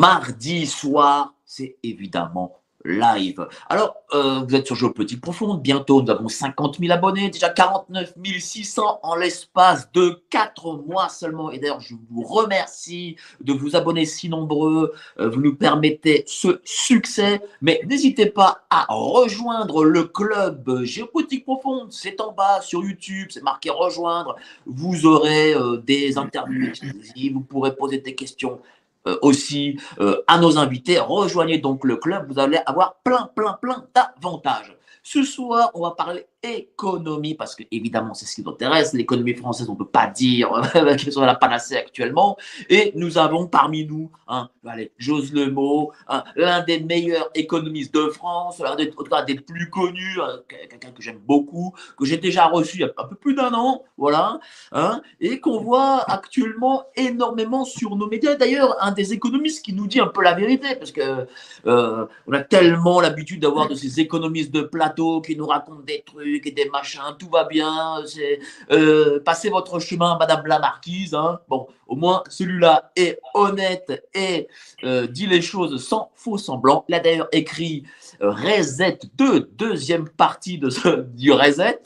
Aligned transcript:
mardi 0.00 0.66
soir, 0.66 1.34
c'est 1.44 1.76
évidemment 1.82 2.56
live. 2.86 3.46
Alors, 3.68 3.96
euh, 4.14 4.40
vous 4.48 4.54
êtes 4.54 4.64
sur 4.64 4.74
Géopolitique 4.74 5.20
Profonde, 5.20 5.60
bientôt 5.60 6.00
nous 6.00 6.10
avons 6.10 6.28
50 6.28 6.78
000 6.78 6.90
abonnés, 6.90 7.28
déjà 7.28 7.50
49 7.50 8.14
600 8.38 9.00
en 9.02 9.16
l'espace 9.16 9.92
de 9.92 10.22
4 10.30 10.78
mois 10.86 11.10
seulement. 11.10 11.50
Et 11.50 11.58
d'ailleurs, 11.58 11.82
je 11.82 11.94
vous 12.10 12.22
remercie 12.22 13.16
de 13.42 13.52
vous 13.52 13.76
abonner 13.76 14.06
si 14.06 14.30
nombreux, 14.30 14.94
euh, 15.18 15.28
vous 15.28 15.42
nous 15.42 15.54
permettez 15.54 16.24
ce 16.26 16.62
succès, 16.64 17.42
mais 17.60 17.82
n'hésitez 17.86 18.24
pas 18.24 18.62
à 18.70 18.86
rejoindre 18.88 19.84
le 19.84 20.04
club 20.04 20.82
Géopolitique 20.84 21.44
Profonde, 21.44 21.92
c'est 21.92 22.22
en 22.22 22.32
bas 22.32 22.62
sur 22.62 22.82
YouTube, 22.82 23.28
c'est 23.30 23.42
marqué 23.42 23.68
rejoindre, 23.68 24.36
vous 24.64 25.04
aurez 25.04 25.52
euh, 25.52 25.76
des 25.76 26.16
interviews 26.16 26.68
exclusives, 26.68 27.34
vous 27.34 27.40
pourrez 27.40 27.76
poser 27.76 27.98
des 27.98 28.14
questions 28.14 28.58
aussi 29.22 29.78
euh, 30.00 30.22
à 30.26 30.38
nos 30.38 30.58
invités. 30.58 30.98
Rejoignez 30.98 31.58
donc 31.58 31.84
le 31.84 31.96
club, 31.96 32.30
vous 32.30 32.38
allez 32.38 32.58
avoir 32.66 32.96
plein, 33.02 33.30
plein, 33.34 33.54
plein 33.54 33.86
d'avantages. 33.94 34.76
Ce 35.02 35.22
soir, 35.22 35.70
on 35.74 35.82
va 35.82 35.92
parler 35.92 36.26
économie, 36.42 37.34
parce 37.34 37.54
que 37.54 37.64
évidemment, 37.70 38.14
c'est 38.14 38.24
ce 38.24 38.34
qui 38.34 38.42
nous 38.42 38.50
intéresse. 38.50 38.94
L'économie 38.94 39.34
française, 39.34 39.68
on 39.68 39.74
ne 39.74 39.78
peut 39.78 39.86
pas 39.86 40.06
dire 40.06 40.50
qu'elle 40.72 41.12
soit 41.12 41.26
la 41.26 41.34
panacée 41.34 41.76
actuellement. 41.76 42.36
Et 42.68 42.92
nous 42.96 43.18
avons 43.18 43.46
parmi 43.46 43.84
nous, 43.84 44.10
hein, 44.26 44.48
allez, 44.66 44.92
j'ose 44.96 45.32
le 45.32 45.50
mot, 45.50 45.92
hein, 46.08 46.24
l'un 46.36 46.62
des 46.62 46.80
meilleurs 46.80 47.30
économistes 47.34 47.92
de 47.92 48.08
France, 48.08 48.60
l'un 48.60 48.76
des, 48.76 49.34
plus 49.34 49.70
connus, 49.70 50.18
hein, 50.20 50.40
quelqu'un 50.48 50.90
que 50.92 51.02
j'aime 51.02 51.20
beaucoup, 51.26 51.74
que 51.98 52.04
j'ai 52.04 52.16
déjà 52.16 52.46
reçu 52.46 52.78
il 52.78 52.80
y 52.80 52.84
a 52.84 52.92
un 52.96 53.04
peu 53.04 53.16
plus 53.16 53.34
d'un 53.34 53.52
an, 53.52 53.84
voilà, 53.98 54.40
hein, 54.72 55.02
et 55.20 55.40
qu'on 55.40 55.60
voit 55.60 56.10
actuellement 56.10 56.84
énormément 56.96 57.64
sur 57.64 57.96
nos 57.96 58.08
médias. 58.08 58.36
D'ailleurs, 58.36 58.76
un 58.80 58.92
des 58.92 59.12
économistes 59.12 59.64
qui 59.64 59.74
nous 59.74 59.86
dit 59.86 60.00
un 60.00 60.06
peu 60.06 60.22
la 60.22 60.34
vérité, 60.34 60.74
parce 60.76 60.92
que 60.92 61.26
euh, 61.66 62.06
on 62.26 62.32
a 62.32 62.40
tellement 62.40 63.00
l'habitude 63.00 63.42
d'avoir 63.42 63.68
de 63.68 63.74
ces 63.74 64.00
économistes 64.00 64.52
de 64.52 64.62
plateau 64.62 65.20
qui 65.20 65.36
nous 65.36 65.46
racontent 65.46 65.82
des 65.82 66.02
trucs 66.06 66.29
et 66.44 66.50
des 66.50 66.68
machins, 66.68 67.00
tout 67.18 67.28
va 67.28 67.44
bien, 67.44 67.96
euh, 68.70 69.20
passez 69.20 69.50
votre 69.50 69.78
chemin, 69.80 70.16
Madame 70.18 70.46
la 70.46 70.58
Marquise. 70.58 71.14
Hein. 71.14 71.40
Bon, 71.48 71.66
au 71.86 71.96
moins 71.96 72.22
celui-là 72.28 72.92
est 72.96 73.18
honnête 73.34 74.08
et 74.14 74.48
euh, 74.84 75.06
dit 75.06 75.26
les 75.26 75.42
choses 75.42 75.84
sans 75.84 76.10
faux 76.14 76.38
semblant. 76.38 76.84
Il 76.88 76.94
a 76.94 77.00
d'ailleurs 77.00 77.28
écrit 77.32 77.84
euh, 78.22 78.30
Reset 78.30 79.00
2, 79.14 79.50
deuxième 79.52 80.08
partie 80.08 80.58
de 80.58 80.68
du 81.16 81.32
Reset. 81.32 81.82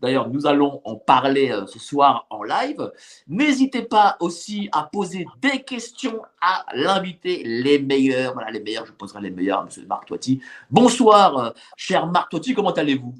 D'ailleurs, 0.00 0.28
nous 0.28 0.46
allons 0.46 0.80
en 0.84 0.96
parler 0.96 1.54
ce 1.66 1.78
soir 1.78 2.26
en 2.30 2.42
live. 2.42 2.90
N'hésitez 3.28 3.82
pas 3.82 4.16
aussi 4.20 4.68
à 4.72 4.88
poser 4.92 5.26
des 5.40 5.62
questions 5.62 6.20
à 6.40 6.64
l'invité, 6.74 7.42
les 7.44 7.78
meilleurs. 7.78 8.34
Voilà, 8.34 8.50
les 8.50 8.60
meilleurs, 8.60 8.86
je 8.86 8.92
poserai 8.92 9.22
les 9.22 9.30
meilleurs 9.30 9.60
à 9.60 9.62
M. 9.62 9.86
Marc 9.86 10.06
Toiti. 10.06 10.40
Bonsoir, 10.70 11.54
cher 11.76 12.06
Marc 12.06 12.30
Toiti, 12.30 12.54
comment 12.54 12.72
allez-vous? 12.72 13.14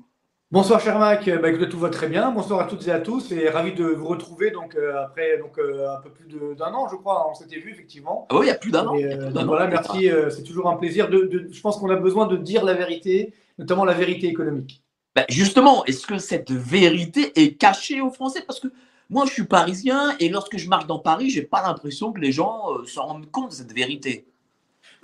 Bonsoir 0.50 0.78
cher 0.78 0.98
Mac, 1.00 1.28
bah, 1.40 1.50
tout 1.66 1.78
va 1.78 1.88
très 1.88 2.06
bien. 2.06 2.30
Bonsoir 2.30 2.60
à 2.60 2.64
toutes 2.64 2.86
et 2.86 2.92
à 2.92 3.00
tous 3.00 3.32
et 3.32 3.48
ravi 3.48 3.72
de 3.72 3.84
vous 3.84 4.06
retrouver 4.06 4.52
donc 4.52 4.76
euh, 4.76 5.02
après 5.02 5.38
donc 5.38 5.58
euh, 5.58 5.88
un 5.90 6.00
peu 6.00 6.10
plus 6.10 6.26
d'un 6.54 6.72
an 6.72 6.86
je 6.88 6.96
crois 6.96 7.28
on 7.28 7.34
s'était 7.34 7.58
vu 7.58 7.72
effectivement. 7.72 8.28
Ah 8.30 8.36
oui 8.36 8.46
il 8.46 8.48
y 8.48 8.52
a 8.52 8.54
plus 8.54 8.70
d'un 8.70 8.86
an. 8.86 8.94
Euh, 8.96 9.30
voilà 9.44 9.66
merci 9.66 10.08
c'est 10.30 10.44
toujours 10.44 10.68
un 10.68 10.76
plaisir 10.76 11.08
de, 11.08 11.48
je 11.50 11.60
pense 11.60 11.78
qu'on 11.78 11.90
a 11.90 11.96
besoin 11.96 12.26
de 12.26 12.36
dire 12.36 12.64
la 12.64 12.74
vérité 12.74 13.34
notamment 13.58 13.84
la 13.84 13.94
vérité 13.94 14.28
économique. 14.28 14.84
Bah, 15.16 15.24
justement 15.28 15.84
est-ce 15.86 16.06
que 16.06 16.18
cette 16.18 16.52
vérité 16.52 17.32
est 17.42 17.56
cachée 17.56 18.00
aux 18.00 18.10
Français? 18.10 18.44
Parce 18.46 18.60
que 18.60 18.68
moi 19.10 19.24
je 19.26 19.32
suis 19.32 19.44
parisien 19.44 20.14
et 20.20 20.28
lorsque 20.28 20.58
je 20.58 20.68
marche 20.68 20.86
dans 20.86 21.00
Paris 21.00 21.30
j'ai 21.30 21.42
pas 21.42 21.62
l'impression 21.62 22.12
que 22.12 22.20
les 22.20 22.30
gens 22.30 22.66
se 22.84 23.00
rendent 23.00 23.28
compte 23.30 23.50
de 23.50 23.54
cette 23.54 23.72
vérité. 23.72 24.26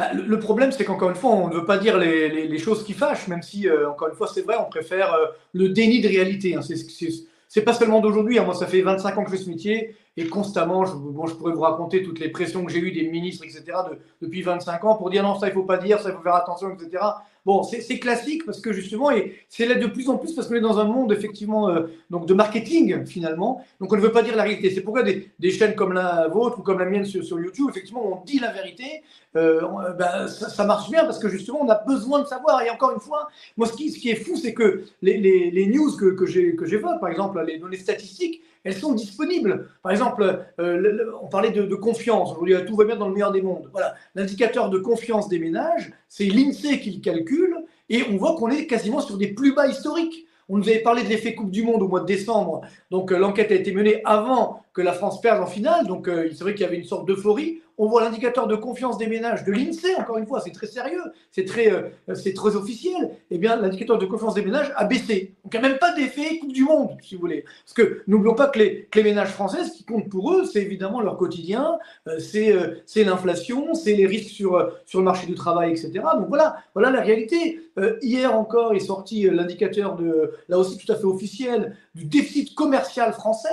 Bah, 0.00 0.14
le, 0.14 0.38
problème, 0.38 0.72
c'est 0.72 0.86
qu'encore 0.86 1.10
une 1.10 1.14
fois, 1.14 1.32
on 1.32 1.48
ne 1.48 1.54
veut 1.54 1.66
pas 1.66 1.76
dire 1.76 1.98
les, 1.98 2.58
choses 2.58 2.84
qui 2.84 2.94
fâchent, 2.94 3.28
même 3.28 3.42
si, 3.42 3.68
euh, 3.68 3.90
encore 3.90 4.08
une 4.08 4.14
fois, 4.14 4.28
c'est 4.32 4.40
vrai, 4.40 4.56
on 4.58 4.64
préfère 4.64 5.12
euh, 5.12 5.26
le 5.52 5.68
déni 5.68 6.00
de 6.00 6.08
réalité. 6.08 6.54
Hein. 6.54 6.62
C'est 6.62 7.60
pas 7.60 7.74
seulement 7.74 8.00
d'aujourd'hui. 8.00 8.38
Hein. 8.38 8.44
Moi, 8.44 8.54
ça 8.54 8.66
fait 8.66 8.80
25 8.80 9.18
ans 9.18 9.24
que 9.24 9.30
je 9.30 9.36
fais 9.36 9.42
ce 9.42 9.50
métier 9.50 9.94
et 10.16 10.26
constamment, 10.26 10.84
je, 10.84 10.94
bon, 10.94 11.26
je 11.26 11.34
pourrais 11.34 11.52
vous 11.52 11.60
raconter 11.60 12.02
toutes 12.02 12.18
les 12.18 12.28
pressions 12.28 12.64
que 12.64 12.72
j'ai 12.72 12.78
eues 12.78 12.92
des 12.92 13.08
ministres, 13.08 13.44
etc., 13.44 13.64
depuis 14.20 14.42
25 14.42 14.84
ans 14.84 14.94
pour 14.96 15.08
dire 15.08 15.22
non, 15.22 15.38
ça, 15.38 15.48
il 15.48 15.52
faut 15.52 15.62
pas 15.62 15.76
dire, 15.76 16.00
ça, 16.00 16.10
il 16.10 16.16
faut 16.16 16.22
faire 16.22 16.34
attention, 16.34 16.74
etc. 16.74 17.02
Bon, 17.46 17.62
c'est 17.62 17.98
classique 17.98 18.44
parce 18.44 18.60
que 18.60 18.72
justement, 18.72 19.10
et 19.10 19.34
c'est 19.48 19.66
là 19.66 19.74
de 19.74 19.86
plus 19.86 20.10
en 20.10 20.18
plus 20.18 20.34
parce 20.34 20.46
qu'on 20.46 20.56
est 20.56 20.60
dans 20.60 20.78
un 20.78 20.84
monde 20.84 21.10
effectivement 21.10 21.70
euh, 21.70 21.86
donc 22.10 22.26
de 22.26 22.34
marketing 22.34 23.06
finalement. 23.06 23.64
Donc 23.80 23.92
on 23.92 23.96
ne 23.96 24.00
veut 24.02 24.12
pas 24.12 24.22
dire 24.22 24.36
la 24.36 24.42
réalité. 24.42 24.70
C'est 24.70 24.82
pourquoi 24.82 25.02
des, 25.02 25.50
chaînes 25.50 25.74
comme 25.74 25.94
la 25.94 26.28
vôtre 26.28 26.58
ou 26.58 26.62
comme 26.62 26.78
la 26.78 26.84
mienne 26.84 27.06
sur 27.06 27.40
YouTube, 27.40 27.68
effectivement, 27.70 28.04
on 28.04 28.24
dit 28.24 28.40
la 28.40 28.52
vérité. 28.52 29.02
Euh, 29.36 29.92
ben, 29.96 30.26
ça, 30.26 30.64
marche 30.64 30.90
bien 30.90 31.04
parce 31.04 31.18
que 31.18 31.28
justement, 31.28 31.60
on 31.62 31.68
a 31.68 31.76
besoin 31.84 32.20
de 32.20 32.26
savoir. 32.26 32.62
Et 32.62 32.70
encore 32.70 32.92
une 32.92 33.00
fois, 33.00 33.28
moi, 33.56 33.66
ce 33.66 33.74
qui, 33.74 33.90
ce 33.90 33.98
qui 33.98 34.10
est 34.10 34.16
fou, 34.16 34.36
c'est 34.36 34.54
que 34.54 34.84
les, 35.02 35.18
les, 35.18 35.50
les, 35.50 35.66
news 35.66 35.96
que, 35.96 36.06
que 36.06 36.26
j'évoque, 36.26 37.00
par 37.00 37.10
exemple, 37.10 37.42
les 37.46 37.58
données 37.58 37.76
statistiques, 37.76 38.42
elles 38.64 38.74
sont 38.74 38.92
disponibles. 38.92 39.68
Par 39.82 39.92
exemple, 39.92 40.44
euh, 40.58 41.12
on 41.22 41.28
parlait 41.28 41.50
de, 41.50 41.62
de 41.62 41.74
confiance. 41.76 42.32
Aujourd'hui, 42.32 42.56
tout 42.66 42.76
va 42.76 42.84
bien 42.84 42.96
dans 42.96 43.08
le 43.08 43.14
meilleur 43.14 43.32
des 43.32 43.42
mondes. 43.42 43.68
Voilà, 43.72 43.94
l'indicateur 44.14 44.68
de 44.68 44.78
confiance 44.78 45.28
des 45.28 45.38
ménages, 45.38 45.92
c'est 46.08 46.24
l'INSEE 46.24 46.80
qui 46.80 46.90
le 46.90 47.00
calcule, 47.00 47.56
et 47.88 48.04
on 48.10 48.16
voit 48.16 48.36
qu'on 48.36 48.50
est 48.50 48.66
quasiment 48.66 49.00
sur 49.00 49.16
des 49.16 49.28
plus 49.28 49.54
bas 49.54 49.66
historiques. 49.66 50.26
On 50.48 50.58
nous 50.58 50.68
avait 50.68 50.80
parlé 50.80 51.04
de 51.04 51.08
l'effet 51.08 51.36
Coupe 51.36 51.52
du 51.52 51.62
Monde 51.62 51.80
au 51.80 51.88
mois 51.88 52.00
de 52.00 52.06
décembre. 52.06 52.62
Donc 52.90 53.12
euh, 53.12 53.18
l'enquête 53.18 53.52
a 53.52 53.54
été 53.54 53.72
menée 53.72 54.02
avant 54.04 54.64
que 54.72 54.82
la 54.82 54.92
France 54.92 55.20
perde 55.20 55.42
en 55.42 55.46
finale. 55.46 55.86
Donc 55.86 56.08
euh, 56.08 56.28
c'est 56.30 56.42
vrai 56.42 56.54
qu'il 56.54 56.62
y 56.62 56.68
avait 56.68 56.78
une 56.78 56.84
sorte 56.84 57.06
d'euphorie 57.06 57.60
on 57.80 57.86
voit 57.86 58.02
l'indicateur 58.02 58.46
de 58.46 58.56
confiance 58.56 58.98
des 58.98 59.06
ménages 59.06 59.42
de 59.42 59.52
l'INSEE, 59.52 59.94
encore 59.98 60.18
une 60.18 60.26
fois, 60.26 60.42
c'est 60.42 60.50
très 60.50 60.66
sérieux, 60.66 61.00
c'est 61.30 61.46
très, 61.46 61.72
euh, 61.72 61.88
très 62.34 62.54
officiel, 62.54 63.12
eh 63.30 63.38
bien, 63.38 63.56
l'indicateur 63.56 63.96
de 63.96 64.04
confiance 64.04 64.34
des 64.34 64.42
ménages 64.42 64.70
a 64.76 64.84
baissé. 64.84 65.34
Donc, 65.42 65.54
il 65.54 65.60
n'y 65.60 65.66
a 65.66 65.68
même 65.70 65.78
pas 65.78 65.94
d'effet 65.94 66.36
Coupe 66.40 66.52
du 66.52 66.64
Monde, 66.64 66.98
si 67.00 67.14
vous 67.14 67.22
voulez. 67.22 67.46
Parce 67.64 67.72
que 67.72 68.02
n'oublions 68.06 68.34
pas 68.34 68.48
que 68.48 68.58
les, 68.58 69.02
ménages 69.02 69.30
français, 69.30 69.64
ce 69.64 69.72
qui 69.72 69.84
compte 69.84 70.10
pour 70.10 70.30
eux, 70.30 70.44
c'est 70.44 70.60
évidemment 70.60 71.00
leur 71.00 71.16
quotidien, 71.16 71.78
euh, 72.06 72.18
euh, 72.34 72.74
c'est, 72.84 73.02
l'inflation, 73.02 73.72
c'est 73.72 73.94
les 73.94 74.06
risques 74.06 74.28
sur, 74.28 74.70
sur 74.84 74.98
le 74.98 75.06
marché 75.06 75.26
du 75.26 75.34
travail, 75.34 75.70
etc. 75.70 75.90
Donc, 76.18 76.28
voilà, 76.28 76.58
voilà 76.74 76.90
la 76.90 77.00
réalité. 77.00 77.60
hier 78.02 78.34
encore 78.34 78.74
est 78.74 78.80
sorti 78.80 79.22
l'indicateur 79.22 79.96
de, 79.96 80.32
là 80.50 80.58
aussi 80.58 80.76
tout 80.76 80.92
à 80.92 80.96
fait 80.96 81.06
officiel, 81.06 81.78
du 81.94 82.04
déficit 82.04 82.54
commercial 82.54 83.12
français. 83.12 83.48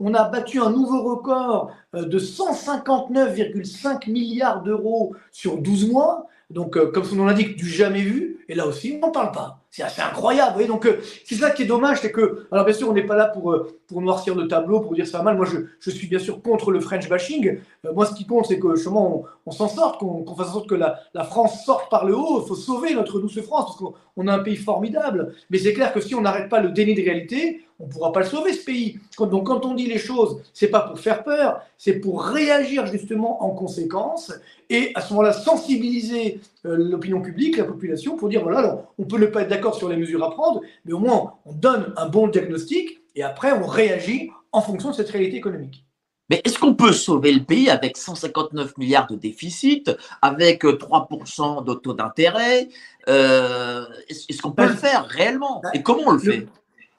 On 0.00 0.14
a 0.14 0.28
battu 0.28 0.60
un 0.60 0.70
nouveau 0.70 1.02
record 1.02 1.70
de 1.94 2.18
159,5 2.18 4.10
milliards 4.10 4.62
d'euros 4.62 5.14
sur 5.32 5.58
12 5.58 5.90
mois. 5.90 6.26
Donc, 6.50 6.76
euh, 6.76 6.90
comme 6.90 7.04
son 7.04 7.16
nom 7.16 7.26
l'indique, 7.26 7.56
du 7.56 7.68
jamais 7.68 8.00
vu. 8.00 8.44
Et 8.48 8.54
là 8.54 8.66
aussi, 8.66 8.94
on 8.96 9.06
n'en 9.06 9.12
parle 9.12 9.32
pas. 9.32 9.60
C'est 9.70 9.82
assez 9.82 10.00
incroyable. 10.00 10.66
Donc, 10.66 10.86
euh, 10.86 11.00
c'est 11.24 11.34
ça 11.34 11.50
qui 11.50 11.62
est 11.62 11.66
dommage, 11.66 12.00
c'est 12.00 12.10
que, 12.10 12.46
alors 12.50 12.64
bien 12.64 12.74
sûr, 12.74 12.88
on 12.88 12.94
n'est 12.94 13.04
pas 13.04 13.16
là 13.16 13.26
pour, 13.26 13.52
euh, 13.52 13.77
pour 13.88 14.02
noircir 14.02 14.34
le 14.34 14.46
tableau, 14.46 14.80
pour 14.80 14.94
dire 14.94 15.06
ça 15.06 15.22
mal. 15.22 15.36
Moi, 15.36 15.46
je, 15.46 15.58
je, 15.80 15.90
suis 15.90 16.06
bien 16.06 16.18
sûr 16.18 16.42
contre 16.42 16.70
le 16.70 16.78
French 16.78 17.08
bashing. 17.08 17.58
moi, 17.94 18.06
ce 18.06 18.14
qui 18.14 18.26
compte, 18.26 18.46
c'est 18.46 18.58
que 18.58 18.76
justement, 18.76 19.24
on, 19.46 19.50
s'en 19.50 19.66
sorte, 19.66 19.98
qu'on 19.98 20.34
fasse 20.36 20.50
en 20.50 20.52
sorte 20.52 20.68
que 20.68 20.74
la, 20.74 21.00
la, 21.14 21.24
France 21.24 21.64
sorte 21.64 21.90
par 21.90 22.04
le 22.04 22.14
haut. 22.14 22.42
Il 22.42 22.48
faut 22.48 22.54
sauver 22.54 22.94
notre 22.94 23.18
douce 23.18 23.40
France, 23.40 23.64
parce 23.66 23.94
qu'on 24.16 24.28
a 24.28 24.34
un 24.34 24.40
pays 24.40 24.56
formidable. 24.56 25.34
Mais 25.50 25.58
c'est 25.58 25.72
clair 25.72 25.92
que 25.92 26.00
si 26.00 26.14
on 26.14 26.20
n'arrête 26.20 26.50
pas 26.50 26.60
le 26.60 26.70
déni 26.70 26.94
de 26.94 27.02
réalité, 27.02 27.62
on 27.80 27.86
ne 27.86 27.90
pourra 27.90 28.12
pas 28.12 28.20
le 28.20 28.26
sauver, 28.26 28.52
ce 28.52 28.64
pays. 28.64 28.98
Donc, 29.18 29.46
quand 29.46 29.64
on 29.64 29.74
dit 29.74 29.86
les 29.86 29.98
choses, 29.98 30.42
c'est 30.52 30.68
pas 30.68 30.80
pour 30.80 30.98
faire 30.98 31.22
peur, 31.22 31.60
c'est 31.78 31.94
pour 31.94 32.22
réagir 32.22 32.86
justement 32.86 33.42
en 33.42 33.50
conséquence 33.50 34.32
et 34.68 34.90
à 34.94 35.00
ce 35.00 35.12
moment-là 35.14 35.32
sensibiliser 35.32 36.40
euh, 36.66 36.76
l'opinion 36.76 37.22
publique, 37.22 37.56
la 37.56 37.64
population, 37.64 38.16
pour 38.16 38.28
dire 38.28 38.42
voilà, 38.42 38.58
alors, 38.58 38.94
on 38.98 39.04
peut 39.04 39.18
ne 39.18 39.26
pas 39.26 39.42
être 39.42 39.48
d'accord 39.48 39.76
sur 39.76 39.88
les 39.88 39.96
mesures 39.96 40.22
à 40.24 40.30
prendre, 40.30 40.60
mais 40.84 40.92
au 40.92 40.98
moins 40.98 41.34
on 41.46 41.52
donne 41.52 41.92
un 41.96 42.08
bon 42.08 42.26
diagnostic 42.26 43.00
et 43.18 43.22
après 43.22 43.52
on 43.52 43.66
réagit 43.66 44.30
en 44.52 44.62
fonction 44.62 44.90
de 44.90 44.94
cette 44.94 45.10
réalité 45.10 45.36
économique. 45.36 45.84
Mais 46.30 46.42
est-ce 46.44 46.58
qu'on 46.58 46.74
peut 46.74 46.92
sauver 46.92 47.32
le 47.32 47.42
pays 47.42 47.70
avec 47.70 47.96
159 47.96 48.76
milliards 48.76 49.06
de 49.06 49.16
déficit, 49.16 49.90
avec 50.20 50.62
3% 50.62 51.64
de 51.64 51.74
taux 51.74 51.94
d'intérêt 51.94 52.68
euh, 53.08 53.86
Est-ce 54.08 54.42
qu'on 54.42 54.50
peut 54.50 54.64
ben, 54.64 54.68
le 54.68 54.76
faire 54.76 55.06
réellement? 55.06 55.62
Et 55.72 55.82
comment 55.82 56.02
on 56.06 56.12
le 56.12 56.18
fait? 56.18 56.46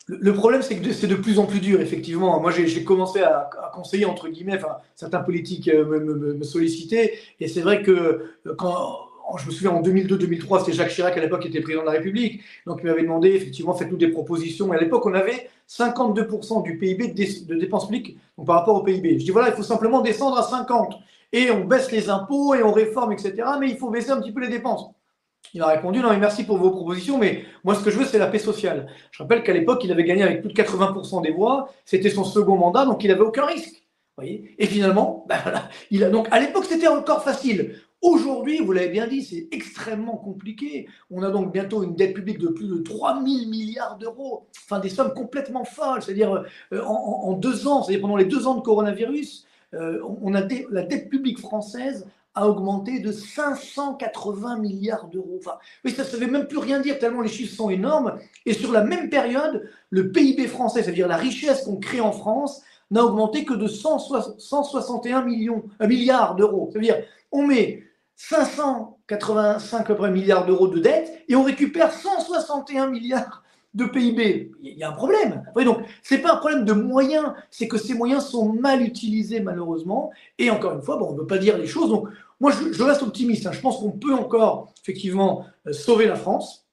le 0.10 0.34
problème, 0.34 0.64
c'est 0.64 0.76
que 0.76 0.92
c'est 0.92 1.08
de 1.08 1.16
plus 1.16 1.38
en 1.38 1.46
plus 1.46 1.60
dur, 1.60 1.80
effectivement. 1.80 2.40
Moi, 2.40 2.52
j'ai 2.52 2.84
commencé 2.84 3.22
à, 3.22 3.50
conseiller, 3.74 4.06
entre 4.06 4.28
guillemets, 4.28 4.56
enfin, 4.58 4.78
certains 4.96 5.20
politiques 5.20 5.68
euh, 5.68 5.86
me, 5.86 6.44
sollicitaient, 6.44 7.14
et 7.40 7.48
c'est 7.48 7.62
vrai 7.62 7.84
que 7.84 7.92
euh, 7.92 8.56
quand, 8.58 9.09
je 9.38 9.46
me 9.46 9.52
souviens 9.52 9.72
en 9.72 9.82
2002-2003, 9.82 10.60
c'était 10.60 10.74
Jacques 10.74 10.90
Chirac 10.90 11.18
à 11.18 11.22
l'époque 11.22 11.42
qui 11.42 11.50
était 11.50 11.62
président 11.62 11.82
de 11.82 11.88
la 11.88 11.94
République, 11.94 12.42
donc 12.66 12.80
il 12.82 12.88
m'avait 12.88 13.04
demandé, 13.04 13.30
effectivement, 13.30 13.74
faites-nous 13.74 13.98
des 13.98 14.10
propositions. 14.10 14.74
Et 14.74 14.78
à 14.78 14.80
l'époque, 14.80 15.06
on 15.06 15.14
avait 15.14 15.50
52% 15.70 16.64
du 16.64 16.78
PIB 16.78 17.10
de, 17.10 17.56
dépenses 17.56 17.88
publiques 17.88 18.18
donc 18.38 18.48
par 18.48 18.56
rapport 18.56 18.76
au 18.76 18.84
PIB. 18.84 19.20
Je 19.20 19.26
dis, 19.26 19.32
voilà, 19.32 19.50
il 19.50 19.54
faut 19.54 19.64
simplement 19.64 20.02
descendre 20.02 20.38
à 20.38 20.44
50, 20.44 20.96
et 21.32 21.52
on 21.52 21.66
baisse 21.66 21.92
les 21.92 22.10
impôts, 22.10 22.56
et 22.56 22.64
on 22.64 22.72
réforme, 22.72 23.12
etc., 23.12 23.36
mais 23.60 23.70
il 23.70 23.78
faut 23.78 23.90
baisser 23.90 24.12
un 24.12 24.20
petit 24.20 24.32
peu 24.32 24.42
les 24.42 24.50
dépenses. 24.50 24.90
Il 25.54 25.62
a 25.62 25.68
répondu 25.68 26.00
non 26.00 26.10
mais 26.10 26.18
merci 26.18 26.44
pour 26.44 26.58
vos 26.58 26.70
propositions, 26.70 27.18
mais 27.18 27.46
moi 27.64 27.74
ce 27.74 27.84
que 27.84 27.90
je 27.90 27.98
veux 27.98 28.06
c'est 28.06 28.20
la 28.20 28.28
paix 28.28 28.40
sociale. 28.40 28.88
Je 29.10 29.24
rappelle 29.24 29.42
qu'à 29.42 29.54
l'époque 29.54 29.84
il 29.84 29.92
avait 29.92 30.04
gagné 30.04 30.22
avec 30.22 30.42
plus 30.42 30.52
de 30.52 30.54
80% 30.54 31.24
des 31.24 31.32
voix, 31.32 31.72
c'était 31.86 32.10
son 32.10 32.24
second 32.24 32.56
mandat, 32.56 32.86
donc 32.86 33.04
il 33.04 33.08
n'avait 33.08 33.22
aucun 33.22 33.46
risque. 33.46 33.82
Et 34.22 34.68
finalement, 34.68 35.26
voilà, 35.44 35.70
il 35.92 36.04
a, 36.04 36.10
donc 36.10 36.28
à 36.32 36.40
l'époque 36.40 36.66
c'était 36.66 36.88
encore 36.88 37.24
facile. 37.24 37.76
Aujourd'hui, 38.02 38.60
vous 38.60 38.72
l'avez 38.72 38.90
bien 38.90 39.08
dit, 39.08 39.24
c'est 39.24 39.50
extrêmement 39.52 40.16
compliqué. 40.16 40.88
On 41.12 41.22
a 41.22 41.32
donc 41.32 41.52
bientôt 41.52 41.84
une 41.84 41.96
dette 41.96 42.14
publique 42.14 42.40
de 42.40 42.48
plus 42.48 42.68
de 42.68 42.78
3 42.78 43.16
000 43.16 43.26
milliards 43.50 43.98
d'euros, 43.98 44.48
enfin 44.66 44.80
des 44.80 44.88
sommes 44.88 45.14
complètement 45.14 45.66
folles. 45.66 46.02
C'est-à-dire 46.02 46.46
euh, 46.72 46.82
en, 46.82 47.34
deux 47.34 47.68
ans, 47.68 47.84
c'est-à-dire 47.84 48.02
pendant 48.02 48.16
les 48.16 48.26
deux 48.26 48.48
ans 48.48 48.56
de 48.56 48.62
coronavirus, 48.62 49.46
euh, 49.74 50.02
on 50.22 50.34
a 50.34 50.42
la 50.72 50.84
dette 50.84 51.10
publique 51.10 51.40
française 51.40 52.08
a 52.36 52.48
augmenté 52.48 53.00
de 53.00 53.12
580 53.12 54.60
milliards 54.60 55.08
d'euros. 55.08 55.40
Enfin, 55.40 55.58
mais 55.84 55.92
ça 55.92 56.04
ne 56.04 56.24
veut 56.24 56.32
même 56.32 56.48
plus 56.48 56.60
rien 56.60 56.80
dire 56.80 57.00
tellement 57.00 57.22
les 57.22 57.28
chiffres 57.28 57.54
sont 57.54 57.70
énormes. 57.70 58.18
Et 58.46 58.54
sur 58.54 58.72
la 58.72 58.84
même 58.84 59.10
période, 59.10 59.70
le 59.90 60.12
PIB 60.12 60.48
français, 60.48 60.84
c'est-à-dire 60.84 61.08
la 61.08 61.18
richesse 61.18 61.64
qu'on 61.64 61.78
crée 61.78 62.00
en 62.00 62.14
France, 62.14 62.62
n'a 62.92 63.04
augmenté 63.04 63.44
que 63.44 63.54
de 63.54 63.68
161 63.68 65.24
millions, 65.24 65.66
euh, 65.82 65.88
milliards 65.88 66.36
d'euros. 66.36 66.70
C'est-à-dire, 66.72 67.04
on 67.32 67.46
met 67.46 67.84
585 68.20 69.90
milliards 70.12 70.46
d'euros 70.46 70.68
de 70.68 70.80
dette 70.80 71.24
et 71.30 71.38
on 71.38 71.44
récupère 71.44 71.94
161 71.94 72.88
milliards 72.88 73.44
de 73.74 73.86
PIB. 73.86 74.52
Il 74.62 74.78
y 74.78 74.84
a 74.84 74.90
un 74.90 74.94
problème. 74.94 75.46
donc, 75.56 75.78
ce 76.04 76.16
n'est 76.16 76.22
pas 76.22 76.34
un 76.34 76.38
problème 76.38 76.66
de 76.66 76.74
moyens, 76.74 77.32
c'est 77.50 77.70
que 77.70 77.78
ces 77.78 77.94
moyens 77.94 78.26
sont 78.26 78.52
mal 78.52 78.82
utilisés 78.82 79.40
malheureusement. 79.40 80.12
Et 80.38 80.50
encore 80.50 80.74
une 80.74 80.82
fois, 80.82 80.98
bon, 80.98 81.08
on 81.12 81.14
ne 81.14 81.20
veut 81.20 81.28
pas 81.28 81.38
dire 81.38 81.58
les 81.58 81.66
choses. 81.66 81.90
Donc, 81.90 82.10
moi, 82.42 82.52
je, 82.52 82.84
reste 82.84 83.04
optimiste. 83.04 83.46
Hein. 83.46 83.54
Je 83.54 83.62
pense 83.62 83.78
qu'on 83.78 83.92
peut 83.92 84.14
encore, 84.14 84.74
effectivement, 84.82 85.46
euh, 85.66 85.72
sauver 85.72 86.06
la 86.06 86.16
France. 86.16 86.68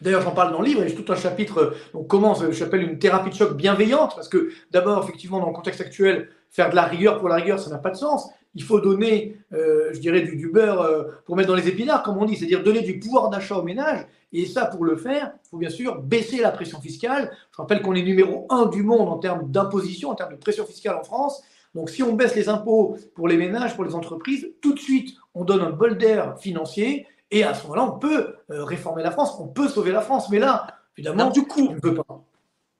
D'ailleurs, 0.00 0.22
j'en 0.22 0.32
parle 0.32 0.52
dans 0.52 0.60
le 0.60 0.66
livre, 0.66 0.84
j'ai 0.86 0.94
tout 0.94 1.12
un 1.12 1.16
chapitre, 1.16 1.58
euh, 1.58 1.74
donc 1.92 2.06
comment 2.06 2.34
j'appelle 2.52 2.82
une 2.82 2.98
thérapie 2.98 3.30
de 3.30 3.34
choc 3.34 3.56
bienveillante, 3.56 4.14
parce 4.14 4.28
que 4.28 4.50
d'abord, 4.70 5.02
effectivement, 5.02 5.40
dans 5.40 5.48
le 5.48 5.52
contexte 5.52 5.80
actuel, 5.80 6.28
faire 6.48 6.70
de 6.70 6.76
la 6.76 6.84
rigueur 6.84 7.18
pour 7.18 7.28
la 7.28 7.36
rigueur, 7.36 7.58
ça 7.58 7.70
n'a 7.70 7.78
pas 7.78 7.90
de 7.90 7.96
sens. 7.96 8.28
Il 8.54 8.64
faut 8.64 8.80
donner, 8.80 9.36
euh, 9.52 9.90
je 9.92 10.00
dirais, 10.00 10.22
du, 10.22 10.50
beurre 10.50 11.06
pour 11.24 11.36
mettre 11.36 11.48
dans 11.48 11.54
les 11.54 11.68
épinards, 11.68 12.02
comme 12.02 12.18
on 12.18 12.24
dit, 12.24 12.36
c'est-à-dire 12.36 12.62
donner 12.62 12.82
du 12.82 12.98
pouvoir 12.98 13.30
d'achat 13.30 13.56
aux 13.56 13.62
ménages. 13.62 14.06
Et 14.32 14.46
ça, 14.46 14.66
pour 14.66 14.84
le 14.84 14.96
faire, 14.96 15.32
il 15.44 15.48
faut 15.48 15.58
bien 15.58 15.70
sûr 15.70 16.00
baisser 16.00 16.38
la 16.38 16.50
pression 16.50 16.80
fiscale. 16.80 17.30
Je 17.52 17.56
rappelle 17.56 17.82
qu'on 17.82 17.94
est 17.94 18.02
numéro 18.02 18.46
un 18.50 18.66
du 18.66 18.82
monde 18.82 19.08
en 19.08 19.18
termes 19.18 19.50
d'imposition, 19.50 20.10
en 20.10 20.14
termes 20.14 20.32
de 20.32 20.38
pression 20.38 20.64
fiscale 20.66 20.96
en 20.96 21.04
France. 21.04 21.42
Donc 21.74 21.90
si 21.90 22.02
on 22.02 22.14
baisse 22.14 22.34
les 22.34 22.48
impôts 22.48 22.96
pour 23.14 23.28
les 23.28 23.36
ménages, 23.36 23.74
pour 23.74 23.84
les 23.84 23.94
entreprises, 23.94 24.48
tout 24.60 24.74
de 24.74 24.78
suite, 24.78 25.16
on 25.34 25.44
donne 25.44 25.60
un 25.60 25.70
bol 25.70 25.98
d'air 25.98 26.38
financier. 26.38 27.06
Et 27.30 27.44
à 27.44 27.54
ce 27.54 27.62
moment-là, 27.64 27.84
on 27.84 27.98
peut 27.98 28.34
euh, 28.50 28.64
réformer 28.64 29.02
la 29.02 29.12
France, 29.12 29.36
on 29.38 29.46
peut 29.46 29.68
sauver 29.68 29.92
la 29.92 30.00
France. 30.00 30.30
Mais 30.30 30.38
là, 30.38 30.66
évidemment, 30.96 31.30
du 31.30 31.46
coup, 31.46 31.68
on 31.70 31.74
ne 31.74 31.80
peut 31.80 31.94
pas. 31.94 32.24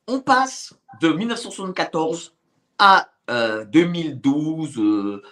On 0.09 0.21
passe 0.21 0.75
de 1.01 1.09
1974 1.09 2.35
à 2.79 3.09
2012 3.73 4.77
euh, 4.77 4.83
euh, 4.83 5.23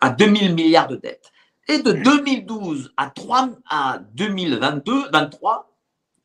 à 0.00 0.10
2000 0.10 0.54
milliards 0.54 0.88
de 0.88 0.96
dettes. 0.96 1.32
Et 1.68 1.82
de 1.82 1.92
2012 1.92 2.92
à, 2.96 3.10
3, 3.10 3.50
à 3.68 4.00
2022, 4.14 5.10
23, 5.12 5.70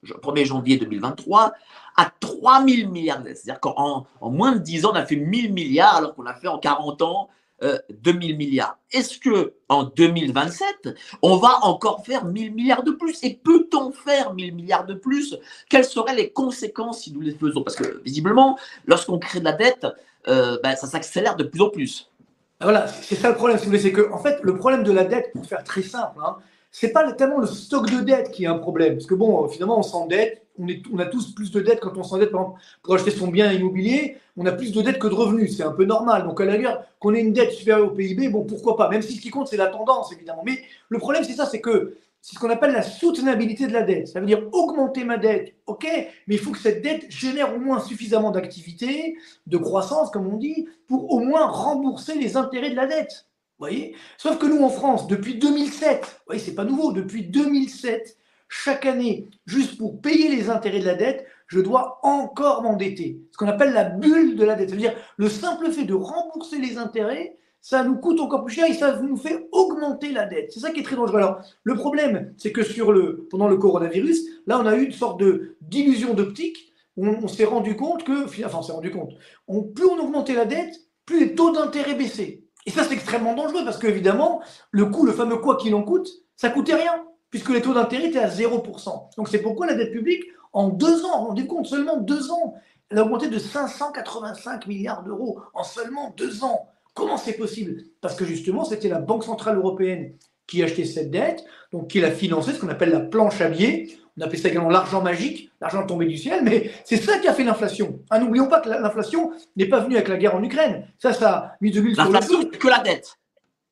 1er 0.05 0.45
janvier 0.45 0.77
2023, 0.77 1.53
à 1.95 2.11
3 2.19 2.65
000 2.65 2.89
milliards. 2.89 3.21
C'est-à-dire 3.23 3.59
qu'en 3.59 4.07
en 4.21 4.29
moins 4.29 4.53
de 4.53 4.59
10 4.59 4.85
ans, 4.85 4.91
on 4.93 4.95
a 4.95 5.05
fait 5.05 5.15
1000 5.15 5.53
milliards 5.53 5.97
alors 5.97 6.15
qu'on 6.15 6.25
a 6.25 6.33
fait 6.33 6.47
en 6.47 6.59
40 6.59 7.01
ans 7.01 7.29
euh, 7.63 7.77
2000 8.01 8.35
milliards. 8.35 8.77
Est-ce 8.91 9.19
que 9.19 9.53
en 9.69 9.83
2027, 9.83 10.89
on 11.21 11.37
va 11.37 11.59
encore 11.61 12.05
faire 12.05 12.25
1000 12.25 12.53
milliards 12.53 12.83
de 12.83 12.91
plus? 12.91 13.23
Et 13.23 13.35
peut-on 13.35 13.91
faire 13.91 14.33
1000 14.33 14.53
milliards 14.55 14.85
de 14.85 14.95
plus? 14.95 15.37
Quelles 15.69 15.85
seraient 15.85 16.15
les 16.15 16.31
conséquences 16.31 17.03
si 17.03 17.13
nous 17.13 17.21
les 17.21 17.33
faisons? 17.33 17.63
Parce 17.63 17.77
que 17.77 18.01
visiblement, 18.03 18.57
lorsqu'on 18.85 19.17
crée 19.17 19.39
de 19.39 19.45
la 19.45 19.53
dette, 19.53 19.87
euh, 20.27 20.57
ben, 20.61 20.75
ça 20.75 20.87
s'accélère 20.87 21.35
de 21.35 21.43
plus 21.43 21.61
en 21.61 21.69
plus. 21.69 22.11
Ah, 22.59 22.65
voilà, 22.65 22.87
c'est 22.87 23.15
ça 23.15 23.29
le 23.29 23.35
problème, 23.35 23.57
vous 23.57 23.77
c'est 23.77 23.91
que, 23.91 24.11
en 24.11 24.19
fait, 24.19 24.39
le 24.41 24.55
problème 24.55 24.83
de 24.83 24.91
la 24.91 25.03
dette, 25.03 25.31
pour 25.33 25.45
faire 25.45 25.63
très 25.63 25.81
simple, 25.81 26.19
hein, 26.23 26.37
c'est 26.71 26.91
pas 26.91 27.11
tellement 27.13 27.39
le 27.39 27.47
stock 27.47 27.89
de 27.89 28.01
dette 28.01 28.31
qui 28.31 28.45
est 28.45 28.47
un 28.47 28.57
problème. 28.57 28.93
Parce 28.95 29.05
que 29.05 29.15
bon, 29.15 29.47
finalement, 29.49 29.79
on 29.79 29.83
s'endette, 29.83 30.45
on, 30.57 30.67
on 30.93 30.99
a 30.99 31.05
tous 31.05 31.33
plus 31.35 31.51
de 31.51 31.59
dettes 31.61 31.79
quand 31.79 31.97
on 31.97 32.03
s'endette, 32.03 32.31
pour 32.31 32.95
acheter 32.95 33.11
son 33.11 33.27
bien 33.27 33.51
immobilier, 33.51 34.17
on 34.37 34.45
a 34.45 34.51
plus 34.51 34.71
de 34.71 34.81
dettes 34.81 34.97
que 34.97 35.07
de 35.07 35.13
revenus, 35.13 35.57
c'est 35.57 35.63
un 35.63 35.71
peu 35.71 35.85
normal. 35.85 36.23
Donc 36.23 36.39
à 36.41 36.45
la 36.45 36.53
rigueur, 36.53 36.83
qu'on 36.99 37.13
ait 37.13 37.19
une 37.21 37.33
dette 37.33 37.51
supérieure 37.51 37.87
au 37.87 37.91
PIB, 37.91 38.29
bon, 38.29 38.43
pourquoi 38.43 38.77
pas, 38.77 38.89
même 38.89 39.01
si 39.01 39.15
ce 39.15 39.21
qui 39.21 39.29
compte, 39.29 39.47
c'est 39.47 39.57
la 39.57 39.67
tendance, 39.67 40.11
évidemment. 40.13 40.43
Mais 40.45 40.59
le 40.89 40.99
problème, 40.99 41.23
c'est 41.23 41.33
ça, 41.33 41.45
c'est 41.45 41.61
que 41.61 41.97
c'est 42.23 42.35
ce 42.35 42.39
qu'on 42.39 42.49
appelle 42.49 42.71
la 42.71 42.83
soutenabilité 42.83 43.67
de 43.67 43.73
la 43.73 43.83
dette. 43.83 44.07
Ça 44.07 44.21
veut 44.21 44.25
dire 44.25 44.47
augmenter 44.53 45.03
ma 45.03 45.17
dette, 45.17 45.55
ok, 45.65 45.85
mais 45.85 46.35
il 46.35 46.39
faut 46.39 46.51
que 46.51 46.57
cette 46.57 46.81
dette 46.81 47.11
génère 47.11 47.53
au 47.53 47.59
moins 47.59 47.81
suffisamment 47.81 48.31
d'activité, 48.31 49.17
de 49.45 49.57
croissance, 49.57 50.09
comme 50.09 50.27
on 50.27 50.37
dit, 50.37 50.69
pour 50.87 51.11
au 51.11 51.19
moins 51.19 51.45
rembourser 51.45 52.15
les 52.15 52.37
intérêts 52.37 52.69
de 52.69 52.77
la 52.77 52.87
dette. 52.87 53.27
Voyez? 53.59 53.93
Sauf 54.17 54.37
que 54.37 54.45
nous, 54.45 54.63
en 54.63 54.69
France, 54.69 55.07
depuis 55.07 55.35
2007, 55.35 55.99
vous 56.01 56.07
voyez, 56.27 56.41
c'est 56.41 56.55
pas 56.55 56.63
nouveau, 56.63 56.93
depuis 56.93 57.23
2007, 57.25 58.17
chaque 58.47 58.85
année, 58.85 59.27
juste 59.45 59.77
pour 59.77 59.99
payer 59.99 60.29
les 60.29 60.49
intérêts 60.49 60.79
de 60.79 60.85
la 60.85 60.95
dette, 60.95 61.25
je 61.47 61.59
dois 61.59 61.99
encore 62.03 62.63
m'endetter. 62.63 63.19
Ce 63.33 63.37
qu'on 63.37 63.49
appelle 63.49 63.73
la 63.73 63.83
bulle 63.83 64.37
de 64.37 64.45
la 64.45 64.55
dette. 64.55 64.69
C'est-à-dire 64.69 64.95
le 65.17 65.27
simple 65.27 65.69
fait 65.71 65.83
de 65.83 65.93
rembourser 65.93 66.57
les 66.57 66.77
intérêts, 66.77 67.35
ça 67.63 67.81
nous 67.85 67.95
coûte 67.95 68.19
encore 68.19 68.43
plus 68.43 68.53
cher 68.53 68.69
et 68.69 68.73
ça 68.73 68.99
nous 68.99 69.15
fait 69.15 69.47
augmenter 69.53 70.11
la 70.11 70.25
dette. 70.25 70.51
C'est 70.51 70.59
ça 70.59 70.71
qui 70.71 70.81
est 70.81 70.83
très 70.83 70.97
dangereux. 70.97 71.17
Alors, 71.17 71.39
le 71.63 71.75
problème, 71.75 72.33
c'est 72.37 72.51
que 72.51 72.61
sur 72.61 72.91
le, 72.91 73.25
pendant 73.31 73.47
le 73.47 73.55
coronavirus, 73.55 74.21
là, 74.47 74.59
on 74.59 74.65
a 74.65 74.75
eu 74.75 74.83
une 74.83 74.91
sorte 74.91 75.17
de 75.21 75.55
d'illusion 75.61 76.13
d'optique. 76.13 76.73
On, 76.97 77.07
on 77.23 77.27
s'est 77.29 77.45
rendu 77.45 77.77
compte 77.77 78.03
que, 78.03 78.25
enfin, 78.25 78.57
on 78.59 78.61
s'est 78.61 78.73
rendu 78.73 78.91
compte, 78.91 79.13
plus 79.47 79.85
on 79.85 79.97
augmentait 79.97 80.35
la 80.35 80.43
dette, 80.43 80.75
plus 81.05 81.21
les 81.21 81.35
taux 81.35 81.51
d'intérêt 81.51 81.95
baissaient. 81.95 82.43
Et 82.65 82.69
ça, 82.69 82.83
c'est 82.83 82.95
extrêmement 82.95 83.33
dangereux 83.33 83.63
parce 83.63 83.77
qu'évidemment, 83.77 84.41
le 84.71 84.85
coût, 84.87 85.05
le 85.05 85.13
fameux 85.13 85.37
quoi 85.37 85.55
qu'il 85.55 85.73
en 85.73 85.83
coûte, 85.83 86.09
ça 86.35 86.49
coûtait 86.49 86.75
rien 86.75 87.05
puisque 87.29 87.49
les 87.49 87.61
taux 87.61 87.73
d'intérêt 87.73 88.09
étaient 88.09 88.19
à 88.19 88.29
0%. 88.29 89.15
Donc, 89.15 89.29
c'est 89.29 89.41
pourquoi 89.41 89.67
la 89.67 89.75
dette 89.75 89.93
publique, 89.93 90.23
en 90.51 90.67
deux 90.67 91.05
ans, 91.05 91.27
rendez 91.27 91.47
compte, 91.47 91.65
seulement 91.65 91.95
deux 91.97 92.29
ans, 92.29 92.55
elle 92.89 92.99
a 92.99 93.03
augmenté 93.03 93.29
de 93.29 93.39
585 93.39 94.67
milliards 94.67 95.03
d'euros 95.03 95.39
en 95.53 95.63
seulement 95.63 96.13
deux 96.17 96.43
ans. 96.43 96.67
Comment 96.93 97.17
c'est 97.17 97.33
possible? 97.33 97.83
Parce 98.01 98.15
que 98.15 98.25
justement, 98.25 98.65
c'était 98.65 98.89
la 98.89 98.99
Banque 98.99 99.23
Centrale 99.23 99.57
Européenne 99.57 100.13
qui 100.47 100.61
achetait 100.61 100.85
cette 100.85 101.09
dette, 101.09 101.43
donc 101.71 101.87
qui 101.89 101.99
l'a 101.99 102.11
financée, 102.11 102.53
ce 102.53 102.59
qu'on 102.59 102.69
appelle 102.69 102.91
la 102.91 102.99
planche 102.99 103.41
à 103.41 103.49
billets. 103.49 103.97
On 104.17 104.21
appelle 104.21 104.39
ça 104.39 104.49
également 104.49 104.69
l'argent 104.69 105.01
magique, 105.01 105.49
l'argent 105.59 105.87
tombé 105.87 106.05
du 106.05 106.17
ciel, 106.17 106.41
mais 106.43 106.69
c'est 106.85 106.97
ça 106.97 107.17
qui 107.17 107.27
a 107.27 107.33
fait 107.33 107.43
l'inflation. 107.43 107.99
Ah, 108.11 108.19
N'oublions 108.19 108.47
pas 108.47 108.59
que 108.61 108.69
l'inflation 108.69 109.31
n'est 109.55 109.65
pas 109.67 109.79
venue 109.79 109.95
avec 109.95 110.07
la 110.07 110.17
guerre 110.17 110.35
en 110.35 110.43
Ukraine. 110.43 110.85
Ça, 110.99 111.13
ça 111.13 111.31
a 111.31 111.55
mis 111.61 111.71
de 111.71 111.81
l'huile 111.81 111.95
sur 111.95 112.11
le 112.11 112.21
feu. 112.21 112.45
que 112.45 112.67
la 112.67 112.79
dette. 112.79 113.17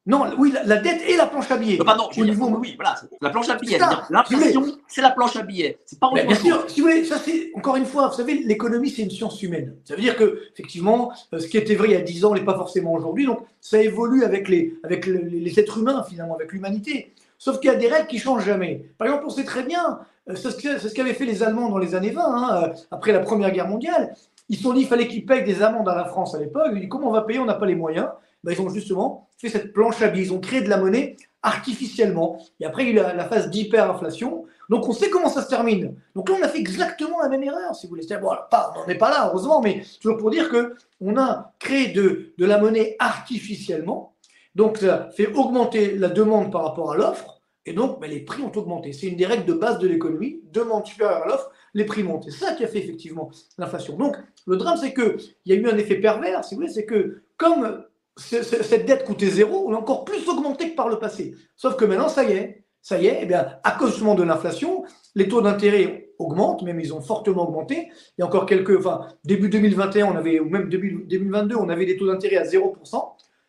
Non, 0.08 0.26
oui, 0.40 0.52
la, 0.66 0.78
dette 0.78 1.04
et 1.08 1.16
la 1.16 1.28
planche 1.28 1.52
à 1.52 1.58
billets. 1.58 1.80
Euh, 1.80 1.84
pardon, 1.84 2.10
je 2.12 2.24
niveau... 2.24 2.48
oui, 2.58 2.74
voilà, 2.76 2.96
la 3.22 3.30
planche 3.30 3.50
à 3.50 3.56
billets. 3.56 3.78
L'inflation, 4.10 4.66
c'est 4.88 5.02
la 5.02 5.12
planche 5.12 5.36
à 5.36 5.44
billets. 5.44 5.78
C'est 5.86 6.00
pas 6.00 6.10
Bien 6.12 6.34
sûr, 6.34 6.68
si 6.68 6.82
vous 6.82 6.88
voulez, 6.88 7.06
ça 7.06 7.20
c'est 7.20 7.52
encore 7.54 7.76
une 7.76 7.86
fois, 7.86 8.08
vous 8.08 8.16
savez, 8.16 8.42
l'économie 8.44 8.90
c'est 8.90 9.04
une 9.04 9.12
science 9.12 9.42
humaine. 9.44 9.76
Ça 9.86 9.96
veut 9.96 10.02
dire 10.02 10.16
que 10.16 10.42
effectivement, 10.54 11.12
euh, 11.34 11.40
ce 11.40 11.48
qui 11.48 11.58
était 11.58 11.76
vrai 11.76 11.90
il 11.90 11.92
y 11.92 11.96
a 11.96 12.02
10 12.02 12.26
ans 12.26 12.34
n'est 12.34 12.44
pas 12.44 12.56
forcément 12.56 12.94
aujourd'hui. 12.94 13.28
Donc 13.28 13.42
ça 13.60 13.80
évolue 13.80 14.24
avec 14.24 14.50
les, 14.50 14.74
avec 14.84 15.06
les, 15.06 15.60
êtres 15.60 15.78
humains 15.78 16.04
finalement, 16.10 16.34
avec 16.34 16.52
l'humanité. 16.52 17.14
Sauf 17.38 17.60
qu'il 17.60 17.70
y 17.70 17.74
a 17.74 17.78
des 17.78 17.88
règles 17.88 18.08
qui 18.08 18.18
changent 18.18 18.46
jamais. 18.46 18.90
Par 18.98 19.08
exemple, 19.08 19.26
on 19.28 19.30
sait 19.30 19.44
très 19.44 19.64
bien, 19.64 20.00
euh, 20.30 20.36
c'est 20.36 20.50
ce 20.50 20.94
qu'avaient 20.96 21.14
fait 21.14 21.26
les 21.26 21.44
Allemands 21.44 21.70
dans 21.70 21.78
les 21.78 21.94
années 21.94 22.12
20, 22.12 22.24
hein, 22.26 22.74
après 22.90 23.12
la 23.12 23.20
Première 23.20 23.52
Guerre 23.52 23.68
mondiale. 23.68 24.16
Ils 24.50 24.58
se 24.58 24.64
sont 24.64 24.74
dit 24.74 24.80
qu'il 24.80 24.90
fallait 24.90 25.08
qu'ils 25.08 25.28
payent 25.28 25.44
des 25.44 25.62
amendes 25.62 25.88
à 25.88 25.96
la 25.96 26.06
France 26.06 26.34
à 26.34 26.40
l'époque. 26.40 26.70
Ils 26.72 26.78
ont 26.78 26.80
dit 26.80 26.90
comment 26.90 27.10
on 27.10 27.14
va 27.14 27.22
payer 27.22 27.40
On 27.40 27.46
n'a 27.46 27.54
pas 27.54 27.68
les 27.68 27.76
moyens. 27.76 28.10
Ben, 28.44 28.54
ils 28.54 28.62
ont 28.62 28.70
justement 28.70 29.30
fait 29.38 29.50
cette 29.50 29.74
planche 29.74 30.02
à 30.02 30.08
billets. 30.08 30.26
Ils 30.26 30.34
ont 30.34 30.40
créé 30.40 30.62
de 30.62 30.70
la 30.70 30.78
monnaie 30.78 31.16
artificiellement. 31.44 32.40
Et 32.60 32.66
après, 32.66 32.88
il 32.88 32.96
y 32.96 33.00
a 33.00 33.14
la, 33.14 33.26
phase 33.26 33.50
d'hyperinflation. 33.50 34.46
Donc, 34.70 34.88
on 34.88 34.94
sait 34.94 35.10
comment 35.10 35.30
ça 35.30 35.42
se 35.42 35.50
termine. 35.50 35.96
Donc 36.16 36.30
là, 36.30 36.36
on 36.40 36.44
a 36.44 36.48
fait 36.48 36.60
exactement 36.60 37.20
la 37.22 37.30
même 37.30 37.44
erreur, 37.44 37.76
si 37.76 37.88
vous 37.88 37.92
voulez. 37.92 38.06
Bon, 38.22 38.30
pas, 38.50 38.74
on 38.76 38.82
n'en 38.82 38.88
est 38.88 38.98
pas 38.98 39.10
là, 39.10 39.28
heureusement, 39.28 39.62
mais 39.62 39.84
toujours 40.00 40.18
pour 40.18 40.32
dire 40.32 40.50
qu'on 40.50 41.18
a 41.18 41.54
créé 41.60 41.90
de, 41.90 42.34
la 42.38 42.58
monnaie 42.58 42.96
artificiellement. 43.00 44.16
Donc, 44.56 44.78
ça 44.78 45.10
fait 45.16 45.28
augmenter 45.28 45.98
la 45.98 46.10
demande 46.10 46.52
par 46.52 46.64
rapport 46.64 46.94
à 46.94 46.98
l'offre. 46.98 47.42
Et 47.66 47.74
donc, 47.74 48.00
ben, 48.00 48.10
les 48.10 48.22
prix 48.22 48.42
ont 48.42 48.52
augmenté. 48.56 48.92
C'est 48.92 49.08
une 49.08 49.18
des 49.18 49.26
règles 49.26 49.46
de 49.46 49.54
base 49.54 49.80
de 49.80 49.88
l'économie. 49.88 50.42
Demande 50.52 50.86
supérieure 50.86 51.24
à 51.24 51.28
l'offre, 51.28 51.52
les 51.74 51.86
prix 51.86 52.04
montent. 52.04 52.26
C'est 52.30 52.46
ça 52.46 52.54
qui 52.54 52.64
a 52.64 52.68
fait 52.68 52.80
effectivement 52.80 53.30
l'inflation. 53.58 53.96
Donc, 53.98 54.18
le 54.48 54.58
drame, 54.58 54.78
c'est 54.78 54.94
qu'il 54.94 55.36
y 55.46 55.54
a 55.54 55.56
eu 55.56 55.68
un 55.68 55.78
effet 55.78 55.96
pervers, 55.96 56.44
si 56.44 56.56
vous 56.56 56.62
voulez, 56.62 56.74
c'est 56.74 56.86
que 56.86 57.22
comme 57.38 57.84
cette 58.22 58.86
dette 58.86 59.06
coûtait 59.06 59.30
zéro, 59.30 59.66
on 59.68 59.74
a 59.74 59.78
encore 59.78 60.06
plus 60.06 60.28
augmenté 60.28 60.72
que 60.72 60.76
par 60.76 60.90
le 60.90 61.00
passé. 61.00 61.36
Sauf 61.56 61.76
que 61.76 61.86
maintenant, 61.86 62.10
ça 62.10 62.24
y 62.24 62.32
est, 62.32 62.66
ça 62.82 63.00
y 63.00 63.08
est, 63.08 63.20
eh 63.22 63.26
bien, 63.26 63.48
à 63.64 63.72
cause 63.72 63.92
justement 63.92 64.16
de 64.16 64.24
l'inflation, 64.24 64.84
les 65.16 65.28
taux 65.28 65.42
d'intérêt 65.42 66.10
augmentent, 66.18 66.64
même 66.64 66.80
ils 66.80 66.94
ont 66.94 67.02
fortement 67.02 67.48
augmenté. 67.48 67.90
Il 68.18 68.22
y 68.22 68.24
a 68.24 68.26
encore 68.26 68.46
quelques, 68.46 68.78
enfin, 68.78 69.08
début 69.24 69.50
2021, 69.50 70.08
on 70.08 70.16
avait, 70.16 70.40
ou 70.40 70.50
même 70.50 70.70
début 70.70 71.04
2022, 71.08 71.56
on 71.56 71.70
avait 71.70 71.86
des 71.86 71.98
taux 71.98 72.08
d'intérêt 72.08 72.38
à 72.38 72.44
0% 72.44 72.74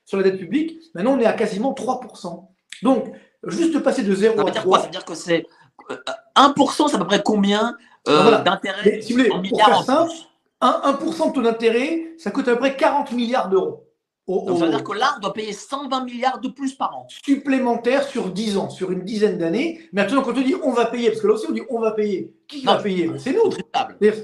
sur 0.05 0.17
la 0.17 0.23
dette 0.23 0.39
publique. 0.39 0.81
Maintenant, 0.95 1.17
on 1.17 1.21
est 1.21 1.27
à 1.27 1.33
quasiment 1.33 1.73
3%. 1.73 2.47
Donc, 2.83 3.13
juste 3.45 3.79
passer 3.81 4.03
de 4.03 4.15
0 4.15 4.37
ça 4.37 4.45
veut 4.45 4.51
dire 4.51 4.65
Quoi? 4.65 4.79
Ça 4.79 4.85
veut 4.87 4.91
dire 4.91 5.05
que 5.05 5.15
c'est 5.15 5.47
1%, 6.37 6.83
euh, 6.85 6.89
c'est 6.89 6.95
à 6.95 6.99
peu 6.99 7.07
près 7.07 7.23
combien 7.23 7.77
euh, 8.09 8.39
d'intérêt 8.43 9.01
si 9.01 9.15
simple, 9.15 10.13
1%, 10.61 11.23
1 11.23 11.29
de 11.29 11.33
taux 11.33 11.43
d'intérêt, 11.43 12.13
ça 12.19 12.31
coûte 12.31 12.49
à 12.49 12.53
peu 12.53 12.59
près 12.59 12.77
40 12.77 13.13
milliards 13.13 13.49
d'euros. 13.49 13.89
Donc, 14.29 14.57
ça 14.59 14.67
veut 14.67 14.71
dire 14.71 14.85
que 14.85 14.93
là, 14.93 15.15
on 15.17 15.21
doit 15.21 15.33
payer 15.33 15.53
120 15.53 16.05
milliards 16.05 16.41
de 16.41 16.49
plus 16.49 16.75
par 16.75 16.97
an. 16.97 17.07
Supplémentaires 17.25 18.05
sur 18.05 18.31
10 18.31 18.57
ans, 18.57 18.71
sur 18.71 18.93
une 18.93 19.03
dizaine 19.03 19.37
d'années. 19.37 19.81
Mais 19.93 20.03
maintenant, 20.03 20.23
quand 20.23 20.31
on 20.31 20.41
dit 20.41 20.55
on 20.63 20.71
va 20.73 20.87
payer, 20.87 21.09
parce 21.09 21.21
que 21.21 21.27
là 21.27 21.35
aussi 21.35 21.47
on 21.49 21.53
dit 21.53 21.63
on 21.69 21.81
va 21.81 21.91
payer, 21.91 22.33
qui 22.47 22.65
va 22.65 22.77
payer 22.77 23.11
C'est 23.19 23.33
nous. 23.33 23.51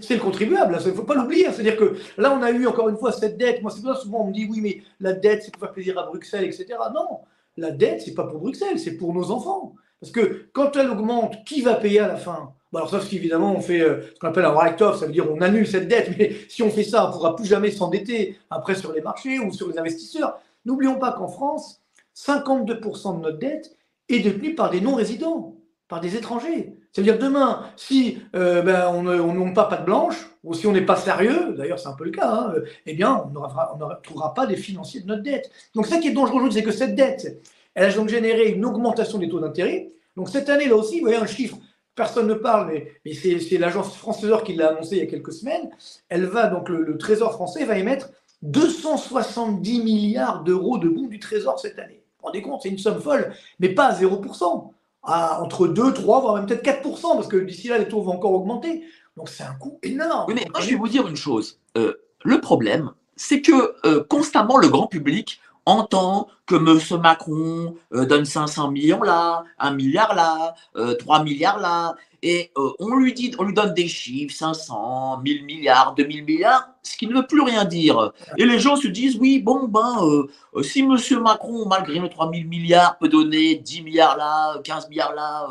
C'est 0.00 0.14
le 0.14 0.20
contribuable, 0.20 0.78
il 0.80 0.86
ne 0.88 0.92
faut 0.92 1.02
pas 1.02 1.14
l'oublier. 1.14 1.46
C'est-à-dire 1.52 1.76
que 1.76 1.96
là, 2.16 2.32
on 2.32 2.42
a 2.42 2.50
eu 2.50 2.66
encore 2.66 2.88
une 2.88 2.96
fois 2.96 3.10
cette 3.10 3.36
dette. 3.36 3.60
Moi, 3.60 3.72
c'est 3.74 3.82
pas 3.82 3.96
souvent 3.96 4.22
on 4.22 4.28
me 4.28 4.32
dit 4.32 4.46
oui, 4.48 4.60
mais 4.60 4.82
la 5.00 5.14
dette, 5.14 5.42
c'est 5.42 5.50
pour 5.50 5.62
faire 5.62 5.72
plaisir 5.72 5.98
à 5.98 6.04
Bruxelles, 6.04 6.44
etc. 6.44 6.66
Non, 6.94 7.20
la 7.56 7.72
dette, 7.72 8.02
c'est 8.02 8.14
pas 8.14 8.24
pour 8.24 8.38
Bruxelles, 8.38 8.78
c'est 8.78 8.96
pour 8.96 9.12
nos 9.12 9.30
enfants. 9.32 9.74
Parce 10.00 10.12
que 10.12 10.48
quand 10.52 10.76
elle 10.76 10.90
augmente, 10.90 11.44
qui 11.44 11.60
va 11.60 11.74
payer 11.74 12.00
à 12.00 12.08
la 12.08 12.16
fin? 12.16 12.52
Bon, 12.72 12.78
alors, 12.78 12.90
sauf 12.90 13.08
qu'évidemment, 13.08 13.54
on 13.54 13.60
fait 13.60 13.80
euh, 13.80 14.02
ce 14.14 14.18
qu'on 14.18 14.28
appelle 14.28 14.44
un 14.44 14.52
write-off, 14.52 15.00
ça 15.00 15.06
veut 15.06 15.12
dire 15.12 15.30
on 15.30 15.40
annule 15.40 15.66
cette 15.66 15.88
dette, 15.88 16.12
mais 16.18 16.36
si 16.48 16.62
on 16.62 16.70
fait 16.70 16.84
ça, 16.84 17.04
on 17.04 17.08
ne 17.08 17.12
pourra 17.12 17.36
plus 17.36 17.46
jamais 17.46 17.70
s'endetter 17.70 18.38
après 18.50 18.74
sur 18.74 18.92
les 18.92 19.00
marchés 19.00 19.38
ou 19.38 19.52
sur 19.52 19.68
les 19.68 19.78
investisseurs. 19.78 20.38
N'oublions 20.64 20.98
pas 20.98 21.12
qu'en 21.12 21.28
France, 21.28 21.80
52% 22.16 23.16
de 23.16 23.22
notre 23.22 23.38
dette 23.38 23.76
est 24.08 24.20
détenue 24.20 24.54
par 24.54 24.70
des 24.70 24.80
non-résidents, 24.80 25.56
par 25.88 26.00
des 26.00 26.16
étrangers. 26.16 26.74
Ça 26.92 27.02
veut 27.02 27.04
dire 27.04 27.18
demain, 27.18 27.64
si 27.76 28.18
euh, 28.34 28.62
ben, 28.62 28.88
on 28.88 29.02
ne 29.02 29.54
pas 29.54 29.64
patte 29.64 29.84
blanche, 29.84 30.30
ou 30.42 30.54
si 30.54 30.66
on 30.66 30.72
n'est 30.72 30.84
pas 30.84 30.96
sérieux, 30.96 31.54
d'ailleurs 31.56 31.78
c'est 31.78 31.88
un 31.88 31.94
peu 31.94 32.04
le 32.04 32.10
cas, 32.10 32.30
hein, 32.30 32.54
eh 32.86 32.94
bien 32.94 33.24
on 33.24 33.30
ne 33.30 33.94
trouvera 34.02 34.34
pas 34.34 34.46
des 34.46 34.56
financiers 34.56 35.00
de 35.00 35.06
notre 35.06 35.22
dette. 35.22 35.50
Donc 35.74 35.86
ça 35.86 35.98
qui 35.98 36.08
est 36.08 36.12
dangereux 36.12 36.36
aujourd'hui, 36.36 36.58
c'est 36.58 36.64
que 36.64 36.72
cette 36.72 36.94
dette, 36.94 37.42
elle 37.74 37.90
a 37.90 37.94
donc 37.94 38.08
généré 38.08 38.48
une 38.48 38.64
augmentation 38.64 39.18
des 39.18 39.28
taux 39.28 39.40
d'intérêt. 39.40 39.90
Donc 40.16 40.28
cette 40.28 40.48
année, 40.48 40.66
là 40.66 40.76
aussi, 40.76 40.98
vous 40.98 41.06
voyez 41.06 41.20
un 41.20 41.26
chiffre, 41.26 41.56
personne 41.98 42.28
ne 42.28 42.34
parle, 42.34 42.72
mais, 43.04 43.12
c'est 43.12 43.58
l'agence 43.58 43.94
France 43.96 44.24
qui 44.44 44.54
l'a 44.54 44.68
annoncé 44.70 44.96
il 44.96 44.98
y 45.00 45.02
a 45.02 45.06
quelques 45.06 45.32
semaines. 45.32 45.68
Le 46.10 46.96
Trésor 46.96 47.32
français 47.32 47.64
va 47.64 47.76
émettre 47.76 48.08
270 48.42 49.82
milliards 49.82 50.44
d'euros 50.44 50.78
de 50.78 50.88
bons 50.88 51.08
du 51.08 51.18
Trésor 51.18 51.58
cette 51.58 51.78
année. 51.78 52.04
Vous 52.04 52.20
vous 52.20 52.26
rendez 52.26 52.42
compte, 52.42 52.62
c'est 52.62 52.68
une 52.68 52.78
somme 52.78 53.00
folle, 53.00 53.34
mais 53.58 53.70
pas 53.70 53.86
à 53.86 54.00
0%, 54.00 54.70
à 55.02 55.42
entre 55.42 55.66
2, 55.66 55.92
3, 55.92 56.20
voire 56.20 56.34
même 56.36 56.46
peut-être 56.46 56.64
4%, 56.64 57.00
parce 57.00 57.26
que 57.26 57.36
d'ici 57.36 57.68
là, 57.68 57.78
les 57.78 57.88
taux 57.88 58.00
vont 58.00 58.12
encore 58.12 58.32
augmenter. 58.32 58.84
Donc 59.16 59.28
c'est 59.28 59.42
un 59.42 59.54
coût 59.54 59.78
énorme. 59.82 60.26
Oui, 60.28 60.34
mais 60.36 60.46
moi, 60.50 60.60
je 60.60 60.70
vais 60.70 60.76
vous 60.76 60.88
dire 60.88 61.08
une 61.08 61.16
chose. 61.16 61.58
Euh, 61.76 61.94
le 62.24 62.40
problème, 62.40 62.92
c'est 63.16 63.42
que 63.42 63.74
euh, 63.84 64.04
constamment, 64.08 64.56
le 64.56 64.68
grand 64.68 64.86
public 64.86 65.40
entend 65.68 66.28
que 66.46 66.54
M. 66.56 67.00
Macron 67.00 67.76
euh, 67.92 68.06
donne 68.06 68.24
500 68.24 68.70
millions 68.70 69.02
là, 69.02 69.44
1 69.58 69.72
milliard 69.72 70.14
là, 70.14 70.54
3 70.98 71.22
milliards 71.22 71.58
là, 71.58 71.94
et 72.22 72.50
on 72.80 72.96
lui 72.96 73.12
dit, 73.12 73.32
on 73.38 73.44
lui 73.44 73.54
donne 73.54 73.74
des 73.74 73.86
chiffres, 73.86 74.34
500, 74.34 75.18
1000 75.18 75.44
milliards, 75.44 75.94
2000 75.94 76.24
milliards, 76.24 76.68
ce 76.82 76.96
qui 76.96 77.06
ne 77.06 77.14
veut 77.14 77.26
plus 77.26 77.42
rien 77.42 77.64
dire. 77.64 78.12
Et 78.36 78.44
les 78.44 78.58
gens 78.58 78.74
se 78.74 78.88
disent, 78.88 79.16
oui, 79.20 79.38
bon, 79.38 79.68
ben, 79.68 80.24
si 80.62 80.80
M. 80.80 80.96
Macron, 81.22 81.66
malgré 81.66 82.00
les 82.00 82.08
3000 82.08 82.48
milliards, 82.48 82.98
peut 82.98 83.08
donner 83.08 83.54
10 83.54 83.82
milliards 83.82 84.16
là, 84.16 84.58
15 84.64 84.88
milliards 84.88 85.14
là, 85.14 85.46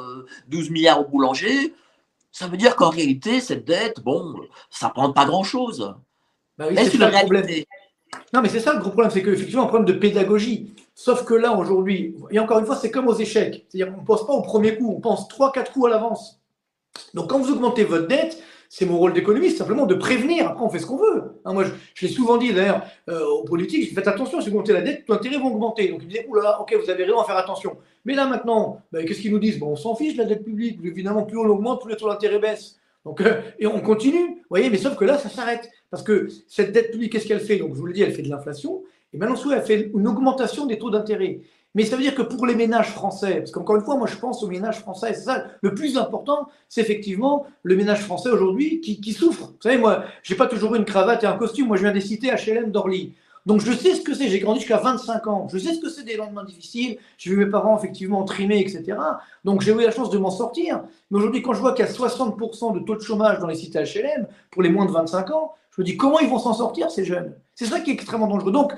12 0.50 0.70
milliards 0.72 1.00
au 1.00 1.06
boulanger, 1.06 1.74
ça 2.38 2.48
veut 2.48 2.58
dire 2.58 2.76
qu'en 2.76 2.90
réalité, 2.90 3.40
cette 3.40 3.66
dette, 3.66 4.02
bon, 4.02 4.36
ça 4.70 4.88
ne 4.88 4.92
prend 4.92 5.12
pas 5.12 5.26
grand-chose. 5.26 5.96
Bah 6.58 6.66
c'est 6.76 6.94
une 6.94 7.04
réalité? 7.04 7.68
Non, 8.34 8.42
mais 8.42 8.50
c'est 8.50 8.60
ça 8.60 8.74
le 8.74 8.80
gros 8.80 8.92
problème, 8.92 9.12
c'est 9.12 9.24
qu'effectivement, 9.24 9.64
un 9.64 9.68
problème 9.68 9.88
de 9.88 10.00
pédagogie. 10.00 10.74
Sauf 10.96 11.26
que 11.26 11.34
là, 11.34 11.56
aujourd'hui, 11.56 12.16
et 12.32 12.40
encore 12.40 12.60
une 12.60 12.66
fois, 12.66 12.76
c'est 12.76 12.92
comme 12.92 13.08
aux 13.08 13.16
échecs. 13.16 13.66
C'est-à-dire 13.70 13.94
qu'on 13.94 14.02
ne 14.02 14.06
pense 14.06 14.26
pas 14.26 14.34
au 14.34 14.42
premier 14.42 14.78
coup, 14.78 14.94
on 14.98 15.00
pense 15.00 15.28
3-4 15.30 15.72
coups 15.72 15.86
à 15.88 15.90
l'avance. 15.90 16.40
Donc, 17.14 17.30
quand 17.30 17.40
vous 17.40 17.52
augmentez 17.52 17.84
votre 17.84 18.08
dette, 18.08 18.42
c'est 18.70 18.86
mon 18.86 18.98
rôle 18.98 19.14
d'économiste, 19.14 19.58
simplement 19.58 19.86
de 19.86 19.96
prévenir. 19.96 20.50
Après, 20.50 20.64
on 20.64 20.70
fait 20.70 20.80
ce 20.80 20.86
qu'on 20.86 20.98
veut. 20.98 21.40
Hein, 21.46 21.54
moi, 21.54 21.64
je, 21.64 22.06
l'ai 22.06 22.12
souvent 22.12 22.38
dit 22.38 22.54
d'ailleurs 22.54 22.82
euh, 23.10 23.26
aux 23.26 23.44
politiques, 23.44 23.94
faites 23.94 24.08
attention, 24.08 24.42
si 24.42 24.50
vous 24.50 24.56
augmentez 24.56 24.74
la 24.74 24.82
dette, 24.82 25.04
les 25.08 25.16
intérêts 25.16 25.38
vont 25.38 25.54
augmenter. 25.54 25.90
Donc 25.90 26.02
ils 26.04 26.10
disaient, 26.10 26.26
oula, 26.28 26.60
ok, 26.62 26.76
vous 26.84 26.90
avez 26.90 27.06
raison 27.06 27.20
à 27.20 27.24
faire 27.24 27.38
attention. 27.38 27.78
Mais 28.06 28.14
là 28.14 28.28
maintenant, 28.28 28.82
ben, 28.92 29.06
qu'est-ce 29.06 29.22
qu'ils 29.22 29.32
nous 29.32 29.40
disent? 29.40 29.60
Bon, 29.60 29.68
On 29.68 29.76
s'en 29.76 29.96
fiche 29.96 30.14
de 30.14 30.20
la 30.20 30.26
dette 30.26 30.44
publique. 30.44 30.80
Évidemment, 30.84 31.24
plus 31.24 31.38
on 31.38 31.46
augmente, 31.46 31.82
plus 31.82 31.96
d'intérêt 31.96 32.40
baissent. 32.40 32.78
Donc, 33.08 33.22
euh, 33.22 33.42
et 33.58 33.68
on 33.68 33.80
continue. 33.80 34.28
Vous 34.28 34.50
voyez, 34.50 34.70
mais 34.70 34.78
sauf 34.78 34.96
que 34.98 35.06
là, 35.06 35.18
ça 35.18 35.30
s'arrête. 35.30 35.70
Parce 35.90 36.04
que 36.04 36.28
cette 36.48 36.74
dette 36.74 36.92
publique, 36.92 37.14
qu'est-ce 37.14 37.26
qu'elle 37.28 37.40
fait? 37.40 37.58
Donc, 37.58 37.74
je 37.74 37.80
vous 37.80 37.86
le 37.86 37.94
dis, 37.94 38.02
elle 38.02 38.14
fait 38.14 38.22
de 38.22 38.30
l'inflation. 38.30 38.84
Et 39.14 39.18
maintenant, 39.18 39.38
elle 39.52 39.62
fait 39.62 39.90
une 39.94 40.08
augmentation 40.08 40.66
des 40.66 40.78
taux 40.78 40.90
d'intérêt. 40.90 41.40
Mais 41.74 41.86
ça 41.86 41.96
veut 41.96 42.02
dire 42.02 42.16
que 42.16 42.24
pour 42.24 42.46
les 42.46 42.56
ménages 42.56 42.90
français, 42.90 43.36
parce 43.36 43.52
qu'encore 43.52 43.76
une 43.76 43.84
fois, 43.84 43.98
moi 43.98 44.08
je 44.08 44.16
pense 44.18 44.42
aux 44.42 44.48
ménages 44.48 44.80
français, 44.80 45.14
c'est 45.14 45.26
ça 45.26 45.46
le 45.62 45.76
plus 45.76 45.98
important, 45.98 46.48
c'est 46.70 46.82
effectivement 46.82 47.46
le 47.62 47.76
ménage 47.76 48.00
français 48.00 48.30
aujourd'hui 48.30 48.82
qui, 48.82 49.14
souffre. 49.14 49.50
Vous 49.50 49.62
savez, 49.62 49.78
moi, 49.78 50.06
j'ai 50.24 50.34
pas 50.34 50.48
toujours 50.48 50.74
une 50.76 50.86
cravate 50.86 51.24
et 51.24 51.28
un 51.28 51.38
costume. 51.38 51.68
Moi, 51.68 51.78
je 51.78 51.84
viens 51.84 51.92
des 51.92 52.02
cités 52.02 52.32
HLM 52.32 52.72
d'Orly. 52.72 53.14
Donc 53.48 53.62
je 53.62 53.72
sais 53.72 53.96
ce 53.96 54.02
que 54.02 54.14
c'est, 54.14 54.28
j'ai 54.28 54.40
grandi 54.40 54.60
jusqu'à 54.60 54.76
25 54.76 55.26
ans, 55.28 55.48
je 55.50 55.58
sais 55.58 55.74
ce 55.74 55.80
que 55.80 55.90
c'est 55.90 56.04
des 56.04 56.18
lendemains 56.18 56.44
difficiles, 56.44 56.98
j'ai 57.18 57.30
vu 57.30 57.38
mes 57.38 57.46
parents 57.50 57.78
effectivement 57.78 58.26
trimer, 58.26 58.60
etc. 58.60 58.98
Donc 59.46 59.62
j'ai 59.62 59.72
eu 59.72 59.82
la 59.82 59.92
chance 59.92 60.10
de 60.10 60.18
m'en 60.18 60.32
sortir. 60.32 60.84
Mais 61.10 61.18
aujourd'hui, 61.18 61.42
quand 61.42 61.54
je 61.54 61.62
vois 61.62 61.72
qu'il 61.72 61.86
y 61.86 61.88
a 61.88 61.92
60% 61.92 62.74
de 62.74 62.80
taux 62.80 62.96
de 62.96 63.02
chômage 63.02 63.40
dans 63.40 63.48
les 63.48 63.56
cités 63.56 63.80
HLM, 63.80 64.28
pour 64.52 64.64
les 64.64 64.70
moins 64.70 64.86
de 64.86 64.92
25 64.92 65.32
ans, 65.32 65.54
je 65.72 65.82
me 65.82 65.86
dis 65.86 65.96
comment 65.96 66.20
ils 66.20 66.28
vont 66.28 66.40
s'en 66.40 66.54
sortir 66.54 66.92
ces 66.92 67.06
jeunes? 67.06 67.36
C'est 67.56 67.68
ça 67.68 67.80
qui 67.80 67.92
est 67.92 67.94
extrêmement 67.94 68.28
dangereux. 68.28 68.52
Donc 68.52 68.74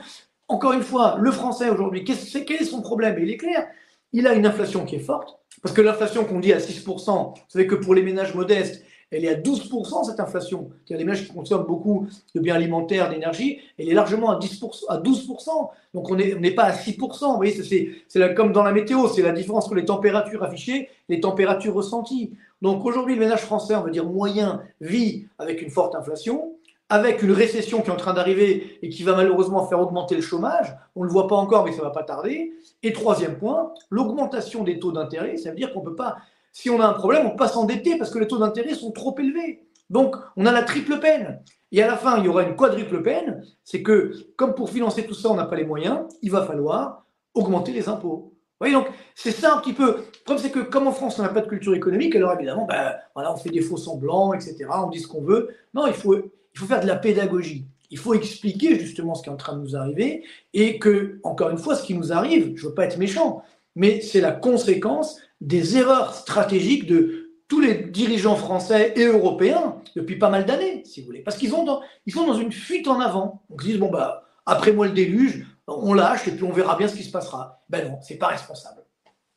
encore 0.48 0.74
une 0.74 0.84
fois, 0.84 1.18
le 1.20 1.32
français 1.32 1.72
aujourd'hui, 1.72 2.04
quel 2.04 2.62
est 2.62 2.64
son 2.64 2.84
problème? 2.84 3.18
Il 3.20 3.32
est 3.32 3.38
clair, 3.38 3.66
il 4.14 4.28
a 4.28 4.36
une 4.36 4.46
inflation 4.46 4.86
qui 4.86 4.98
est 4.98 5.00
forte, 5.00 5.40
parce 5.64 5.74
que 5.74 5.82
l'inflation 5.82 6.26
qu'on 6.26 6.40
dit 6.40 6.54
à 6.54 6.60
6%, 6.60 6.86
vous 6.86 7.34
savez 7.48 7.66
que 7.66 7.74
pour 7.74 7.96
les 7.96 8.04
ménages 8.04 8.36
modestes, 8.36 8.86
elle 9.12 9.26
est 9.26 9.30
à 9.30 9.36
12% 9.36 10.06
cette 10.06 10.20
inflation. 10.20 10.70
C'est-à-dire 10.86 10.98
les 10.98 11.04
ménages 11.06 11.28
qui 11.28 11.34
consomment 11.34 11.66
beaucoup 11.66 12.08
de 12.36 12.40
biens 12.40 12.56
alimentaires, 12.56 13.10
d'énergie, 13.10 13.60
elle 13.78 13.90
est 13.90 13.94
largement 13.94 14.32
à, 14.32 14.40
10%, 14.40 14.86
à 14.90 15.00
12%. 15.00 15.70
Donc 15.94 16.10
on 16.10 16.16
n'est 16.16 16.52
pas 16.52 16.64
à 16.64 16.72
6%. 16.72 16.98
Vous 17.00 17.36
voyez, 17.36 17.94
c'est 18.08 18.36
comme 18.36 18.52
dans 18.52 18.64
la 18.64 18.72
météo, 18.72 19.08
c'est 19.08 19.22
la 19.22 19.32
différence 19.32 19.66
entre 19.66 19.76
les 19.76 19.86
températures 19.86 20.44
affichées 20.44 20.90
et 21.10 21.16
les 21.16 21.20
températures 21.20 21.74
ressenties. 21.74 22.34
Donc 22.62 22.86
aujourd'hui, 22.86 23.16
le 23.16 23.22
ménage 23.22 23.42
français, 23.42 23.76
on 23.76 23.84
va 23.84 23.90
dire 23.90 24.06
moyen, 24.06 24.62
vit 24.82 25.28
avec 25.38 25.62
une 25.62 25.70
forte 25.70 25.96
inflation 25.96 26.56
avec 26.90 27.22
une 27.22 27.32
récession 27.32 27.82
qui 27.82 27.90
est 27.90 27.94
en 27.94 27.98
train 27.98 28.14
d'arriver 28.14 28.80
et 28.82 28.90
qui 28.90 29.04
va 29.04 29.16
malheureusement 29.16 29.66
faire 29.68 29.80
augmenter 29.80 30.16
le 30.16 30.22
chômage. 30.22 30.76
On 30.96 31.02
ne 31.02 31.06
le 31.06 31.12
voit 31.12 31.28
pas 31.28 31.36
encore, 31.36 31.66
mais 31.66 31.72
ça 31.72 31.78
ne 31.78 31.84
va 31.84 31.92
pas 31.92 32.04
tarder. 32.04 32.54
Et 32.82 32.94
troisième 32.94 33.38
point, 33.38 33.74
l'augmentation 33.92 34.64
des 34.64 34.80
taux 34.80 34.92
d'intérêt. 34.92 35.38
Ça 35.38 35.52
veut 35.52 35.56
dire 35.56 35.72
qu'on 35.72 35.82
ne 35.82 35.86
peut 35.86 35.96
pas, 35.96 36.18
si 36.60 36.70
on 36.70 36.82
a 36.82 36.86
un 36.86 36.94
problème, 36.94 37.26
on 37.26 37.30
peut 37.30 37.38
pas 37.38 37.48
s'endetter 37.48 37.98
parce 37.98 38.12
que 38.12 38.20
les 38.20 38.28
taux 38.28 38.38
d'intérêt 38.38 38.74
sont 38.74 38.92
trop 38.92 39.18
élevés. 39.18 39.62
Donc, 39.90 40.18
on 40.36 40.46
a 40.46 40.52
la 40.52 40.64
triple 40.64 41.00
peine. 41.00 41.42
Et 41.72 41.82
à 41.82 41.88
la 41.88 41.96
fin, 41.96 42.18
il 42.18 42.26
y 42.26 42.28
aura 42.28 42.44
une 42.44 42.58
quadruple 42.58 43.02
peine. 43.02 43.46
C'est 43.64 43.82
que, 43.82 44.12
comme 44.36 44.56
pour 44.56 44.70
financer 44.70 45.06
tout 45.06 45.14
ça, 45.14 45.30
on 45.30 45.36
n'a 45.36 45.46
pas 45.46 45.56
les 45.56 45.64
moyens, 45.64 46.00
il 46.22 46.32
va 46.32 46.46
falloir 46.46 47.06
augmenter 47.34 47.72
les 47.72 47.88
impôts. 47.88 48.34
Vous 48.34 48.68
voyez, 48.68 48.74
donc, 48.74 48.88
c'est 49.16 49.32
ça 49.32 49.56
un 49.56 49.62
petit 49.62 49.72
peu. 49.72 49.86
Le 49.86 50.24
problème, 50.26 50.44
c'est 50.44 50.52
que 50.52 50.60
comme 50.60 50.88
en 50.88 50.92
France, 50.92 51.18
on 51.18 51.22
n'a 51.24 51.30
pas 51.30 51.40
de 51.40 51.48
culture 51.48 51.74
économique, 51.74 52.14
alors 52.18 52.34
évidemment, 52.34 52.66
ben, 52.66 52.94
voilà, 53.16 53.34
on 53.34 53.38
fait 53.38 53.52
des 53.52 53.62
faux 53.62 53.78
semblants, 53.78 54.34
etc. 54.34 54.66
On 54.70 54.90
dit 54.90 55.00
ce 55.00 55.08
qu'on 55.08 55.24
veut. 55.24 55.48
Non, 55.74 55.88
il 55.88 55.94
faut, 55.94 56.18
il 56.18 56.60
faut 56.60 56.66
faire 56.66 56.82
de 56.82 56.88
la 56.88 56.98
pédagogie. 56.98 57.68
Il 57.90 58.00
faut 58.00 58.14
expliquer 58.14 58.78
justement 58.78 59.16
ce 59.16 59.24
qui 59.24 59.30
est 59.30 59.34
en 59.34 59.38
train 59.38 59.56
de 59.56 59.62
nous 59.62 59.78
arriver 59.78 60.26
et 60.54 60.78
que, 60.78 61.22
encore 61.24 61.52
une 61.52 61.58
fois, 61.58 61.76
ce 61.76 61.84
qui 61.84 61.94
nous 61.94 62.12
arrive, 62.12 62.52
je 62.58 62.66
ne 62.66 62.70
veux 62.70 62.76
pas 62.76 62.84
être 62.84 62.98
méchant, 62.98 63.44
mais 63.78 64.02
c'est 64.02 64.20
la 64.20 64.34
conséquence 64.34 65.22
des 65.42 65.78
erreurs 65.78 66.14
stratégiques 66.14 66.86
de 66.86 67.32
tous 67.48 67.60
les 67.60 67.76
dirigeants 67.76 68.36
français 68.36 68.94
et 68.96 69.06
européens 69.06 69.78
depuis 69.96 70.18
pas 70.18 70.30
mal 70.30 70.46
d'années, 70.46 70.84
si 70.86 71.02
vous 71.02 71.08
voulez. 71.08 71.22
Parce 71.22 71.38
qu'ils 71.38 71.50
sont 71.50 71.66
dans 71.66 72.34
une 72.34 72.52
fuite 72.52 72.88
en 72.88 73.00
avant. 73.00 73.44
Donc 73.50 73.62
ils 73.64 73.72
disent, 73.72 73.80
bon, 73.80 73.90
bah, 73.90 74.24
après 74.46 74.72
moi 74.72 74.88
le 74.88 74.94
déluge, 74.94 75.46
on 75.68 75.94
lâche 75.94 76.28
et 76.28 76.32
puis 76.32 76.44
on 76.44 76.52
verra 76.52 76.76
bien 76.76 76.88
ce 76.88 76.96
qui 76.96 77.04
se 77.04 77.12
passera. 77.12 77.64
Ben 77.70 77.90
non, 77.90 78.00
c'est 78.02 78.18
pas 78.18 78.28
responsable. 78.28 78.84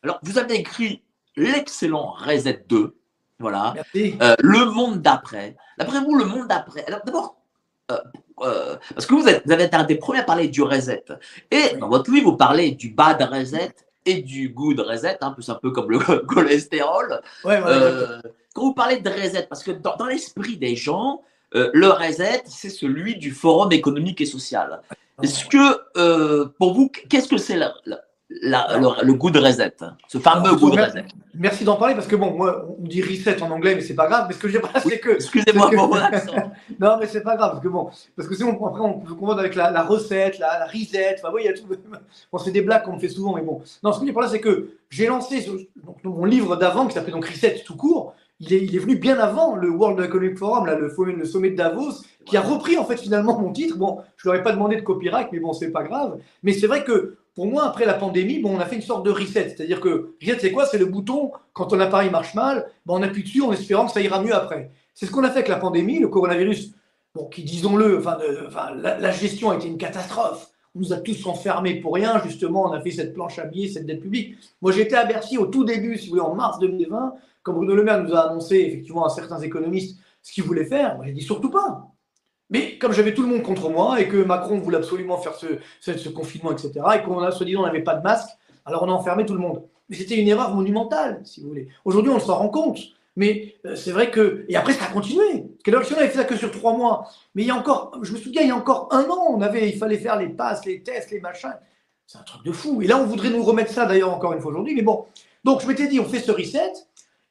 Alors, 0.02 0.18
vous 0.22 0.38
avez 0.38 0.56
écrit 0.56 1.02
l'excellent 1.36 2.12
Reset 2.12 2.64
2, 2.68 2.96
voilà. 3.38 3.74
Euh, 3.96 4.34
le 4.38 4.64
monde 4.66 5.02
d'après. 5.02 5.56
D'après 5.78 6.00
vous, 6.00 6.16
le 6.16 6.24
monde 6.24 6.48
d'après. 6.48 6.84
Alors 6.86 7.00
d'abord, 7.04 7.36
euh, 7.90 7.98
euh, 8.40 8.76
parce 8.94 9.06
que 9.06 9.14
vous, 9.14 9.26
êtes, 9.26 9.42
vous 9.44 9.52
avez 9.52 9.64
été 9.64 9.76
un 9.76 9.84
des 9.84 9.96
premiers 9.96 10.20
à 10.20 10.24
parler 10.24 10.48
du 10.48 10.62
reset. 10.62 11.04
Et 11.50 11.76
dans 11.76 11.88
votre 11.88 12.10
livre, 12.10 12.30
vous 12.30 12.36
parlez 12.36 12.72
du 12.72 12.90
bad 12.90 13.20
reset 13.22 13.74
et 14.06 14.22
du 14.22 14.48
good 14.48 14.80
reset, 14.80 15.18
un 15.20 15.32
peu, 15.32 15.42
un 15.46 15.54
peu 15.54 15.70
comme 15.70 15.90
le 15.90 15.98
cholestérol. 16.26 17.20
quand 17.42 18.62
vous 18.62 18.74
parlez 18.74 19.00
de 19.00 19.10
reset, 19.10 19.46
parce 19.48 19.62
que 19.62 19.70
dans, 19.70 20.06
l'esprit 20.06 20.56
des 20.56 20.76
gens, 20.76 21.22
le 21.52 21.88
reset, 21.88 22.42
c'est 22.46 22.70
celui 22.70 23.16
du 23.16 23.30
Forum 23.30 23.72
économique 23.72 24.20
et 24.20 24.26
social. 24.26 24.80
Est-ce 25.22 25.44
que, 25.46 26.46
pour 26.58 26.74
vous, 26.74 26.90
qu'est-ce 27.08 27.28
que 27.28 27.36
c'est 27.36 27.56
la, 27.56 27.74
le, 28.40 29.12
goût 29.12 29.30
de 29.30 29.38
reset, 29.38 29.74
ce 30.08 30.18
fameux 30.18 30.54
goût 30.56 30.70
de 30.70 30.80
reset. 30.80 31.04
Merci 31.34 31.64
d'en 31.64 31.76
parler 31.76 31.94
parce 31.94 32.06
que 32.06 32.16
bon, 32.16 32.32
moi, 32.32 32.66
on 32.78 32.86
dit 32.86 33.00
reset 33.02 33.42
en 33.42 33.50
anglais, 33.50 33.74
mais 33.74 33.80
c'est 33.80 33.94
pas 33.94 34.06
grave. 34.06 34.26
Mais 34.28 34.34
ce 34.34 34.38
que 34.38 34.48
je 34.48 34.58
veux 34.58 34.62
c'est 34.82 34.98
que. 34.98 35.10
Excusez-moi 35.10 35.70
pour 35.70 35.88
mon 35.88 35.94
accent. 35.96 36.32
non, 36.80 36.96
mais 37.00 37.06
c'est 37.06 37.22
pas 37.22 37.36
grave 37.36 37.52
parce 37.52 37.62
que 37.62 37.68
bon, 37.68 37.88
parce 38.16 38.28
que 38.28 38.34
sinon 38.34 38.50
après 38.66 38.80
on 38.80 39.00
peut 39.00 39.14
confondre 39.14 39.40
avec 39.40 39.54
la, 39.54 39.82
recette, 39.82 40.38
la, 40.38 40.66
reset. 40.66 41.16
Enfin, 41.18 41.32
oui, 41.34 41.42
il 41.44 41.46
y 41.46 41.48
a 41.48 41.54
tout. 41.54 41.64
Bon, 42.30 42.38
c'est 42.38 42.50
des 42.50 42.62
blagues 42.62 42.84
qu'on 42.84 42.98
fait 42.98 43.08
souvent, 43.08 43.34
mais 43.34 43.42
bon. 43.42 43.62
Non, 43.82 43.92
ce 43.92 43.98
que 43.98 44.02
je 44.02 44.06
dire 44.06 44.14
par 44.14 44.24
là, 44.24 44.28
c'est 44.28 44.40
que 44.40 44.76
j'ai 44.90 45.06
lancé 45.06 45.46
donc, 45.82 45.96
mon 46.04 46.24
livre 46.24 46.56
d'avant 46.56 46.86
qui 46.86 46.94
s'appelait 46.94 47.12
donc 47.12 47.26
Reset 47.26 47.62
tout 47.64 47.76
court. 47.76 48.14
il 48.38 48.52
est, 48.52 48.62
il 48.62 48.76
est 48.76 48.80
venu 48.80 48.96
bien 48.96 49.18
avant 49.18 49.56
le 49.56 49.70
World 49.70 50.04
Economic 50.04 50.36
Forum, 50.36 50.66
là, 50.66 50.74
le, 50.74 50.94
le 51.16 51.24
sommet 51.24 51.50
de 51.50 51.56
Davos, 51.56 52.02
qui 52.26 52.36
a 52.36 52.42
repris 52.42 52.76
en 52.76 52.84
fait 52.84 52.98
finalement 52.98 53.38
mon 53.38 53.52
titre. 53.52 53.78
Bon, 53.78 54.00
je 54.16 54.28
leur 54.28 54.38
ai 54.38 54.42
pas 54.42 54.52
demandé 54.52 54.76
de 54.76 54.82
copyright, 54.82 55.28
mais 55.32 55.40
bon, 55.40 55.54
c'est 55.54 55.70
pas 55.70 55.82
grave. 55.82 56.18
Mais 56.42 56.52
c'est 56.52 56.66
vrai 56.66 56.84
que 56.84 57.16
pour 57.34 57.46
moi, 57.46 57.64
après 57.64 57.86
la 57.86 57.94
pandémie, 57.94 58.40
bon, 58.40 58.56
on 58.56 58.60
a 58.60 58.66
fait 58.66 58.76
une 58.76 58.82
sorte 58.82 59.06
de 59.06 59.10
reset. 59.10 59.48
C'est-à-dire 59.50 59.80
que 59.80 60.14
reset, 60.20 60.38
c'est 60.38 60.52
quoi? 60.52 60.66
C'est 60.66 60.78
le 60.78 60.86
bouton, 60.86 61.32
quand 61.54 61.66
ton 61.66 61.80
appareil 61.80 62.10
marche 62.10 62.34
mal, 62.34 62.66
bon, 62.84 62.98
on 62.98 63.02
appuie 63.02 63.22
dessus 63.22 63.42
en 63.42 63.52
espérant 63.52 63.86
que 63.86 63.92
ça 63.92 64.00
ira 64.00 64.22
mieux 64.22 64.34
après. 64.34 64.70
C'est 64.94 65.06
ce 65.06 65.10
qu'on 65.10 65.24
a 65.24 65.30
fait 65.30 65.38
avec 65.38 65.48
la 65.48 65.56
pandémie, 65.56 65.98
le 65.98 66.08
coronavirus, 66.08 66.74
bon, 67.14 67.26
qui, 67.26 67.42
disons-le, 67.42 67.98
enfin 67.98 68.18
la, 68.74 69.10
gestion 69.12 69.50
a 69.50 69.56
été 69.56 69.66
une 69.66 69.78
catastrophe. 69.78 70.50
On 70.74 70.80
nous 70.80 70.92
a 70.92 70.98
tous 70.98 71.26
enfermés 71.26 71.80
pour 71.80 71.94
rien, 71.94 72.20
justement, 72.22 72.64
on 72.64 72.72
a 72.72 72.80
fait 72.80 72.90
cette 72.90 73.14
planche 73.14 73.38
à 73.38 73.44
billets, 73.44 73.68
cette 73.68 73.86
dette 73.86 74.00
publique. 74.00 74.36
Moi, 74.60 74.72
j'étais 74.72 74.96
à 74.96 75.04
Bercy 75.04 75.38
au 75.38 75.46
tout 75.46 75.64
début, 75.64 75.96
si 75.96 76.06
vous 76.06 76.16
voulez, 76.16 76.22
en 76.22 76.34
mars 76.34 76.58
2020, 76.58 77.14
quand 77.42 77.52
Bruno 77.52 77.74
Le 77.74 77.84
Maire 77.84 78.02
nous 78.02 78.14
a 78.14 78.30
annoncé, 78.30 78.56
effectivement, 78.56 79.04
à 79.04 79.10
certains 79.10 79.40
économistes, 79.40 79.98
ce 80.22 80.32
qu'il 80.32 80.44
voulait 80.44 80.64
faire. 80.64 80.96
Moi, 80.96 81.06
j'ai 81.06 81.12
dit 81.12 81.22
surtout 81.22 81.50
pas. 81.50 81.88
Mais 82.52 82.76
comme 82.76 82.92
j'avais 82.92 83.14
tout 83.14 83.22
le 83.22 83.28
monde 83.28 83.42
contre 83.42 83.70
moi 83.70 83.98
et 83.98 84.08
que 84.08 84.22
Macron 84.22 84.58
voulait 84.58 84.76
absolument 84.76 85.16
faire 85.16 85.34
ce, 85.34 86.08
confinement, 86.10 86.52
etc., 86.52 86.72
et 86.94 87.02
qu'on 87.02 87.18
a 87.20 87.32
soi-disant 87.32 87.62
n'avait 87.62 87.82
pas 87.82 87.94
de 87.94 88.02
masque, 88.02 88.28
alors 88.66 88.82
on 88.82 88.88
a 88.88 88.92
enfermé 88.92 89.24
tout 89.24 89.32
le 89.32 89.40
monde. 89.40 89.64
Mais 89.88 89.96
c'était 89.96 90.16
une 90.16 90.28
erreur 90.28 90.54
monumentale, 90.54 91.22
si 91.24 91.40
vous 91.40 91.48
voulez. 91.48 91.68
Aujourd'hui, 91.86 92.12
on 92.12 92.20
s'en 92.20 92.36
rend 92.36 92.50
compte. 92.50 92.78
Mais 93.16 93.56
euh, 93.66 93.74
c'est 93.74 93.90
vrai 93.90 94.10
que. 94.10 94.44
Et 94.48 94.56
après, 94.56 94.74
ça 94.74 94.84
a 94.84 94.88
continué. 94.88 95.44
Parce 95.64 95.88
que 95.88 95.94
n'avait 95.94 96.08
fait 96.08 96.18
ça 96.18 96.24
que 96.24 96.36
sur 96.36 96.50
trois 96.50 96.76
mois. 96.76 97.08
Mais 97.34 97.42
il 97.42 97.48
y 97.48 97.50
a 97.50 97.56
encore. 97.56 97.98
Je 98.02 98.12
me 98.12 98.18
souviens, 98.18 98.42
il 98.42 98.48
y 98.48 98.50
a 98.50 98.56
encore 98.56 98.88
un 98.90 99.04
an, 99.04 99.26
on 99.30 99.40
avait, 99.40 99.68
il 99.68 99.78
fallait 99.78 99.98
faire 99.98 100.18
les 100.18 100.28
passes, 100.28 100.64
les 100.66 100.82
tests, 100.82 101.10
les 101.10 101.20
machins. 101.20 101.54
C'est 102.06 102.18
un 102.18 102.22
truc 102.22 102.44
de 102.44 102.52
fou. 102.52 102.82
Et 102.82 102.86
là, 102.86 102.98
on 102.98 103.04
voudrait 103.04 103.30
nous 103.30 103.42
remettre 103.42 103.72
ça 103.72 103.86
d'ailleurs 103.86 104.14
encore 104.14 104.34
une 104.34 104.40
fois 104.40 104.50
aujourd'hui. 104.50 104.74
Mais 104.74 104.82
bon. 104.82 105.06
Donc, 105.44 105.62
je 105.62 105.66
m'étais 105.66 105.88
dit, 105.88 106.00
on 106.00 106.04
fait 106.04 106.20
ce 106.20 106.30
reset 106.30 106.72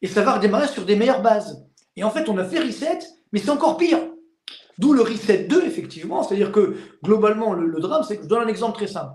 et 0.02 0.08
ça 0.08 0.22
va 0.24 0.34
redémarrer 0.34 0.68
sur 0.68 0.84
des 0.84 0.96
meilleures 0.96 1.22
bases. 1.22 1.66
Et 1.96 2.04
en 2.04 2.10
fait, 2.10 2.28
on 2.28 2.38
a 2.38 2.44
fait 2.44 2.60
reset, 2.60 3.00
mais 3.32 3.40
c'est 3.40 3.52
encore 3.52 3.78
pire. 3.78 4.00
D'où 4.82 4.94
le 4.94 5.04
reset 5.04 5.44
2, 5.44 5.64
effectivement. 5.64 6.24
C'est-à-dire 6.24 6.52
que 6.52 6.76
globalement, 7.04 7.54
le, 7.54 7.80
drame, 7.80 8.02
c'est 8.02 8.18
que 8.18 8.24
je 8.24 8.28
donne 8.28 8.42
un 8.42 8.48
exemple 8.48 8.76
très 8.76 8.88
simple. 8.88 9.14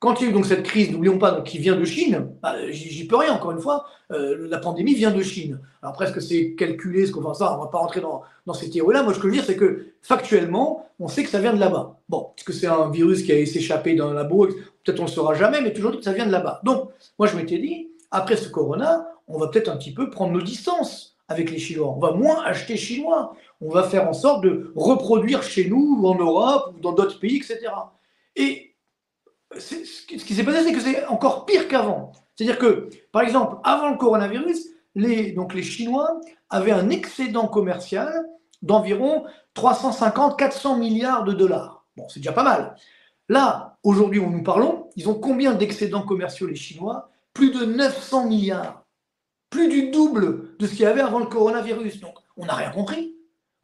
Quand 0.00 0.20
il 0.20 0.24
y 0.24 0.26
a 0.26 0.30
eu 0.30 0.32
donc 0.34 0.44
cette 0.44 0.62
crise, 0.62 0.92
n'oublions 0.92 1.16
pas, 1.16 1.30
donc, 1.32 1.44
qui 1.44 1.56
vient 1.56 1.76
de 1.76 1.84
Chine, 1.84 2.28
bah, 2.42 2.54
j'y 2.68 3.06
peux 3.06 3.16
rien, 3.16 3.32
encore 3.32 3.52
une 3.52 3.58
fois, 3.58 3.86
euh, 4.12 4.46
la 4.48 4.58
pandémie 4.58 4.94
vient 4.94 5.10
de 5.10 5.22
Chine. 5.22 5.60
Alors 5.82 5.94
presque 5.94 6.20
c'est 6.20 6.54
calculé, 6.54 7.06
ce 7.06 7.12
qu'on 7.12 7.22
fait 7.22 7.38
ça, 7.38 7.54
on 7.54 7.56
ne 7.58 7.64
va 7.64 7.70
pas 7.70 7.78
rentrer 7.78 8.00
dans, 8.00 8.22
dans 8.46 8.52
ces 8.52 8.68
théories-là. 8.70 9.02
Moi, 9.02 9.14
ce 9.14 9.18
que 9.18 9.24
je 9.24 9.28
veux 9.28 9.34
dire, 9.38 9.44
c'est 9.44 9.56
que 9.56 9.86
factuellement, 10.02 10.86
on 11.00 11.08
sait 11.08 11.24
que 11.24 11.30
ça 11.30 11.40
vient 11.40 11.54
de 11.54 11.58
là-bas. 11.58 11.98
Bon, 12.08 12.28
est-ce 12.36 12.44
que 12.44 12.52
c'est 12.52 12.66
un 12.66 12.90
virus 12.90 13.22
qui 13.22 13.32
a 13.32 13.46
s'échapper 13.46 13.96
dans 13.96 14.10
un 14.10 14.14
labo? 14.14 14.46
Peut-être 14.84 15.00
on 15.00 15.04
ne 15.04 15.08
le 15.08 15.14
saura 15.14 15.34
jamais, 15.34 15.62
mais 15.62 15.72
toujours 15.72 15.96
que 15.96 16.02
ça 16.02 16.12
vient 16.12 16.26
de 16.26 16.32
là-bas. 16.32 16.60
Donc, 16.64 16.90
moi, 17.18 17.26
je 17.26 17.34
m'étais 17.34 17.58
dit, 17.58 17.88
après 18.10 18.36
ce 18.36 18.48
corona, 18.50 19.08
on 19.26 19.38
va 19.38 19.48
peut-être 19.48 19.68
un 19.68 19.76
petit 19.76 19.92
peu 19.92 20.10
prendre 20.10 20.32
nos 20.32 20.42
distances 20.42 21.16
avec 21.28 21.50
les 21.50 21.58
Chinois. 21.58 21.92
On 21.94 22.00
va 22.00 22.12
moins 22.12 22.42
acheter 22.44 22.76
chinois. 22.76 23.34
On 23.60 23.70
va 23.70 23.82
faire 23.82 24.08
en 24.08 24.12
sorte 24.12 24.44
de 24.44 24.72
reproduire 24.76 25.42
chez 25.42 25.68
nous, 25.68 25.98
ou 25.98 26.06
en 26.06 26.14
Europe, 26.14 26.74
ou 26.76 26.80
dans 26.80 26.92
d'autres 26.92 27.18
pays, 27.18 27.36
etc. 27.36 27.70
Et 28.36 28.76
ce 29.56 29.74
qui 30.06 30.34
s'est 30.34 30.44
passé, 30.44 30.64
c'est 30.64 30.72
que 30.72 30.80
c'est 30.80 31.06
encore 31.06 31.46
pire 31.46 31.68
qu'avant. 31.68 32.12
C'est-à-dire 32.36 32.58
que, 32.58 32.88
par 33.10 33.22
exemple, 33.22 33.56
avant 33.64 33.90
le 33.90 33.96
coronavirus, 33.96 34.68
les, 34.94 35.32
donc 35.32 35.54
les 35.54 35.62
Chinois 35.62 36.20
avaient 36.50 36.72
un 36.72 36.90
excédent 36.90 37.48
commercial 37.48 38.26
d'environ 38.62 39.24
350-400 39.56 40.78
milliards 40.78 41.24
de 41.24 41.32
dollars. 41.32 41.86
Bon, 41.96 42.08
c'est 42.08 42.20
déjà 42.20 42.32
pas 42.32 42.42
mal. 42.44 42.76
Là, 43.28 43.76
aujourd'hui 43.82 44.20
où 44.20 44.30
nous 44.30 44.42
parlons, 44.42 44.88
ils 44.96 45.08
ont 45.08 45.14
combien 45.14 45.54
d'excédents 45.54 46.02
commerciaux 46.02 46.46
les 46.46 46.54
Chinois? 46.54 47.10
Plus 47.34 47.50
de 47.50 47.64
900 47.64 48.26
milliards 48.26 48.84
plus 49.50 49.68
du 49.68 49.90
double 49.90 50.56
de 50.58 50.66
ce 50.66 50.72
qu'il 50.72 50.80
y 50.80 50.86
avait 50.86 51.00
avant 51.00 51.18
le 51.18 51.26
coronavirus. 51.26 52.00
Donc, 52.00 52.14
on 52.36 52.46
n'a 52.46 52.54
rien 52.54 52.70
compris. 52.70 53.14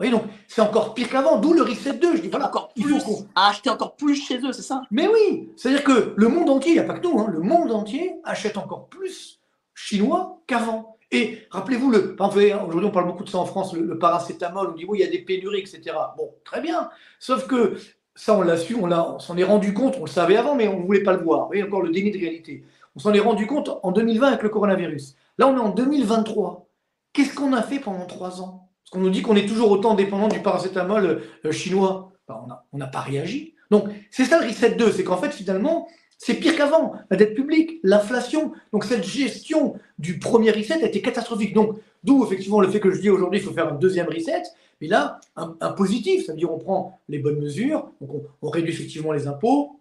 Vous 0.00 0.06
voyez, 0.06 0.12
donc 0.12 0.24
c'est 0.48 0.60
encore 0.60 0.92
pire 0.92 1.08
qu'avant, 1.08 1.38
d'où 1.38 1.52
le 1.52 1.62
reset 1.62 1.94
2. 1.94 2.16
Je 2.16 2.22
dis 2.22 2.28
voilà, 2.28 2.48
encore 2.48 2.72
il 2.74 2.84
faut 2.84 3.26
à 3.36 3.50
acheter 3.50 3.70
encore 3.70 3.94
plus 3.94 4.16
chez 4.16 4.38
eux, 4.38 4.52
c'est 4.52 4.62
ça? 4.62 4.82
Mais 4.90 5.06
oui, 5.06 5.50
c'est-à-dire 5.56 5.84
que 5.84 6.14
le 6.16 6.28
monde 6.28 6.50
entier, 6.50 6.72
il 6.72 6.74
n'y 6.74 6.80
a 6.80 6.84
pas 6.84 6.98
que 6.98 7.06
nous, 7.06 7.20
hein, 7.20 7.28
le 7.30 7.40
monde 7.40 7.70
entier 7.70 8.16
achète 8.24 8.56
encore 8.56 8.88
plus 8.88 9.38
chinois 9.72 10.40
qu'avant. 10.48 10.96
Et 11.12 11.46
rappelez-vous, 11.50 11.92
le, 11.92 12.16
aujourd'hui 12.18 12.88
on 12.88 12.90
parle 12.90 13.06
beaucoup 13.06 13.22
de 13.22 13.28
ça 13.28 13.38
en 13.38 13.44
France, 13.44 13.72
le, 13.72 13.96
paracétamol, 13.96 14.70
on 14.70 14.72
dit 14.72 14.84
oui, 14.84 14.98
il 14.98 15.04
y 15.04 15.06
a 15.06 15.10
des 15.10 15.20
pénuries, 15.20 15.60
etc. 15.60 15.96
Bon, 16.16 16.34
très 16.44 16.60
bien. 16.60 16.90
Sauf 17.20 17.46
que 17.46 17.76
ça, 18.16 18.36
on 18.36 18.42
l'a 18.42 18.56
su, 18.56 18.74
on, 18.74 19.18
s'en 19.20 19.36
est 19.36 19.44
rendu 19.44 19.74
compte, 19.74 19.96
on 19.98 20.06
le 20.06 20.10
savait 20.10 20.36
avant, 20.36 20.56
mais 20.56 20.66
on 20.66 20.80
ne 20.80 20.84
voulait 20.84 21.04
pas 21.04 21.12
le 21.12 21.22
voir. 21.22 21.42
Vous 21.42 21.46
voyez, 21.46 21.62
encore 21.62 21.82
le 21.82 21.90
déni 21.90 22.10
de 22.10 22.18
réalité. 22.18 22.64
On 22.96 22.98
s'en 22.98 23.12
est 23.12 23.20
rendu 23.20 23.46
compte 23.46 23.70
en 23.82 23.92
2020 23.92 24.26
avec 24.26 24.42
le 24.42 24.48
coronavirus. 24.48 25.14
Là, 25.38 25.46
on 25.46 25.56
est 25.56 25.60
en 25.60 25.70
2023. 25.70 26.66
Qu'est-ce 27.12 27.34
qu'on 27.34 27.52
a 27.52 27.62
fait 27.62 27.78
pendant 27.78 28.06
trois 28.06 28.40
ans? 28.42 28.63
Qu'on 28.94 29.00
nous 29.00 29.10
dit 29.10 29.22
qu'on 29.22 29.36
est 29.36 29.46
toujours 29.46 29.70
autant 29.70 29.94
dépendant 29.94 30.28
du 30.28 30.40
paracétamol 30.40 31.22
euh, 31.44 31.52
chinois. 31.52 32.12
Ben, 32.28 32.46
on 32.72 32.78
n'a 32.78 32.86
pas 32.86 33.00
réagi. 33.00 33.54
Donc, 33.70 33.88
c'est 34.10 34.24
ça 34.24 34.40
le 34.40 34.46
reset 34.46 34.76
2, 34.76 34.92
c'est 34.92 35.04
qu'en 35.04 35.16
fait, 35.16 35.30
finalement, 35.30 35.88
c'est 36.16 36.34
pire 36.34 36.56
qu'avant. 36.56 36.94
La 37.10 37.16
dette 37.16 37.34
publique, 37.34 37.80
l'inflation. 37.82 38.52
Donc, 38.72 38.84
cette 38.84 39.04
gestion 39.04 39.74
du 39.98 40.18
premier 40.18 40.52
reset 40.52 40.82
a 40.82 40.86
été 40.86 41.02
catastrophique. 41.02 41.54
Donc, 41.54 41.76
d'où 42.02 42.24
effectivement 42.24 42.60
le 42.60 42.68
fait 42.68 42.80
que 42.80 42.90
je 42.90 43.00
dis 43.00 43.10
aujourd'hui, 43.10 43.40
il 43.40 43.42
faut 43.44 43.52
faire 43.52 43.68
un 43.68 43.74
deuxième 43.76 44.06
reset. 44.06 44.42
Mais 44.80 44.88
là, 44.88 45.20
un, 45.36 45.72
positif, 45.72 46.24
c'est-à-dire 46.24 46.52
on 46.52 46.58
prend 46.58 46.98
les 47.08 47.18
bonnes 47.18 47.40
mesures, 47.40 47.90
donc 48.00 48.10
on 48.42 48.50
réduit 48.50 48.72
effectivement 48.72 49.12
les 49.12 49.26
impôts, 49.26 49.78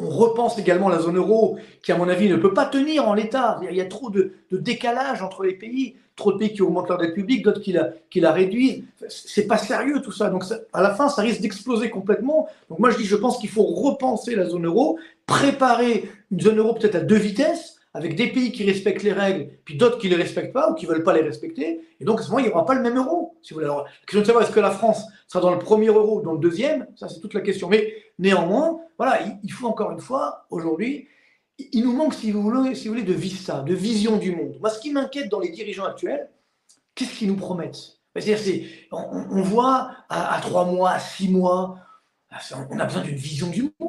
on 0.00 0.08
repense 0.08 0.58
également 0.58 0.88
la 0.88 1.00
zone 1.00 1.16
euro, 1.16 1.58
qui 1.82 1.92
à 1.92 1.96
mon 1.96 2.08
avis 2.08 2.28
ne 2.28 2.36
peut 2.36 2.54
pas 2.54 2.66
tenir 2.66 3.08
en 3.08 3.14
l'état. 3.14 3.60
Il 3.68 3.76
y 3.76 3.80
a 3.80 3.86
trop 3.86 4.10
de, 4.10 4.32
décalage 4.52 5.22
entre 5.22 5.42
les 5.42 5.54
pays, 5.54 5.96
trop 6.14 6.32
de 6.32 6.38
pays 6.38 6.52
qui 6.52 6.62
augmentent 6.62 6.88
leur 6.88 6.98
dette 6.98 7.14
publique, 7.14 7.42
d'autres 7.42 7.60
qui 7.60 7.72
la, 7.72 7.90
qui 8.10 8.20
la 8.20 8.32
réduisent. 8.32 8.84
C'est 9.08 9.46
pas 9.46 9.58
sérieux 9.58 10.00
tout 10.02 10.12
ça. 10.12 10.30
Donc 10.30 10.44
à 10.72 10.82
la 10.82 10.94
fin, 10.94 11.08
ça 11.08 11.22
risque 11.22 11.40
d'exploser 11.40 11.90
complètement. 11.90 12.48
Donc 12.68 12.78
moi 12.78 12.90
je 12.90 12.96
dis, 12.96 13.04
je 13.04 13.16
pense 13.16 13.38
qu'il 13.38 13.50
faut 13.50 13.64
repenser 13.64 14.36
la 14.36 14.46
zone 14.46 14.66
euro, 14.66 14.98
préparer 15.26 16.10
une 16.30 16.40
zone 16.40 16.58
euro 16.58 16.74
peut-être 16.74 16.96
à 16.96 17.00
deux 17.00 17.16
vitesses, 17.16 17.77
avec 17.94 18.14
des 18.14 18.28
pays 18.28 18.52
qui 18.52 18.64
respectent 18.64 19.02
les 19.02 19.12
règles, 19.12 19.50
puis 19.64 19.76
d'autres 19.76 19.98
qui 19.98 20.08
ne 20.08 20.16
les 20.16 20.22
respectent 20.22 20.52
pas 20.52 20.70
ou 20.70 20.74
qui 20.74 20.86
ne 20.86 20.92
veulent 20.92 21.02
pas 21.02 21.14
les 21.14 21.22
respecter. 21.22 21.80
Et 22.00 22.04
donc, 22.04 22.20
à 22.20 22.22
ce 22.22 22.28
moment, 22.28 22.40
il 22.40 22.46
n'y 22.46 22.52
aura 22.52 22.64
pas 22.64 22.74
le 22.74 22.82
même 22.82 22.96
euro. 22.96 23.36
Si 23.42 23.52
vous 23.52 23.60
voulez. 23.60 23.66
Alors, 23.66 23.84
la 23.84 23.90
question 24.06 24.20
de 24.20 24.26
savoir 24.26 24.44
est-ce 24.44 24.52
que 24.52 24.60
la 24.60 24.70
France 24.70 25.04
sera 25.26 25.42
dans 25.42 25.52
le 25.52 25.58
premier 25.58 25.88
euro 25.88 26.18
ou 26.18 26.22
dans 26.22 26.32
le 26.32 26.38
deuxième, 26.38 26.86
ça 26.96 27.08
c'est 27.08 27.20
toute 27.20 27.34
la 27.34 27.40
question. 27.40 27.68
Mais 27.68 27.94
néanmoins, 28.18 28.80
voilà, 28.98 29.20
il 29.42 29.52
faut 29.52 29.66
encore 29.66 29.90
une 29.90 30.00
fois, 30.00 30.46
aujourd'hui, 30.50 31.08
il 31.58 31.84
nous 31.84 31.92
manque, 31.92 32.14
si 32.14 32.30
vous 32.30 32.42
voulez, 32.42 32.74
si 32.74 32.88
vous 32.88 32.94
voulez 32.94 33.06
de 33.06 33.12
vista, 33.12 33.62
de 33.62 33.74
vision 33.74 34.16
du 34.16 34.34
monde. 34.34 34.56
Moi, 34.60 34.70
ce 34.70 34.80
qui 34.80 34.92
m'inquiète 34.92 35.28
dans 35.28 35.40
les 35.40 35.50
dirigeants 35.50 35.84
actuels, 35.84 36.30
qu'est-ce 36.94 37.18
qu'ils 37.18 37.28
nous 37.28 37.36
promettent? 37.36 37.98
C'est, 38.20 38.64
on, 38.90 39.26
on, 39.30 39.42
voit 39.42 39.92
à, 40.08 40.38
trois 40.40 40.64
mois, 40.64 40.90
à 40.90 40.98
six 40.98 41.28
mois, 41.28 41.78
ah, 42.30 42.38
on 42.70 42.78
a 42.78 42.84
besoin 42.84 43.02
d'une 43.02 43.16
vision 43.16 43.48
du 43.48 43.72
monde. 43.78 43.87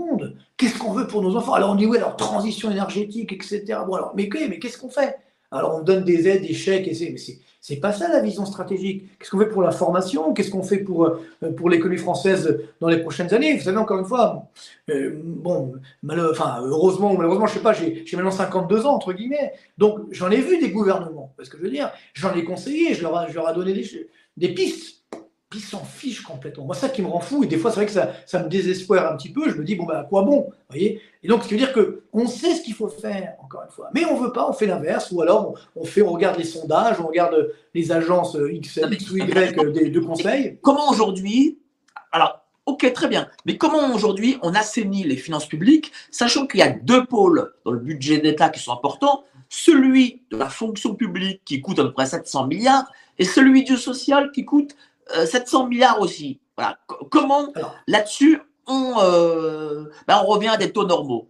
Qu'est-ce 0.60 0.78
qu'on 0.78 0.91
veut 0.91 1.08
pour 1.08 1.22
nos 1.22 1.38
enfants? 1.38 1.54
Alors 1.54 1.69
on 1.69 1.76
dit 1.76 1.86
oui, 1.86 1.95
alors 1.95 2.17
transition 2.17 2.69
énergétique, 2.69 3.32
etc. 3.32 3.63
Bon 3.88 3.95
alors, 3.95 4.12
mais, 4.13 4.28
qu'est-ce 4.28 4.78
qu'on 4.78 4.89
fait? 4.89 5.17
Alors 5.52 5.78
on 5.78 5.84
donne 5.84 6.04
des 6.04 6.28
aides, 6.28 6.41
des 6.41 6.54
chèques, 6.54 6.86
et 6.86 6.93
c'est, 6.93 7.12
mais 7.12 7.39
c'est, 7.62 7.78
pas 7.78 7.93
ça 7.93 8.10
la 8.10 8.19
vision 8.19 8.45
stratégique. 8.45 9.17
Qu'est-ce 9.17 9.32
qu'on 9.32 9.39
fait 9.39 9.48
pour 9.48 9.62
la 9.62 9.72
formation? 9.72 10.34
Qu'est-ce 10.34 10.52
qu'on 10.52 10.62
fait 10.62 10.80
pour, 10.80 11.06
euh, 11.06 11.52
pour 11.56 11.69
l'économie 11.69 11.98
française 11.98 12.60
dans 12.82 12.89
les 12.89 12.98
prochaines 12.98 13.34
années? 13.34 13.56
Vous 13.56 13.63
savez, 13.63 13.78
encore 13.78 14.00
une 14.00 14.06
fois, 14.06 14.50
euh, 14.89 15.17
bon, 15.24 15.76
enfin, 16.30 16.60
heureusement 16.62 17.13
ou 17.13 17.15
malheureusement, 17.15 17.48
je 17.48 17.54
sais 17.54 17.62
pas, 17.62 17.72
j'ai, 17.72 18.04
maintenant 18.12 18.30
52 18.30 18.86
ans, 18.86 18.95
entre 18.95 19.13
guillemets. 19.13 19.54
Donc 19.78 20.02
j'en 20.12 20.30
ai 20.30 20.41
vu 20.41 20.60
des 20.60 20.72
gouvernements. 20.72 21.34
Parce 21.38 21.48
que 21.48 21.58
je 21.58 21.63
veux 21.63 21.72
dire, 21.72 21.89
j'en 22.13 22.34
ai 22.36 22.43
conseillé, 22.43 22.95
je 22.95 23.02
leur, 23.02 23.30
je 23.30 23.36
leur 23.36 23.50
ai 23.50 23.54
donné 23.54 23.72
des, 23.72 24.10
des 24.36 24.54
pistes 24.54 24.99
ils 25.56 25.62
s'en 25.62 25.84
fichent 25.84 26.22
complètement. 26.22 26.66
Moi, 26.66 26.76
ça 26.76 26.90
qui 26.90 27.02
me 27.02 27.08
rend 27.08 27.22
fou, 27.22 27.44
et 27.44 27.48
des 27.48 27.58
fois, 27.58 27.72
c'est 27.72 27.78
vrai 27.78 27.86
que 27.88 27.92
ça, 27.92 28.12
ça, 28.28 28.44
me 28.44 28.50
désespère 28.50 29.12
un 29.12 29.18
petit 29.18 29.30
peu. 29.30 29.50
Je 29.50 29.56
me 29.56 29.64
dis, 29.64 29.76
bon, 29.76 29.86
ben, 29.86 29.96
à 29.96 30.04
quoi 30.04 30.22
bon 30.22 30.52
voyez? 30.70 31.02
Et 31.24 31.28
donc, 31.28 31.44
ce 31.44 31.48
qui 31.48 31.56
veut 31.56 31.60
dire 31.60 31.74
qu'on 31.74 32.28
sait 32.28 32.54
ce 32.54 32.62
qu'il 32.62 32.76
faut 32.76 32.88
faire, 32.88 33.34
encore 33.42 33.64
une 33.64 33.72
fois. 33.72 33.90
Mais 33.96 34.06
on 34.06 34.20
ne 34.20 34.26
veut 34.26 34.32
pas, 34.32 34.48
on 34.48 34.54
fait 34.54 34.68
l'inverse, 34.68 35.12
ou 35.12 35.22
alors 35.22 35.56
on, 35.76 35.86
fait, 35.86 36.04
on 36.04 36.12
regarde 36.12 36.38
les 36.38 36.44
sondages, 36.44 37.00
on 37.00 37.08
regarde 37.08 37.52
les 37.74 37.92
agences 37.92 38.38
X, 38.52 38.80
X 38.92 39.12
ou 39.12 39.18
Y 39.18 39.56
de, 39.56 39.90
de 39.90 40.00
conseils. 40.00 40.60
Comment 40.62 40.90
aujourd'hui, 40.92 41.58
alors, 42.12 42.46
ok, 42.68 42.94
très 42.94 43.08
bien, 43.08 43.28
mais 43.46 43.58
comment 43.58 43.92
aujourd'hui 43.94 44.38
on 44.44 44.54
assainit 44.54 45.04
les 45.04 45.18
finances 45.18 45.48
publiques, 45.48 45.92
sachant 46.12 46.46
qu'il 46.46 46.60
y 46.60 46.64
a 46.64 46.70
deux 46.70 47.06
pôles 47.06 47.52
dans 47.66 47.72
le 47.72 47.80
budget 47.80 48.20
d'État 48.20 48.50
qui 48.50 48.60
sont 48.60 48.74
importants, 48.74 49.24
celui 49.50 50.22
de 50.30 50.38
la 50.38 50.50
fonction 50.50 50.94
publique 50.94 51.42
qui 51.44 51.60
coûte 51.60 51.80
à 51.80 51.84
peu 51.84 51.92
près 51.92 52.06
700 52.06 52.46
milliards, 52.46 52.86
et 53.18 53.26
celui 53.26 53.64
du 53.64 53.76
social 53.78 54.32
qui 54.32 54.46
coûte 54.46 54.76
700 55.26 55.65
euh, 55.65 55.67
milliards 55.67 56.02
aussi. 56.02 56.39
Voilà. 56.58 56.78
Comment 57.10 57.48
là-dessus 57.88 58.41
on, 58.67 58.93
euh, 59.02 59.86
ben, 60.08 60.22
on 60.24 60.28
revient 60.28 60.50
à 60.50 60.58
des 60.58 60.72
taux 60.72 60.86
normaux? 60.86 61.30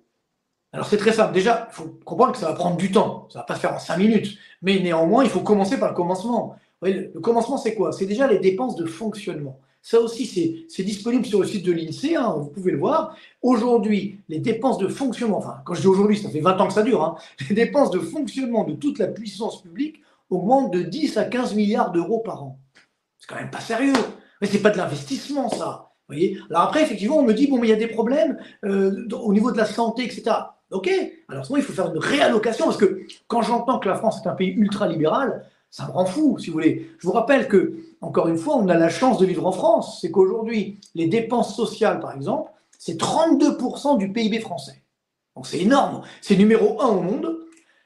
Alors 0.72 0.88
c'est 0.88 0.98
très 0.98 1.14
simple. 1.14 1.34
Déjà, 1.34 1.68
il 1.72 1.76
faut 1.76 2.00
comprendre 2.06 2.34
que 2.34 2.38
ça 2.38 2.48
va 2.48 2.54
prendre 2.54 2.78
du 2.78 2.92
temps. 2.92 3.28
Ça 3.32 3.40
ne 3.40 3.42
va 3.44 3.46
pas 3.46 3.56
se 3.56 3.60
faire 3.60 3.74
en 3.74 3.80
5 3.80 3.98
minutes. 3.98 4.38
Mais 4.62 4.80
néanmoins, 4.80 5.24
il 5.24 5.30
faut 5.30 5.42
commencer 5.42 5.80
par 5.80 5.90
le 5.90 5.96
commencement. 5.96 6.56
le 6.82 7.20
commencement, 7.20 7.58
c'est 7.58 7.76
quoi? 7.76 7.92
C'est 7.92 8.06
déjà 8.06 8.28
les 8.28 8.40
dépenses 8.40 8.76
de 8.76 8.86
fonctionnement. 8.86 9.60
Ça 9.82 10.00
aussi, 10.00 10.26
c'est 10.68 10.84
disponible 10.84 11.26
sur 11.26 11.40
le 11.40 11.48
site 11.48 11.66
de 11.66 11.72
l'INSEE, 11.72 12.16
hein, 12.16 12.36
vous 12.38 12.50
pouvez 12.50 12.72
le 12.72 12.78
voir. 12.78 13.16
Aujourd'hui, 13.42 14.20
les 14.28 14.40
dépenses 14.40 14.78
de 14.78 14.90
fonctionnement, 14.90 15.38
enfin, 15.38 15.62
quand 15.66 15.74
je 15.74 15.82
dis 15.82 15.88
aujourd'hui, 15.88 16.18
ça 16.18 16.30
fait 16.30 16.42
20 16.42 16.60
ans 16.60 16.68
que 16.68 16.74
ça 16.74 16.84
dure, 16.84 17.02
hein, 17.02 17.16
les 17.50 17.56
dépenses 17.56 17.90
de 17.90 18.00
fonctionnement 18.00 18.66
de 18.66 18.74
toute 18.74 19.00
la 19.00 19.08
puissance 19.08 19.62
publique 19.62 20.02
augmente 20.30 20.74
de 20.74 20.82
10 20.82 21.18
à 21.18 21.24
15 21.24 21.56
milliards 21.56 21.92
d'euros 21.92 22.20
par 22.20 22.44
an. 22.44 22.60
C'est 23.30 23.36
quand 23.36 23.42
même 23.42 23.52
pas 23.52 23.60
sérieux. 23.60 23.94
Mais 24.42 24.48
c'est 24.48 24.62
pas 24.62 24.72
de 24.72 24.78
l'investissement, 24.78 25.50
ça. 25.50 25.92
Vous 26.08 26.16
voyez? 26.16 26.40
Alors 26.50 26.64
après, 26.64 26.82
effectivement, 26.82 27.18
on 27.18 27.24
me 27.24 27.34
dit, 27.34 27.48
bon, 27.48 27.60
mais 27.60 27.68
il 27.68 27.70
y 27.70 27.74
a 27.74 27.78
des 27.78 27.88
problèmes 27.88 28.40
euh, 28.66 29.08
au 29.12 29.34
niveau 29.34 29.52
de 29.52 29.58
la 29.58 29.66
santé, 29.66 30.04
etc. 30.04 30.36
Ok, 30.72 30.90
alors 31.28 31.46
il 31.56 31.64
faut 31.64 31.74
faire 31.74 31.92
une 31.92 31.98
réallocation, 31.98 32.66
parce 32.66 32.78
que 32.78 33.02
quand 33.28 33.42
j'entends 33.42 33.80
que 33.80 33.90
la 33.90 33.96
France 33.96 34.22
est 34.24 34.28
un 34.28 34.36
pays 34.36 34.50
ultra-libéral, 34.50 35.46
ça 35.72 35.88
me 35.88 35.92
rend 35.92 36.06
fou, 36.06 36.38
si 36.40 36.48
vous 36.48 36.54
voulez. 36.54 36.90
Je 37.00 37.08
vous 37.08 37.14
rappelle 37.14 37.48
que, 37.48 37.76
encore 38.02 38.28
une 38.28 38.38
fois, 38.38 38.56
on 38.56 38.68
a 38.70 38.76
la 38.76 38.90
chance 38.90 39.18
de 39.20 39.26
vivre 39.26 39.46
en 39.46 39.52
France. 39.52 40.00
C'est 40.02 40.12
qu'aujourd'hui, 40.12 40.80
les 40.96 41.08
dépenses 41.08 41.56
sociales, 41.56 42.00
par 42.00 42.16
exemple, 42.16 42.52
c'est 42.78 43.00
32% 43.00 43.98
du 43.98 44.12
PIB 44.12 44.40
français. 44.40 44.84
Donc 45.36 45.48
c'est 45.48 45.60
énorme. 45.60 46.02
C'est 46.22 46.36
numéro 46.36 46.82
un 46.82 46.88
au 46.88 47.02
monde. 47.02 47.38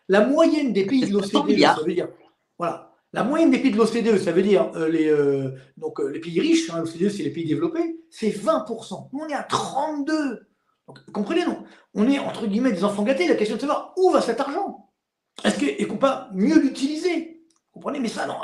La 0.07 0.25
moyenne 0.25 0.71
des 0.71 0.85
pays 0.85 1.05
de 1.05 1.13
l'OCDE, 1.13 1.59
ça 1.59 1.83
veut 1.85 1.93
dire, 1.93 2.09
voilà, 2.57 2.92
la 3.13 3.23
moyenne 3.23 3.51
des 3.51 3.59
pays 3.59 3.71
de 3.71 3.77
l'OCDE, 3.77 4.17
ça 4.17 4.31
veut 4.31 4.41
dire 4.41 4.71
euh, 4.75 4.89
les, 4.89 5.07
euh, 5.07 5.51
donc, 5.77 5.99
euh, 5.99 6.07
les 6.07 6.19
pays 6.19 6.39
riches, 6.39 6.69
hein, 6.71 6.79
l'OCDE 6.79 7.09
c'est 7.09 7.23
les 7.23 7.29
pays 7.29 7.45
développés, 7.45 7.97
c'est 8.09 8.29
20%. 8.29 9.09
Nous 9.13 9.19
on 9.19 9.27
est 9.27 9.33
à 9.33 9.43
32%. 9.43 10.39
Donc, 10.87 10.99
comprenez, 11.13 11.45
non 11.45 11.63
On 11.93 12.09
est 12.09 12.19
entre 12.19 12.45
guillemets 12.45 12.73
des 12.73 12.83
enfants 12.83 13.03
gâtés. 13.03 13.27
La 13.27 13.35
question 13.35 13.55
de 13.55 13.61
savoir 13.61 13.93
où 13.95 14.11
va 14.11 14.19
cet 14.19 14.41
argent 14.41 14.89
Est-ce 15.43 15.85
qu'on 15.85 15.93
peut 15.93 15.99
pas 15.99 16.29
mieux 16.33 16.59
l'utiliser? 16.59 17.41
Vous 17.73 17.79
comprenez 17.79 17.99
Mais 17.99 18.09
ça, 18.09 18.25
non, 18.25 18.35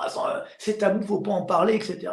c'est 0.58 0.78
tabou, 0.78 1.00
il 1.00 1.02
ne 1.02 1.08
faut 1.08 1.20
pas 1.20 1.32
en 1.32 1.42
parler, 1.46 1.74
etc 1.74 2.12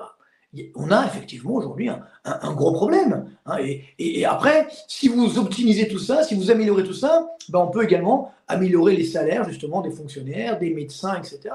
on 0.75 0.91
a 0.91 1.07
effectivement 1.07 1.55
aujourd'hui 1.55 1.89
un, 1.89 2.53
gros 2.55 2.73
problème. 2.73 3.31
Hein, 3.47 3.59
et, 3.99 4.25
après, 4.25 4.69
si 4.89 5.09
vous 5.09 5.39
optimisez 5.39 5.89
tout 5.89 5.99
ça, 5.99 6.23
si 6.23 6.35
vous 6.35 6.51
améliorez 6.51 6.85
tout 6.85 6.95
ça, 6.95 7.29
ben 7.49 7.61
on 7.61 7.69
peut 7.69 7.85
également 7.85 8.33
améliorer 8.49 8.97
les 8.97 9.05
salaires 9.05 9.45
justement 9.49 9.81
des 9.81 9.91
fonctionnaires, 9.91 10.59
des 10.59 10.73
médecins, 10.73 11.17
etc. 11.17 11.55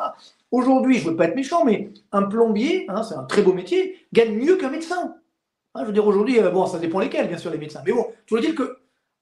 Aujourd'hui, 0.52 0.98
je 1.00 1.06
ne 1.06 1.12
veux 1.12 1.16
pas 1.16 1.26
être 1.26 1.36
méchant, 1.36 1.64
mais 1.64 1.92
un 2.12 2.24
plombier, 2.24 2.86
hein, 2.90 3.04
c'est 3.04 3.16
un 3.16 3.24
très 3.24 3.42
beau 3.42 3.54
métier, 3.54 3.96
gagne 4.12 4.36
mieux 4.36 4.58
qu'un 4.58 4.70
médecin. 4.70 5.16
Hein, 5.74 5.82
je 5.82 5.88
veux 5.88 5.94
dire, 5.94 6.06
aujourd'hui, 6.06 6.40
euh, 6.40 6.52
bon, 6.52 6.66
ça 6.66 6.78
dépend 6.78 7.00
lesquels, 7.00 7.30
bien 7.30 7.38
sûr, 7.38 7.52
les 7.52 7.58
médecins. 7.58 7.82
Mais 7.86 7.94
bon, 7.94 8.08
je 8.26 8.36
veux 8.36 8.42
dire 8.42 8.56
que 8.56 8.78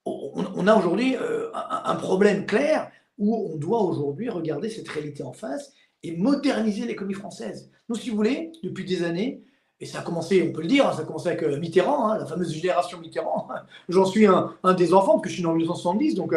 on, 0.05 0.65
a 0.65 0.75
aujourd'hui 0.75 1.15
euh, 1.17 1.51
un, 1.53 1.95
problème 1.95 2.47
clair 2.47 2.89
où 3.19 3.51
on 3.53 3.57
doit 3.57 3.81
aujourd'hui 3.83 4.29
regarder 4.29 4.69
cette 4.69 4.87
réalité 4.87 5.21
en 5.21 5.33
face 5.33 5.71
et 6.01 6.17
moderniser 6.17 6.85
l'économie 6.85 7.13
française. 7.13 7.69
Nous, 7.89 7.95
si 7.95 8.09
vous 8.09 8.15
voulez, 8.15 8.51
depuis 8.63 8.85
des 8.85 9.03
années, 9.03 9.43
et 9.79 9.85
ça 9.85 9.99
a 9.99 10.01
commencé, 10.01 10.41
on 10.41 10.51
peut 10.51 10.61
le 10.61 10.67
dire, 10.67 10.87
hein, 10.87 10.93
ça 10.93 11.01
a 11.01 11.05
commencé 11.05 11.27
avec 11.27 11.43
euh, 11.43 11.59
Mitterrand, 11.59 12.15
la 12.15 12.25
fameuse 12.25 12.51
génération 12.51 12.97
Mitterrand. 12.99 13.47
J'en 13.89 14.05
suis 14.05 14.25
un, 14.25 14.55
des 14.75 14.95
enfants, 14.95 15.11
parce 15.11 15.23
que 15.23 15.29
je 15.29 15.35
suis 15.35 15.43
né 15.43 15.49
en 15.49 15.53
1970, 15.53 16.15
donc 16.15 16.33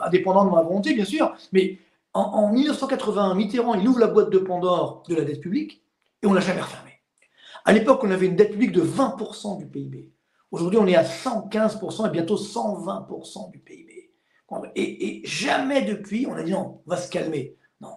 indépendant 0.00 0.44
de 0.44 0.50
ma 0.50 0.62
volonté, 0.62 0.94
bien 0.94 1.04
sûr. 1.04 1.34
Mais 1.52 1.78
en, 2.14 2.50
1981, 2.52 3.34
Mitterrand, 3.34 3.74
il 3.74 3.86
ouvre 3.86 4.00
la 4.00 4.06
boîte 4.06 4.30
de 4.30 4.38
Pandore 4.38 5.04
de 5.08 5.14
la 5.14 5.24
dette 5.24 5.40
publique, 5.40 5.84
et 6.22 6.26
on 6.26 6.32
l'a 6.32 6.40
jamais 6.40 6.60
refermée. 6.60 7.00
À 7.64 7.72
l'époque, 7.72 8.00
on 8.02 8.10
avait 8.10 8.26
une 8.26 8.36
dette 8.36 8.52
publique 8.52 8.72
de 8.72 8.82
20% 8.82 9.58
du 9.58 9.66
PIB. 9.66 10.10
Aujourd'hui, 10.50 10.78
on 10.78 10.86
est 10.86 10.96
à 10.96 11.04
115% 11.04 12.08
et 12.08 12.10
bientôt 12.10 12.36
120% 12.36 13.50
du 13.50 13.58
PIB. 13.58 14.10
Et, 14.74 15.06
et, 15.06 15.26
jamais 15.26 15.82
depuis, 15.82 16.26
on 16.26 16.34
a 16.34 16.42
dit 16.42 16.52
non, 16.52 16.80
on 16.86 16.90
va 16.90 16.96
se 16.96 17.10
calmer. 17.10 17.56
Non, 17.80 17.92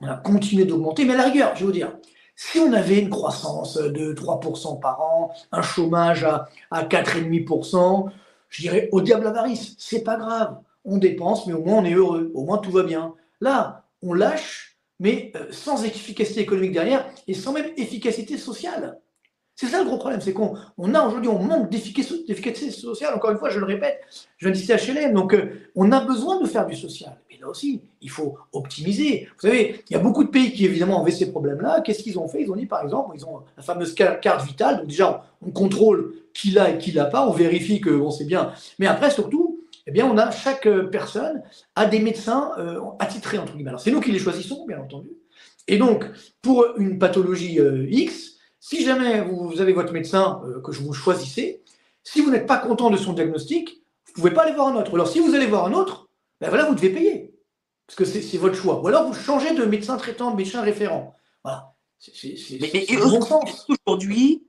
on 0.00 0.08
a 0.08 0.16
continué 0.16 0.64
d'augmenter, 0.64 1.04
mais 1.04 1.14
à 1.14 1.18
la 1.18 1.24
rigueur, 1.24 1.54
je 1.54 1.60
vais 1.60 1.66
vous 1.66 1.72
dire, 1.72 1.96
si 2.34 2.58
on 2.58 2.72
avait 2.72 2.98
une 2.98 3.08
croissance 3.08 3.76
de 3.76 4.12
3% 4.12 4.80
par 4.80 5.00
an, 5.00 5.32
un 5.52 5.62
chômage 5.62 6.24
à, 6.24 6.48
à 6.70 6.84
4,5%, 6.84 8.10
je 8.48 8.62
dirais 8.62 8.88
au 8.92 9.00
diable 9.00 9.24
l'avarice, 9.24 9.74
c'est 9.78 10.02
pas 10.02 10.16
grave. 10.16 10.58
On 10.84 10.98
dépense, 10.98 11.46
mais 11.46 11.52
au 11.52 11.62
moins 11.62 11.78
on 11.78 11.84
est 11.84 11.94
heureux, 11.94 12.30
au 12.34 12.44
moins 12.44 12.58
tout 12.58 12.70
va 12.70 12.82
bien. 12.82 13.14
Là, 13.40 13.84
on 14.02 14.14
lâche, 14.14 14.76
mais 14.98 15.32
euh, 15.36 15.46
sans 15.50 15.84
efficacité 15.84 16.40
économique 16.40 16.72
derrière 16.72 17.06
et 17.26 17.34
sans 17.34 17.52
même 17.52 17.70
efficacité 17.76 18.38
sociale. 18.38 18.98
C'est 19.58 19.68
ça 19.68 19.78
le 19.78 19.86
gros 19.86 19.96
problème, 19.96 20.20
c'est 20.20 20.34
qu'on 20.34 20.54
a 20.54 21.06
aujourd'hui, 21.06 21.30
on 21.30 21.38
manque 21.38 21.70
d'efficacité 21.70 22.70
sociale. 22.70 23.14
Encore 23.14 23.30
une 23.30 23.38
fois, 23.38 23.48
je 23.48 23.58
le 23.58 23.64
répète, 23.64 24.00
je 24.36 24.46
viens 24.46 24.54
d'ici 24.54 24.70
HLM, 24.70 25.14
donc 25.14 25.32
euh, 25.32 25.70
on 25.74 25.92
a 25.92 26.00
besoin 26.04 26.38
de 26.42 26.46
faire 26.46 26.66
du 26.66 26.76
social. 26.76 27.16
Mais 27.30 27.38
là 27.38 27.48
aussi, 27.48 27.80
il 28.02 28.10
faut 28.10 28.36
optimiser. 28.52 29.28
Vous 29.34 29.48
savez, 29.48 29.82
il 29.88 29.94
y 29.94 29.96
a 29.96 29.98
beaucoup 29.98 30.24
de 30.24 30.28
pays 30.28 30.52
qui 30.52 30.66
évidemment 30.66 31.00
avaient 31.00 31.10
ces 31.10 31.30
problèmes-là. 31.30 31.80
Qu'est-ce 31.80 32.02
qu'ils 32.02 32.18
ont 32.18 32.28
fait? 32.28 32.42
Ils 32.42 32.52
ont 32.52 32.56
dit 32.56 32.66
par 32.66 32.82
exemple, 32.82 33.12
ils 33.14 33.24
ont 33.24 33.44
la 33.56 33.62
fameuse 33.62 33.94
carte 33.94 34.46
vitale. 34.46 34.78
Donc 34.78 34.88
déjà, 34.88 35.24
on 35.40 35.50
contrôle 35.50 36.12
qui 36.34 36.50
l'a 36.50 36.72
et 36.72 36.78
qui 36.78 36.92
l'a 36.92 37.06
pas, 37.06 37.26
on 37.26 37.32
vérifie 37.32 37.80
que 37.80 37.88
bon, 37.88 38.10
c'est 38.10 38.26
bien. 38.26 38.52
Mais 38.78 38.86
après, 38.86 39.10
surtout, 39.10 39.45
eh 39.86 39.92
bien, 39.92 40.06
on 40.06 40.18
a 40.18 40.30
chaque 40.30 40.66
euh, 40.66 40.88
personne 40.88 41.42
a 41.74 41.86
des 41.86 42.00
médecins 42.00 42.52
euh, 42.58 42.80
attitrés 42.98 43.38
entre 43.38 43.54
guillemets. 43.54 43.70
Alors 43.70 43.80
c'est 43.80 43.90
nous 43.90 44.00
qui 44.00 44.12
les 44.12 44.18
choisissons, 44.18 44.66
bien 44.66 44.80
entendu. 44.80 45.10
Et 45.68 45.78
donc, 45.78 46.04
pour 46.42 46.64
une 46.76 46.98
pathologie 46.98 47.58
X, 47.88 48.36
si 48.68 48.84
jamais 48.84 49.20
vous 49.20 49.60
avez 49.60 49.72
votre 49.72 49.92
médecin 49.92 50.42
euh, 50.44 50.60
que 50.60 50.72
je 50.72 50.80
vous 50.80 50.92
choisissez, 50.92 51.62
si 52.02 52.20
vous 52.20 52.30
n'êtes 52.30 52.46
pas 52.46 52.58
content 52.58 52.90
de 52.90 52.96
son 52.96 53.12
diagnostic, 53.12 53.80
vous 54.06 54.22
ne 54.22 54.22
pouvez 54.22 54.34
pas 54.34 54.42
aller 54.42 54.54
voir 54.54 54.66
un 54.66 54.74
autre. 54.74 54.92
Alors 54.94 55.06
si 55.06 55.20
vous 55.20 55.34
allez 55.36 55.46
voir 55.46 55.66
un 55.66 55.72
autre, 55.72 56.08
ben 56.40 56.48
voilà, 56.48 56.64
vous 56.64 56.74
devez 56.74 56.90
payer. 56.90 57.32
Parce 57.86 57.96
que 57.96 58.04
c'est 58.04 58.38
votre 58.38 58.56
choix. 58.56 58.80
Ou 58.80 58.88
alors 58.88 59.06
vous 59.06 59.14
changez 59.14 59.54
de 59.54 59.64
médecin 59.64 59.96
traitant, 59.96 60.32
de 60.32 60.36
médecin 60.36 60.62
référent. 60.62 61.14
Voilà. 61.44 61.74
C'est 61.98 62.96
bon 62.96 63.20
sens. 63.20 63.68
Aujourd'hui, 63.68 64.42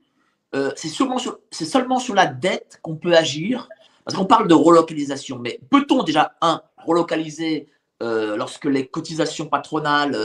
euh, 0.56 0.72
c'est 0.76 0.88
seulement, 0.88 1.20
seulement 1.52 2.00
sur 2.00 2.16
la 2.16 2.26
dette 2.26 2.80
qu'on 2.82 2.96
peut 2.96 3.16
agir. 3.16 3.70
Parce 4.08 4.18
qu'on 4.18 4.26
parle 4.26 4.48
de 4.48 4.54
relocalisation. 4.54 5.38
Mais 5.38 5.60
peut-on 5.70 6.04
déjà, 6.04 6.34
un, 6.42 6.62
relocaliser 6.86 7.68
euh, 8.02 8.38
lorsque 8.38 8.66
les 8.66 8.88
cotisations 8.88 9.48
patronales 9.48 10.18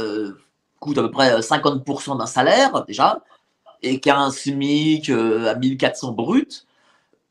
coûtent 0.79 0.99
à 0.99 1.03
peu 1.03 1.11
près 1.11 1.41
50% 1.41 2.19
d'un 2.19 2.27
salaire, 2.27 2.85
déjà 2.87 3.23
et 3.83 4.01
qui 4.01 4.11
a 4.11 4.19
un 4.19 4.31
SMIC 4.31 5.11
euh, 5.11 5.51
à 5.51 5.55
1400 5.55 6.13
brut, 6.13 6.67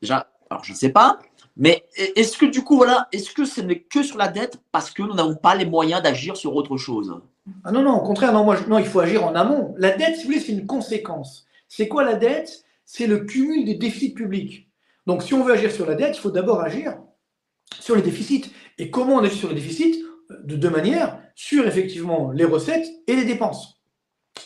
déjà, 0.00 0.28
alors 0.50 0.64
je 0.64 0.72
ne 0.72 0.76
sais 0.76 0.90
pas, 0.90 1.18
mais 1.56 1.84
est-ce 1.96 2.36
que 2.36 2.46
du 2.46 2.62
coup, 2.62 2.76
voilà, 2.76 3.08
est-ce 3.12 3.32
que 3.32 3.44
ce 3.44 3.60
n'est 3.60 3.80
que 3.80 4.02
sur 4.02 4.16
la 4.18 4.28
dette 4.28 4.58
parce 4.70 4.90
que 4.90 5.02
nous 5.02 5.14
n'avons 5.14 5.34
pas 5.34 5.54
les 5.54 5.66
moyens 5.66 6.02
d'agir 6.02 6.36
sur 6.36 6.54
autre 6.54 6.76
chose? 6.76 7.20
Ah 7.64 7.72
non, 7.72 7.82
non, 7.82 7.96
au 7.96 8.02
contraire, 8.02 8.32
non, 8.32 8.44
moi, 8.44 8.56
non, 8.68 8.78
il 8.78 8.86
faut 8.86 9.00
agir 9.00 9.24
en 9.24 9.34
amont. 9.34 9.74
La 9.76 9.90
dette, 9.90 10.16
si 10.16 10.22
vous 10.22 10.28
voulez, 10.28 10.40
c'est 10.40 10.52
une 10.52 10.66
conséquence. 10.66 11.46
C'est 11.68 11.88
quoi 11.88 12.04
la 12.04 12.14
dette? 12.14 12.64
C'est 12.84 13.06
le 13.06 13.20
cumul 13.20 13.64
des 13.64 13.74
déficits 13.74 14.14
publics. 14.14 14.68
Donc, 15.06 15.22
si 15.22 15.34
on 15.34 15.42
veut 15.42 15.52
agir 15.52 15.70
sur 15.72 15.86
la 15.86 15.94
dette, 15.94 16.16
il 16.16 16.20
faut 16.20 16.30
d'abord 16.30 16.60
agir 16.60 16.98
sur 17.80 17.96
les 17.96 18.02
déficits. 18.02 18.50
Et 18.78 18.90
comment 18.90 19.16
on 19.16 19.24
agit 19.24 19.36
sur 19.36 19.48
les 19.48 19.54
déficits? 19.54 20.04
De 20.44 20.56
deux 20.56 20.70
manières, 20.70 21.18
sur 21.34 21.66
effectivement 21.66 22.30
les 22.30 22.44
recettes 22.44 22.86
et 23.06 23.16
les 23.16 23.24
dépenses. 23.24 23.82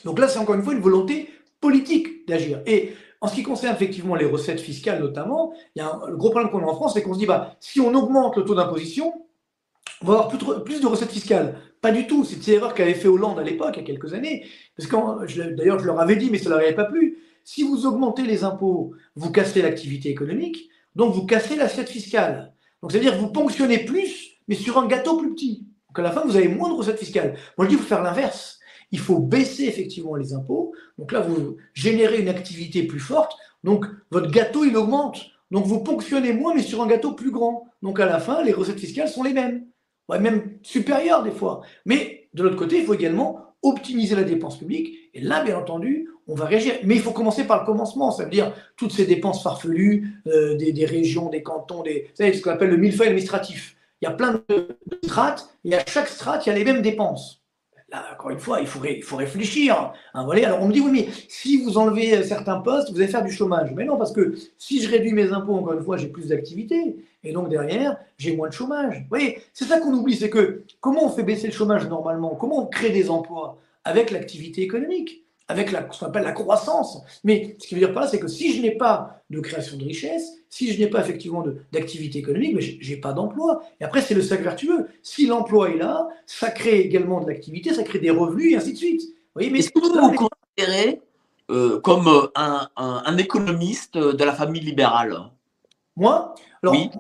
Donc 0.05 0.19
là, 0.19 0.27
c'est 0.27 0.38
encore 0.38 0.57
une 0.57 0.62
fois 0.62 0.73
une 0.73 0.81
volonté 0.81 1.31
politique 1.61 2.27
d'agir. 2.27 2.61
Et 2.66 2.92
en 3.21 3.29
ce 3.29 3.35
qui 3.35 3.42
concerne 3.42 3.75
effectivement 3.75 4.14
les 4.14 4.25
recettes 4.25 4.61
fiscales 4.61 5.01
notamment, 5.01 5.53
il 5.75 5.81
y 5.81 5.83
a 5.83 5.92
un, 5.92 6.09
le 6.09 6.16
gros 6.16 6.31
problème 6.31 6.51
qu'on 6.51 6.61
a 6.61 6.66
en 6.66 6.75
France, 6.75 6.95
c'est 6.95 7.03
qu'on 7.03 7.14
se 7.14 7.19
dit, 7.19 7.27
bah, 7.27 7.57
si 7.61 7.81
on 7.81 7.95
augmente 7.95 8.37
le 8.37 8.45
taux 8.45 8.55
d'imposition, 8.55 9.12
on 10.03 10.07
va 10.07 10.14
avoir 10.14 10.64
plus, 10.64 10.81
de 10.81 10.87
recettes 10.87 11.11
fiscales. 11.11 11.59
Pas 11.81 11.92
du 11.92 12.07
tout. 12.07 12.25
C'est 12.25 12.45
l'erreur 12.51 12.75
qu'avait 12.75 12.95
fait 12.95 13.09
Hollande 13.09 13.38
à 13.38 13.42
l'époque, 13.42 13.75
il 13.75 13.81
y 13.81 13.83
a 13.83 13.87
quelques 13.87 14.12
années. 14.12 14.45
D'ailleurs, 14.79 15.79
je 15.79 15.87
leur 15.87 16.01
avais 16.01 16.16
dit, 16.16 16.31
mais 16.31 16.38
ça 16.38 16.51
ne 16.51 16.57
leur 16.57 16.75
pas 16.75 16.85
plu. 16.85 17.19
Si 17.46 17.62
vous 17.62 17.87
augmentez 17.87 18.24
les 18.24 18.44
impôts, 18.44 18.92
vous 19.14 19.30
cassez 19.30 19.62
l'activité 19.62 20.11
économique, 20.11 20.68
donc 20.94 21.14
vous 21.14 21.24
cassez 21.24 21.56
l'assiette 21.56 21.88
fiscale. 21.88 22.52
Donc 22.82 22.92
ça 22.92 22.98
veut 22.98 23.04
dire 23.04 23.14
que 23.14 23.20
vous 23.20 23.32
ponctionnez 23.32 23.78
plus, 23.87 24.32
mais 24.48 24.54
sur 24.54 24.76
un 24.76 24.87
gâteau 24.87 25.16
plus 25.16 25.32
petit. 25.32 25.66
Donc 25.88 25.98
à 26.00 26.02
la 26.02 26.11
fin, 26.11 26.24
vous 26.26 26.37
avez 26.37 26.48
moins 26.48 26.68
de 26.68 26.74
recettes 26.74 26.98
fiscales. 26.98 27.38
Moi, 27.56 27.66
je 27.66 27.70
dis, 27.70 27.76
il 27.76 27.80
faut 27.80 27.88
faire 27.88 28.02
l'inverse 28.02 28.56
il 28.92 28.98
faut 28.98 29.18
baisser 29.18 29.64
effectivement 29.64 30.14
les 30.14 30.32
impôts. 30.35 30.72
Donc 30.98 31.12
là, 31.12 31.20
vous 31.20 31.56
générez 31.74 32.20
une 32.20 32.28
activité 32.28 32.85
plus 32.85 33.00
forte. 33.00 33.37
Donc 33.64 33.87
votre 34.11 34.30
gâteau, 34.30 34.64
il 34.64 34.76
augmente. 34.76 35.26
Donc 35.50 35.66
vous 35.66 35.80
ponctionnez 35.80 36.32
moins, 36.32 36.54
mais 36.54 36.62
sur 36.62 36.82
un 36.82 36.87
gâteau 36.87 37.12
plus 37.12 37.30
grand. 37.30 37.66
Donc 37.82 38.00
à 38.00 38.06
la 38.06 38.18
fin, 38.18 38.42
les 38.42 38.52
recettes 38.52 38.80
fiscales 38.80 39.09
sont 39.09 39.22
les 39.22 39.32
mêmes. 39.32 39.66
même 40.09 40.59
supérieures 40.62 41.22
des 41.22 41.30
fois. 41.30 41.62
Mais 41.85 42.28
de 42.35 42.42
l'autre 42.42 42.56
côté, 42.56 42.78
il 42.78 42.85
faut 42.85 42.94
également 42.94 43.54
optimiser 43.62 44.14
la 44.14 44.24
dépense 44.24 44.59
publique. 44.59 44.94
Et 45.14 45.20
là, 45.20 45.42
bien 45.42 45.59
entendu, 45.59 46.09
on 46.29 46.35
va 46.35 46.47
réagir. 46.47 46.75
Mais 46.85 46.97
il 46.97 47.01
faut 47.01 47.12
commencer 47.12 47.45
par 47.45 47.61
le 47.61 47.67
commencement. 47.67 48.11
Ça 48.11 48.25
veut 48.25 48.31
dire 48.31 48.53
toutes 48.77 48.93
ces 48.93 49.07
dépenses 49.07 49.43
farfelues 49.43 50.23
euh, 50.27 50.57
des, 50.57 50.85
régions, 50.85 51.29
des 51.29 51.43
cantons, 51.43 51.83
des, 51.83 52.11
ce 52.17 52.41
qu'on 52.41 52.51
appelle 52.51 52.71
le 52.71 52.77
millefeuille 52.77 53.09
administratif. 53.09 53.77
Il 54.03 54.05
y 54.05 54.09
a 54.09 54.12
plein 54.12 54.43
de 54.49 54.77
strates, 55.05 55.49
et 55.65 55.75
à 55.75 55.85
chaque 55.87 56.09
strate, 56.09 56.45
il 56.45 56.51
y 56.51 56.53
a 56.53 56.55
les 56.55 56.65
mêmes 56.65 56.83
dépenses. 56.83 57.43
Là, 57.89 58.05
encore 58.12 58.31
une 58.31 58.41
fois, 58.41 58.61
il 58.61 58.67
faut, 58.67 58.85
il 58.85 59.03
faut 59.03 59.17
réfléchir. 59.17 59.93
Hein. 60.12 60.29
Alors 60.29 60.61
on 60.61 60.67
me 60.67 60.73
dit, 60.73 60.81
oui, 60.81 60.91
mais 60.91 61.09
si 61.29 61.62
vous 61.62 61.79
enlevez 61.79 62.23
certains 62.25 62.59
postes, 62.61 62.91
vous 62.91 62.99
allez 62.99 63.09
faire 63.09 63.25
du 63.25 63.31
chômage. 63.31 63.71
Mais 63.75 63.85
non, 63.85 63.97
parce 63.97 64.12
que 64.12 64.35
si 64.59 64.83
je 64.83 64.91
réduis 64.91 65.12
mes 65.12 65.33
impôts, 65.33 65.55
encore 65.55 65.75
une 65.75 65.85
fois, 65.85 65.97
j'ai 65.97 66.09
plus 66.09 66.29
d'activité. 66.29 66.97
Et 67.23 67.33
donc 67.33 67.49
derrière, 67.49 67.97
j'ai 68.19 68.37
moins 68.37 68.49
de 68.49 68.53
chômage. 68.53 68.99
Vous 69.03 69.09
voyez, 69.09 69.41
c'est 69.53 69.67
ça 69.67 69.79
qu'on 69.79 69.95
oublie, 69.95 70.17
c'est 70.17 70.31
que 70.31 70.65
comment 70.81 71.07
on 71.07 71.11
fait 71.11 71.23
baisser 71.23 71.47
le 71.47 71.53
chômage 71.53 71.89
normalement? 71.89 72.35
Comment 72.35 72.65
on 72.65 72.67
crée 72.67 72.91
des 72.91 73.09
emplois? 73.09 73.59
Avec 73.85 74.11
l'activité 74.11 74.62
économique. 74.62 75.26
Avec 75.48 75.72
la, 75.72 75.87
ce 75.90 76.00
qu'on 76.00 76.06
appelle 76.06 76.24
la 76.24 76.32
croissance. 76.32 77.02
Mais 77.24 77.56
ce 77.59 77.66
qui 77.66 77.74
veut 77.74 77.80
dire 77.80 77.92
pas, 77.92 78.06
c'est 78.06 78.18
que 78.18 78.28
si 78.28 78.56
je 78.56 78.62
n'ai 78.62 78.72
pas 78.72 79.22
de 79.30 79.40
création 79.40 79.76
de 79.76 79.85
richesse, 79.85 80.32
si 80.48 80.72
je 80.72 80.78
n'ai 80.78 80.88
pas 80.88 81.00
effectivement 81.00 81.44
d'activité 81.72 82.18
économique, 82.18 82.54
mais 82.54 82.62
je 82.62 82.90
n'ai 82.90 83.00
pas 83.00 83.12
d'emploi. 83.12 83.62
Et 83.80 83.85
après, 83.85 84.00
c'est 84.00 84.14
le 84.14 84.22
cercle 84.22 84.44
vertueux. 84.44 84.88
Si 85.02 85.26
l'emploi 85.26 85.70
est 85.70 85.76
là, 85.76 86.09
ça 86.26 86.50
crée 86.50 86.80
également 86.80 87.20
de 87.20 87.28
l'activité, 87.28 87.74
ça 87.74 87.82
crée 87.82 87.98
des 87.98 88.11
revenus 88.11 88.52
et 88.52 88.56
ainsi 88.56 88.72
de 88.72 88.78
suite. 88.78 89.02
Est-ce 89.38 89.70
que 89.70 89.80
vous 89.80 90.11
vous 90.11 90.28
considérez 90.56 91.00
euh, 91.50 91.78
comme 91.80 92.09
euh, 92.09 92.26
un, 92.35 92.68
un, 92.76 93.18
économiste 93.18 93.96
de 93.96 94.24
la 94.24 94.32
famille 94.32 94.62
libérale 94.62 95.16
Moi 95.94 96.35
alors, 96.62 96.74
oui. 96.74 96.90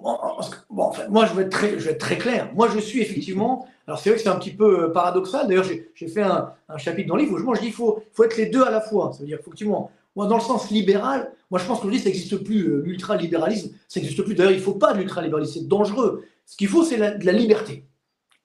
bon, 0.70 0.92
moi, 1.08 1.26
je 1.26 1.34
vais, 1.34 1.42
être 1.42 1.50
très, 1.50 1.70
je 1.78 1.86
vais 1.86 1.92
être 1.92 1.98
très 2.00 2.18
clair. 2.18 2.50
Moi, 2.54 2.68
je 2.68 2.78
suis 2.78 3.00
effectivement 3.00 3.66
alors 3.86 4.00
c'est 4.00 4.10
vrai 4.10 4.16
que 4.16 4.22
c'est 4.22 4.28
un 4.28 4.38
petit 4.38 4.50
peu 4.50 4.84
euh, 4.84 4.88
paradoxal. 4.88 5.46
D'ailleurs, 5.46 5.64
j'ai 5.64 6.08
fait 6.08 6.22
un, 6.22 6.52
chapitre 6.76 7.08
dans 7.08 7.16
le 7.16 7.22
livre 7.22 7.34
où 7.34 7.38
je, 7.38 7.44
moi, 7.44 7.54
je 7.54 7.60
dis 7.60 7.66
qu'il 7.66 7.76
faut, 7.76 8.02
faut 8.12 8.24
être 8.24 8.36
les 8.36 8.46
deux 8.46 8.62
à 8.62 8.70
la 8.70 8.80
fois. 8.80 9.12
Ça 9.12 9.20
veut 9.20 9.26
dire 9.26 9.38
effectivement, 9.40 9.92
moi, 10.16 10.26
dans 10.26 10.36
le 10.36 10.42
sens 10.42 10.70
libéral, 10.70 11.30
moi 11.50 11.60
je 11.60 11.66
pense 11.66 11.78
qu'aujourd'hui, 11.78 12.00
ça 12.00 12.06
n'existe 12.06 12.36
plus. 12.38 12.68
Euh, 12.68 12.82
l'ultralibéralisme, 12.84 13.70
ça 13.86 14.00
n'existe 14.00 14.22
plus. 14.22 14.34
D'ailleurs, 14.34 14.52
il 14.52 14.58
ne 14.58 14.62
faut 14.62 14.74
pas 14.74 14.92
de 14.92 14.98
l'ultralibéralisme, 14.98 15.60
c'est 15.60 15.68
dangereux. 15.68 16.24
Ce 16.46 16.56
qu'il 16.56 16.68
faut, 16.68 16.84
c'est 16.84 16.96
de 16.96 17.24
la 17.26 17.32
liberté. 17.32 17.84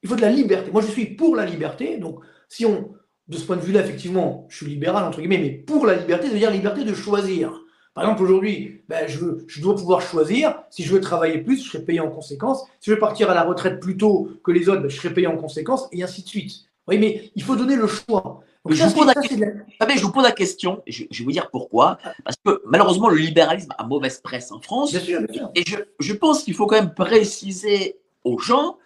Il 0.04 0.10
faut 0.10 0.16
de 0.16 0.22
la 0.22 0.32
liberté. 0.32 0.72
Moi, 0.72 0.82
je 0.82 0.88
suis 0.88 1.06
pour 1.06 1.36
la 1.36 1.46
liberté. 1.46 1.98
Donc, 1.98 2.20
si 2.48 2.66
on, 2.66 2.92
de 3.28 3.38
ce 3.38 3.46
point 3.46 3.56
de 3.56 3.62
vue-là, 3.62 3.82
effectivement, 3.82 4.46
je 4.50 4.58
suis 4.58 4.66
libéral, 4.66 5.04
entre 5.06 5.20
guillemets, 5.20 5.38
mais 5.38 5.52
pour 5.52 5.86
la 5.86 5.96
liberté, 5.96 6.28
ça 6.28 6.34
veut 6.34 6.40
dire 6.40 6.52
liberté 6.52 6.84
de 6.84 6.94
choisir. 6.94 7.64
Par 7.94 8.06
exemple, 8.06 8.24
aujourd'hui, 8.24 8.84
ben, 8.88 9.08
je, 9.08 9.20
je, 9.48 9.62
dois 9.62 9.76
pouvoir 9.76 10.02
choisir. 10.02 10.64
Si 10.70 10.84
je 10.84 10.94
veux 10.94 11.02
travailler 11.02 11.40
plus, 11.40 11.62
je 11.62 11.70
serai 11.72 11.84
payé 11.84 12.00
en 12.00 12.10
conséquence. 12.10 12.64
Si 12.80 12.90
je 12.90 12.96
veux 12.96 13.00
partir 13.00 13.30
à 13.30 13.34
la 13.34 13.44
retraite 13.44 13.82
plus 13.82 13.98
tôt 13.98 14.30
que 14.44 14.52
les 14.52 14.70
autres, 14.70 14.82
ben, 14.82 14.90
je 14.90 14.96
serai 14.96 15.14
payé 15.14 15.28
en 15.28 15.36
conséquence, 15.36 15.88
et 15.92 16.02
ainsi 16.02 16.24
de 16.24 16.28
suite. 16.28 16.52
Oui, 16.88 16.98
mais 16.98 17.32
il 17.36 17.44
faut 17.44 17.56
donner 17.56 17.76
le 17.76 17.88
choix. 17.88 18.42
je, 18.70 18.84
vous 18.84 18.94
pose 18.94 19.08
la... 19.08 19.14
je, 19.22 20.02
vous 20.02 20.12
pose 20.12 20.24
la 20.24 20.32
question, 20.32 20.82
et 20.88 20.92
je, 20.92 21.04
vais 21.04 21.24
vous 21.24 21.32
dire 21.34 21.50
pourquoi. 21.52 21.98
Parce 22.24 22.38
que 22.46 22.62
malheureusement, 22.66 23.10
le 23.10 23.18
libéralisme 23.18 23.74
a 23.78 23.86
mauvaise 23.86 24.22
presse 24.22 24.54
en 24.54 24.62
France. 24.62 24.92
Bien 24.92 25.02
sûr, 25.02 25.22
bien 25.22 25.34
sûr. 25.34 25.52
Et 25.56 25.64
je, 26.00 26.14
pense 26.14 26.44
qu'il 26.44 26.54
faut 26.54 26.68
quand 26.68 26.78
même 26.78 26.94
préciser 26.94 27.98
aux 28.24 28.40
gens 28.40 28.78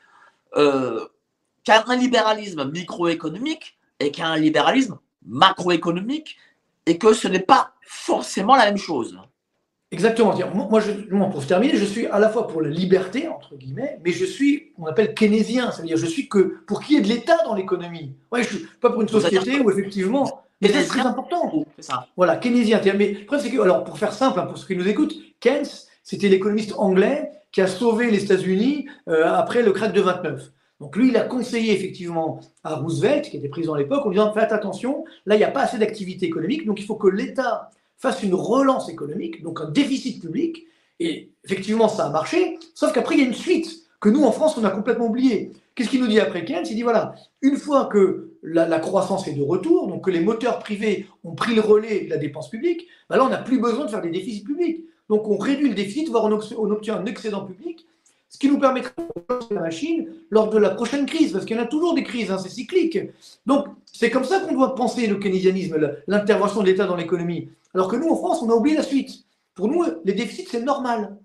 euh, 0.57 1.05
qu'il 1.63 1.75
y 1.75 1.77
a 1.77 1.83
un 1.87 1.95
libéralisme 1.95 2.71
microéconomique 2.71 3.77
et 3.99 4.09
qu'il 4.09 4.23
y 4.23 4.27
a 4.27 4.29
un 4.29 4.37
libéralisme 4.37 4.97
macroéconomique 5.27 6.37
et 6.85 6.97
que 6.97 7.13
ce 7.13 7.27
n'est 7.27 7.39
pas 7.39 7.74
forcément 7.85 8.55
la 8.55 8.65
même 8.65 8.77
chose. 8.77 9.17
Exactement. 9.91 10.35
Moi, 10.53 10.81
je, 10.81 10.91
pour 10.91 11.45
terminer, 11.45 11.77
je 11.77 11.85
suis 11.85 12.07
à 12.07 12.19
la 12.19 12.29
fois 12.29 12.47
pour 12.47 12.61
la 12.61 12.69
liberté, 12.69 13.27
entre 13.27 13.55
guillemets, 13.55 13.99
mais 14.03 14.11
je 14.11 14.25
suis, 14.25 14.73
on 14.77 14.87
appelle 14.87 15.13
keynésien, 15.13 15.71
c'est-à-dire 15.71 15.95
je 15.95 16.05
suis 16.05 16.27
que 16.27 16.57
pour 16.67 16.81
qu'il 16.81 16.95
y 16.95 16.99
ait 16.99 17.01
de 17.01 17.07
l'État 17.07 17.37
dans 17.45 17.53
l'économie. 17.53 18.13
Ouais, 18.31 18.43
je 18.43 18.55
suis 18.55 18.65
pas 18.81 18.89
pour 18.89 19.01
une 19.01 19.07
société 19.07 19.59
où 19.59 19.69
effectivement, 19.69 20.43
mais 20.61 20.69
c'est 20.69 20.85
très 20.85 21.01
important. 21.01 21.65
Ça. 21.79 22.07
Voilà, 22.17 22.35
keynésien. 22.37 22.81
Mais 22.97 23.13
le 23.13 23.25
problème, 23.25 23.45
c'est 23.45 23.55
que, 23.55 23.61
alors 23.61 23.83
pour 23.83 23.97
faire 23.97 24.11
simple, 24.11 24.39
hein, 24.39 24.47
pour 24.47 24.57
ceux 24.57 24.67
qui 24.67 24.75
nous 24.75 24.87
écoutent, 24.87 25.15
Keynes, 25.39 25.65
c'était 26.03 26.29
l'économiste 26.29 26.73
anglais 26.77 27.31
qui 27.51 27.61
a 27.61 27.67
sauvé 27.67 28.11
les 28.11 28.23
États-Unis 28.23 28.87
euh, 29.07 29.25
après 29.25 29.61
le 29.61 29.71
crack 29.71 29.93
de 29.93 30.01
29. 30.01 30.51
Donc 30.79 30.95
lui, 30.97 31.09
il 31.09 31.17
a 31.17 31.21
conseillé 31.21 31.73
effectivement 31.73 32.39
à 32.63 32.75
Roosevelt, 32.75 33.29
qui 33.29 33.37
était 33.37 33.47
président 33.47 33.75
à 33.75 33.77
l'époque, 33.77 34.05
en 34.05 34.09
disant 34.09 34.33
faites 34.33 34.51
attention, 34.51 35.05
là, 35.25 35.35
il 35.35 35.37
n'y 35.37 35.45
a 35.45 35.51
pas 35.51 35.61
assez 35.61 35.77
d'activité 35.77 36.25
économique, 36.25 36.65
donc 36.65 36.79
il 36.79 36.85
faut 36.85 36.95
que 36.95 37.07
l'État 37.07 37.69
fasse 37.97 38.23
une 38.23 38.33
relance 38.33 38.89
économique, 38.89 39.41
donc 39.41 39.61
un 39.61 39.69
déficit 39.69 40.21
public. 40.21 40.65
Et 40.99 41.31
effectivement, 41.43 41.87
ça 41.87 42.05
a 42.05 42.09
marché, 42.09 42.57
sauf 42.73 42.93
qu'après, 42.93 43.15
il 43.15 43.21
y 43.21 43.23
a 43.23 43.27
une 43.27 43.33
suite 43.33 43.85
que 43.99 44.09
nous, 44.09 44.23
en 44.23 44.31
France, 44.31 44.57
on 44.57 44.63
a 44.63 44.69
complètement 44.69 45.07
oublié. 45.07 45.51
Qu'est-ce 45.73 45.89
qu'il 45.89 46.01
nous 46.01 46.07
dit 46.07 46.19
après 46.19 46.45
Keynes? 46.45 46.65
Il 46.69 46.75
dit 46.75 46.83
voilà, 46.83 47.15
une 47.41 47.57
fois 47.57 47.85
que 47.85 48.31
la, 48.43 48.79
croissance 48.79 49.27
est 49.27 49.33
de 49.33 49.41
retour, 49.41 49.87
donc 49.87 50.05
que 50.05 50.11
les 50.11 50.21
moteurs 50.21 50.59
privés 50.59 51.07
ont 51.23 51.35
pris 51.35 51.55
le 51.55 51.61
relais 51.61 52.01
de 52.01 52.09
la 52.09 52.17
dépense 52.17 52.49
publique, 52.49 52.87
bah 53.09 53.17
là, 53.17 53.25
on 53.25 53.29
n'a 53.29 53.37
plus 53.37 53.59
besoin 53.59 53.85
de 53.85 53.89
faire 53.89 54.01
des 54.01 54.11
déficits 54.11 54.43
publics. 54.43 54.85
Donc 55.09 55.27
on 55.27 55.37
réduit 55.37 55.69
le 55.69 55.75
déficit, 55.75 56.09
voire 56.09 56.25
on 56.25 56.71
obtient 56.71 56.97
un 56.97 57.05
excédent 57.05 57.45
public 57.45 57.85
ce 58.29 58.37
qui 58.37 58.49
nous 58.49 58.59
permettra 58.59 58.91
de 59.49 59.55
la 59.55 59.61
machine 59.61 60.09
lors 60.29 60.49
de 60.49 60.57
la 60.57 60.71
prochaine 60.71 61.05
crise, 61.05 61.31
parce 61.31 61.45
qu'il 61.45 61.55
y 61.55 61.59
en 61.59 61.63
a 61.63 61.67
toujours 61.67 61.93
des 61.93 62.03
crises, 62.03 62.31
hein, 62.31 62.37
c'est 62.37 62.49
cyclique. 62.49 62.97
Donc, 63.45 63.67
c'est 63.85 64.09
comme 64.09 64.25
ça 64.25 64.39
qu'on 64.41 64.53
doit 64.53 64.75
penser 64.75 65.07
le 65.07 65.15
keynésianisme, 65.15 65.95
l'intervention 66.07 66.61
de 66.61 66.65
l'État 66.65 66.85
dans 66.85 66.95
l'économie. 66.95 67.49
Alors 67.73 67.87
que 67.87 67.95
nous, 67.95 68.09
en 68.09 68.15
France, 68.15 68.41
on 68.41 68.49
a 68.49 68.55
oublié 68.55 68.75
la 68.75 68.83
suite. 68.83 69.25
Pour 69.53 69.67
nous, 69.67 69.85
les 70.03 70.13
déficits, 70.13 70.47
c'est 70.49 70.63
normal. 70.63 71.17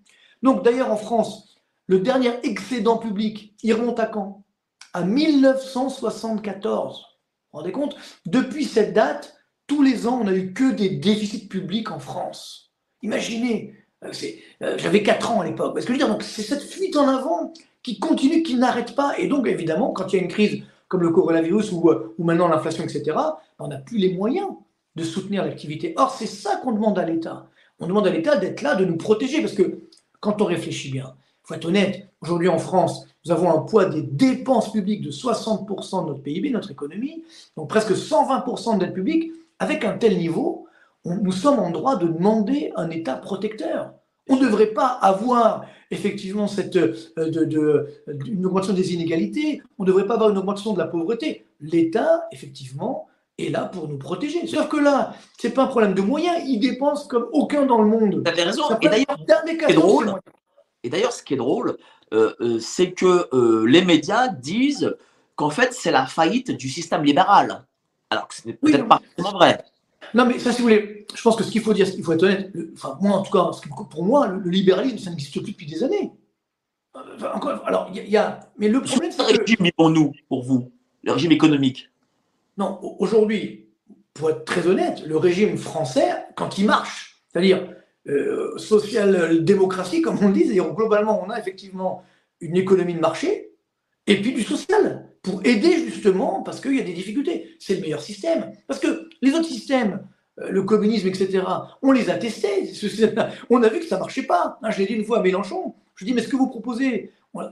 Donc, 0.42 0.64
d'ailleurs, 0.64 0.90
en 0.90 0.96
France, 0.96 1.56
le 1.86 1.98
dernier 1.98 2.32
excédent 2.44 2.98
public, 2.98 3.54
il 3.62 3.74
remonte 3.74 3.98
à 3.98 4.06
quand? 4.06 4.44
À 4.92 5.02
1974. 5.02 6.96
Vous 6.96 7.04
vous 7.52 7.58
rendez 7.58 7.72
compte? 7.72 7.96
Depuis 8.26 8.64
cette 8.64 8.92
date, 8.92 9.36
tous 9.66 9.82
les 9.82 10.06
ans, 10.06 10.20
on 10.20 10.24
n'a 10.24 10.34
eu 10.34 10.52
que 10.52 10.70
des 10.70 10.90
déficits 10.90 11.48
publics 11.48 11.90
en 11.90 11.98
France. 11.98 12.72
Imaginez, 13.02 13.74
euh, 14.04 14.12
euh, 14.62 14.78
j'avais 14.78 15.02
4 15.02 15.32
ans 15.32 15.40
à 15.40 15.46
l'époque. 15.46 15.74
Que 15.74 15.92
je 15.92 15.92
dire, 15.92 16.08
donc 16.08 16.22
c'est 16.22 16.42
cette 16.42 16.62
fuite 16.62 16.96
en 16.96 17.08
avant 17.08 17.52
qui 17.82 17.98
continue, 17.98 18.42
qui 18.42 18.56
n'arrête 18.56 18.94
pas. 18.94 19.18
Et 19.18 19.28
donc, 19.28 19.46
évidemment, 19.46 19.90
quand 19.92 20.12
il 20.12 20.16
y 20.16 20.18
a 20.20 20.22
une 20.22 20.30
crise 20.30 20.62
comme 20.88 21.02
le 21.02 21.10
coronavirus 21.10 21.72
ou, 21.72 21.90
euh, 21.90 22.14
ou 22.18 22.24
maintenant 22.24 22.48
l'inflation, 22.48 22.84
etc., 22.84 23.16
on 23.58 23.68
n'a 23.68 23.78
plus 23.78 23.98
les 23.98 24.14
moyens 24.14 24.48
de 24.96 25.04
soutenir 25.04 25.44
l'activité. 25.44 25.94
Or, 25.96 26.10
c'est 26.10 26.26
ça 26.26 26.56
qu'on 26.56 26.72
demande 26.72 26.98
à 26.98 27.04
l'État. 27.04 27.46
On 27.78 27.86
demande 27.86 28.06
à 28.06 28.10
l'État 28.10 28.36
d'être 28.36 28.62
là, 28.62 28.74
de 28.74 28.84
nous 28.84 28.96
protéger. 28.96 29.40
Parce 29.40 29.54
que 29.54 29.80
quand 30.20 30.42
on 30.42 30.44
réfléchit 30.44 30.90
bien, 30.90 31.14
il 31.16 31.48
faut 31.48 31.54
être 31.54 31.66
honnête, 31.66 32.08
aujourd'hui 32.20 32.48
en 32.48 32.58
France, 32.58 33.06
nous 33.24 33.32
avons 33.32 33.50
un 33.52 33.60
poids 33.60 33.84
des 33.84 34.02
dépenses 34.02 34.72
publiques 34.72 35.02
de 35.02 35.10
60% 35.10 36.02
de 36.02 36.08
notre 36.08 36.22
PIB, 36.22 36.50
notre 36.50 36.70
économie, 36.70 37.22
donc 37.56 37.68
presque 37.68 37.92
120% 37.92 38.74
de 38.74 38.84
dette 38.84 38.94
publique. 38.94 39.32
Avec 39.58 39.84
un 39.84 39.98
tel 39.98 40.16
niveau, 40.16 40.66
nous 41.04 41.32
sommes 41.32 41.58
en 41.58 41.70
droit 41.70 41.96
de 41.96 42.06
demander 42.06 42.72
un 42.76 42.90
État 42.90 43.16
protecteur. 43.16 43.94
On 44.28 44.36
ne 44.36 44.44
devrait 44.44 44.68
pas 44.68 44.86
avoir 44.86 45.64
effectivement 45.90 46.46
cette, 46.46 46.76
euh, 46.76 47.00
de, 47.16 47.88
une 48.26 48.46
augmentation 48.46 48.74
des 48.74 48.94
inégalités, 48.94 49.62
on 49.78 49.82
ne 49.82 49.88
devrait 49.88 50.06
pas 50.06 50.14
avoir 50.14 50.30
une 50.30 50.38
augmentation 50.38 50.72
de 50.72 50.78
la 50.78 50.86
pauvreté. 50.86 51.46
L'État, 51.60 52.26
effectivement, 52.30 53.08
est 53.38 53.48
là 53.48 53.64
pour 53.64 53.88
nous 53.88 53.98
protéger. 53.98 54.46
Sauf 54.46 54.68
que 54.68 54.76
là, 54.76 55.14
ce 55.40 55.48
n'est 55.48 55.52
pas 55.52 55.64
un 55.64 55.66
problème 55.66 55.94
de 55.94 56.02
moyens, 56.02 56.36
il 56.46 56.60
dépense 56.60 57.08
comme 57.08 57.28
aucun 57.32 57.66
dans 57.66 57.80
le 57.80 57.88
monde. 57.88 58.22
Vous 58.22 58.30
avez 58.30 58.42
raison. 58.44 58.64
Et 58.80 58.88
d'ailleurs, 58.88 59.16
drôle, 59.74 60.14
et 60.84 60.90
d'ailleurs, 60.90 61.12
ce 61.12 61.22
qui 61.22 61.34
est 61.34 61.38
drôle, 61.38 61.76
euh, 62.12 62.34
euh, 62.40 62.58
c'est 62.60 62.92
que 62.92 63.28
les 63.66 63.84
médias 63.84 64.28
disent 64.28 64.96
qu'en 65.34 65.50
fait, 65.50 65.72
c'est 65.72 65.90
la 65.90 66.06
faillite 66.06 66.50
du 66.50 66.68
système 66.68 67.02
libéral. 67.02 67.64
Alors 68.10 68.28
que 68.28 68.34
ce 68.34 68.46
n'est 68.46 68.54
peut-être 68.54 68.86
pas 68.86 69.00
vraiment 69.16 69.38
vrai. 69.38 69.64
Non, 70.14 70.26
mais 70.26 70.38
ça, 70.38 70.52
si 70.52 70.58
vous 70.58 70.68
voulez, 70.68 71.06
je 71.14 71.22
pense 71.22 71.36
que 71.36 71.44
ce 71.44 71.50
qu'il 71.50 71.62
faut 71.62 71.72
dire, 71.72 71.86
il 71.96 72.02
faut 72.02 72.12
être 72.12 72.22
honnête, 72.22 72.52
enfin, 72.74 72.98
moi, 73.00 73.12
en 73.12 73.22
tout 73.22 73.32
cas, 73.32 73.50
pour 73.90 74.04
moi, 74.04 74.28
le, 74.28 74.50
libéralisme, 74.50 74.98
ça 74.98 75.10
n'existe 75.10 75.32
plus 75.32 75.52
depuis 75.52 75.66
des 75.66 75.82
années. 75.84 76.12
encore, 76.94 77.62
alors, 77.66 77.90
il 77.94 78.08
y, 78.08 78.16
a. 78.16 78.40
Mais 78.58 78.68
le 78.68 78.80
problème, 78.80 79.12
c'est. 79.12 79.24
Quel 79.26 79.40
régime 79.40 79.70
pour 79.76 79.90
nous, 79.90 80.12
pour 80.28 80.42
vous 80.42 80.72
Le 81.02 81.12
régime 81.12 81.32
économique 81.32 81.90
Non, 82.56 82.78
aujourd'hui, 82.98 83.66
pour 84.14 84.30
être 84.30 84.44
très 84.44 84.66
honnête, 84.66 85.02
le 85.06 85.16
régime 85.16 85.56
français, 85.56 86.10
quand 86.36 86.58
il 86.58 86.66
marche, 86.66 87.22
c'est-à-dire 87.28 87.68
euh, 88.08 88.56
social-démocratie, 88.58 90.02
comme 90.02 90.18
on 90.22 90.30
dit, 90.30 90.44
c'est-à-dire 90.44 90.72
globalement, 90.74 91.22
on 91.24 91.30
a 91.30 91.38
effectivement 91.38 92.04
une 92.40 92.56
économie 92.56 92.94
de 92.94 93.00
marché 93.00 93.52
et 94.06 94.20
puis 94.20 94.32
du 94.32 94.42
social 94.42 95.09
pour 95.22 95.44
aider 95.44 95.84
justement 95.86 96.42
parce 96.42 96.60
qu'il 96.60 96.76
y 96.76 96.80
a 96.80 96.84
des 96.84 96.92
difficultés. 96.92 97.56
C'est 97.58 97.74
le 97.76 97.80
meilleur 97.82 98.00
système. 98.00 98.52
Parce 98.66 98.80
que 98.80 99.08
les 99.20 99.32
autres 99.32 99.48
systèmes, 99.48 100.06
euh, 100.40 100.50
le 100.50 100.62
communisme, 100.62 101.08
etc., 101.08 101.42
on 101.82 101.92
les 101.92 102.10
a 102.10 102.16
testés. 102.16 102.72
On 103.50 103.62
a 103.62 103.68
vu 103.68 103.80
que 103.80 103.86
ça 103.86 103.96
ne 103.96 104.00
marchait 104.00 104.22
pas. 104.22 104.58
Hein, 104.62 104.70
je 104.70 104.78
l'ai 104.78 104.86
dit 104.86 104.94
une 104.94 105.04
fois 105.04 105.18
à 105.18 105.22
Mélenchon. 105.22 105.74
Je 105.96 106.04
dis, 106.04 106.14
mais 106.14 106.22
ce 106.22 106.28
que 106.28 106.36
vous 106.36 106.48
proposez, 106.48 107.12
on 107.34 107.42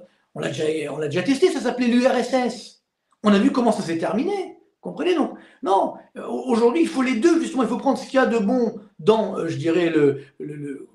l'a 0.41 0.49
déjà, 0.49 0.65
déjà 1.09 1.23
testé, 1.23 1.51
ça 1.51 1.61
s'appelait 1.61 1.89
l'URSS. 1.89 2.83
On 3.23 3.33
a 3.33 3.39
vu 3.39 3.51
comment 3.53 3.73
ça 3.73 3.83
s'est 3.83 3.99
terminé. 3.99 4.58
Comprenez 4.89 5.15
donc 5.15 5.33
Non, 5.63 5.95
euh, 6.17 6.27
aujourd'hui, 6.27 6.83
il 6.83 6.89
faut 6.89 7.03
les 7.03 7.17
deux, 7.17 7.41
justement. 7.41 7.63
Il 7.63 7.69
faut 7.69 7.77
prendre 7.77 7.99
ce 7.99 8.07
qu'il 8.07 8.15
y 8.15 8.19
a 8.19 8.27
de 8.27 8.39
bon 8.39 8.77
dans, 8.99 9.37
euh, 9.37 9.49
je 9.49 9.57
dirais, 9.57 9.91
le, 9.91 10.25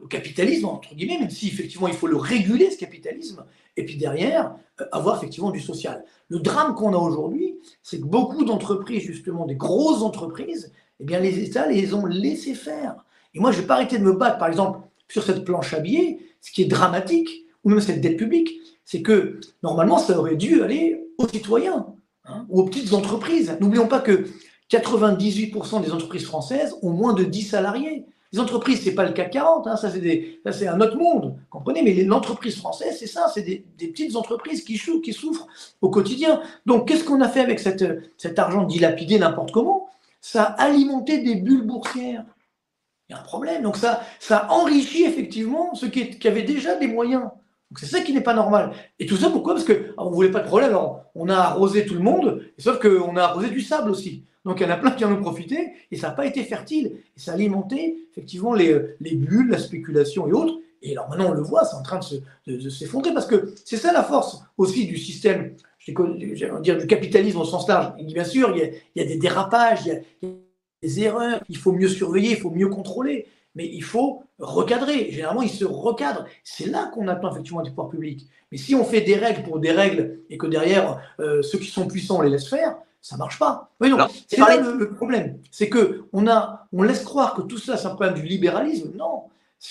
capitalisme, 0.09 0.65
entre 0.65 0.95
guillemets, 0.95 1.19
même 1.19 1.29
si 1.29 1.47
effectivement 1.47 1.87
il 1.87 1.93
faut 1.93 2.07
le 2.07 2.17
réguler, 2.17 2.71
ce 2.71 2.77
capitalisme, 2.77 3.45
et 3.77 3.85
puis 3.85 3.97
derrière, 3.97 4.55
euh, 4.81 4.85
avoir 4.91 5.17
effectivement 5.17 5.51
du 5.51 5.59
social. 5.59 6.03
Le 6.29 6.39
drame 6.39 6.73
qu'on 6.73 6.93
a 6.93 6.97
aujourd'hui, 6.97 7.55
c'est 7.83 7.99
que 7.99 8.05
beaucoup 8.05 8.43
d'entreprises, 8.45 9.03
justement, 9.03 9.45
des 9.45 9.55
grosses 9.55 10.01
entreprises, 10.01 10.73
eh 10.99 11.05
bien, 11.05 11.19
les 11.19 11.39
États 11.39 11.67
les 11.67 11.93
ont 11.93 12.05
laissés 12.07 12.55
faire. 12.55 12.95
Et 13.35 13.39
moi, 13.39 13.51
je 13.51 13.61
n'ai 13.61 13.67
pas 13.67 13.75
arrêté 13.75 13.99
de 13.99 14.03
me 14.03 14.13
battre, 14.13 14.39
par 14.39 14.47
exemple, 14.47 14.79
sur 15.07 15.23
cette 15.23 15.45
planche 15.45 15.73
à 15.73 15.79
billets, 15.79 16.19
ce 16.41 16.51
qui 16.51 16.63
est 16.63 16.67
dramatique, 16.67 17.29
ou 17.63 17.69
même 17.69 17.79
cette 17.79 18.01
dette 18.01 18.17
publique, 18.17 18.49
c'est 18.83 19.01
que 19.03 19.39
normalement, 19.61 19.99
ça 19.99 20.17
aurait 20.17 20.35
dû 20.35 20.63
aller 20.63 21.05
aux 21.17 21.27
citoyens 21.27 21.93
hein, 22.25 22.45
ou 22.49 22.61
aux 22.61 22.65
petites 22.65 22.93
entreprises. 22.93 23.55
N'oublions 23.59 23.87
pas 23.87 23.99
que 23.99 24.27
98% 24.71 25.83
des 25.83 25.91
entreprises 25.91 26.25
françaises 26.25 26.75
ont 26.81 26.91
moins 26.91 27.13
de 27.13 27.23
10 27.23 27.43
salariés. 27.43 28.05
Les 28.31 28.39
entreprises, 28.39 28.81
ce 28.81 28.89
n'est 28.89 28.95
pas 28.95 29.05
le 29.05 29.13
CAC 29.13 29.31
40, 29.31 29.67
hein, 29.67 29.75
ça 29.75 29.91
c'est 29.91 30.67
un 30.67 30.81
autre 30.81 30.97
monde, 30.97 31.37
comprenez 31.51 31.83
Mais 31.83 31.93
l'entreprise 32.03 32.57
française, 32.57 32.97
c'est 32.97 33.07
ça, 33.07 33.31
c'est 33.31 33.43
des, 33.43 33.63
petites 33.77 34.15
entreprises 34.15 34.63
qui, 34.63 34.81
qui 35.03 35.13
souffrent 35.13 35.47
au 35.81 35.89
quotidien. 35.89 36.41
Donc 36.65 36.87
qu'est-ce 36.87 37.03
qu'on 37.03 37.21
a 37.21 37.29
fait 37.29 37.41
avec 37.41 37.59
cet 37.59 38.39
argent 38.39 38.63
dilapidé 38.63 39.19
n'importe 39.19 39.51
comment? 39.51 39.87
Ça 40.19 40.43
a 40.43 40.63
alimenté 40.63 41.19
des 41.19 41.35
bulles 41.35 41.67
boursières. 41.67 42.25
Il 43.07 43.11
y 43.11 43.15
a 43.15 43.19
un 43.19 43.23
problème. 43.23 43.61
Donc 43.61 43.77
ça, 43.77 44.01
ça 44.19 44.47
enrichit 44.49 45.03
effectivement 45.03 45.75
ceux 45.75 45.89
qui 45.89 46.27
avaient 46.27 46.41
déjà 46.41 46.75
des 46.75 46.87
moyens. 46.87 47.29
Donc 47.73 47.79
c'est 47.79 47.87
ça 47.87 48.01
qui 48.01 48.13
n'est 48.13 48.21
pas 48.21 48.35
normal. 48.35 48.71
Et 48.99 49.07
tout 49.07 49.17
ça 49.17 49.31
pourquoi? 49.31 49.55
Parce 49.55 49.65
qu'on 49.65 49.73
ah, 49.97 50.05
ne 50.05 50.09
voulait 50.11 50.29
pas 50.29 50.41
de 50.41 50.45
problème. 50.45 50.69
Alors, 50.69 51.05
on 51.15 51.27
a 51.27 51.35
arrosé 51.35 51.87
tout 51.87 51.95
le 51.95 52.01
monde, 52.01 52.43
sauf 52.59 52.77
qu'on 52.77 53.17
a 53.17 53.23
arrosé 53.23 53.49
du 53.49 53.61
sable 53.61 53.89
aussi. 53.89 54.25
Donc 54.45 54.59
il 54.59 54.63
y 54.63 54.65
en 54.67 54.69
a 54.69 54.77
plein 54.77 54.91
qui 54.91 55.03
en 55.03 55.11
ont 55.11 55.19
profité 55.19 55.71
et 55.89 55.97
ça 55.97 56.09
n'a 56.09 56.13
pas 56.13 56.27
été 56.27 56.43
fertile. 56.43 56.97
Et 57.17 57.19
ça 57.19 57.31
a 57.31 57.33
alimenté 57.33 58.05
effectivement 58.11 58.53
les, 58.53 58.79
les, 58.99 59.15
bulles, 59.15 59.49
la 59.49 59.57
spéculation 59.57 60.27
et 60.27 60.33
autres. 60.33 60.59
Et 60.83 60.91
alors 60.91 61.09
maintenant 61.09 61.29
on 61.29 61.33
le 61.33 61.41
voit, 61.41 61.65
c'est 61.65 61.75
en 61.75 61.81
train 61.81 61.99
de 62.45 62.69
s'effondrer 62.69 63.11
parce 63.11 63.25
que 63.25 63.55
c'est 63.65 63.77
ça 63.77 63.91
la 63.91 64.03
force 64.03 64.43
aussi 64.59 64.85
du 64.85 64.97
système, 64.97 65.55
je 65.79 65.91
vais 65.91 66.61
dire 66.61 66.77
du 66.77 66.85
capitalisme 66.85 67.39
au 67.39 67.45
sens 67.45 67.67
large. 67.67 67.95
Bien 68.03 68.23
sûr, 68.23 68.55
il 68.55 68.73
y 68.95 69.01
a 69.01 69.05
des 69.05 69.17
dérapages, 69.17 69.87
il 69.87 69.93
y 70.21 70.25
a 70.27 70.27
des 70.83 70.99
erreurs, 70.99 71.41
il 71.49 71.57
faut 71.57 71.71
mieux 71.71 71.87
surveiller, 71.87 72.31
il 72.31 72.37
faut 72.37 72.51
mieux 72.51 72.67
contrôler 72.67 73.25
mais 73.55 73.69
il 73.71 73.83
faut 73.83 74.23
recadrer. 74.39 75.11
Généralement, 75.11 75.41
il 75.41 75.49
se 75.49 75.65
recadre. 75.65 76.25
C'est 76.43 76.67
là 76.67 76.89
qu'on 76.93 77.07
attend 77.07 77.31
effectivement 77.31 77.61
du 77.61 77.69
pouvoir 77.69 77.89
public. 77.89 78.27
Mais 78.51 78.57
si 78.57 78.75
on 78.75 78.83
fait 78.83 79.01
des 79.01 79.15
règles 79.15 79.43
pour 79.43 79.59
des 79.59 79.71
règles 79.71 80.19
et 80.29 80.37
que 80.37 80.47
derrière, 80.47 80.99
euh, 81.19 81.41
ceux 81.41 81.57
qui 81.57 81.67
sont 81.67 81.87
puissants, 81.87 82.19
on 82.19 82.21
les 82.21 82.29
laisse 82.29 82.47
faire, 82.47 82.75
ça 83.01 83.17
marche 83.17 83.37
pas. 83.37 83.69
Oui, 83.81 83.89
non, 83.89 83.97
c'est 84.27 84.39
là 84.39 84.57
le, 84.57 84.93
problème. 84.93 85.37
C'est 85.51 85.69
que 85.69 86.05
on, 86.13 86.27
a, 86.27 86.67
on 86.71 86.83
laisse 86.83 87.03
croire 87.03 87.33
que 87.35 87.41
tout 87.41 87.57
ça, 87.57 87.77
c'est 87.77 87.87
un 87.87 87.95
problème 87.95 88.13
du 88.13 88.23
libéralisme. 88.23 88.91
Non. 88.95 89.23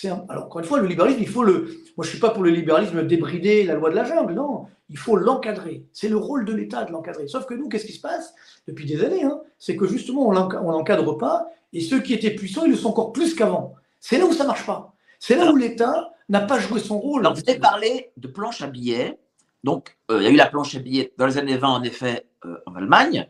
Alors, 0.04 0.46
encore 0.46 0.60
une 0.60 0.66
fois, 0.66 0.80
le 0.80 0.86
libéralisme, 0.86 1.20
il 1.20 1.28
faut 1.28 1.42
le. 1.42 1.68
Moi, 1.96 2.04
je 2.04 2.08
ne 2.08 2.10
suis 2.10 2.18
pas 2.18 2.30
pour 2.30 2.42
le 2.42 2.50
libéralisme 2.50 3.06
débrider 3.06 3.64
la 3.64 3.74
loi 3.74 3.90
de 3.90 3.94
la 3.94 4.04
jungle. 4.04 4.34
Non. 4.34 4.66
Il 4.88 4.98
faut 4.98 5.16
l'encadrer. 5.16 5.86
C'est 5.92 6.08
le 6.08 6.16
rôle 6.16 6.44
de 6.44 6.52
l'État 6.52 6.84
de 6.84 6.92
l'encadrer. 6.92 7.26
Sauf 7.28 7.46
que 7.46 7.54
nous, 7.54 7.68
qu'est-ce 7.68 7.86
qui 7.86 7.92
se 7.92 8.00
passe 8.00 8.34
depuis 8.66 8.84
des 8.86 9.04
années 9.04 9.22
hein 9.22 9.40
C'est 9.58 9.76
que 9.76 9.86
justement, 9.86 10.28
on 10.28 10.32
ne 10.32 10.72
l'encadre 10.72 11.16
pas 11.16 11.46
et 11.72 11.80
ceux 11.80 12.00
qui 12.00 12.12
étaient 12.12 12.30
puissants, 12.30 12.64
ils 12.64 12.70
le 12.70 12.76
sont 12.76 12.90
encore 12.90 13.12
plus 13.12 13.34
qu'avant. 13.34 13.74
C'est 14.00 14.18
là 14.18 14.26
où 14.26 14.32
ça 14.32 14.42
ne 14.42 14.48
marche 14.48 14.66
pas. 14.66 14.94
C'est 15.18 15.36
là 15.36 15.50
où 15.50 15.56
l'État 15.56 16.12
n'a 16.28 16.40
pas 16.40 16.58
joué 16.58 16.80
son 16.80 16.98
rôle. 16.98 17.22
Alors, 17.22 17.34
vous 17.34 17.42
avez 17.46 17.58
parlé 17.58 18.10
de 18.16 18.28
planche 18.28 18.62
à 18.62 18.66
billets. 18.66 19.18
Donc, 19.64 19.96
euh, 20.10 20.18
il 20.20 20.24
y 20.24 20.26
a 20.26 20.30
eu 20.30 20.36
la 20.36 20.46
planche 20.46 20.74
à 20.74 20.80
billets 20.80 21.12
dans 21.16 21.26
les 21.26 21.38
années 21.38 21.56
20, 21.56 21.68
en 21.68 21.82
effet, 21.82 22.26
euh, 22.44 22.56
en 22.66 22.74
Allemagne. 22.74 23.28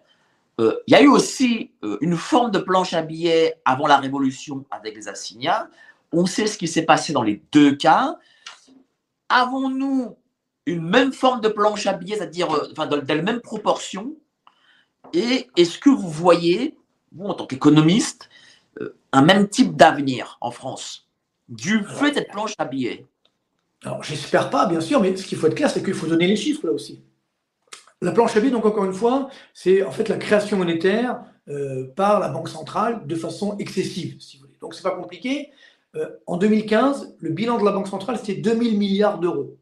Euh, 0.61 0.75
il 0.87 0.92
y 0.92 0.96
a 0.96 1.03
eu 1.03 1.09
aussi 1.09 1.72
une 2.01 2.16
forme 2.16 2.51
de 2.51 2.59
planche 2.59 2.92
à 2.92 3.03
billets 3.03 3.55
avant 3.64 3.87
la 3.87 3.96
Révolution 3.96 4.64
avec 4.70 4.96
les 4.96 5.09
assignats. 5.09 5.68
On 6.12 6.27
sait 6.27 6.46
ce 6.46 6.59
qui 6.59 6.68
s'est 6.68 6.85
passé 6.85 7.12
dans 7.12 7.22
les 7.22 7.42
deux 7.53 7.75
cas. 7.75 8.18
Avons-nous 9.29 10.16
une 10.66 10.83
même 10.83 11.12
forme 11.12 11.40
de 11.40 11.48
planche 11.48 11.87
à 11.87 11.94
billets, 11.94 12.16
c'est-à-dire 12.16 12.48
enfin, 12.70 12.87
dans, 12.87 12.98
dans 12.98 13.14
les 13.14 13.22
mêmes 13.22 13.40
proportions 13.40 14.14
Et 15.12 15.48
est-ce 15.57 15.79
que 15.79 15.90
vous 15.90 16.11
voyez, 16.11 16.77
vous 17.12 17.27
en 17.27 17.35
tant 17.35 17.46
qu'économiste, 17.46 18.29
un 19.12 19.22
même 19.22 19.48
type 19.48 19.77
d'avenir 19.77 20.38
en 20.40 20.51
France, 20.51 21.09
du 21.48 21.85
fait 21.85 22.11
de 22.11 22.14
cette 22.16 22.31
planche 22.31 22.55
à 22.59 22.64
billets? 22.64 23.07
Alors, 23.85 24.03
j'espère 24.03 24.51
pas, 24.51 24.66
bien 24.66 24.81
sûr, 24.81 25.01
mais 25.01 25.16
ce 25.16 25.27
qu'il 25.27 25.37
faut 25.38 25.46
être 25.46 25.55
clair, 25.55 25.70
c'est 25.70 25.83
qu'il 25.83 25.94
faut 25.94 26.07
donner 26.07 26.27
les 26.27 26.37
chiffres 26.37 26.66
là 26.66 26.72
aussi. 26.72 27.03
La 28.01 28.12
planche 28.12 28.37
à 28.37 28.40
billets, 28.40 28.53
donc 28.53 28.64
encore 28.64 28.85
une 28.85 28.94
fois, 28.94 29.29
c'est 29.55 29.83
en 29.83 29.90
fait 29.90 30.09
la 30.09 30.16
création 30.16 30.57
monétaire 30.57 31.22
euh, 31.48 31.88
par 31.94 32.20
la 32.20 32.29
Banque 32.29 32.48
centrale 32.48 33.07
de 33.07 33.14
façon 33.14 33.57
excessive, 33.59 34.16
si 34.20 34.37
vous 34.37 34.44
voulez. 34.44 34.59
Donc, 34.61 34.75
c'est 34.75 34.83
pas 34.83 34.96
compliqué. 34.96 35.51
Euh, 35.96 36.09
en 36.26 36.37
2015, 36.37 37.16
le 37.18 37.31
bilan 37.31 37.59
de 37.59 37.64
la 37.64 37.72
Banque 37.72 37.88
centrale, 37.88 38.16
c'était 38.18 38.40
2000 38.40 38.78
milliards 38.78 39.18
d'euros. 39.18 39.59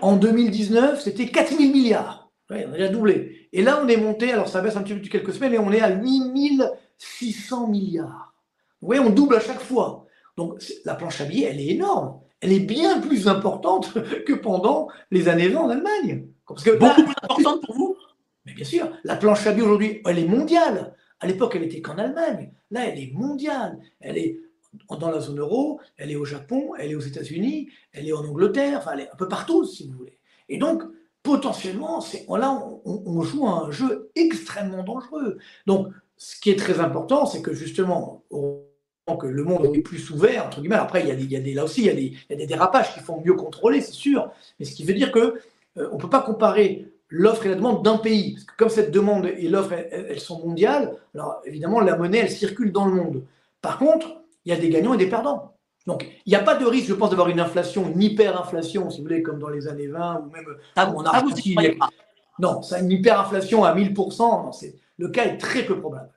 En 0.00 0.16
2019, 0.16 1.00
c'était 1.00 1.26
4000 1.26 1.70
milliards. 1.72 2.30
Ouais, 2.48 2.66
on 2.68 2.72
a 2.72 2.76
déjà 2.76 2.88
doublé. 2.88 3.48
Et 3.52 3.62
là, 3.62 3.80
on 3.82 3.88
est 3.88 3.96
monté, 3.96 4.32
alors 4.32 4.48
ça 4.48 4.60
baisse 4.60 4.76
un 4.76 4.82
petit 4.82 4.92
peu 4.92 4.98
depuis 4.98 5.10
quelques 5.10 5.34
semaines, 5.34 5.54
et 5.54 5.58
on 5.58 5.70
est 5.72 5.80
à 5.80 5.90
8600 5.90 7.68
milliards. 7.68 8.34
Oui, 8.82 8.98
on 8.98 9.10
double 9.10 9.36
à 9.36 9.40
chaque 9.40 9.60
fois. 9.60 10.06
Donc 10.36 10.62
la 10.84 10.94
planche 10.94 11.20
à 11.20 11.24
billets, 11.24 11.48
elle 11.50 11.60
est 11.60 11.68
énorme. 11.68 12.20
Elle 12.40 12.52
est 12.52 12.60
bien 12.60 13.00
plus 13.00 13.28
importante 13.28 13.92
que 14.26 14.32
pendant 14.32 14.88
les 15.10 15.28
années 15.28 15.48
20 15.48 15.60
en 15.60 15.68
Allemagne. 15.68 16.26
Parce 16.48 16.64
que 16.64 16.70
Beaucoup 16.70 17.04
plus 17.04 17.14
importante 17.22 17.62
pour 17.66 17.74
vous? 17.74 17.96
Mais 18.46 18.54
bien 18.54 18.64
sûr, 18.64 18.90
la 19.04 19.16
planche 19.16 19.46
à 19.46 19.52
billets 19.52 19.66
aujourd'hui, 19.66 20.00
elle 20.06 20.18
est 20.18 20.26
mondiale. 20.26 20.94
À 21.20 21.26
l'époque, 21.26 21.52
elle 21.54 21.62
n'était 21.62 21.82
qu'en 21.82 21.98
Allemagne. 21.98 22.52
Là, 22.70 22.86
elle 22.86 22.98
est 22.98 23.12
mondiale. 23.12 23.78
Elle 24.00 24.16
est 24.16 24.40
dans 24.98 25.10
la 25.10 25.20
zone 25.20 25.40
euro, 25.40 25.80
elle 25.96 26.10
est 26.10 26.16
au 26.16 26.24
Japon, 26.24 26.72
elle 26.78 26.92
est 26.92 26.94
aux 26.94 27.00
États-Unis, 27.00 27.68
elle 27.92 28.08
est 28.08 28.12
en 28.12 28.24
Angleterre, 28.24 28.78
enfin, 28.78 28.92
elle 28.94 29.00
est 29.00 29.10
un 29.10 29.16
peu 29.16 29.28
partout, 29.28 29.64
si 29.64 29.88
vous 29.88 29.98
voulez. 29.98 30.18
Et 30.48 30.58
donc, 30.58 30.82
potentiellement, 31.22 32.02
là, 32.28 32.62
on, 32.84 33.22
joue 33.22 33.46
un 33.46 33.70
jeu 33.70 34.10
extrêmement 34.14 34.82
dangereux. 34.82 35.38
Donc, 35.66 35.88
ce 36.16 36.38
qui 36.40 36.50
est 36.50 36.58
très 36.58 36.80
important, 36.80 37.26
c'est 37.26 37.42
que 37.42 37.52
justement, 37.52 38.24
que 39.16 39.26
le 39.26 39.44
monde 39.44 39.70
est 39.74 39.80
plus 39.80 40.10
ouvert, 40.10 40.46
entre 40.46 40.60
guillemets. 40.60 40.76
Après, 40.76 41.00
il 41.02 41.08
y 41.08 41.10
a, 41.10 41.14
des, 41.14 41.24
il 41.24 41.32
y 41.32 41.36
a 41.36 41.40
des, 41.40 41.54
là 41.54 41.64
aussi, 41.64 41.82
il 41.82 41.86
y, 41.86 41.90
a 41.90 41.94
des, 41.94 42.02
il 42.02 42.26
y 42.30 42.32
a 42.34 42.36
des 42.36 42.46
dérapages 42.46 42.94
qui 42.94 43.00
font 43.00 43.20
mieux 43.24 43.34
contrôler, 43.34 43.80
c'est 43.80 43.92
sûr. 43.92 44.30
Mais 44.58 44.64
ce 44.64 44.74
qui 44.74 44.84
veut 44.84 44.94
dire 44.94 45.12
que 45.12 45.40
euh, 45.78 45.88
on 45.92 45.96
ne 45.96 46.00
peut 46.00 46.10
pas 46.10 46.22
comparer 46.22 46.86
l'offre 47.08 47.46
et 47.46 47.48
la 47.48 47.54
demande 47.54 47.84
d'un 47.84 47.98
pays. 47.98 48.34
Parce 48.34 48.44
que 48.44 48.56
comme 48.56 48.68
cette 48.68 48.90
demande 48.90 49.26
et 49.26 49.48
l'offre, 49.48 49.72
elles, 49.72 50.20
sont 50.20 50.46
mondiales, 50.46 50.96
alors 51.14 51.40
évidemment, 51.44 51.80
la 51.80 51.96
monnaie, 51.96 52.18
elle 52.18 52.30
circule 52.30 52.72
dans 52.72 52.86
le 52.86 52.94
monde. 52.94 53.24
Par 53.62 53.78
contre, 53.78 54.22
il 54.44 54.52
y 54.52 54.56
a 54.56 54.58
des 54.58 54.68
gagnants 54.68 54.94
et 54.94 54.98
des 54.98 55.08
perdants. 55.08 55.54
Donc, 55.86 56.06
il 56.26 56.30
n'y 56.30 56.36
a 56.36 56.42
pas 56.42 56.56
de 56.56 56.66
risque, 56.66 56.88
je 56.88 56.94
pense, 56.94 57.10
d'avoir 57.10 57.28
une 57.28 57.40
inflation, 57.40 57.88
une 57.88 58.02
hyperinflation, 58.02 58.90
si 58.90 58.98
vous 58.98 59.04
voulez, 59.04 59.22
comme 59.22 59.38
dans 59.38 59.48
les 59.48 59.66
années 59.66 59.88
20 59.88 60.26
ou 60.26 60.30
même 60.30 60.44
ah, 60.76 60.92
on 60.94 61.04
a 61.04 61.22
Non, 62.38 62.62
ça, 62.62 62.80
une 62.80 62.90
hyperinflation 62.90 63.64
à 63.64 63.74
1000%, 63.74 64.18
non, 64.18 64.50
le 64.98 65.08
cas 65.08 65.24
est 65.24 65.38
très 65.38 65.64
peu 65.64 65.80
probable. 65.80 66.10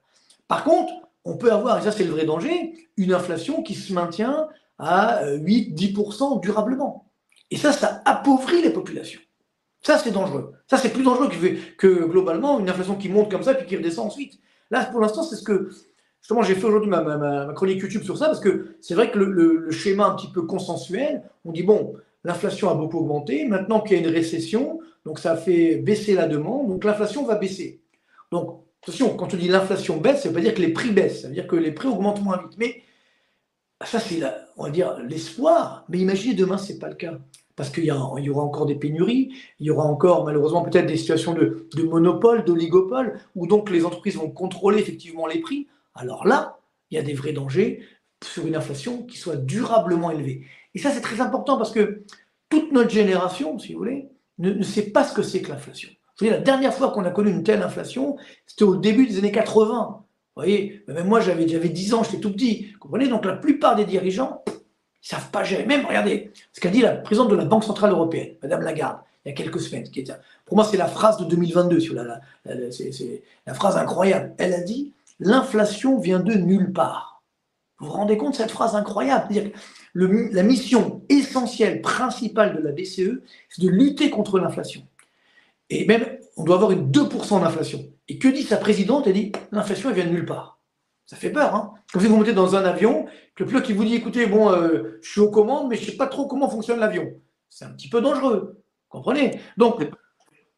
Par 0.48 0.64
contre, 0.64 0.94
on 1.26 1.38
peut 1.38 1.52
avoir, 1.52 1.80
et 1.80 1.82
ça 1.82 1.92
c'est 1.92 2.04
le 2.04 2.12
vrai 2.12 2.26
danger, 2.26 2.74
une 2.98 3.14
inflation 3.14 3.64
qui 3.64 3.76
se 3.76 3.94
maintient 3.94 4.50
à 4.78 5.24
8-10% 5.26 6.38
euh, 6.38 6.40
durablement. 6.42 7.10
Et 7.50 7.58
ça, 7.58 7.72
ça 7.72 8.02
appauvrit 8.06 8.62
les 8.62 8.72
populations. 8.72 9.22
Ça, 9.82 9.98
c'est 9.98 10.12
dangereux. 10.12 10.54
Ça, 10.68 10.78
c'est 10.78 10.90
plus 10.90 11.04
dangereux 11.04 11.30
que, 11.30 11.76
que, 11.76 12.06
globalement 12.06 12.60
une 12.60 12.70
inflation 12.70 12.96
qui 12.96 13.10
monte 13.10 13.30
comme 13.30 13.44
ça 13.44 13.54
puis 13.54 13.68
qui 13.68 13.76
redescend 13.76 14.08
ensuite. 14.08 14.40
Là, 14.72 14.86
pour 14.86 15.02
l'instant, 15.02 15.24
c'est 15.24 15.36
ce 15.36 15.44
que. 15.44 15.70
Justement, 16.24 16.42
j'ai 16.42 16.56
fait 16.56 16.66
aujourd'hui 16.66 16.90
ma, 16.90 17.54
chronique 17.54 17.82
YouTube 17.82 18.02
sur 18.02 18.18
ça 18.18 18.26
parce 18.26 18.40
que 18.40 18.78
c'est 18.82 18.96
vrai 18.96 19.12
que 19.12 19.20
le, 19.20 19.70
schéma 19.70 20.08
un 20.08 20.16
petit 20.16 20.32
peu 20.32 20.42
consensuel, 20.42 21.22
on 21.46 21.52
dit 21.52 21.64
bon, 21.64 21.94
l'inflation 22.24 22.70
a 22.70 22.74
beaucoup 22.74 22.98
augmenté, 22.98 23.46
maintenant 23.46 23.82
qu'il 23.82 23.98
y 23.98 24.00
a 24.00 24.04
une 24.04 24.12
récession, 24.12 24.80
donc 25.06 25.20
ça 25.20 25.36
fait 25.36 25.76
baisser 25.76 26.16
la 26.16 26.28
demande, 26.28 26.70
donc 26.70 26.84
l'inflation 26.84 27.26
va 27.26 27.36
baisser. 27.36 27.82
Donc 28.32 28.64
Attention, 28.84 29.16
quand 29.16 29.34
on 29.34 29.38
dit 29.38 29.48
l'inflation 29.48 29.96
baisse, 29.96 30.24
ça 30.24 30.28
veut 30.28 30.36
pas 30.36 30.42
dire 30.42 30.54
que 30.54 30.62
les 30.62 30.74
prix 30.74 30.92
baissent, 30.92 31.22
ça 31.22 31.30
veut 31.30 31.34
dire 31.34 31.48
que 31.48 31.56
les 31.56 31.72
prix 31.72 31.88
augmentent 31.88 32.22
moins 32.22 32.38
vite. 32.38 32.58
Mais 32.58 32.84
ça, 33.82 33.98
c'est, 33.98 34.22
on 34.58 34.64
va 34.64 34.72
dire, 34.72 34.98
l'espoir. 35.08 35.86
Mais 35.88 36.00
imaginez 36.00 36.34
demain, 36.34 36.58
ce 36.58 36.74
n'est 36.74 36.80
pas 36.80 36.90
le 36.90 36.96
cas. 36.96 37.18
Parce 37.56 37.70
qu'il 37.70 37.86
y, 37.86 37.88
y, 37.88 37.92
aura 38.30 38.44
encore 38.44 38.66
des 38.66 38.76
pénuries, 38.76 39.32
il 39.60 39.68
y 39.68 39.70
aura 39.70 39.86
encore 39.86 40.26
malheureusement 40.26 40.64
peut-être 40.64 40.88
des 40.88 40.98
situations 40.98 41.34
de, 41.34 41.70
monopole, 41.84 42.44
d'oligopole, 42.44 43.22
où 43.36 43.48
donc 43.48 43.70
les 43.70 43.86
entreprises 43.86 44.18
vont 44.18 44.30
contrôler 44.30 44.80
effectivement 44.80 45.28
les 45.28 45.40
prix. 45.40 45.68
Alors 45.96 46.28
là, 46.28 46.60
il 46.90 46.96
y 46.96 47.00
a 47.00 47.04
des 47.04 47.14
vrais 47.14 47.34
dangers 47.34 47.84
sur 48.24 48.48
une 48.48 48.56
inflation 48.56 49.04
qui 49.04 49.18
soit 49.18 49.36
durablement 49.36 50.12
élevée. 50.12 50.46
Et 50.76 50.80
ça, 50.80 50.92
c'est 50.92 51.02
très 51.02 51.22
important 51.22 51.58
parce 51.58 51.72
que 51.72 52.04
toute 52.50 52.72
notre 52.72 52.90
génération, 52.90 53.58
si 53.60 53.74
vous 53.74 53.80
voulez, 53.80 54.10
ne 54.40 54.64
sait 54.64 54.92
pas 54.92 55.04
ce 55.04 55.14
que 55.14 55.22
c'est 55.22 55.42
que 55.42 55.50
l'inflation. 55.50 55.90
Vous 55.90 56.28
voyez, 56.28 56.34
la 56.34 56.40
dernière 56.40 56.74
fois 56.74 56.92
qu'on 56.92 57.06
a 57.06 57.12
connu 57.12 57.32
une 57.32 57.44
telle 57.44 57.64
inflation, 57.64 58.18
c'était 58.46 58.64
au 58.64 58.76
début 58.76 59.08
des 59.08 59.18
années 59.18 59.32
80. 59.32 60.06
Vous 60.36 60.42
voyez, 60.42 60.84
même 60.88 61.08
moi 61.08 61.20
j'avais, 61.20 61.48
j'avais 61.48 61.70
10 61.70 61.94
ans, 61.94 62.04
j'étais 62.04 62.20
tout 62.20 62.32
petit. 62.32 62.72
Vous 62.74 62.80
comprenez? 62.80 63.08
Donc 63.08 63.26
la 63.26 63.34
plupart 63.34 63.76
des 63.76 63.86
dirigeants, 63.86 64.44
ils 64.48 64.52
ne 64.52 65.20
savent 65.20 65.32
pas 65.32 65.44
gérer. 65.44 65.66
Même, 65.66 65.86
regardez, 65.86 66.32
ce 66.52 66.60
qu'a 66.60 66.70
dit 66.70 66.82
la 66.82 66.94
présidente 66.96 67.30
de 67.30 67.36
la 67.36 67.46
Banque 67.46 67.64
Centrale 67.64 67.92
Européenne, 67.92 68.36
Madame 68.42 68.62
Lagarde, 68.62 69.00
il 69.26 69.30
y 69.30 69.32
a 69.32 69.36
quelques 69.36 69.60
semaines. 69.60 69.86
Pour 70.46 70.58
moi, 70.58 70.66
c'est 70.66 70.78
la 70.78 70.88
phrase 70.88 71.18
de 71.18 71.26
2022, 71.26 71.80
c'est, 72.72 73.24
la 73.48 73.54
phrase 73.54 73.78
incroyable. 73.78 74.34
Elle 74.38 74.54
a 74.54 74.62
dit 74.62 74.92
L'inflation 75.26 76.00
vient 76.00 76.20
de 76.20 76.34
nulle 76.34 76.74
part. 76.74 77.24
Vous 77.80 77.88
vous 77.88 77.94
rendez 77.94 78.18
compte 78.18 78.34
de 78.34 78.38
cette 78.38 78.52
phrase 78.52 78.76
incroyable 78.76 79.52
La 79.96 80.44
mission 80.44 81.02
essentielle, 81.10 81.82
principale 81.82 82.56
de 82.56 82.62
la 82.62 82.72
BCE, 82.72 83.22
c'est 83.50 83.62
de 83.62 83.70
lutter 83.70 84.10
contre 84.10 84.40
l'inflation. 84.40 84.86
Et 85.70 85.86
même, 85.86 86.06
on 86.36 86.44
doit 86.44 86.56
avoir 86.56 86.72
une 86.72 86.92
2% 86.92 87.42
d'inflation. 87.42 87.86
Et 88.10 88.18
que 88.18 88.28
dit 88.28 88.44
sa 88.44 88.58
présidente? 88.58 89.08
Elle 89.08 89.14
dit 89.14 89.32
l'inflation, 89.52 89.90
elle 89.90 89.96
vient 89.96 90.06
de 90.06 90.12
nulle 90.12 90.26
part. 90.26 90.60
Ça 91.06 91.16
fait 91.16 91.32
peur, 91.32 91.56
hein? 91.56 91.74
Comme 91.92 92.02
si 92.02 92.08
vous 92.08 92.18
montez 92.18 92.34
dans 92.34 92.56
un 92.56 92.66
avion, 92.66 93.06
que 93.36 93.44
le 93.44 93.50
pilote 93.50 93.64
qui 93.64 93.74
vous 93.74 93.84
dit 93.86 93.96
écoutez, 93.96 94.26
bon, 94.26 94.52
euh, 94.52 95.00
je 95.02 95.10
suis 95.10 95.22
aux 95.22 95.32
commandes, 95.32 95.70
mais 95.70 95.76
je 95.78 95.86
ne 95.86 95.92
sais 95.92 95.98
pas 95.98 96.08
trop 96.08 96.28
comment 96.28 96.50
fonctionne 96.50 96.80
l'avion. 96.80 97.14
C'est 97.50 97.66
un 97.66 97.72
petit 97.72 97.90
peu 97.90 98.02
dangereux. 98.02 98.62
Comprenez? 98.90 99.40
Donc, 99.58 99.88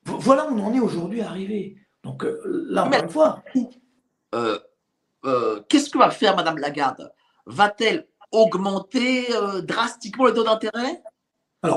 voilà 0.06 0.48
où 0.48 0.58
on 0.58 0.66
en 0.66 0.74
est 0.74 0.80
aujourd'hui 0.80 1.22
arrivé. 1.22 1.78
Donc, 2.04 2.24
euh, 2.24 2.42
là, 2.70 2.86
encore 2.86 3.04
une 3.04 3.10
fois. 3.10 3.44
Euh, 4.36 5.60
qu'est-ce 5.70 5.90
que 5.90 5.98
va 5.98 6.12
faire 6.12 6.36
Madame 6.36 6.58
Lagarde? 6.58 7.12
Va-t-elle 7.46 8.08
augmenter 8.32 9.28
drastiquement 9.64 10.26
le 10.26 10.34
taux 10.34 10.44
d'intérêt? 10.44 11.02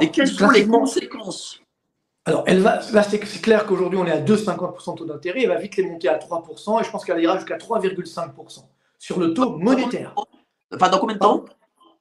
Et 0.00 0.10
quelles 0.10 0.28
sont 0.28 0.50
les 0.50 0.66
conséquences? 0.66 1.60
Alors, 2.24 2.44
elle 2.46 2.60
va, 2.60 2.80
là, 2.92 3.02
c'est 3.02 3.18
clair 3.18 3.64
qu'aujourd'hui, 3.64 3.98
on 3.98 4.04
est 4.04 4.12
à 4.12 4.20
2,50% 4.20 4.92
de 4.92 4.98
taux 4.98 5.04
d'intérêt. 5.06 5.42
Elle 5.42 5.48
va 5.48 5.56
vite 5.56 5.76
les 5.76 5.84
monter 5.84 6.08
à 6.08 6.18
3%, 6.18 6.78
et 6.78 6.84
je 6.84 6.90
pense 6.90 7.02
qu'elle 7.04 7.22
ira 7.22 7.36
jusqu'à 7.36 7.56
3,5% 7.56 8.64
sur 8.98 9.18
le 9.18 9.32
taux 9.32 9.56
monétaire. 9.56 10.14
Enfin, 10.74 10.90
dans 10.90 10.98
combien 10.98 11.14
de 11.14 11.20
temps? 11.20 11.46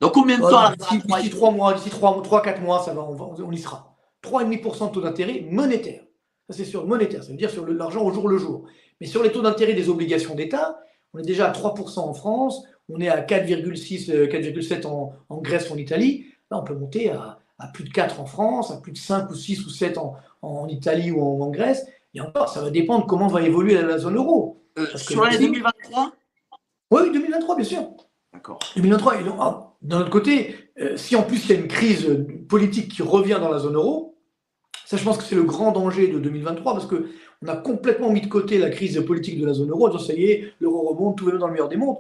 Dans 0.02 0.10
combien 0.10 0.38
de 0.38 0.42
temps 0.42 0.72
D'ici 0.72 1.30
3 1.30 1.52
mois, 1.52 1.74
d'ici 1.74 1.90
3, 1.90 2.22
3, 2.22 2.42
4 2.42 2.62
mois, 2.62 2.84
ça 2.84 2.94
va, 2.94 3.04
on, 3.04 3.36
on 3.42 3.52
y 3.54 3.58
sera. 3.58 3.96
3,5% 4.22 4.90
de 4.90 4.94
taux 4.94 5.02
d'intérêt 5.02 5.46
monétaire. 5.50 6.02
Ça, 6.50 6.58
c'est 6.58 6.66
sur 6.66 6.82
le 6.82 6.88
monétaire, 6.88 7.24
ça 7.24 7.30
veut 7.32 7.38
dire 7.38 7.50
sur 7.50 7.66
l'argent 7.66 8.02
au 8.04 8.12
jour 8.12 8.28
le 8.28 8.38
jour. 8.38 8.66
Mais 9.02 9.08
sur 9.08 9.24
les 9.24 9.32
taux 9.32 9.42
d'intérêt 9.42 9.74
des 9.74 9.90
obligations 9.90 10.36
d'État, 10.36 10.80
on 11.14 11.20
est 11.20 11.26
déjà 11.26 11.50
à 11.50 11.54
3% 11.54 12.00
en 12.00 12.14
France, 12.14 12.64
on 12.90 13.00
est 13.00 13.10
à 13.10 13.22
4,6, 13.22 14.10
4,7 14.30 14.86
euh, 14.86 14.90
en, 14.90 15.14
en, 15.30 15.38
Grèce 15.42 15.70
ou 15.70 15.74
en 15.74 15.78
Italie. 15.78 16.26
Là, 16.52 16.60
on 16.60 16.64
peut 16.64 16.76
monter 16.76 17.10
à, 17.10 17.40
plus 17.74 17.84
de 17.84 17.90
4% 17.90 18.20
en 18.20 18.26
France, 18.26 18.72
à 18.72 18.78
plus 18.78 18.92
de 18.92 18.98
5 18.98 19.30
ou 19.30 19.36
6 19.36 19.66
ou 19.66 19.70
7 19.70 19.98
en, 19.98 20.16
en 20.42 20.68
Italie 20.68 21.12
ou 21.12 21.22
en, 21.22 21.50
Grèce. 21.50 21.86
Et 22.14 22.22
encore, 22.22 22.50
ça 22.50 22.62
va 22.62 22.70
dépendre 22.70 23.06
comment 23.06 23.28
va 23.28 23.42
évoluer 23.42 23.80
la, 23.82 23.98
zone 23.98 24.16
euro. 24.16 24.64
Euh, 24.78 24.86
sur 24.96 25.24
l'année 25.24 25.40
2023 25.40 26.12
Oui, 26.92 27.12
2023, 27.12 27.56
bien 27.56 27.66
sûr. 27.66 27.84
D'accord. 28.34 28.60
2023, 28.76 29.16
ah, 29.40 29.74
d'un 29.82 30.02
autre 30.02 30.10
côté, 30.10 30.56
euh, 30.80 30.96
si 30.96 31.16
en 31.16 31.24
plus 31.24 31.46
il 31.46 31.56
y 31.56 31.58
a 31.58 31.60
une 31.60 31.68
crise 31.68 32.26
politique 32.48 32.92
qui 32.92 33.02
revient 33.02 33.40
dans 33.42 33.50
la 33.50 33.60
zone 33.60 33.76
euro, 33.76 34.17
ça, 34.88 34.96
je 34.96 35.04
pense 35.04 35.18
que 35.18 35.26
c'est 35.26 35.36
le 35.36 35.44
grand 35.44 35.74
danger 35.74 36.08
de 36.08 36.18
2023 36.18 36.72
parce 36.72 36.86
que 36.86 37.08
on 37.44 37.48
a 37.50 37.58
complètement 37.58 38.10
mis 38.10 38.22
de 38.22 38.28
côté 38.28 38.58
la 38.58 38.70
crise 38.70 39.04
politique 39.06 39.38
de 39.38 39.46
la 39.46 39.52
zone 39.52 39.70
euro. 39.70 40.00
ça 40.00 40.14
y 40.14 40.32
est, 40.32 40.54
l'euro 40.62 40.88
remonte, 40.88 41.18
tout 41.18 41.26
va 41.26 41.34
dans 41.34 41.48
le 41.48 41.52
meilleur 41.52 41.68
des 41.68 41.76
mondes. 41.76 41.98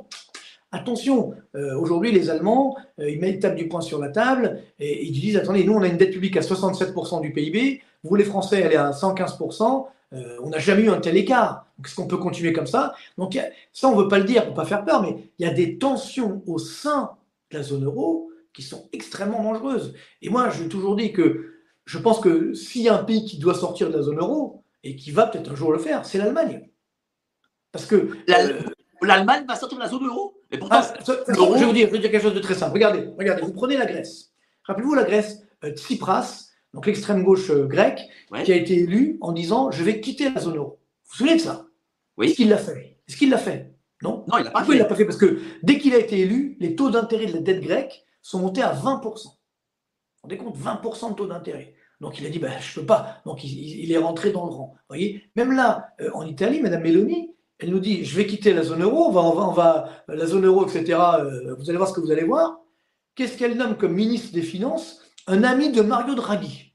Attention, 0.71 1.33
euh, 1.55 1.77
aujourd'hui, 1.77 2.13
les 2.13 2.29
Allemands, 2.29 2.77
euh, 2.99 3.09
ils 3.09 3.19
mettent 3.19 3.45
du 3.55 3.67
poing 3.67 3.81
sur 3.81 3.99
la 3.99 4.07
table 4.07 4.61
et, 4.79 5.05
ils 5.05 5.11
disent 5.11 5.35
attendez, 5.35 5.65
nous, 5.65 5.73
on 5.73 5.81
a 5.81 5.87
une 5.87 5.97
dette 5.97 6.11
publique 6.11 6.37
à 6.37 6.39
67% 6.39 7.19
du 7.19 7.33
PIB, 7.33 7.81
vous, 8.05 8.15
les 8.15 8.23
Français, 8.23 8.61
elle 8.61 8.71
est 8.71 8.77
à 8.77 8.91
115%, 8.91 9.87
euh, 10.13 10.37
on 10.41 10.49
n'a 10.49 10.59
jamais 10.59 10.83
eu 10.83 10.89
un 10.89 11.01
tel 11.01 11.17
écart. 11.17 11.67
est-ce 11.83 11.93
qu'on 11.93 12.07
peut 12.07 12.15
continuer 12.15 12.53
comme 12.53 12.67
ça? 12.67 12.95
Donc, 13.17 13.37
ça, 13.73 13.89
on 13.89 13.97
ne 13.97 14.03
veut 14.03 14.07
pas 14.07 14.19
le 14.19 14.23
dire 14.23 14.45
pour 14.45 14.53
pas 14.53 14.65
faire 14.65 14.85
peur, 14.85 15.01
mais 15.01 15.29
il 15.39 15.45
y 15.45 15.49
a 15.49 15.53
des 15.53 15.77
tensions 15.77 16.41
au 16.47 16.57
sein 16.57 17.11
de 17.51 17.57
la 17.57 17.63
zone 17.63 17.83
euro 17.83 18.31
qui 18.53 18.61
sont 18.61 18.87
extrêmement 18.93 19.43
dangereuses. 19.43 19.93
Et 20.21 20.29
moi, 20.29 20.49
je 20.51 20.63
toujours 20.63 20.95
dit 20.95 21.11
que 21.11 21.56
je 21.87 21.97
pense 21.97 22.19
que 22.19 22.53
s'il 22.53 22.83
y 22.83 22.89
a 22.89 22.95
un 22.95 23.03
pays 23.03 23.25
qui 23.25 23.39
doit 23.39 23.55
sortir 23.55 23.89
de 23.89 23.95
la 23.95 24.03
zone 24.03 24.19
euro, 24.19 24.63
et 24.83 24.95
qui 24.95 25.11
va 25.11 25.25
peut-être 25.27 25.51
un 25.51 25.55
jour 25.55 25.71
le 25.71 25.79
faire, 25.79 26.05
c'est 26.05 26.17
l'Allemagne. 26.17 26.69
Parce 27.71 27.85
que. 27.85 28.11
L'Allemagne 29.01 29.45
va 29.47 29.55
sortir 29.55 29.77
de 29.77 29.83
la 29.83 29.89
zone 29.89 30.05
euro. 30.05 30.41
Mais 30.51 30.57
pourtant, 30.57 30.79
ah, 30.79 30.93
je, 31.05 31.11
vais 31.11 31.65
vous 31.65 31.73
dire, 31.73 31.91
dire 31.91 32.01
quelque 32.01 32.19
chose 32.19 32.33
de 32.33 32.39
très 32.39 32.55
simple. 32.55 32.73
Regardez, 32.73 33.07
regardez, 33.17 33.41
vous 33.43 33.53
prenez 33.53 33.77
la 33.77 33.85
Grèce. 33.85 34.31
Rappelez-vous 34.63 34.95
la 34.95 35.03
Grèce, 35.03 35.43
euh, 35.63 35.71
Tsipras, 35.71 36.47
donc 36.73 36.85
l'extrême 36.87 37.23
gauche 37.23 37.49
euh, 37.51 37.65
grecque, 37.65 38.01
qui 38.43 38.51
a 38.51 38.55
été 38.55 38.79
élu 38.79 39.17
en 39.21 39.33
disant 39.33 39.71
Je 39.71 39.83
vais 39.83 39.99
quitter 39.99 40.29
la 40.29 40.41
zone 40.41 40.57
euro. 40.57 40.79
Vous 41.03 41.11
vous 41.11 41.15
souvenez 41.17 41.35
de 41.35 41.41
ça? 41.41 41.67
Oui. 42.17 42.27
Est-ce 42.27 42.35
qu'il 42.35 42.49
l'a 42.49 42.57
fait? 42.57 42.97
Est-ce 43.07 43.17
qu'il 43.17 43.29
l'a 43.29 43.37
fait? 43.37 43.73
Non? 44.01 44.25
Non, 44.27 44.37
il 44.39 44.45
l'a 44.45 44.51
pas 44.51 44.63
fait. 44.63 44.71
il 44.73 44.77
l'a 44.79 44.85
pas 44.85 44.95
fait? 44.95 45.05
Parce 45.05 45.17
que 45.17 45.39
dès 45.63 45.77
qu'il 45.77 45.93
a 45.93 45.99
été 45.99 46.19
élu, 46.19 46.57
les 46.59 46.75
taux 46.75 46.89
d'intérêt 46.89 47.27
de 47.27 47.33
la 47.33 47.41
dette 47.41 47.61
grecque 47.61 48.03
sont 48.21 48.39
montés 48.39 48.63
à 48.63 48.73
20%. 48.73 49.03
Vous 49.03 49.11
vous 49.11 49.29
rendez 50.23 50.37
compte? 50.37 50.57
20% 50.57 51.11
de 51.11 51.15
taux 51.15 51.27
d'intérêt. 51.27 51.75
Donc 51.99 52.19
il 52.19 52.25
a 52.25 52.29
dit, 52.29 52.39
ben, 52.39 52.53
je 52.59 52.79
ne 52.79 52.81
peux 52.81 52.87
pas. 52.87 53.21
Donc 53.25 53.43
il, 53.43 53.91
est 53.91 53.97
rentré 53.97 54.31
dans 54.31 54.45
le 54.45 54.51
rang. 54.51 54.75
voyez? 54.87 55.23
Même 55.35 55.51
là, 55.51 55.89
euh, 56.01 56.09
en 56.13 56.25
Italie, 56.25 56.61
Mme 56.61 56.83
Meloni, 56.83 57.31
elle 57.59 57.71
nous 57.71 57.79
dit, 57.79 58.05
je 58.05 58.15
vais 58.15 58.27
quitter 58.27 58.53
la 58.53 58.63
zone 58.63 58.83
euro, 58.83 59.07
on 59.07 59.11
va, 59.11 59.21
on 59.21 59.51
va, 59.51 59.89
la 60.07 60.25
zone 60.27 60.45
euro, 60.45 60.67
etc. 60.67 60.99
Euh, 61.19 61.55
vous 61.55 61.69
allez 61.69 61.77
voir 61.77 61.89
ce 61.89 61.93
que 61.93 62.01
vous 62.01 62.11
allez 62.11 62.23
voir. 62.23 62.59
Qu'est-ce 63.15 63.37
qu'elle 63.37 63.57
nomme 63.57 63.77
comme 63.77 63.93
ministre 63.93 64.31
des 64.31 64.43
Finances? 64.43 65.01
Un 65.25 65.43
ami 65.43 65.71
de 65.71 65.81
Mario 65.81 66.13
Draghi. 66.13 66.73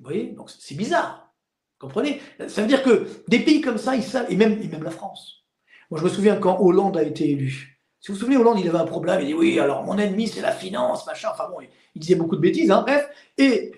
Vous 0.00 0.06
voyez? 0.06 0.32
Donc 0.32 0.50
c'est 0.50 0.74
bizarre. 0.74 1.34
Vous 1.78 1.86
comprenez? 1.86 2.20
Ça 2.48 2.62
veut 2.62 2.68
dire 2.68 2.82
que 2.82 3.06
des 3.28 3.40
pays 3.40 3.60
comme 3.60 3.78
ça, 3.78 3.94
ils 3.94 4.02
savent, 4.02 4.26
et 4.30 4.36
même, 4.36 4.60
et 4.62 4.68
même 4.68 4.82
la 4.82 4.90
France. 4.90 5.44
Moi, 5.90 6.00
je 6.00 6.04
me 6.04 6.10
souviens 6.10 6.36
quand 6.36 6.60
Hollande 6.60 6.96
a 6.96 7.02
été 7.02 7.30
élu. 7.30 7.78
Si 8.00 8.08
vous 8.08 8.14
vous 8.14 8.20
souvenez, 8.20 8.36
Hollande, 8.36 8.60
il 8.60 8.68
avait 8.68 8.78
un 8.78 8.86
problème. 8.86 9.20
Il 9.20 9.26
dit 9.26 9.34
oui, 9.34 9.58
alors 9.58 9.84
mon 9.84 9.98
ennemi, 9.98 10.28
c'est 10.28 10.40
la 10.40 10.52
finance, 10.52 11.06
machin. 11.06 11.28
Enfin 11.32 11.48
bon, 11.50 11.60
il, 11.60 12.00
disait 12.00 12.14
beaucoup 12.14 12.36
de 12.36 12.40
bêtises, 12.40 12.70
hein, 12.70 12.82
bref. 12.82 13.08
Et 13.36 13.72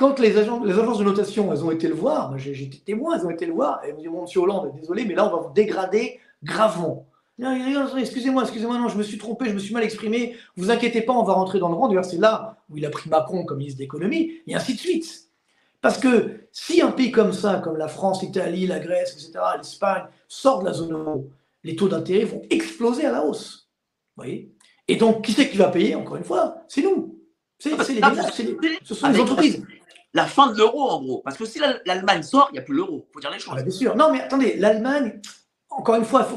quand 0.00 0.18
les, 0.18 0.38
agents, 0.38 0.64
les 0.64 0.72
agences 0.72 0.98
de 0.98 1.04
notation, 1.04 1.52
elles 1.52 1.62
ont 1.62 1.70
été 1.70 1.86
le 1.86 1.94
voir, 1.94 2.36
j'étais 2.38 2.78
témoin, 2.78 3.18
elles 3.18 3.26
ont 3.26 3.30
été 3.30 3.44
le 3.44 3.52
voir, 3.52 3.84
et 3.84 3.88
elles 3.88 3.94
m'ont 3.94 4.00
dit, 4.00 4.08
bon, 4.08 4.22
monsieur 4.22 4.40
Hollande, 4.40 4.72
désolé, 4.74 5.04
mais 5.04 5.14
là, 5.14 5.26
on 5.26 5.36
va 5.36 5.42
vous 5.46 5.52
dégrader 5.52 6.18
gravement. 6.42 7.06
Excusez-moi, 7.38 8.44
excusez-moi, 8.44 8.78
non, 8.78 8.88
je 8.88 8.96
me 8.96 9.02
suis 9.02 9.18
trompé, 9.18 9.50
je 9.50 9.54
me 9.54 9.58
suis 9.58 9.74
mal 9.74 9.84
exprimé. 9.84 10.36
Vous 10.56 10.70
inquiétez 10.70 11.02
pas, 11.02 11.12
on 11.12 11.22
va 11.22 11.34
rentrer 11.34 11.58
dans 11.58 11.68
le 11.68 11.74
rang. 11.74 11.88
D'ailleurs, 11.88 12.06
c'est 12.06 12.18
là 12.18 12.56
où 12.70 12.78
il 12.78 12.86
a 12.86 12.90
pris 12.90 13.10
Macron 13.10 13.44
comme 13.44 13.58
ministre 13.58 13.78
d'économie, 13.78 14.32
et 14.46 14.54
ainsi 14.54 14.74
de 14.74 14.78
suite. 14.78 15.28
Parce 15.82 15.98
que 15.98 16.40
si 16.50 16.80
un 16.80 16.92
pays 16.92 17.10
comme 17.10 17.34
ça, 17.34 17.60
comme 17.62 17.76
la 17.76 17.88
France, 17.88 18.22
l'Italie, 18.22 18.66
la 18.66 18.78
Grèce, 18.78 19.12
etc., 19.12 19.32
l'Espagne, 19.58 20.04
sort 20.28 20.60
de 20.60 20.64
la 20.64 20.72
zone 20.72 20.92
euro, 20.92 21.28
les 21.62 21.76
taux 21.76 21.88
d'intérêt 21.88 22.24
vont 22.24 22.42
exploser 22.48 23.04
à 23.04 23.12
la 23.12 23.22
hausse. 23.22 23.68
Vous 24.16 24.22
voyez? 24.22 24.50
Et 24.88 24.96
donc, 24.96 25.24
qui 25.24 25.32
c'est 25.32 25.50
qui 25.50 25.58
va 25.58 25.68
payer, 25.68 25.94
encore 25.94 26.16
une 26.16 26.24
fois 26.24 26.56
C'est 26.68 26.82
nous. 26.82 27.18
C'est 27.58 27.72
ah, 27.78 27.84
les, 27.86 27.94
les, 27.96 28.78
ce 28.82 28.94
sont 28.94 29.08
les 29.10 29.20
entreprises 29.20 29.62
la 30.14 30.26
fin 30.26 30.52
de 30.52 30.58
l'euro, 30.58 30.90
en 30.90 31.02
gros. 31.02 31.22
Parce 31.24 31.36
que 31.36 31.44
si 31.44 31.60
l'Allemagne 31.86 32.22
sort, 32.22 32.48
il 32.50 32.54
n'y 32.54 32.58
a 32.58 32.62
plus 32.62 32.74
l'euro. 32.74 33.06
Il 33.08 33.12
faut 33.12 33.20
dire 33.20 33.30
les 33.30 33.38
choses. 33.38 33.54
Ah, 33.56 33.62
bien 33.62 33.70
sûr. 33.70 33.96
Non, 33.96 34.12
mais 34.12 34.20
attendez, 34.20 34.56
l'Allemagne, 34.56 35.20
encore 35.70 35.94
une 35.96 36.04
fois, 36.04 36.28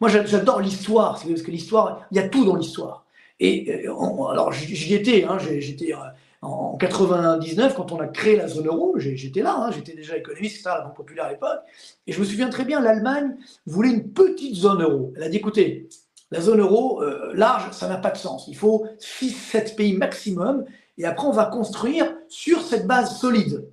moi 0.00 0.08
j'adore 0.08 0.60
l'histoire, 0.60 1.20
parce 1.22 1.42
que 1.42 1.50
l'histoire, 1.50 2.06
il 2.10 2.16
y 2.16 2.20
a 2.20 2.28
tout 2.28 2.44
dans 2.44 2.56
l'histoire. 2.56 3.04
Et 3.38 3.86
euh, 3.86 4.24
alors 4.28 4.50
j'y 4.52 4.94
étais, 4.94 5.24
hein, 5.24 5.36
j'étais 5.38 5.92
euh, 5.92 5.98
en 6.40 6.76
99 6.78 7.74
quand 7.74 7.92
on 7.92 8.00
a 8.00 8.06
créé 8.06 8.36
la 8.36 8.48
zone 8.48 8.66
euro, 8.66 8.94
j'étais 8.96 9.42
là, 9.42 9.56
hein, 9.58 9.70
j'étais 9.72 9.94
déjà 9.94 10.16
économiste, 10.16 10.62
ça, 10.62 10.78
la 10.78 10.84
Banque 10.84 10.96
populaire 10.96 11.26
à 11.26 11.32
l'époque, 11.32 11.60
et 12.06 12.12
je 12.12 12.20
me 12.20 12.24
souviens 12.24 12.48
très 12.48 12.64
bien, 12.64 12.80
l'Allemagne 12.80 13.36
voulait 13.66 13.90
une 13.90 14.10
petite 14.10 14.54
zone 14.54 14.82
euro. 14.82 15.12
Elle 15.16 15.24
a 15.24 15.28
dit, 15.28 15.36
écoutez, 15.36 15.88
la 16.30 16.40
zone 16.40 16.60
euro 16.60 17.02
euh, 17.02 17.32
large, 17.34 17.70
ça 17.72 17.88
n'a 17.88 17.98
pas 17.98 18.10
de 18.10 18.16
sens. 18.16 18.46
Il 18.48 18.56
faut 18.56 18.86
6-7 18.98 19.76
pays 19.76 19.92
maximum. 19.92 20.64
Et 20.98 21.04
après, 21.04 21.26
on 21.26 21.32
va 21.32 21.46
construire 21.46 22.14
sur 22.28 22.62
cette 22.62 22.86
base 22.86 23.18
solide. 23.18 23.68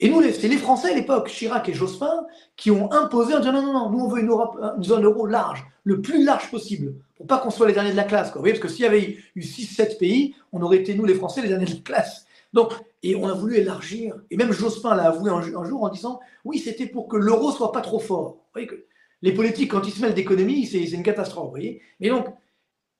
Et 0.00 0.08
nous, 0.08 0.20
c'est 0.32 0.48
les 0.48 0.56
Français 0.56 0.90
à 0.90 0.94
l'époque, 0.94 1.28
Chirac 1.28 1.68
et 1.68 1.74
Jospin, 1.74 2.26
qui 2.56 2.70
ont 2.70 2.90
imposé 2.92 3.34
en 3.34 3.38
disant 3.38 3.52
non, 3.52 3.62
non, 3.62 3.72
non, 3.72 3.90
nous 3.90 4.00
on 4.00 4.08
veut 4.08 4.20
une, 4.20 4.30
Europe, 4.30 4.58
zone 4.82 5.04
euro 5.04 5.26
large, 5.26 5.64
le 5.84 6.00
plus 6.00 6.24
large 6.24 6.50
possible, 6.50 6.94
pour 7.16 7.28
pas 7.28 7.38
qu'on 7.38 7.50
soit 7.50 7.68
les 7.68 7.72
derniers 7.72 7.92
de 7.92 7.96
la 7.96 8.04
classe. 8.04 8.32
Vous 8.32 8.40
voyez, 8.40 8.54
parce 8.54 8.62
que 8.62 8.68
s'il 8.68 8.82
y 8.82 8.88
avait 8.88 9.16
eu 9.36 9.40
6-7 9.40 9.98
pays, 9.98 10.34
on 10.50 10.60
aurait 10.60 10.78
été, 10.78 10.94
nous 10.94 11.04
les 11.04 11.14
Français, 11.14 11.40
les 11.40 11.48
derniers 11.48 11.66
de 11.66 11.74
la 11.74 11.80
classe. 11.82 12.26
Donc, 12.52 12.72
et 13.04 13.14
on 13.14 13.28
a 13.28 13.32
voulu 13.32 13.56
élargir. 13.56 14.16
Et 14.30 14.36
même 14.36 14.52
Jospin 14.52 14.94
l'a 14.94 15.04
avoué 15.04 15.30
un, 15.30 15.64
jour 15.64 15.84
en 15.84 15.88
disant 15.88 16.20
oui, 16.44 16.58
c'était 16.58 16.86
pour 16.86 17.08
que 17.08 17.16
l'euro 17.16 17.52
soit 17.52 17.72
pas 17.72 17.80
trop 17.80 17.98
fort. 17.98 18.32
Vous 18.32 18.52
voyez 18.54 18.66
que 18.66 18.84
les 19.22 19.32
politiques, 19.32 19.70
quand 19.70 19.86
ils 19.86 19.92
se 19.92 20.00
mêlent 20.00 20.14
d'économie, 20.14 20.66
c'est 20.66 20.82
une 20.82 21.04
catastrophe. 21.04 21.44
Vous 21.44 21.50
voyez 21.50 21.80
donc, 22.00 22.26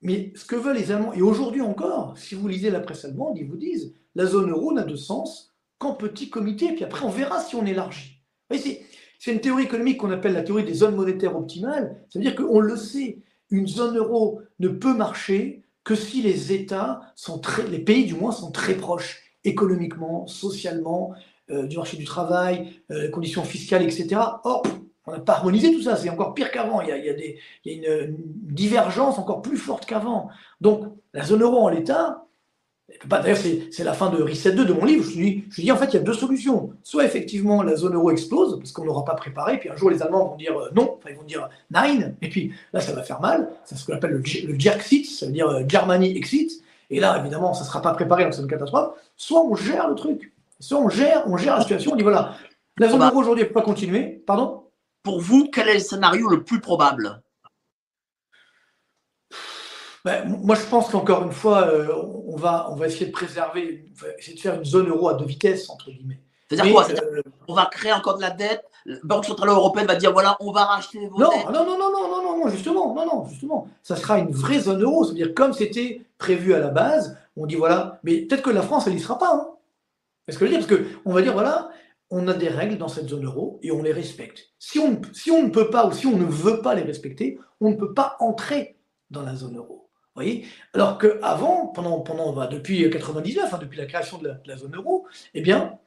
mais 0.03 0.33
ce 0.35 0.45
que 0.45 0.55
veulent 0.55 0.77
les 0.77 0.91
Allemands, 0.91 1.13
et 1.13 1.21
aujourd'hui 1.21 1.61
encore, 1.61 2.17
si 2.17 2.35
vous 2.35 2.47
lisez 2.47 2.69
la 2.69 2.81
presse 2.81 3.05
allemande, 3.05 3.37
ils 3.37 3.47
vous 3.47 3.57
disent 3.57 3.95
la 4.15 4.25
zone 4.25 4.51
euro 4.51 4.73
n'a 4.73 4.83
de 4.83 4.95
sens 4.95 5.53
qu'en 5.77 5.93
petit 5.93 6.29
comité, 6.29 6.73
puis 6.73 6.83
après 6.83 7.05
on 7.05 7.09
verra 7.09 7.39
si 7.39 7.55
on 7.55 7.65
élargit. 7.65 8.21
C'est 8.51 9.31
une 9.31 9.39
théorie 9.39 9.63
économique 9.63 9.97
qu'on 9.97 10.11
appelle 10.11 10.33
la 10.33 10.43
théorie 10.43 10.65
des 10.65 10.73
zones 10.73 10.95
monétaires 10.95 11.35
optimales. 11.35 12.05
Ça 12.09 12.19
veut 12.19 12.25
dire 12.25 12.35
qu'on 12.35 12.59
le 12.59 12.75
sait, 12.75 13.19
une 13.49 13.67
zone 13.67 13.97
euro 13.97 14.41
ne 14.59 14.67
peut 14.67 14.93
marcher 14.93 15.63
que 15.83 15.95
si 15.95 16.21
les 16.21 16.53
États 16.53 17.01
sont 17.15 17.39
très, 17.39 17.67
les 17.67 17.79
pays 17.79 18.05
du 18.05 18.13
moins 18.13 18.31
sont 18.31 18.51
très 18.51 18.75
proches 18.75 19.21
économiquement, 19.43 20.27
socialement, 20.27 21.13
euh, 21.51 21.67
du 21.67 21.77
marché 21.77 21.97
du 21.97 22.05
travail, 22.05 22.81
euh, 22.91 23.09
conditions 23.09 23.43
fiscales, 23.43 23.83
etc. 23.83 24.15
Or, 24.43 24.63
on 25.05 25.11
n'a 25.11 25.19
pas 25.19 25.33
harmonisé 25.33 25.73
tout 25.73 25.81
ça, 25.81 25.95
c'est 25.95 26.09
encore 26.09 26.33
pire 26.33 26.51
qu'avant. 26.51 26.81
Il, 26.81 26.87
y 26.87 26.91
a, 26.91 27.73
une, 27.73 28.15
divergence 28.17 29.19
encore 29.19 29.41
plus 29.41 29.57
forte 29.57 29.85
qu'avant. 29.85 30.29
Donc, 30.61 30.85
la 31.13 31.23
zone 31.23 31.41
euro 31.41 31.57
en 31.59 31.69
l'état, 31.69 32.25
d'ailleurs, 33.05 33.37
c'est 33.37 33.83
la 33.83 33.93
fin 33.93 34.09
de 34.09 34.21
Reset 34.21 34.53
2 34.53 34.65
de 34.65 34.73
mon 34.73 34.85
livre. 34.85 35.03
Je 35.03 35.11
dis, 35.11 35.43
je 35.49 35.61
dis, 35.61 35.71
en 35.71 35.77
fait, 35.77 35.87
il 35.87 35.93
y 35.95 35.97
a 35.97 36.01
deux 36.01 36.13
solutions. 36.13 36.71
Soit 36.83 37.03
effectivement, 37.03 37.63
la 37.63 37.75
zone 37.75 37.95
euro 37.95 38.11
explose, 38.11 38.57
parce 38.59 38.71
qu'on 38.71 38.85
n'aura 38.85 39.03
pas 39.03 39.15
préparé, 39.15 39.59
puis 39.59 39.69
un 39.69 39.75
jour, 39.75 39.89
les 39.89 40.01
Allemands 40.01 40.29
vont 40.29 40.35
dire 40.37 40.57
euh, 40.57 40.69
non, 40.73 40.95
enfin, 40.97 41.09
ils 41.09 41.17
vont 41.17 41.23
dire 41.23 41.49
nine, 41.69 42.15
et 42.21 42.29
puis 42.29 42.53
là, 42.71 42.79
ça 42.79 42.93
va 42.93 43.03
faire 43.03 43.19
mal. 43.19 43.49
C'est 43.65 43.77
ce 43.77 43.85
qu'on 43.85 43.93
appelle 43.93 44.11
le, 44.11 44.23
le 44.47 44.59
Jerksit, 44.59 45.05
ça 45.05 45.25
veut 45.25 45.33
dire 45.33 45.49
euh, 45.49 45.63
Germany 45.67 46.15
exit. 46.15 46.63
Et 46.89 46.99
là, 46.99 47.19
évidemment, 47.19 47.53
ça 47.53 47.63
ne 47.63 47.67
sera 47.67 47.81
pas 47.81 47.93
préparé, 47.93 48.23
donc 48.23 48.33
c'est 48.33 48.41
une 48.41 48.47
catastrophe. 48.47 48.93
Soit 49.17 49.43
on 49.43 49.55
gère 49.55 49.89
le 49.89 49.95
truc. 49.95 50.31
Soit 50.59 50.79
on 50.79 50.89
gère, 50.89 51.23
on 51.27 51.35
gère 51.35 51.55
la 51.55 51.61
situation, 51.61 51.91
on 51.91 51.95
dit 51.95 52.03
voilà, 52.03 52.35
la 52.77 52.87
zone 52.87 53.01
euro 53.01 53.19
aujourd'hui 53.19 53.43
ne 53.43 53.47
peut 53.47 53.53
pas 53.53 53.61
continuer. 53.63 54.23
Pardon? 54.25 54.62
Pour 55.03 55.19
vous, 55.19 55.49
quel 55.51 55.67
est 55.67 55.75
le 55.75 55.79
scénario 55.79 56.27
le 56.29 56.43
plus 56.43 56.61
probable? 56.61 57.21
Ben, 60.05 60.27
moi, 60.27 60.55
je 60.55 60.65
pense 60.65 60.89
qu'encore 60.89 61.23
une 61.23 61.31
fois, 61.31 61.67
euh, 61.67 61.93
on, 62.27 62.35
va, 62.35 62.67
on 62.69 62.75
va 62.75 62.87
essayer 62.87 63.05
de 63.05 63.11
préserver, 63.11 63.85
essayer 64.17 64.35
de 64.35 64.41
faire 64.41 64.55
une 64.55 64.65
zone 64.65 64.89
euro 64.89 65.07
à 65.09 65.13
deux 65.13 65.25
vitesses, 65.25 65.69
entre 65.69 65.91
guillemets. 65.91 66.19
C'est-à-dire 66.49 66.73
quoi? 66.73 66.89
Euh, 66.89 67.21
On 67.47 67.53
va 67.53 67.67
créer 67.67 67.93
encore 67.93 68.17
de 68.17 68.21
la 68.21 68.29
dette 68.29 68.65
La 68.85 68.97
Banque 69.03 69.25
Centrale 69.25 69.49
Européenne 69.49 69.87
va 69.87 69.95
dire 69.95 70.11
voilà, 70.11 70.35
on 70.41 70.51
va 70.51 70.65
racheter 70.65 71.07
vos 71.07 71.19
non, 71.19 71.29
dettes 71.29 71.45
Non, 71.45 71.65
non, 71.65 71.77
non, 71.77 71.91
non, 71.91 72.21
non, 72.21 72.37
non, 72.37 72.49
justement, 72.49 72.93
non, 72.93 73.05
non, 73.05 73.25
justement. 73.27 73.67
Ça 73.81 73.95
sera 73.95 74.19
une 74.19 74.31
vraie 74.31 74.59
zone 74.59 74.83
euro, 74.83 75.05
c'est-à-dire 75.05 75.33
comme 75.33 75.53
c'était 75.53 76.01
prévu 76.17 76.53
à 76.53 76.59
la 76.59 76.67
base, 76.67 77.17
on 77.37 77.45
dit 77.45 77.55
voilà, 77.55 77.99
mais 78.03 78.21
peut-être 78.21 78.43
que 78.43 78.49
la 78.49 78.61
France, 78.61 78.87
elle 78.87 78.93
n'y 78.93 78.99
sera 78.99 79.17
pas. 79.17 79.33
Hein. 79.33 79.47
Est-ce 80.27 80.37
que 80.37 80.45
je 80.45 80.51
veux 80.51 80.57
dire? 80.57 80.67
Parce 80.67 80.81
qu'on 81.03 81.13
va 81.13 81.21
dire, 81.21 81.33
voilà, 81.33 81.69
on 82.15 82.27
a 82.27 82.33
des 82.33 82.47
règles 82.47 82.77
dans 82.77 82.87
cette 82.87 83.09
zone 83.09 83.25
euro 83.25 83.59
et 83.63 83.71
on 83.71 83.81
les 83.81 83.91
respecte. 83.91 84.51
Si 84.59 84.77
on, 84.77 84.91
ne 84.91 85.49
peut 85.49 85.71
pas 85.71 85.87
ou 85.87 85.91
si 85.91 86.05
on 86.05 86.15
ne 86.15 86.25
veut 86.25 86.61
pas 86.61 86.75
les 86.75 86.83
respecter, 86.83 87.39
on 87.59 87.71
ne 87.71 87.75
peut 87.75 87.95
pas 87.95 88.17
entrer 88.19 88.77
dans 89.09 89.23
la 89.23 89.35
zone 89.35 89.57
euro. 89.57 89.89
Alors 90.73 90.99
qu'avant, 90.99 91.67
pendant, 91.69 92.01
pendant, 92.01 92.31
bah, 92.31 92.45
depuis 92.45 92.87
99, 92.87 93.51
hein, 93.51 93.57
depuis 93.59 93.79
la 93.79 93.87
création 93.87 94.19
de 94.19 94.31
la, 94.45 94.57
zone 94.57 94.75
euro, 94.75 95.07
eh 95.33 95.41
bien, 95.41 95.79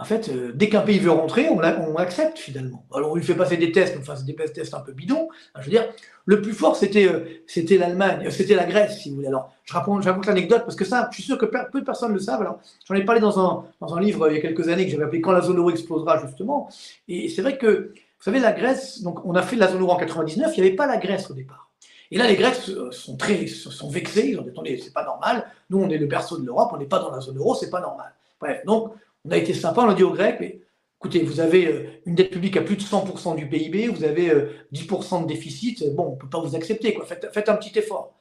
en 0.00 0.04
fait, 0.04 0.30
euh, 0.30 0.50
dès 0.54 0.70
qu'un 0.70 0.80
pays 0.80 0.98
veut 0.98 1.10
rentrer, 1.10 1.50
on, 1.50 1.58
on 1.58 1.96
accepte 1.96 2.38
finalement. 2.38 2.86
Alors 2.94 3.12
on 3.12 3.16
lui 3.16 3.22
fait 3.22 3.34
passer 3.34 3.58
des 3.58 3.70
tests, 3.70 3.96
enfin 4.00 4.16
c'est 4.16 4.24
des 4.24 4.34
tests 4.34 4.72
un 4.72 4.80
peu 4.80 4.92
bidons. 4.92 5.28
je 5.58 5.64
veux 5.64 5.70
dire, 5.70 5.84
le 6.24 6.40
plus 6.40 6.54
fort 6.54 6.74
c'était 6.74 7.06
euh, 7.06 7.78
l'Allemagne, 7.78 8.26
euh, 8.26 8.30
c'était 8.30 8.54
la 8.54 8.64
Grèce, 8.64 8.98
si 8.98 9.10
vous 9.10 9.16
voulez. 9.16 9.28
Alors 9.28 9.54
je 9.64 9.74
raconte, 9.74 10.06
l'anecdote 10.26 10.62
parce 10.62 10.74
que 10.74 10.86
ça, 10.86 11.06
je 11.10 11.16
suis 11.16 11.24
sûr 11.24 11.36
que 11.36 11.44
peu 11.44 11.80
de 11.80 11.84
personnes 11.84 12.14
le 12.14 12.18
savent. 12.18 12.40
Alors 12.40 12.60
j'en 12.88 12.94
ai 12.94 13.04
parlé 13.04 13.20
dans 13.20 13.38
un, 13.38 13.64
dans 13.82 13.94
un 13.94 14.00
livre 14.00 14.30
il 14.30 14.36
y 14.36 14.38
a 14.38 14.40
quelques 14.40 14.68
années 14.70 14.86
que 14.86 14.90
j'avais 14.90 15.04
appelé 15.04 15.20
Quand 15.20 15.32
la 15.32 15.42
zone 15.42 15.58
euro 15.58 15.70
explosera 15.70 16.18
justement. 16.26 16.70
Et 17.06 17.28
c'est 17.28 17.42
vrai 17.42 17.58
que 17.58 17.92
vous 17.92 18.24
savez 18.24 18.40
la 18.40 18.52
Grèce, 18.52 19.02
donc 19.02 19.22
on 19.26 19.34
a 19.34 19.42
fait 19.42 19.56
la 19.56 19.68
zone 19.68 19.82
euro 19.82 19.92
en 19.92 19.96
99, 19.96 20.50
il 20.56 20.62
n'y 20.62 20.66
avait 20.66 20.76
pas 20.76 20.86
la 20.86 20.96
Grèce 20.96 21.30
au 21.30 21.34
départ. 21.34 21.68
Et 22.10 22.16
là, 22.16 22.26
les 22.26 22.36
Grecs 22.36 22.56
sont 22.90 23.16
très 23.18 23.46
sont 23.46 23.90
vexés. 23.90 24.30
Ils 24.30 24.40
ont 24.40 24.42
dit 24.42 24.48
attendez, 24.48 24.80
c'est 24.82 24.92
pas 24.92 25.04
normal. 25.04 25.46
Nous, 25.68 25.78
on 25.78 25.90
est 25.90 25.98
le 25.98 26.06
berceau 26.06 26.38
de 26.38 26.46
l'Europe, 26.46 26.70
on 26.72 26.78
n'est 26.78 26.86
pas 26.86 26.98
dans 26.98 27.10
la 27.10 27.20
zone 27.20 27.36
euro, 27.36 27.54
c'est 27.54 27.70
pas 27.70 27.80
normal. 27.80 28.12
Bref, 28.40 28.64
donc 28.64 28.94
on 29.24 29.30
a 29.30 29.36
été 29.36 29.54
sympa, 29.54 29.82
on 29.82 29.88
a 29.88 29.94
dit 29.94 30.02
aux 30.02 30.12
Grecs, 30.12 30.60
écoutez, 31.00 31.22
vous 31.22 31.40
avez 31.40 31.66
euh, 31.66 31.86
une 32.06 32.14
dette 32.14 32.30
publique 32.30 32.56
à 32.56 32.62
plus 32.62 32.76
de 32.76 32.82
100% 32.82 33.36
du 33.36 33.48
PIB, 33.48 33.88
vous 33.88 34.04
avez 34.04 34.30
10% 34.72 35.18
euh, 35.18 35.22
de 35.22 35.26
déficit, 35.26 35.84
bon, 35.94 36.08
on 36.08 36.12
ne 36.12 36.16
peut 36.16 36.28
pas 36.28 36.40
vous 36.40 36.56
accepter. 36.56 36.96
Faites, 37.06 37.48
un 37.48 37.56
petit 37.56 37.78
effort. 37.78 38.14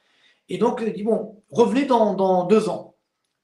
Et 0.48 0.58
donc, 0.58 0.82
il 0.86 0.94
dit, 0.94 1.04
bon, 1.04 1.44
revenez 1.52 1.86
dans, 1.86 2.46
deux 2.46 2.70
ans. 2.70 2.96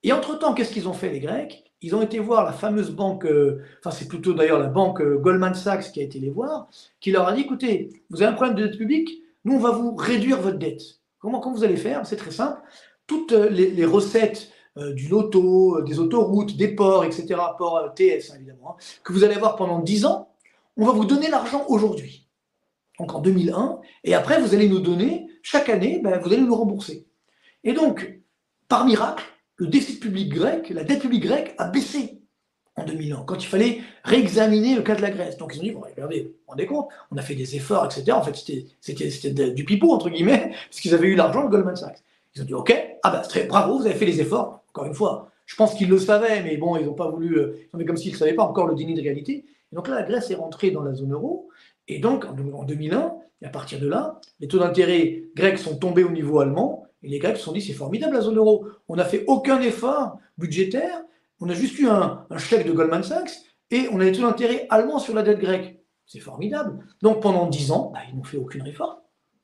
Et 0.04 0.12
entre-temps, 0.12 0.54
qu'est-ce 0.54 0.72
qu'ils 0.72 0.88
ont 0.88 0.94
fait, 0.94 1.10
les 1.10 1.20
Grecs? 1.20 1.64
Ils 1.82 1.96
ont 1.96 2.02
été 2.02 2.20
voir 2.20 2.46
la 2.46 2.54
fameuse 2.54 2.92
banque, 2.92 3.26
euh, 3.26 3.62
enfin, 3.80 3.92
c'est 3.92 4.08
plutôt 4.08 4.34
d'ailleurs 4.34 4.60
la 4.60 4.68
banque 4.68 5.04
Goldman 5.04 5.54
Sachs 5.54 5.92
qui 5.92 6.00
a 6.00 6.04
été 6.04 6.20
les 6.20 6.30
voir, 6.30 6.70
qui 7.00 7.12
leur 7.12 7.28
a 7.28 7.34
dit, 7.34 7.42
écoutez, 7.42 7.90
vous 8.10 8.22
avez 8.22 8.32
un 8.32 8.34
problème 8.34 8.56
de 8.56 8.68
dette 8.68 8.78
publique, 8.78 9.22
nous, 9.44 9.56
on 9.56 9.60
va 9.60 9.72
vous 9.72 9.96
réduire 9.96 10.42
votre 10.42 10.58
dette. 10.58 10.82
Comment, 11.20 11.42
vous 11.52 11.64
allez 11.64 11.78
faire? 11.78 12.06
C'est 12.06 12.16
très 12.16 12.32
simple. 12.32 12.62
Toutes 13.08 13.32
les 13.32 13.86
recettes 13.86 14.50
euh, 14.50 14.55
du 14.78 15.08
loto, 15.08 15.78
euh, 15.78 15.82
des 15.84 16.00
autoroutes, 16.00 16.58
des 16.58 16.68
ports, 16.68 17.06
etc., 17.06 17.40
ports 17.58 17.78
euh, 17.78 17.90
TS 17.90 18.34
évidemment, 18.36 18.72
hein, 18.72 18.84
que 19.04 19.14
vous 19.14 19.24
allez 19.24 19.36
avoir 19.36 19.56
pendant 19.56 19.80
10 19.80 20.06
ans, 20.06 20.30
on 20.78 20.86
va 20.86 20.92
vous 20.92 21.06
donner 21.06 21.30
l'argent 21.30 21.66
aujourd'hui, 21.70 22.28
donc 23.00 23.14
en 23.14 23.20
2001, 23.20 23.80
et 24.04 24.14
après 24.14 24.42
vous 24.42 24.54
allez 24.54 24.68
nous 24.68 24.80
donner, 24.80 25.28
chaque 25.42 25.70
année, 25.70 26.02
ben, 26.04 26.20
vous 26.20 26.34
allez 26.34 26.42
nous 26.42 26.56
rembourser. 26.56 27.08
Et 27.64 27.74
donc, 27.74 28.20
par 28.68 28.86
miracle, 28.86 29.24
le 29.58 29.68
déficit 29.68 30.02
public 30.02 30.30
grec, 30.30 30.70
la 30.70 30.84
dette 30.84 31.02
publique 31.02 31.24
grecque 31.24 31.56
a 31.58 31.68
baissé 31.68 32.22
en 32.76 32.84
2001, 32.84 33.24
quand 33.26 33.42
il 33.42 33.48
fallait 33.48 33.82
réexaminer 34.04 34.76
le 34.76 34.82
cas 34.82 34.96
de 34.96 35.02
la 35.02 35.10
Grèce. 35.10 35.38
Donc 35.38 35.56
ils 35.56 35.60
ont 35.60 35.64
dit, 35.64 35.72
bon, 35.72 35.82
regardez, 35.82 36.24
vous 36.24 36.30
vous 36.30 36.36
rendez 36.48 36.66
compte, 36.66 36.90
on 37.12 37.18
a 37.18 37.22
fait 37.22 37.36
des 37.36 37.56
efforts, 37.56 37.86
etc. 37.86 38.12
En 38.12 38.22
fait, 38.22 38.36
c'était 38.82 39.52
du 39.52 39.64
pipeau, 39.64 39.94
entre 39.94 40.10
guillemets, 40.10 40.52
parce 40.70 40.82
qu'ils 40.82 40.94
avaient 40.94 41.08
eu 41.08 41.16
l'argent 41.16 41.46
de 41.46 41.50
Goldman 41.50 41.76
Sachs. 41.76 42.04
Ils 42.36 42.42
ont 42.42 42.46
dit, 42.46 42.54
ok, 42.54 42.98
ah 43.04 43.12
ben, 43.12 43.22
très 43.22 43.46
bravo, 43.46 43.80
vous 43.80 43.86
avez 43.86 43.96
fait 43.96 44.06
les 44.06 44.20
efforts, 44.20 44.65
encore 44.76 44.88
une 44.88 44.94
fois, 44.94 45.32
je 45.46 45.56
pense 45.56 45.74
qu'ils 45.74 45.90
le 45.90 45.98
savaient, 45.98 46.44
mais 46.44 46.58
bon, 46.58 46.76
ils 46.76 46.86
n'ont 46.86 46.94
pas 46.94 47.10
voulu, 47.10 47.38
ils 47.38 47.70
ont 47.74 47.80
fait 47.80 47.86
comme 47.86 47.96
s'ils 47.96 48.12
ne 48.12 48.18
savaient 48.18 48.34
pas 48.34 48.44
encore 48.44 48.68
le 48.68 48.76
déni 48.76 48.94
de 48.94 49.02
réalité. 49.02 49.46
Et 49.72 49.76
donc 49.76 49.88
là, 49.88 49.96
la 49.96 50.04
Grèce 50.04 50.30
est 50.32 50.36
rentrée 50.36 50.70
dans 50.70 50.84
la 50.84 50.94
zone 50.94 51.14
euro, 51.14 51.50
et 51.88 52.00
donc 52.00 52.26
en 52.26 52.64
2001, 52.64 53.16
et 53.42 53.46
à 53.46 53.50
partir 53.50 53.80
de 53.80 53.88
là, 53.88 54.20
les 54.42 54.50
taux 54.50 54.60
d'intérêt 54.60 55.24
grecs 55.34 55.60
sont 55.60 55.78
tombés 55.78 56.04
au 56.04 56.10
niveau 56.10 56.40
allemand, 56.40 56.84
et 57.04 57.08
les 57.08 57.20
Grecs 57.20 57.38
se 57.38 57.44
sont 57.44 57.54
dit, 57.54 57.62
c'est 57.62 57.74
formidable 57.74 58.16
la 58.16 58.22
zone 58.22 58.38
euro, 58.38 58.68
on 58.90 58.98
n'a 58.98 59.06
fait 59.06 59.24
aucun 59.28 59.62
effort 59.62 60.18
budgétaire, 60.38 61.04
on 61.40 61.48
a 61.48 61.54
juste 61.54 61.80
eu 61.80 61.88
un, 61.88 62.26
chèque 62.38 62.68
de 62.68 62.74
Goldman 62.74 63.04
Sachs, 63.04 63.32
et 63.72 63.88
on 63.94 64.02
a 64.02 64.06
des 64.06 64.12
taux 64.12 64.24
d'intérêt 64.24 64.68
allemands 64.70 65.00
sur 65.00 65.14
la 65.14 65.24
dette 65.24 65.40
grecque. 65.40 65.80
C'est 66.06 66.20
formidable. 66.20 66.86
Donc 67.02 67.22
pendant 67.22 67.48
10 67.48 67.72
ans, 67.72 67.92
bah, 67.94 68.02
ils 68.10 68.16
n'ont 68.16 68.24
fait 68.24 68.38
aucune 68.38 68.62
réforme, 68.62 68.98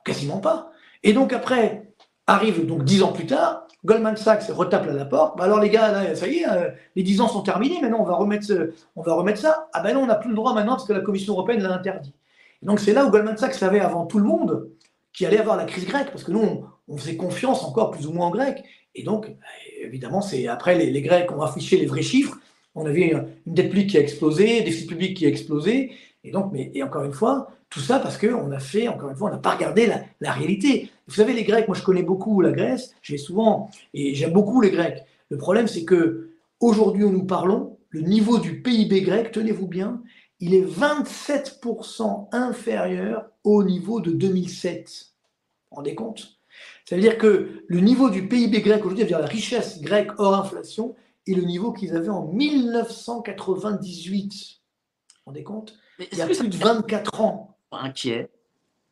quasiment 0.06 0.40
pas. 0.40 0.72
Et 1.04 1.14
donc 1.14 1.34
après, 1.34 1.94
arrive 2.28 2.66
donc 2.66 2.84
10 2.84 3.04
ans 3.04 3.14
plus 3.14 3.26
tard, 3.26 3.68
Goldman 3.84 4.16
Sachs 4.16 4.50
retape 4.50 4.88
à 4.88 4.94
la 4.94 5.06
porte. 5.06 5.38
Bah 5.38 5.46
alors 5.46 5.60
les 5.60 5.70
gars, 5.70 6.16
ça 6.16 6.28
y 6.28 6.40
est, 6.40 6.50
euh, 6.50 6.70
les 6.96 7.04
10 7.04 7.22
ans 7.22 7.28
sont 7.28 7.42
terminés, 7.42 7.82
maintenant 7.82 8.02
on 8.02 8.06
va 8.06 8.16
remettre, 8.16 8.48
on 8.96 9.02
va 9.02 9.14
remettre 9.14 9.40
ça. 9.40 9.70
Ah 9.74 9.82
ben 9.82 9.96
non, 9.96 10.04
on 10.04 10.08
n'a 10.08 10.16
plus 10.16 10.30
le 10.30 10.36
droit 10.36 10.54
maintenant 10.54 10.74
parce 10.74 10.86
que 10.86 10.94
la 10.94 11.02
Commission 11.02 11.34
européenne 11.34 11.62
l'a 11.62 11.74
interdit. 11.74 12.14
donc 12.62 12.80
c'est 12.80 12.94
là 12.94 13.06
où 13.06 13.10
Goldman 13.10 13.38
Sachs 13.38 13.56
savait 13.56 13.80
avant 13.80 14.06
tout 14.06 14.20
le 14.20 14.26
monde 14.26 14.70
qu'il 15.14 15.28
allait 15.28 15.40
avoir 15.40 15.58
la 15.58 15.66
crise 15.66 15.86
grecque, 15.86 16.10
parce 16.12 16.24
que 16.24 16.32
nous, 16.32 16.66
on, 16.88 16.98
faisait 16.98 17.16
confiance 17.16 17.64
encore 17.64 17.92
plus 17.92 18.08
ou 18.08 18.14
moins 18.14 18.28
en 18.28 18.32
grec. 18.32 18.64
Et 18.96 19.04
donc, 19.04 19.28
bah, 19.28 19.36
évidemment, 19.82 20.22
c'est 20.22 20.48
après 20.48 20.76
les, 20.78 21.02
Grecs 21.02 21.32
ont 21.32 21.42
affiché 21.42 21.78
les 21.78 21.86
vrais 21.86 22.02
chiffres. 22.02 22.38
On 22.76 22.86
avait 22.86 23.12
une, 23.12 23.28
dette 23.46 23.70
publique 23.70 23.90
qui 23.92 23.98
a 23.98 24.02
explosé, 24.02 24.46
des 24.60 24.62
déficit 24.62 24.90
public 24.90 25.18
qui 25.18 25.26
a 25.26 25.30
explosé. 25.30 25.92
Et 26.24 26.32
donc, 26.32 26.52
mais 26.52 26.72
et 26.74 26.84
encore 26.84 27.04
une 27.04 27.14
fois, 27.14 27.50
tout 27.72 27.80
ça 27.80 27.98
parce 28.00 28.18
qu'on 28.18 28.52
a 28.52 28.60
fait, 28.60 28.90
encore 28.90 29.10
une 29.10 29.16
fois, 29.16 29.30
on 29.30 29.34
n'a 29.34 29.40
pas 29.40 29.56
regardé 29.56 29.90
la, 30.20 30.32
réalité. 30.34 30.92
Vous 31.08 31.16
savez, 31.16 31.32
les 31.34 31.46
Grecs, 31.46 31.68
moi 31.70 31.76
je 31.76 31.84
connais 31.84 32.04
beaucoup 32.04 32.42
la 32.42 32.52
Grèce, 32.52 32.94
j'ai 33.02 33.18
souvent, 33.18 33.72
et 33.94 34.14
j'aime 34.14 34.34
beaucoup 34.34 34.60
les 34.60 34.72
Grecs. 34.72 35.06
Le 35.30 35.38
problème, 35.38 35.68
c'est 35.68 35.86
que 35.86 36.32
aujourd'hui 36.60 37.06
où 37.06 37.12
nous 37.12 37.26
parlons, 37.26 37.78
le 37.90 38.02
niveau 38.02 38.40
du 38.40 38.62
PIB 38.62 39.02
grec, 39.02 39.32
tenez-vous 39.32 39.68
bien, 39.68 40.04
il 40.42 40.54
est 40.54 40.66
27% 40.66 42.28
inférieur 42.34 43.30
au 43.46 43.64
niveau 43.64 44.02
de 44.02 44.12
2007. 44.12 44.90
Vous 44.90 45.70
vous 45.72 45.78
rendez 45.78 45.96
compte? 45.96 46.40
Ça 46.84 46.98
veut 46.98 47.02
dire 47.02 47.18
que 47.18 47.64
le 47.66 47.80
niveau 47.80 48.10
du 48.10 48.28
PIB 48.28 48.60
grec 48.62 48.82
aujourd'hui, 48.82 49.06
c'est-à-dire 49.06 49.20
la 49.20 49.28
richesse 49.28 49.80
grecque 49.82 50.12
hors 50.18 50.36
inflation, 50.36 50.94
est 51.26 51.36
le 51.36 51.44
niveau 51.44 51.72
qu'ils 51.72 51.96
avaient 51.96 52.10
en 52.10 52.28
1998. 52.28 54.24
Vous 54.24 54.30
vous 54.30 55.26
rendez 55.26 55.44
compte? 55.44 55.78
Il 56.12 56.18
y 56.18 56.22
a 56.22 56.26
plus 56.26 56.42
de 56.42 56.58
24 56.58 57.22
ans 57.22 57.51
inquiet. 57.72 58.30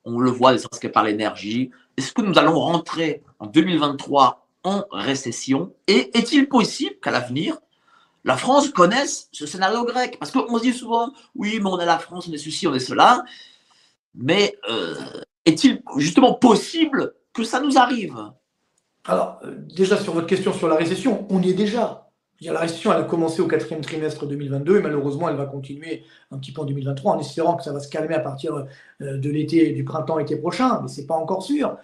On 0.06 0.20
le 0.20 0.32
voit, 0.32 0.56
que 0.58 0.88
par 0.88 1.04
l'énergie. 1.04 1.72
Est-ce 1.98 2.14
que 2.14 2.22
nous 2.22 2.38
allons 2.38 2.60
rentrer 2.60 3.24
en 3.40 3.48
2023 3.48 4.48
en 4.64 4.84
récession? 4.92 5.74
Et 5.88 6.18
est-il 6.18 6.48
possible 6.48 6.96
qu'à 7.02 7.12
l'avenir, 7.12 7.58
la 8.24 8.38
France 8.38 8.70
connaisse 8.70 9.30
ce 9.32 9.46
scénario 9.46 9.86
grec? 9.86 10.18
Parce 10.20 10.32
qu'on 10.32 10.58
se 10.58 10.64
dit 10.64 10.74
souvent, 10.74 11.14
oui, 11.36 11.60
mais 11.62 11.70
on 11.70 11.80
est 11.80 11.86
la 11.86 12.00
France, 12.00 12.28
on 12.30 12.34
est 12.34 12.38
ceci, 12.38 12.68
on 12.68 12.74
est 12.74 12.80
cela. 12.80 13.24
Mais 14.16 14.58
euh, 14.70 14.96
est-il 15.46 15.82
justement 15.98 16.34
possible 16.34 17.14
que 17.34 17.44
ça 17.44 17.60
nous 17.60 17.78
arrive? 17.78 18.18
Alors, 19.06 19.40
euh, 19.44 19.56
déjà 19.58 19.98
sur 19.98 20.14
votre 20.14 20.28
question 20.28 20.54
sur 20.54 20.68
la 20.68 20.76
récession, 20.76 21.28
on 21.30 21.42
y 21.42 21.50
est 21.50 21.54
déjà 21.54 22.09
la 22.42 22.60
récession, 22.60 22.92
a 22.92 23.04
commencé 23.04 23.42
au 23.42 23.48
quatrième 23.48 23.82
trimestre 23.82 24.26
2022 24.26 24.78
et 24.78 24.82
malheureusement, 24.82 25.30
elle 25.30 25.36
va 25.36 25.46
continuer 25.46 26.04
un 26.32 26.38
petit 26.38 26.52
peu 26.52 26.62
en 26.62 26.66
2023 26.66 27.16
en 27.16 27.20
espérant 27.20 27.56
que 27.56 27.64
ça 27.64 27.74
va 27.74 27.80
se 27.80 27.90
calmer 27.90 28.16
à 28.16 28.20
partir 28.20 28.66
euh, 29.02 29.18
de 29.18 29.30
l'été, 29.30 29.72
du 29.72 29.84
printemps-été 29.84 30.38
prochain, 30.38 30.80
mais 30.82 30.88
ce 30.88 31.02
n'est 31.02 31.08
pas 31.08 31.16
encore 31.16 31.44
sûr. 31.44 31.78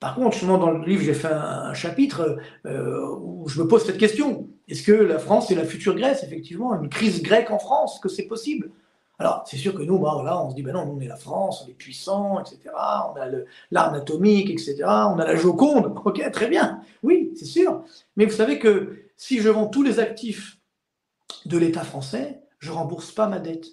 Par 0.00 0.16
contre, 0.16 0.32
justement, 0.32 0.58
dans 0.58 0.70
le 0.70 0.84
livre, 0.84 1.02
j'ai 1.02 1.14
fait 1.14 1.32
un, 1.32 1.72
chapitre 1.74 2.36
euh, 2.66 3.06
où 3.20 3.48
je 3.48 3.62
me 3.62 3.68
pose 3.68 3.84
cette 3.86 3.98
question. 3.98 4.48
Est-ce 4.68 4.82
que 4.82 4.92
la 4.92 5.18
France 5.18 5.50
est 5.50 5.54
la 5.54 5.64
future 5.64 5.94
Grèce, 5.94 6.24
effectivement, 6.24 6.74
une 6.74 6.88
crise 6.88 7.22
grecque 7.22 7.50
en 7.50 7.58
France, 7.58 8.00
que 8.00 8.08
c'est 8.08 8.24
possible? 8.24 8.70
Alors, 9.18 9.44
c'est 9.46 9.56
sûr 9.56 9.74
que 9.74 9.82
nous, 9.82 10.00
bah, 10.00 10.10
voilà, 10.14 10.42
on 10.42 10.50
se 10.50 10.56
dit, 10.56 10.62
ben 10.62 10.72
non, 10.72 10.92
on 10.96 11.00
est 11.00 11.06
la 11.06 11.14
France, 11.14 11.64
on 11.64 11.70
est 11.70 11.74
puissant, 11.74 12.40
etc. 12.40 12.58
On 12.74 13.20
a 13.20 13.28
l'arme 13.70 13.94
atomique, 13.94 14.50
etc. 14.50 14.82
On 14.84 15.18
a 15.20 15.24
la 15.24 15.36
Joconde. 15.36 15.94
Ok, 16.04 16.28
très 16.32 16.48
bien. 16.48 16.80
Oui, 17.04 17.30
c'est 17.36 17.44
sûr. 17.44 17.84
Mais 18.16 18.24
vous 18.24 18.32
savez 18.32 18.58
que 18.58 19.01
si 19.22 19.38
je 19.40 19.48
vends 19.48 19.68
tous 19.68 19.84
les 19.84 20.00
actifs 20.00 20.58
de 21.46 21.56
l'État 21.56 21.84
français, 21.84 22.40
je 22.58 22.70
ne 22.70 22.74
rembourse 22.74 23.12
pas 23.12 23.28
ma 23.28 23.38
dette. 23.38 23.68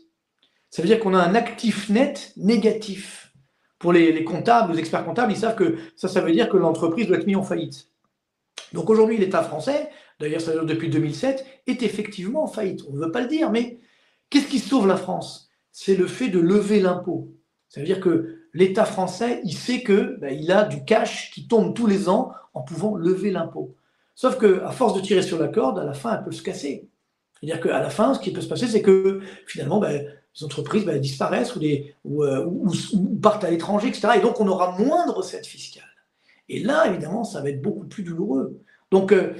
Ça 0.70 0.84
veut 0.84 0.88
dire 0.88 1.00
qu'on 1.00 1.16
a 1.16 1.24
un 1.24 1.34
actif 1.34 1.89
net 1.89 2.34
négatif. 2.38 3.34
Pour 3.80 3.91
les, 3.91 4.24
comptables, 4.24 4.74
les 4.74 4.80
experts 4.80 5.06
comptables, 5.06 5.32
ils 5.32 5.39
savent 5.39 5.56
que 5.56 5.80
ça, 5.95 6.08
ça 6.08 6.22
veut 6.22 6.34
dire 6.34 6.50
que 6.50 6.58
l'entreprise 6.58 7.08
doit 7.08 7.18
être 7.18 7.26
mise 7.26 7.36
en 7.36 7.41
faillite. 7.41 7.88
Donc 8.74 8.91
aujourd'hui, 8.91 9.18
l'État 9.18 9.41
français, 9.41 9.89
d'ailleurs 10.20 10.41
ça 10.41 10.54
depuis 10.64 10.88
2007, 10.88 11.43
est 11.66 11.82
effectivement 11.82 12.43
en 12.43 12.47
faillite. 12.47 12.84
On 12.88 12.93
ne 12.93 13.00
veut 13.00 13.12
pas 13.12 13.22
le 13.22 13.28
dire, 13.28 13.50
mais 13.50 13.80
qu'est-ce 14.30 14.47
qui 14.47 14.60
sauve 14.60 14.86
la 14.86 14.97
France? 14.97 15.50
C'est 15.72 15.95
le 15.95 16.06
fait 16.06 16.30
de 16.30 16.39
lever 16.39 16.80
l'impôt. 16.80 17.34
Ça 17.70 17.80
veut 17.80 17.88
dire 17.88 18.02
que 18.02 18.45
l'État 18.54 18.86
français, 18.86 19.41
il 19.43 19.56
sait 19.56 19.82
que 19.82 20.16
ben, 20.20 20.32
il 20.32 20.52
a 20.52 20.66
du 20.66 20.86
cash 20.86 21.32
qui 21.32 21.47
tombe 21.47 21.74
tous 21.74 21.88
les 21.88 22.08
ans 22.08 22.34
en 22.54 22.62
pouvant 22.62 22.95
lever 22.95 23.32
l'impôt. 23.32 23.76
Sauf 24.20 24.38
qu'à 24.38 24.72
force 24.72 24.96
de 24.96 25.00
tirer 25.00 25.22
sur 25.22 25.40
la 25.40 25.48
corde, 25.48 25.80
à 25.80 25.86
la 25.86 25.94
fin, 25.94 26.18
elle 26.18 26.26
peut 26.26 26.34
se 26.34 26.44
casser. 26.44 26.90
C'est-à-dire 27.40 27.62
qu'à 27.62 27.80
la 27.80 27.90
fin, 27.90 28.14
ce 28.14 28.20
qui 28.20 28.34
peut 28.34 28.42
se 28.42 28.50
passer, 28.50 28.68
c'est 28.68 28.82
que 28.82 29.22
finalement, 29.48 29.80
ben, 29.80 30.06
les 30.36 30.44
entreprises 30.44 30.84
ben, 30.84 31.00
disparaissent 31.00 31.56
euh, 31.56 32.46
ou, 32.46 32.70
partent 33.22 33.46
à 33.46 33.50
l'étranger, 33.50 33.88
etc. 33.88 34.10
Et 34.18 34.20
donc, 34.20 34.42
on 34.42 34.48
aura 34.50 34.78
moins 34.78 35.08
de 35.08 35.14
recettes 35.14 35.46
fiscales. 35.46 35.86
Et 36.50 36.60
là, 36.60 36.88
évidemment, 36.88 37.24
ça 37.24 37.40
va 37.40 37.50
être 37.50 37.62
beaucoup 37.62 37.86
plus 37.86 38.04
douloureux. 38.04 38.60
Donc, 38.92 39.14
euh, 39.14 39.36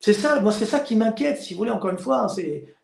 c'est 0.00 0.14
ça, 0.14 0.40
moi, 0.40 0.50
c'est 0.50 0.64
ça 0.64 0.80
qui 0.80 0.96
m'inquiète, 0.96 1.42
si 1.42 1.52
vous 1.52 1.58
voulez, 1.58 1.70
encore 1.70 1.90
une 1.90 1.98
fois. 1.98 2.20
Hein, 2.20 2.34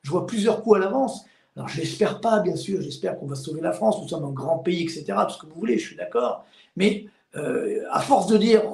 je 0.02 0.10
vois 0.10 0.26
plusieurs 0.26 0.62
coups 0.62 0.76
à 0.76 0.80
l'avance. 0.80 1.24
Alors, 1.56 1.66
je 1.66 1.80
l'espère 1.80 2.20
pas, 2.20 2.40
bien 2.40 2.56
sûr. 2.56 2.82
J'espère 2.82 3.16
qu'on 3.16 3.26
va 3.26 3.36
sauver 3.36 3.62
la 3.62 3.72
France. 3.72 4.02
Nous 4.02 4.08
sommes 4.08 4.26
un 4.26 4.32
grand 4.32 4.58
pays, 4.58 4.82
etc. 4.82 5.06
Tout 5.26 5.32
ce 5.32 5.38
que 5.38 5.46
vous 5.46 5.58
voulez, 5.58 5.78
je 5.78 5.86
suis 5.86 5.96
d'accord. 5.96 6.44
Mais 6.76 7.06
euh, 7.36 7.84
à 7.90 8.00
force 8.00 8.26
de 8.26 8.36
dire 8.36 8.64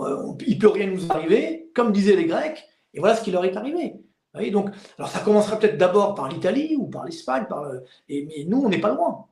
il 0.45 0.59
peut 0.59 0.67
rien 0.67 0.89
nous 0.89 1.09
arriver, 1.09 1.68
comme 1.79 1.93
disaient 1.93 2.17
les 2.17 2.27
Grecs, 2.27 2.67
et 2.93 2.99
voilà 2.99 3.15
ce 3.15 3.23
qui 3.23 3.31
leur 3.31 3.45
est 3.45 3.57
arrivé. 3.57 3.95
donc, 4.51 4.71
alors 4.99 5.09
ça 5.09 5.21
commencera 5.21 5.59
peut-être 5.59 5.79
d'abord 5.79 6.15
par 6.15 6.29
l'Italie 6.29 6.75
ou 6.77 6.87
par 6.87 7.05
l'Espagne, 7.05 7.45
par 7.49 7.71
et, 8.09 8.27
mais 8.27 8.45
nous, 8.49 8.61
on 8.65 8.69
n'est 8.69 8.81
pas 8.81 8.93
loin. 8.93 9.27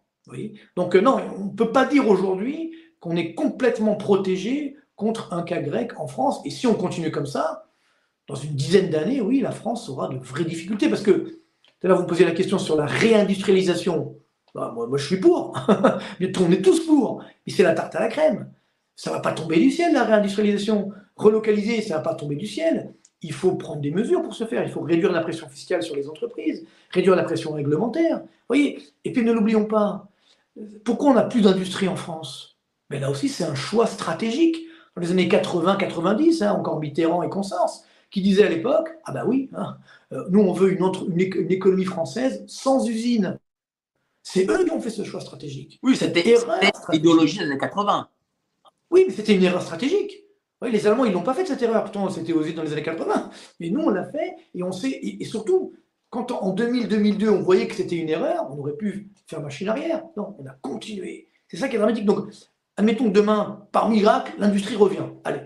donc 0.77 0.95
non, 0.95 1.19
on 1.39 1.47
ne 1.47 1.51
peut 1.51 1.73
pas 1.73 1.85
dire 1.87 2.09
aujourd'hui 2.09 2.73
qu'on 3.01 3.17
est 3.17 3.35
complètement 3.35 3.97
protégé 3.97 4.77
contre 4.95 5.33
un 5.33 5.43
cas 5.43 5.61
grec 5.61 5.93
en 5.99 6.07
France. 6.07 6.41
Et 6.45 6.51
si 6.51 6.69
on 6.69 6.75
continue 6.75 7.11
comme 7.11 7.27
ça, 7.27 7.67
dans 8.29 8.37
une 8.37 8.55
dizaine 8.55 8.91
d'années, 8.91 9.21
oui, 9.21 9.41
la 9.41 9.53
France 9.53 9.89
aura 9.89 10.09
de 10.09 10.19
vraies 10.19 10.45
difficultés. 10.45 10.89
Parce 10.89 11.03
que, 11.03 11.41
tout 11.81 11.89
vous 11.95 12.03
me 12.03 12.07
posez 12.07 12.25
la 12.25 12.33
question 12.33 12.59
sur 12.59 12.77
la 12.77 12.87
réindustrialisation. 12.87 14.17
Bah, 14.55 14.73
moi, 14.75 14.87
moi, 14.87 14.99
je 14.99 15.07
suis 15.07 15.19
pour. 15.19 15.57
on 16.41 16.51
est 16.51 16.63
tous 16.63 16.87
pour. 16.87 17.23
Mais 17.47 17.53
c'est 17.53 17.63
la 17.63 17.75
tarte 17.75 17.95
à 17.95 18.01
la 18.01 18.09
crème. 18.09 18.51
Ça 18.97 19.11
ne 19.11 19.17
va 19.17 19.21
pas 19.21 19.33
tomber 19.33 19.59
du 19.59 19.71
ciel, 19.71 19.93
la 19.93 20.05
réindustrialisation. 20.05 20.93
Relocaliser, 21.17 21.81
ça 21.83 21.95
ne 21.95 21.99
va 21.99 22.05
pas 22.05 22.15
tomber 22.15 22.37
du 22.37 22.47
ciel. 22.47 22.95
Il 23.23 23.33
faut 23.33 23.55
prendre 23.55 23.81
des 23.81 23.91
mesures 23.91 24.23
pour 24.23 24.35
ce 24.35 24.45
faire. 24.45 24.63
Il 24.63 24.71
faut 24.71 24.83
réduire 24.83 25.13
la 25.13 25.21
pression 25.21 25.49
fiscale 25.49 25.83
sur 25.83 25.97
les 25.97 26.09
entreprises, 26.09 26.67
réduire 26.91 27.17
la 27.17 27.25
pression 27.25 27.53
réglementaire. 27.53 28.23
voyez 28.49 28.79
Et 29.05 29.13
puis 29.13 29.25
ne 29.25 29.33
l'oublions 29.33 29.65
pas. 29.65 30.09
Pourquoi 30.85 31.11
on 31.11 31.15
n'a 31.15 31.25
plus 31.25 31.43
d'industrie 31.43 31.89
en 31.89 31.97
France? 31.97 32.57
Mais 32.91 33.01
là 33.01 33.11
aussi, 33.11 33.29
c'est 33.29 33.45
un 33.45 33.55
choix 33.55 33.87
stratégique. 33.87 34.59
Dans 34.95 35.03
les 35.03 35.11
années 35.11 35.29
80-90, 35.29 36.45
hein, 36.45 36.53
encore 36.53 36.81
Mitterrand 36.81 37.23
et 37.23 37.29
Consens, 37.29 37.85
qui 38.11 38.23
disaient 38.23 38.45
à 38.45 38.49
l'époque 38.49 38.89
Ah 39.05 39.13
ben 39.13 39.25
oui, 39.27 39.51
hein, 39.55 39.77
euh, 40.13 40.25
nous 40.31 40.41
on 40.41 40.53
veut 40.53 40.73
une, 40.73 40.91
une, 41.09 41.51
économie 41.53 41.85
française 41.85 42.45
sans 42.47 42.89
usine. 42.89 43.39
C'est 44.23 44.49
eux 44.51 44.65
qui 44.65 44.71
ont 44.71 44.81
fait 44.81 44.91
ce 44.91 45.05
choix 45.05 45.21
stratégique. 45.21 45.79
Oui, 45.83 45.97
c'était 45.97 46.37
l'idéologie 46.93 47.39
des 47.39 47.45
années 47.45 47.59
80. 47.59 48.09
Oui, 48.91 49.05
mais 49.07 49.13
c'était 49.13 49.35
une 49.35 49.43
erreur 49.43 49.63
stratégique. 49.63 50.26
Les 50.63 50.87
Allemands, 50.87 51.05
ils 51.05 51.13
n'ont 51.13 51.23
pas 51.23 51.35
fait 51.35 51.45
cette 51.45 51.63
erreur. 51.63 51.83
Pourtant, 51.83 52.09
c'était 52.09 52.33
osé 52.33 52.53
dans 52.53 52.63
les 52.63 52.73
années 52.73 52.83
80. 52.83 53.31
Mais 53.61 53.71
nous, 53.71 53.81
on 53.81 53.91
l'a 53.91 54.05
fait. 54.05 54.35
Et 54.55 54.63
on 54.63 54.73
sait. 54.73 54.99
Et, 55.03 55.25
surtout, 55.25 55.75
quand 56.11 56.33
en 56.33 56.55
2000-2002, 56.55 57.29
on 57.29 57.43
voyait 57.43 57.67
que 57.69 57.75
c'était 57.75 57.97
une 57.97 58.09
erreur, 58.09 58.47
on 58.51 58.59
aurait 58.59 58.77
pu 58.77 59.11
faire 59.27 59.41
machine 59.41 59.69
arrière. 59.69 60.03
Non, 60.17 60.35
on 60.39 60.47
a 60.47 60.53
continué. 60.63 61.29
C'est 61.49 61.57
ça 61.57 61.69
qui 61.69 61.77
est 61.77 61.79
dramatique. 61.79 62.07
Donc, 62.07 62.29
admettons 62.77 63.05
que 63.05 63.15
demain, 63.15 63.67
par 63.73 63.91
miracle, 63.91 64.33
l'industrie 64.39 64.77
revient. 64.77 65.05
Allez. 65.25 65.43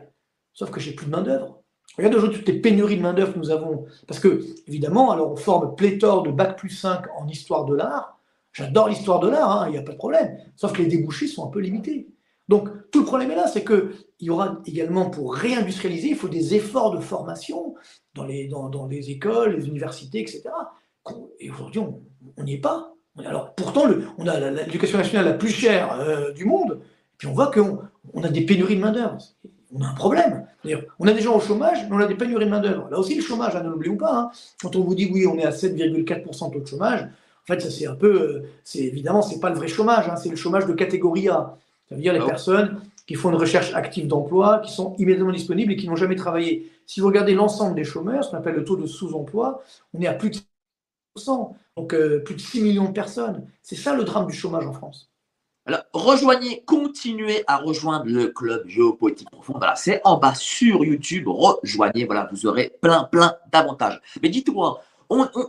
Sauf 0.52 0.70
que 0.70 0.80
j'ai 0.80 0.92
plus 0.92 1.06
de 1.06 1.10
main-d'œuvre. 1.10 1.62
Regarde 1.96 2.14
aujourd'hui 2.14 2.38
toutes 2.38 2.48
les 2.48 2.60
pénuries 2.60 2.96
de 2.96 3.02
main-d'œuvre 3.02 3.34
que 3.34 3.38
nous 3.38 3.50
avons. 3.50 3.86
Parce 4.06 4.20
que, 4.20 4.44
évidemment, 4.68 5.10
alors 5.10 5.32
on 5.32 5.36
forme 5.36 5.74
pléthore 5.74 6.22
de 6.22 6.30
bac 6.30 6.56
plus 6.56 6.70
5 6.70 7.04
en 7.18 7.26
histoire 7.26 7.64
de 7.64 7.74
l'art. 7.74 8.20
J'adore 8.52 8.88
l'histoire 8.88 9.20
de 9.20 9.28
l'art, 9.28 9.62
hein, 9.62 9.64
il 9.68 9.72
n'y 9.72 9.78
a 9.78 9.82
pas 9.82 9.92
de 9.92 9.96
problème. 9.96 10.38
Sauf 10.56 10.72
que 10.72 10.82
les 10.82 10.88
débouchés 10.88 11.26
sont 11.26 11.46
un 11.46 11.50
peu 11.50 11.60
limités. 11.60 12.08
Donc, 12.48 12.68
tout 12.90 13.00
le 13.00 13.04
problème 13.04 13.30
est 13.30 13.36
là, 13.36 13.46
c'est 13.46 13.64
qu'il 14.20 14.26
y 14.26 14.30
aura 14.30 14.60
également, 14.66 15.08
pour 15.08 15.34
réindustrialiser, 15.34 16.08
il 16.08 16.14
faut 16.14 16.28
des 16.28 16.54
efforts 16.54 16.90
de 16.90 17.00
formation 17.00 17.74
dans 18.14 18.24
les, 18.24 18.48
dans, 18.48 18.86
les 18.86 19.10
écoles, 19.10 19.56
les 19.56 19.66
universités, 19.66 20.20
etc. 20.20 20.42
Et 21.38 21.50
aujourd'hui, 21.50 21.80
on 21.80 22.44
n'y 22.44 22.54
est 22.54 22.60
pas. 22.60 22.92
Alors, 23.24 23.54
pourtant, 23.54 23.86
le, 23.86 24.04
on 24.18 24.26
a 24.26 24.38
l'éducation 24.50 24.98
nationale 24.98 25.24
la 25.24 25.32
plus 25.32 25.48
chère 25.48 25.98
euh, 26.00 26.32
du 26.32 26.44
monde, 26.44 26.80
et 26.82 27.16
puis 27.16 27.28
on 27.28 27.32
voit 27.32 27.50
qu'on 27.50 27.78
on 28.12 28.22
a 28.22 28.28
des 28.28 28.42
pénuries 28.42 28.76
de 28.76 28.82
main-d'œuvre. 28.82 29.16
On 29.72 29.80
a 29.80 29.86
un 29.86 29.94
problème. 29.94 30.46
On 30.98 31.06
a 31.06 31.12
des 31.14 31.22
gens 31.22 31.34
au 31.34 31.40
chômage, 31.40 31.78
mais 31.88 31.96
on 31.96 32.00
a 32.00 32.06
des 32.06 32.14
pénuries 32.14 32.44
de 32.44 32.50
main-d'œuvre. 32.50 32.90
Là 32.90 32.98
aussi, 32.98 33.14
le 33.14 33.22
chômage, 33.22 33.56
hein, 33.56 33.62
ne 33.62 33.70
l'oublions 33.70 33.96
pas. 33.96 34.14
Hein. 34.14 34.30
Quand 34.60 34.76
on 34.76 34.84
vous 34.84 34.94
dit 34.94 35.08
oui, 35.10 35.26
on 35.26 35.38
est 35.38 35.46
à 35.46 35.50
7,4% 35.50 36.48
de 36.48 36.52
taux 36.52 36.60
de 36.60 36.66
chômage, 36.66 37.04
en 37.04 37.54
fait, 37.54 37.60
ça 37.60 37.70
c'est 37.70 37.86
un 37.86 37.94
peu. 37.94 38.20
Euh, 38.20 38.42
c'est 38.64 38.80
évidemment, 38.80 39.22
c'est 39.22 39.40
pas 39.40 39.48
le 39.48 39.56
vrai 39.56 39.68
chômage, 39.68 40.10
hein, 40.10 40.16
c'est 40.16 40.28
le 40.28 40.36
chômage 40.36 40.66
de 40.66 40.74
catégorie 40.74 41.30
A. 41.30 41.56
Ça 41.88 41.94
veut 41.94 42.02
dire 42.02 42.12
les 42.12 42.20
personnes 42.20 42.80
qui 43.10 43.16
font 43.16 43.30
une 43.30 43.36
recherche 43.38 43.74
active 43.74 44.06
d'emploi, 44.06 44.60
qui 44.60 44.70
sont 44.70 44.94
immédiatement 44.96 45.32
disponibles 45.32 45.72
et 45.72 45.76
qui 45.76 45.88
n'ont 45.88 45.96
jamais 45.96 46.14
travaillé. 46.14 46.70
Si 46.86 47.00
vous 47.00 47.08
regardez 47.08 47.34
l'ensemble 47.34 47.74
des 47.74 47.82
chômeurs, 47.82 48.22
ce 48.22 48.30
qu'on 48.30 48.36
appelle 48.36 48.54
le 48.54 48.62
taux 48.62 48.76
de 48.76 48.86
sous-emploi, 48.86 49.64
on 49.92 50.00
est 50.00 50.06
à 50.06 50.14
plus 50.14 50.30
de 50.30 50.36
6%, 51.18 51.52
donc 51.76 51.92
euh, 51.92 52.20
plus 52.20 52.36
de 52.36 52.40
6 52.40 52.62
millions 52.62 52.84
de 52.84 52.92
personnes. 52.92 53.48
C'est 53.62 53.74
ça 53.74 53.96
le 53.96 54.04
drame 54.04 54.28
du 54.28 54.32
chômage 54.32 54.64
en 54.64 54.72
France. 54.72 55.10
Alors, 55.66 55.82
rejoignez, 55.92 56.62
continuez 56.64 57.42
à 57.48 57.56
rejoindre 57.56 58.04
le 58.06 58.28
club 58.28 58.62
géopolitique 58.68 59.28
profond. 59.28 59.54
Voilà, 59.58 59.74
c'est 59.74 60.00
en 60.04 60.16
bas 60.16 60.36
sur 60.36 60.84
YouTube. 60.84 61.26
Rejoignez, 61.26 62.04
voilà, 62.04 62.28
vous 62.30 62.46
aurez 62.46 62.70
plein, 62.80 63.08
plein 63.10 63.34
d'avantages. 63.50 64.00
Mais 64.22 64.28
dites-moi, 64.28 64.84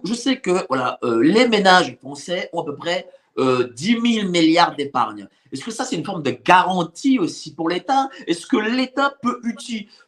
je 0.04 0.14
sais 0.16 0.38
que 0.38 0.66
voilà, 0.68 0.98
euh, 1.04 1.22
les 1.22 1.48
ménages 1.48 1.96
français 2.02 2.50
ont 2.54 2.62
à 2.62 2.66
peu 2.66 2.76
près 2.76 3.08
10 3.38 3.44
euh, 3.44 3.74
000 3.76 4.30
milliards 4.30 4.76
d'épargne. 4.76 5.28
Est-ce 5.52 5.64
que 5.64 5.72
ça, 5.72 5.84
c'est 5.84 5.96
une 5.96 6.06
forme 6.06 6.24
de 6.24 6.32
garantie 6.32 7.20
aussi 7.20 7.54
pour 7.54 7.70
l'État? 7.70 8.10
Est-ce 8.28 8.48
que 8.48 8.58
l'État 8.58 9.14
peut, 9.22 9.42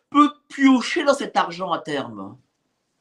peut 0.10 0.30
piocher 0.48 1.04
dans 1.04 1.14
cet 1.14 1.36
argent 1.36 1.72
à 1.72 1.80
terme? 1.80 2.38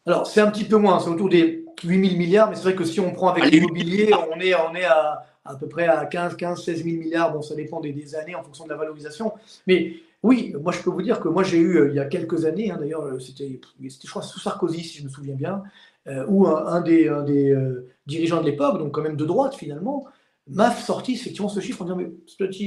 Alors, 0.07 0.27
c'est 0.27 0.41
un 0.41 0.51
petit 0.51 0.65
peu 0.65 0.77
moins, 0.77 0.99
c'est 0.99 1.11
autour 1.11 1.29
des 1.29 1.65
8 1.85 2.09
000 2.09 2.19
milliards, 2.19 2.51
mais 2.51 2.57
c'est 2.57 2.63
vrai 2.63 2.75
que 2.75 2.85
si 2.85 2.99
on 2.99 3.13
prend 3.13 3.29
avec 3.29 3.45
l'immobilier, 3.51 4.13
on 4.31 4.41
est, 4.41 4.55
on 4.55 4.75
est 4.75 4.85
à, 4.85 5.25
à 5.45 5.55
peu 5.55 5.69
près 5.69 5.87
à 5.87 6.07
15, 6.07 6.37
15, 6.37 6.65
16 6.65 6.85
000 6.85 6.97
milliards. 6.97 7.33
Bon, 7.33 7.43
ça 7.43 7.55
dépend 7.55 7.81
des, 7.81 8.15
années 8.15 8.35
en 8.35 8.43
fonction 8.43 8.65
de 8.65 8.71
la 8.71 8.77
valorisation. 8.77 9.33
Mais 9.67 9.95
oui, 10.23 10.55
moi, 10.61 10.73
je 10.73 10.81
peux 10.81 10.91
vous 10.91 11.03
dire 11.03 11.21
que 11.21 11.29
moi, 11.29 11.43
j'ai 11.43 11.59
eu, 11.59 11.77
euh, 11.79 11.89
il 11.91 11.95
y 11.95 12.01
a 12.01 12.05
quelques 12.05 12.45
années, 12.45 12.71
hein, 12.71 12.77
d'ailleurs, 12.79 13.05
euh, 13.05 13.19
c'était, 13.19 13.61
je 13.81 14.11
crois, 14.11 14.23
sous 14.23 14.39
Sarkozy, 14.39 14.85
si 14.85 14.99
je 14.99 15.05
me 15.05 15.09
souviens 15.09 15.35
bien, 15.35 15.63
où 16.07 16.47
un, 16.47 16.81
des, 16.81 17.09
des 17.27 17.57
dirigeants 18.07 18.41
de 18.41 18.47
l'époque, 18.47 18.79
donc 18.79 18.93
quand 18.93 19.03
même 19.03 19.17
de 19.17 19.25
droite 19.25 19.55
finalement, 19.55 20.07
m'a 20.49 20.73
sorti 20.73 21.15
effectivement 21.15 21.49
ce 21.49 21.61
chiffre 21.61 21.83
en 21.83 21.85
disant 21.85 21.97
Mais 21.97 22.11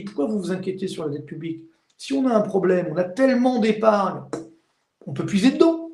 pourquoi 0.05 0.25
vous 0.27 0.39
vous 0.39 0.51
inquiétez 0.51 0.87
sur 0.87 1.05
la 1.05 1.11
dette 1.11 1.25
publique? 1.25 1.63
Si 1.97 2.13
on 2.13 2.27
a 2.27 2.33
un 2.33 2.41
problème, 2.41 2.87
on 2.91 2.97
a 2.97 3.03
tellement 3.03 3.59
d'épargne, 3.59 4.21
on 5.05 5.13
peut 5.13 5.25
puiser 5.25 5.51
dedans. 5.51 5.89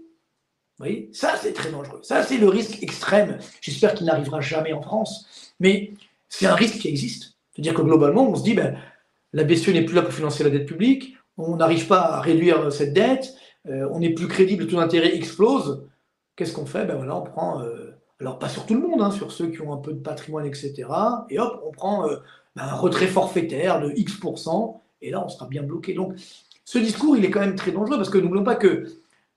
Vous 0.81 0.85
voyez? 0.85 1.09
Ça, 1.13 1.35
c'est 1.39 1.53
très 1.53 1.71
dangereux. 1.71 1.99
Ça, 2.01 2.23
c'est 2.23 2.37
le 2.37 2.47
risque 2.47 2.81
extrême. 2.81 3.37
J'espère 3.61 3.93
qu'il 3.93 4.07
n'arrivera 4.07 4.41
jamais 4.41 4.73
en 4.73 4.81
France. 4.81 5.53
Mais 5.59 5.93
c'est 6.27 6.47
un 6.47 6.55
risque 6.55 6.79
qui 6.79 6.87
existe. 6.87 7.37
C'est-à-dire 7.53 7.75
que 7.75 7.81
globalement, 7.81 8.29
on 8.29 8.35
se 8.35 8.43
dit 8.43 8.55
ben, 8.55 8.77
la 9.33 9.43
BCE 9.43 9.69
n'est 9.69 9.85
plus 9.85 9.95
là 9.95 10.01
pour 10.01 10.13
financer 10.13 10.43
la 10.43 10.49
dette 10.49 10.65
publique, 10.65 11.15
on 11.37 11.55
n'arrive 11.57 11.87
pas 11.87 12.01
à 12.01 12.21
réduire 12.21 12.71
cette 12.71 12.93
dette, 12.93 13.35
euh, 13.67 13.87
on 13.91 13.99
n'est 13.99 14.13
plus 14.13 14.27
crédible, 14.27 14.63
le 14.63 14.69
taux 14.69 14.77
d'intérêt 14.77 15.15
explose. 15.15 15.87
Qu'est-ce 16.41 16.53
qu'on 16.53 16.65
fait? 16.65 16.85
Ben 16.85 16.95
voilà, 16.95 17.17
On 17.17 17.21
prend. 17.21 17.61
Euh, 17.61 17.95
alors, 18.19 18.39
pas 18.39 18.49
sur 18.49 18.65
tout 18.65 18.73
le 18.73 18.79
monde, 18.79 18.99
hein, 18.99 19.11
sur 19.11 19.31
ceux 19.31 19.51
qui 19.51 19.61
ont 19.61 19.71
un 19.73 19.77
peu 19.77 19.93
de 19.93 19.99
patrimoine, 19.99 20.43
etc. 20.43 20.87
Et 21.29 21.37
hop, 21.37 21.61
on 21.63 21.69
prend 21.69 22.09
euh, 22.09 22.15
ben, 22.55 22.63
un 22.63 22.73
retrait 22.73 23.05
forfaitaire 23.05 23.79
de 23.79 23.91
X%, 23.95 24.81
et 25.03 25.11
là, 25.11 25.23
on 25.23 25.29
sera 25.29 25.45
bien 25.45 25.61
bloqué. 25.61 25.93
Donc, 25.93 26.15
ce 26.65 26.79
discours, 26.79 27.15
il 27.15 27.23
est 27.25 27.29
quand 27.29 27.41
même 27.41 27.53
très 27.53 27.71
dangereux, 27.71 27.95
parce 27.95 28.09
que 28.09 28.17
n'oublions 28.17 28.43
pas 28.43 28.55
que 28.55 28.87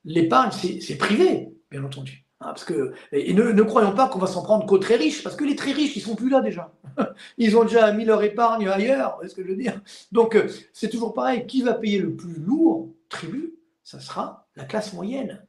l'épargne, 0.06 0.50
c'est 0.50 0.96
privé, 0.96 1.52
bien 1.70 1.84
entendu. 1.84 2.24
Hein, 2.40 2.46
parce 2.46 2.64
que, 2.64 2.94
et 3.12 3.34
ne, 3.34 3.62
croyons 3.64 3.92
pas 3.92 4.08
qu'on 4.08 4.18
va 4.18 4.26
s'en 4.26 4.42
prendre 4.42 4.64
qu'aux 4.64 4.78
très 4.78 4.96
riches, 4.96 5.22
parce 5.22 5.36
que 5.36 5.44
les 5.44 5.56
très 5.56 5.72
riches, 5.72 5.96
ils 5.96 6.00
sont 6.00 6.16
plus 6.16 6.30
là 6.30 6.40
déjà. 6.40 6.72
Ils 7.36 7.54
ont 7.58 7.64
déjà 7.64 7.92
mis 7.92 8.06
leur 8.06 8.22
épargne 8.22 8.66
ailleurs, 8.66 9.18
est 9.22 9.28
ce 9.28 9.34
que 9.34 9.42
je 9.42 9.48
veux 9.48 9.56
dire? 9.56 9.78
Donc, 10.10 10.36
euh, 10.36 10.48
c'est 10.72 10.88
toujours 10.88 11.12
pareil. 11.12 11.44
Qui 11.46 11.60
va 11.60 11.74
payer 11.74 11.98
le 11.98 12.14
plus 12.14 12.40
lourd 12.40 12.88
tribut? 13.10 13.56
Ça 13.82 14.00
sera 14.00 14.46
la 14.56 14.64
classe 14.64 14.94
moyenne. 14.94 15.44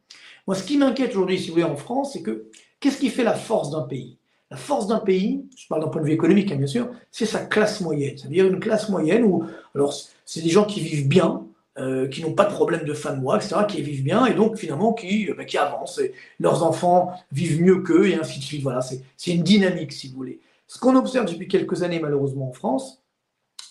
Moi, 0.47 0.55
ce 0.55 0.63
qui 0.63 0.77
m'inquiète 0.77 1.11
aujourd'hui, 1.11 1.39
si 1.39 1.47
vous 1.47 1.53
voulez, 1.53 1.63
en 1.63 1.75
France, 1.75 2.13
c'est 2.13 2.21
que 2.21 2.49
Qu'est-ce 2.85 2.99
qui 2.99 3.09
fait 3.09 3.23
la 3.23 3.33
force 3.33 3.71
d'un 3.71 3.81
pays? 3.81 4.19
La 4.51 4.57
force 4.57 4.85
d'un 4.85 4.99
pays, 4.99 5.43
je 5.57 5.67
parle 5.67 5.81
d'un 5.81 5.87
point 5.87 6.01
de 6.01 6.05
vue 6.05 6.13
économique, 6.13 6.51
hein, 6.51 6.55
bien 6.55 6.67
sûr, 6.67 6.91
c'est 7.09 7.25
sa 7.25 7.39
classe 7.39 7.81
moyenne. 7.81 8.15
C'est-à-dire 8.15 8.45
une 8.45 8.59
classe 8.59 8.89
moyenne 8.89 9.23
où, 9.23 9.43
alors, 9.73 9.91
c'est 10.23 10.41
des 10.41 10.51
gens 10.51 10.65
qui 10.65 10.81
vivent 10.81 11.07
bien, 11.07 11.47
euh, 11.79 12.07
qui 12.07 12.21
n'ont 12.21 12.33
pas 12.33 12.45
de 12.45 12.53
problème 12.53 12.83
de 12.83 12.93
fin 12.93 13.13
de 13.13 13.19
mois, 13.19 13.37
etc., 13.37 13.55
qui 13.67 13.81
vivent 13.81 14.03
bien 14.03 14.27
et 14.27 14.35
donc 14.35 14.55
finalement 14.57 14.93
qui, 14.93 15.31
euh, 15.31 15.33
bah, 15.35 15.45
qui 15.45 15.57
avancent. 15.57 15.97
Et 15.97 16.13
leurs 16.39 16.63
enfants 16.63 17.11
vivent 17.31 17.59
mieux 17.61 17.81
qu'eux 17.81 18.07
et 18.07 18.13
ainsi 18.13 18.37
de 18.37 18.43
suite. 18.43 18.61
Voilà, 18.61 18.81
c'est 18.81 19.31
une 19.31 19.41
dynamique, 19.41 19.91
si 19.91 20.09
vous 20.09 20.15
voulez. 20.15 20.39
Ce 20.67 20.77
qu'on 20.77 20.95
observe 20.95 21.25
depuis 21.25 21.47
quelques 21.47 21.81
années, 21.81 21.99
malheureusement, 21.99 22.49
en 22.49 22.53
France, 22.53 23.03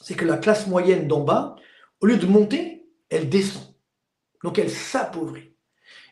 c'est 0.00 0.14
que 0.14 0.24
la 0.24 0.38
classe 0.38 0.66
moyenne 0.66 1.06
d'en 1.06 1.20
bas, 1.20 1.54
au 2.00 2.06
lieu 2.06 2.16
de 2.16 2.26
monter, 2.26 2.84
elle 3.10 3.28
descend. 3.28 3.62
Donc 4.42 4.58
elle 4.58 4.70
s'appauvrit. 4.70 5.53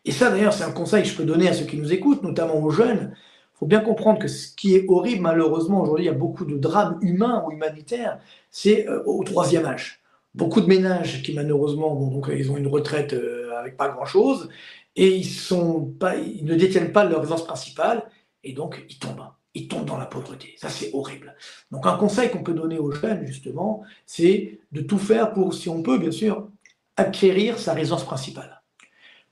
Et 0.04 0.12
ça, 0.12 0.30
d'ailleurs, 0.30 0.52
c'est 0.52 0.64
un 0.64 0.72
conseil 0.72 1.02
que 1.02 1.08
je 1.08 1.16
peux 1.16 1.24
donner 1.24 1.48
à 1.48 1.54
ceux 1.54 1.64
qui 1.64 1.76
nous 1.76 1.92
écoutent, 1.92 2.22
notamment 2.22 2.56
aux 2.56 2.70
jeunes. 2.70 3.14
Il 3.54 3.58
faut 3.58 3.66
bien 3.66 3.80
comprendre 3.80 4.18
que 4.18 4.28
ce 4.28 4.54
qui 4.54 4.74
est 4.74 4.86
horrible, 4.88 5.22
malheureusement, 5.22 5.82
aujourd'hui, 5.82 6.06
il 6.06 6.08
y 6.08 6.10
a 6.10 6.14
beaucoup 6.14 6.44
de 6.44 6.56
drames 6.56 6.98
humains 7.02 7.44
ou 7.46 7.52
humanitaires, 7.52 8.18
c'est 8.50 8.88
euh, 8.88 9.02
au 9.04 9.22
troisième 9.22 9.64
âge. 9.66 10.00
Beaucoup 10.34 10.60
de 10.60 10.66
ménages 10.66 11.22
qui, 11.22 11.34
malheureusement, 11.34 11.94
donc, 11.94 12.28
ils 12.34 12.50
ont 12.50 12.56
une 12.56 12.66
retraite 12.66 13.12
euh, 13.12 13.56
avec 13.56 13.76
pas 13.76 13.88
grand-chose, 13.88 14.48
et 14.96 15.14
ils, 15.14 15.24
sont 15.24 15.84
pas, 15.84 16.16
ils 16.16 16.44
ne 16.44 16.54
détiennent 16.54 16.92
pas 16.92 17.04
leur 17.04 17.20
résidence 17.20 17.44
principale, 17.44 18.04
et 18.44 18.52
donc 18.52 18.84
ils 18.88 18.98
tombent. 18.98 19.28
Ils 19.54 19.68
tombent 19.68 19.84
dans 19.84 19.98
la 19.98 20.06
pauvreté. 20.06 20.54
Ça, 20.56 20.70
c'est 20.70 20.90
horrible. 20.94 21.36
Donc, 21.70 21.86
un 21.86 21.96
conseil 21.96 22.30
qu'on 22.30 22.42
peut 22.42 22.54
donner 22.54 22.78
aux 22.78 22.90
jeunes, 22.90 23.26
justement, 23.26 23.82
c'est 24.06 24.60
de 24.72 24.80
tout 24.80 24.98
faire 24.98 25.34
pour, 25.34 25.52
si 25.52 25.68
on 25.68 25.82
peut, 25.82 25.98
bien 25.98 26.10
sûr, 26.10 26.48
acquérir 26.96 27.58
sa 27.58 27.74
résidence 27.74 28.04
principale. 28.04 28.61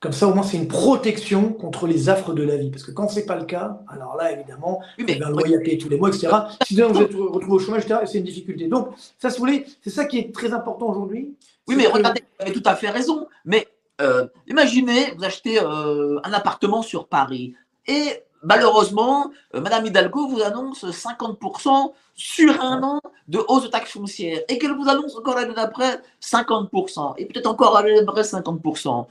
Comme 0.01 0.13
ça, 0.13 0.27
au 0.27 0.33
moins, 0.33 0.43
c'est 0.43 0.57
une 0.57 0.69
protection 0.69 1.53
contre 1.53 1.87
les 1.87 2.09
affres 2.09 2.33
de 2.33 2.43
la 2.43 2.57
vie. 2.57 2.71
Parce 2.71 2.85
que 2.85 2.91
quand 2.91 3.09
ce 3.09 3.17
n'est 3.17 3.27
pas 3.27 3.37
le 3.37 3.45
cas, 3.45 3.81
alors 3.87 4.17
là, 4.17 4.33
évidemment, 4.33 4.81
il 4.99 5.11
y 5.11 5.23
a 5.23 5.27
un 5.27 5.31
loyer 5.31 5.57
à 5.57 5.61
payer 5.61 5.77
tous 5.77 5.91
les 5.91 5.99
mois, 5.99 6.09
etc. 6.09 6.29
Si 6.67 6.75
vous 6.75 6.81
êtes 6.81 7.15
retrouvé 7.15 7.53
au 7.53 7.59
chômage, 7.59 7.83
c'est 8.07 8.19
une 8.19 8.25
difficulté. 8.25 8.67
Donc, 8.67 8.89
ça, 9.19 9.29
si 9.29 9.39
vous 9.39 9.45
voulez, 9.45 9.67
c'est 9.83 9.91
ça 9.91 10.07
qui 10.07 10.19
est 10.19 10.35
très 10.35 10.55
important 10.55 10.89
aujourd'hui. 10.89 11.35
Oui, 11.69 11.77
mais 11.77 11.87
regardez, 11.87 12.23
vous 12.39 12.47
avez 12.47 12.53
tout 12.53 12.63
à 12.65 12.75
fait 12.77 12.89
raison. 12.89 13.27
Mais 13.45 13.69
euh, 14.01 14.27
imaginez, 14.47 15.13
vous 15.17 15.25
achetez 15.25 15.61
euh, 15.63 16.19
un 16.25 16.33
appartement 16.33 16.81
sur 16.81 17.07
Paris 17.07 17.55
et 17.87 18.23
malheureusement, 18.43 19.31
euh, 19.55 19.61
Madame 19.61 19.85
Hidalgo 19.85 20.29
vous 20.29 20.41
annonce 20.41 20.85
50% 20.85 21.93
sur 22.15 22.63
un 22.63 22.83
an 22.83 23.01
de 23.29 23.41
hausse 23.49 23.65
de 23.65 23.69
taxes 23.69 23.93
foncières 23.93 24.41
et 24.49 24.59
qu'elle 24.59 24.75
vous 24.75 24.89
annonce 24.89 25.17
encore 25.17 25.37
l'année 25.37 25.55
d'après 25.55 26.01
50% 26.23 27.15
et 27.19 27.27
peut-être 27.27 27.47
encore 27.47 27.75
l'année 27.75 28.01
d'après 28.01 28.23
50%. 28.23 29.07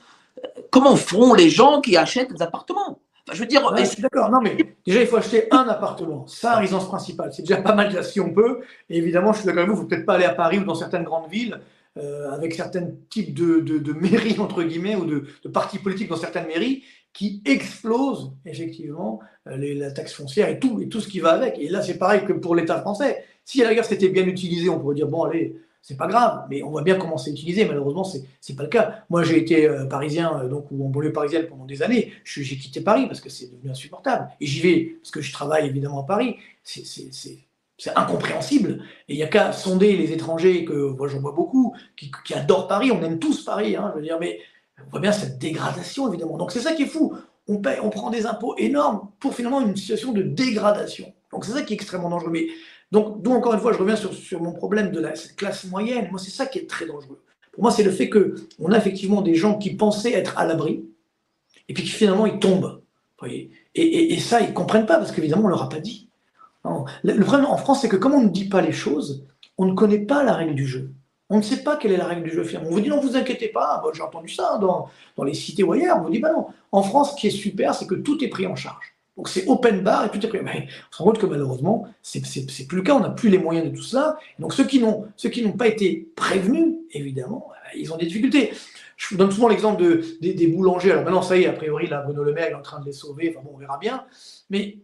Comment 0.72 0.96
feront 0.96 1.34
les 1.34 1.50
gens 1.50 1.82
qui 1.82 1.98
achètent 1.98 2.34
des 2.34 2.42
appartements? 2.42 3.00
Je 3.32 3.40
veux 3.40 3.46
dire. 3.46 3.62
D'accord, 4.00 4.32
non, 4.32 4.42
mais 4.42 4.58
déjà, 4.86 5.02
il 5.02 5.08
faut 5.08 5.18
acheter 5.18 5.48
un 5.52 5.68
appartement. 5.68 6.26
Ça, 6.28 6.56
résidence 6.56 6.88
principale. 6.88 7.32
C'est 7.34 7.44
déjà 7.44 7.62
pas 7.62 7.76
mal 7.76 7.90
déjà 7.90 8.04
si 8.04 8.20
on 8.20 8.34
peut. 8.34 8.62
Et 8.90 8.98
évidemment, 8.98 9.34
je 9.34 9.40
suis 9.40 9.46
d'accord 9.46 9.64
avec 9.64 9.70
vous, 9.70 9.76
il 9.76 9.80
ne 9.80 9.84
faut 9.84 9.88
peut-être 9.88 10.06
pas 10.06 10.16
aller 10.16 10.26
à 10.26 10.34
Paris 10.34 10.60
ou 10.60 10.64
dans 10.64 10.76
certaines 10.76 11.04
grandes 11.04 11.30
villes. 11.30 11.60
Euh, 11.98 12.32
avec 12.32 12.54
certains 12.54 12.88
types 13.10 13.34
de, 13.34 13.60
de, 13.60 13.94
mairies, 13.94 14.40
entre 14.40 14.64
guillemets, 14.64 14.96
ou 14.96 15.06
de, 15.06 15.26
de, 15.44 15.50
partis 15.50 15.80
politiques 15.80 16.08
dans 16.08 16.18
certaines 16.18 16.46
mairies, 16.46 16.84
qui 17.14 17.42
explosent 17.46 18.32
effectivement 18.46 19.20
euh, 19.48 19.58
les, 19.58 19.74
la 19.74 19.92
taxe 19.92 20.14
foncière 20.14 20.48
et 20.50 20.60
tout, 20.60 20.80
et 20.82 20.88
tout 20.88 21.02
ce 21.02 21.08
qui 21.08 21.20
va 21.20 21.32
avec. 21.32 21.58
Et 21.58 21.68
là, 21.68 21.82
c'est 21.82 21.98
pareil 21.98 22.24
que 22.26 22.34
pour 22.34 22.56
l'État 22.56 22.80
français. 22.80 23.26
Si 23.44 23.64
à 23.64 23.68
la 23.68 23.74
guerre 23.74 23.86
c'était 23.86 24.10
bien 24.10 24.26
utilisé, 24.28 24.70
on 24.70 24.80
pourrait 24.80 24.96
dire, 24.96 25.08
bon, 25.08 25.24
allez, 25.24 25.56
c'est 25.82 25.98
pas 25.98 26.08
grave, 26.08 26.46
mais 26.50 26.62
on 26.62 26.70
voit 26.70 26.84
bien 26.84 26.96
comment 26.96 27.18
c'est 27.18 27.32
utilisé. 27.32 27.66
Malheureusement, 27.66 28.04
c'est 28.04 28.24
n'est 28.50 28.56
pas 28.56 28.64
le 28.64 28.70
cas. 28.70 29.04
Moi, 29.10 29.24
j'ai 29.24 29.38
été 29.38 29.68
euh, 29.68 29.86
parisien, 29.86 30.46
donc 30.46 30.68
ou 30.72 30.86
en 30.86 30.90
banlieue 30.90 31.14
parisienne 31.14 31.48
pendant 31.48 31.66
des 31.66 31.82
années. 31.82 32.14
J'ai 32.24 32.58
quitté 32.58 32.82
Paris 32.82 33.08
parce 33.08 33.22
que 33.22 33.30
c'est 33.30 33.52
devenu 33.52 33.72
insupportable. 33.72 34.30
Et 34.40 34.46
j'y 34.46 34.62
vais 34.62 34.98
parce 35.02 35.12
que 35.12 35.22
je 35.22 35.32
travaille 35.32 35.68
évidemment 35.68 36.02
à 36.02 36.06
Paris. 36.06 36.36
C'est 36.64 36.86
c'est 37.80 37.98
incompréhensible. 37.98 38.84
Et 39.08 39.14
il 39.14 39.16
n'y 39.16 39.24
a 39.24 39.28
qu'à 39.28 39.54
sonder 39.54 39.96
les 39.96 40.12
étrangers, 40.12 40.66
que 40.66 40.92
moi 40.92 41.08
j'en 41.08 41.22
vois 41.22 41.32
beaucoup, 41.32 41.74
qui, 41.96 42.12
adorent 42.34 42.68
Paris, 42.68 42.92
on 42.92 43.02
aime 43.02 43.20
tous 43.20 43.44
Paris, 43.44 43.76
hein, 43.76 43.92
je 43.94 44.00
veux 44.00 44.06
dire, 44.06 44.18
mais 44.20 44.40
on 44.86 44.92
voit 44.92 45.00
bien 45.00 45.12
cette 45.12 45.40
dégradation, 45.40 46.10
évidemment. 46.10 46.38
Donc 46.38 46.52
c'est 46.52 46.60
ça 46.60 46.74
qui 46.74 46.84
est 46.84 46.88
fou. 46.88 47.16
On, 47.48 47.58
paie, 47.58 47.80
on 47.82 47.90
prend 47.90 48.10
des 48.10 48.26
impôts 48.26 48.56
énormes 48.58 49.10
pour 49.20 49.34
finalement 49.34 49.62
une 49.62 49.76
situation 49.76 50.12
de 50.12 50.22
dégradation. 50.22 51.12
Donc 51.32 51.46
c'est 51.46 51.54
ça 51.54 51.62
qui 51.62 51.74
est 51.74 51.76
extrêmement 51.76 52.10
dangereux. 52.10 52.32
Mais, 52.32 52.48
donc, 52.92 53.22
d'où 53.22 53.32
encore 53.32 53.54
une 53.54 53.60
fois, 53.60 53.72
je 53.72 53.78
reviens 53.78 53.96
sur, 53.96 54.42
mon 54.42 54.54
problème 54.54 54.92
de 54.92 55.00
la 55.00 55.14
classe 55.38 55.66
moyenne. 55.66 56.08
Moi, 56.10 56.20
c'est 56.20 56.32
ça 56.32 56.46
qui 56.46 56.60
est 56.60 56.70
très 56.70 56.86
dangereux. 56.86 57.22
Pour 57.52 57.64
moi, 57.64 57.72
c'est 57.72 57.84
le 57.84 57.92
fait 57.92 58.10
qu'on 58.10 58.72
a 58.72 58.78
effectivement 58.78 59.22
des 59.22 59.36
gens 59.36 59.58
qui 59.58 59.76
pensaient 59.76 60.14
être 60.14 60.38
à 60.38 60.46
l'abri, 60.46 60.86
et 61.68 61.74
puis 61.74 61.84
qui 61.84 61.90
finalement 61.90 62.26
ils 62.26 62.40
tombent. 62.40 62.82
Et, 63.76 64.20
ça, 64.20 64.42
ils 64.42 64.50
ne 64.50 64.54
comprennent 64.54 64.86
pas, 64.86 64.98
parce 64.98 65.12
qu'évidemment, 65.12 65.44
on 65.44 65.48
ne 65.48 65.52
leur 65.52 65.64
a 65.64 65.70
pas 65.70 65.80
dit. 65.80 66.10
Le 67.04 67.24
problème 67.24 67.46
en 67.46 67.58
France, 67.58 67.82
c'est 67.82 67.90
que 67.90 67.96
comme 67.96 68.14
on 68.14 68.24
ne 68.24 68.30
dit 68.30 68.50
pas 68.50 68.62
les 68.62 68.72
choses, 68.72 69.26
on 69.58 69.66
ne 69.66 69.74
connaît 69.74 70.00
pas 70.00 70.24
la 70.24 70.34
règle 70.34 70.56
du 70.56 70.66
jeu. 70.66 70.92
On 71.30 71.38
ne 71.38 71.44
sait 71.44 71.64
pas 71.64 71.78
quelle 71.78 71.92
est 71.92 71.98
la 71.98 72.08
règle 72.08 72.24
du 72.24 72.32
jeu 72.32 72.44
On 72.60 72.70
vous 72.70 72.82
dit 72.82 72.90
non, 72.90 73.00
vous 73.00 73.16
inquiétez 73.16 73.50
pas, 73.50 73.84
j'ai 73.94 74.02
entendu 74.02 74.30
ça 74.30 74.58
dans, 74.60 74.90
dans, 75.16 75.24
les 75.24 75.36
cités 75.36 75.62
ou 75.62 75.74
ailleurs. 75.74 75.98
On 75.98 76.04
vous 76.04 76.10
dit 76.10 76.20
bah 76.20 76.32
non. 76.32 76.48
En 76.72 76.82
France, 76.82 77.12
ce 77.12 77.22
qui 77.22 77.28
est 77.28 77.32
super, 77.32 77.76
c'est 77.76 77.86
que 77.86 77.96
tout 77.96 78.24
est 78.24 78.30
pris 78.30 78.48
en 78.48 78.56
charge. 78.56 78.96
Donc 79.20 79.28
c'est 79.28 79.46
open 79.48 79.82
bar 79.82 80.06
et 80.06 80.10
tout 80.18 80.26
est 80.26 80.32
on 80.32 80.46
se 80.92 80.98
rend 80.98 81.04
compte 81.04 81.20
que 81.20 81.26
malheureusement, 81.26 81.86
c'est 82.02 82.22
plus 82.22 82.78
le 82.78 82.84
cas. 82.84 82.94
On 82.94 83.02
n'a 83.02 83.10
plus 83.10 83.28
les 83.28 83.38
moyens 83.38 83.70
de 83.70 83.76
tout 83.76 83.84
ça. 83.84 84.18
Donc 84.40 84.54
ceux 84.54 84.64
qui 84.64 84.80
n'ont 84.80 85.52
pas 85.58 85.68
été 85.68 86.10
prévenus, 86.16 86.76
évidemment, 86.94 87.50
ils 87.76 87.92
ont 87.92 87.98
des 87.98 88.06
difficultés. 88.06 88.54
Je 88.96 89.10
vous 89.10 89.18
donne 89.18 89.30
souvent 89.30 89.50
l'exemple 89.50 89.84
de, 89.84 90.06
des, 90.22 90.48
boulangers. 90.48 90.92
Alors 90.92 91.04
maintenant, 91.04 91.22
ça 91.22 91.36
y 91.36 91.44
est, 91.44 91.48
a 91.48 91.52
priori, 91.52 91.88
là, 91.88 92.02
Bruno 92.02 92.24
Le 92.24 92.32
Maire 92.32 92.48
est 92.48 92.54
en 92.54 92.62
train 92.62 92.80
de 92.80 92.86
les 92.86 92.94
sauver. 92.94 93.36
Enfin 93.36 93.44
bon, 93.44 93.52
on 93.56 93.58
verra 93.58 93.78
bien. 93.78 94.06
Mais 94.50 94.78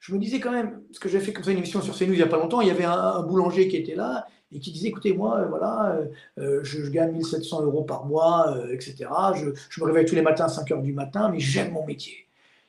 je 0.00 0.12
me 0.12 0.18
disais 0.18 0.38
quand 0.38 0.52
même, 0.52 0.82
parce 0.90 0.98
que 0.98 1.08
j'ai 1.08 1.20
fait 1.20 1.32
comme 1.32 1.44
ça 1.44 1.50
une 1.50 1.56
émission 1.56 1.80
sur 1.80 1.96
CNews 1.96 2.12
il 2.12 2.16
n'y 2.16 2.22
a 2.22 2.26
pas 2.26 2.36
longtemps, 2.36 2.60
il 2.60 2.68
y 2.68 2.70
avait 2.70 2.84
un, 2.84 3.22
boulanger 3.22 3.68
qui 3.68 3.76
était 3.78 3.94
là 3.94 4.26
et 4.52 4.60
qui 4.60 4.70
disait, 4.70 4.88
écoutez, 4.88 5.14
moi, 5.14 5.38
euh, 5.38 5.46
voilà, 5.46 5.96
euh, 5.96 6.06
euh, 6.40 6.60
je, 6.62 6.90
gagne 6.90 7.12
1700 7.12 7.62
euros 7.62 7.84
par 7.84 8.04
mois, 8.04 8.54
etc. 8.70 9.08
Je, 9.34 9.80
me 9.80 9.86
réveille 9.86 10.04
tous 10.04 10.14
les 10.14 10.20
matins 10.20 10.44
à 10.44 10.48
5 10.48 10.70
heures 10.72 10.82
du 10.82 10.92
matin, 10.92 11.30
mais 11.30 11.40
j'aime 11.40 11.72
mon 11.72 11.86
métier. 11.86 12.27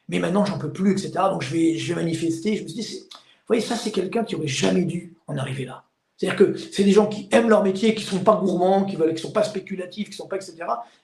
Mais 0.09 0.19
maintenant, 0.19 0.43
j'en 0.43 0.57
peux 0.57 0.71
plus, 0.71 0.91
etc. 0.91 1.11
Donc, 1.31 1.43
je 1.43 1.53
vais, 1.53 1.77
je 1.77 1.93
vais 1.93 2.01
manifester. 2.01 2.57
Je 2.57 2.63
me 2.63 2.67
suis 2.67 2.81
dit, 2.81 3.07
vous 3.11 3.17
voyez, 3.47 3.61
ça, 3.61 3.75
c'est 3.75 3.91
quelqu'un 3.91 4.23
qui 4.23 4.35
aurait 4.35 4.47
jamais 4.47 4.83
dû 4.83 5.15
en 5.27 5.37
arriver 5.37 5.65
là. 5.65 5.85
C'est-à-dire 6.17 6.37
que 6.37 6.57
c'est 6.57 6.83
des 6.83 6.91
gens 6.91 7.07
qui 7.07 7.29
aiment 7.31 7.47
leur 7.47 7.63
métier, 7.63 7.95
qui 7.95 8.03
ne 8.03 8.09
sont 8.09 8.23
pas 8.23 8.35
gourmands, 8.35 8.83
qui 8.83 8.97
ne 8.97 9.15
sont 9.15 9.31
pas 9.31 9.43
spéculatifs, 9.43 10.07
qui 10.07 10.11
ne 10.11 10.17
sont 10.17 10.27
pas, 10.27 10.35
etc. 10.35 10.57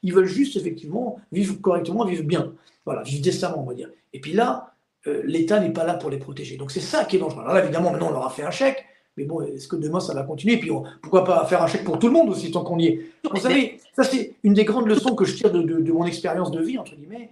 Ils 0.03 0.13
veulent 0.13 0.25
juste, 0.25 0.57
effectivement, 0.57 1.19
vivre 1.31 1.55
correctement, 1.61 2.03
vivre 2.03 2.23
bien. 2.23 2.51
Voilà, 2.83 3.01
vivre 3.03 3.23
décemment, 3.23 3.61
on 3.61 3.65
va 3.65 3.75
dire. 3.75 3.89
Et 4.11 4.19
puis 4.19 4.33
là, 4.33 4.73
euh, 5.07 5.21
l'État 5.25 5.59
n'est 5.59 5.71
pas 5.71 5.85
là 5.85 5.93
pour 5.93 6.09
les 6.09 6.17
protéger. 6.17 6.57
Donc 6.57 6.71
c'est 6.71 6.81
ça 6.81 7.05
qui 7.05 7.15
est 7.15 7.19
dangereux. 7.19 7.43
Alors 7.43 7.53
là, 7.53 7.63
évidemment, 7.63 7.91
maintenant, 7.91 8.09
on 8.09 8.13
leur 8.13 8.25
a 8.25 8.29
fait 8.29 8.43
un 8.43 8.51
chèque, 8.51 8.85
mais 9.17 9.23
bon, 9.23 9.41
est-ce 9.41 9.67
que 9.67 9.77
demain, 9.77 9.99
ça 9.99 10.13
va 10.13 10.23
continuer? 10.23 10.55
Et 10.55 10.59
puis, 10.59 10.71
pourquoi 11.01 11.23
pas 11.23 11.45
faire 11.45 11.61
un 11.61 11.67
chèque 11.67 11.85
pour 11.85 11.99
tout 11.99 12.07
le 12.07 12.13
monde 12.13 12.29
aussi, 12.29 12.51
tant 12.51 12.63
qu'on 12.63 12.77
y 12.79 12.87
est? 12.87 13.01
Vous 13.29 13.39
savez, 13.39 13.79
ça, 13.95 14.03
c'est 14.03 14.33
une 14.43 14.53
des 14.53 14.65
grandes 14.65 14.87
leçons 14.87 15.15
que 15.15 15.23
je 15.23 15.35
tire 15.35 15.51
de, 15.51 15.91
mon 15.91 16.05
expérience 16.05 16.51
de 16.51 16.61
vie, 16.61 16.77
entre 16.77 16.95
guillemets. 16.95 17.29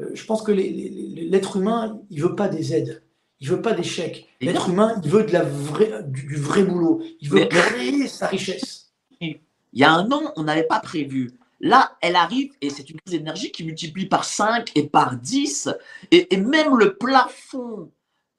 Euh, 0.00 0.10
je 0.14 0.24
pense 0.24 0.42
que 0.42 0.52
l'être 0.52 1.56
humain, 1.56 2.00
il 2.10 2.22
veut 2.22 2.34
pas 2.34 2.48
des 2.48 2.74
aides. 2.74 3.02
Il 3.40 3.48
veut 3.48 3.62
pas 3.62 3.72
des 3.72 3.82
chèques. 3.82 4.28
L'être 4.40 4.68
humain, 4.68 5.00
il 5.02 5.10
veut 5.10 5.24
de 5.24 5.32
la 5.32 5.44
vraie, 5.44 6.02
du, 6.04 6.36
vrai 6.36 6.62
boulot. 6.62 7.02
Il 7.20 7.30
veut 7.30 7.46
créer 7.46 8.06
sa 8.06 8.26
richesse. 8.26 8.92
Il 9.20 9.38
y 9.72 9.84
a 9.84 9.92
un 9.92 10.10
an, 10.10 10.32
on 10.36 10.44
n'avait 10.44 10.64
pas 10.64 10.80
prévu 10.80 11.32
Là, 11.60 11.96
elle 12.00 12.16
arrive 12.16 12.52
et 12.62 12.70
c'est 12.70 12.88
une 12.88 12.98
crise 13.00 13.18
d'énergie 13.18 13.52
qui 13.52 13.64
multiplie 13.64 14.06
par 14.06 14.24
5 14.24 14.72
et 14.74 14.88
par 14.88 15.16
10. 15.16 15.68
Et, 16.10 16.36
même 16.38 16.76
le 16.76 16.96
plafond 16.96 17.90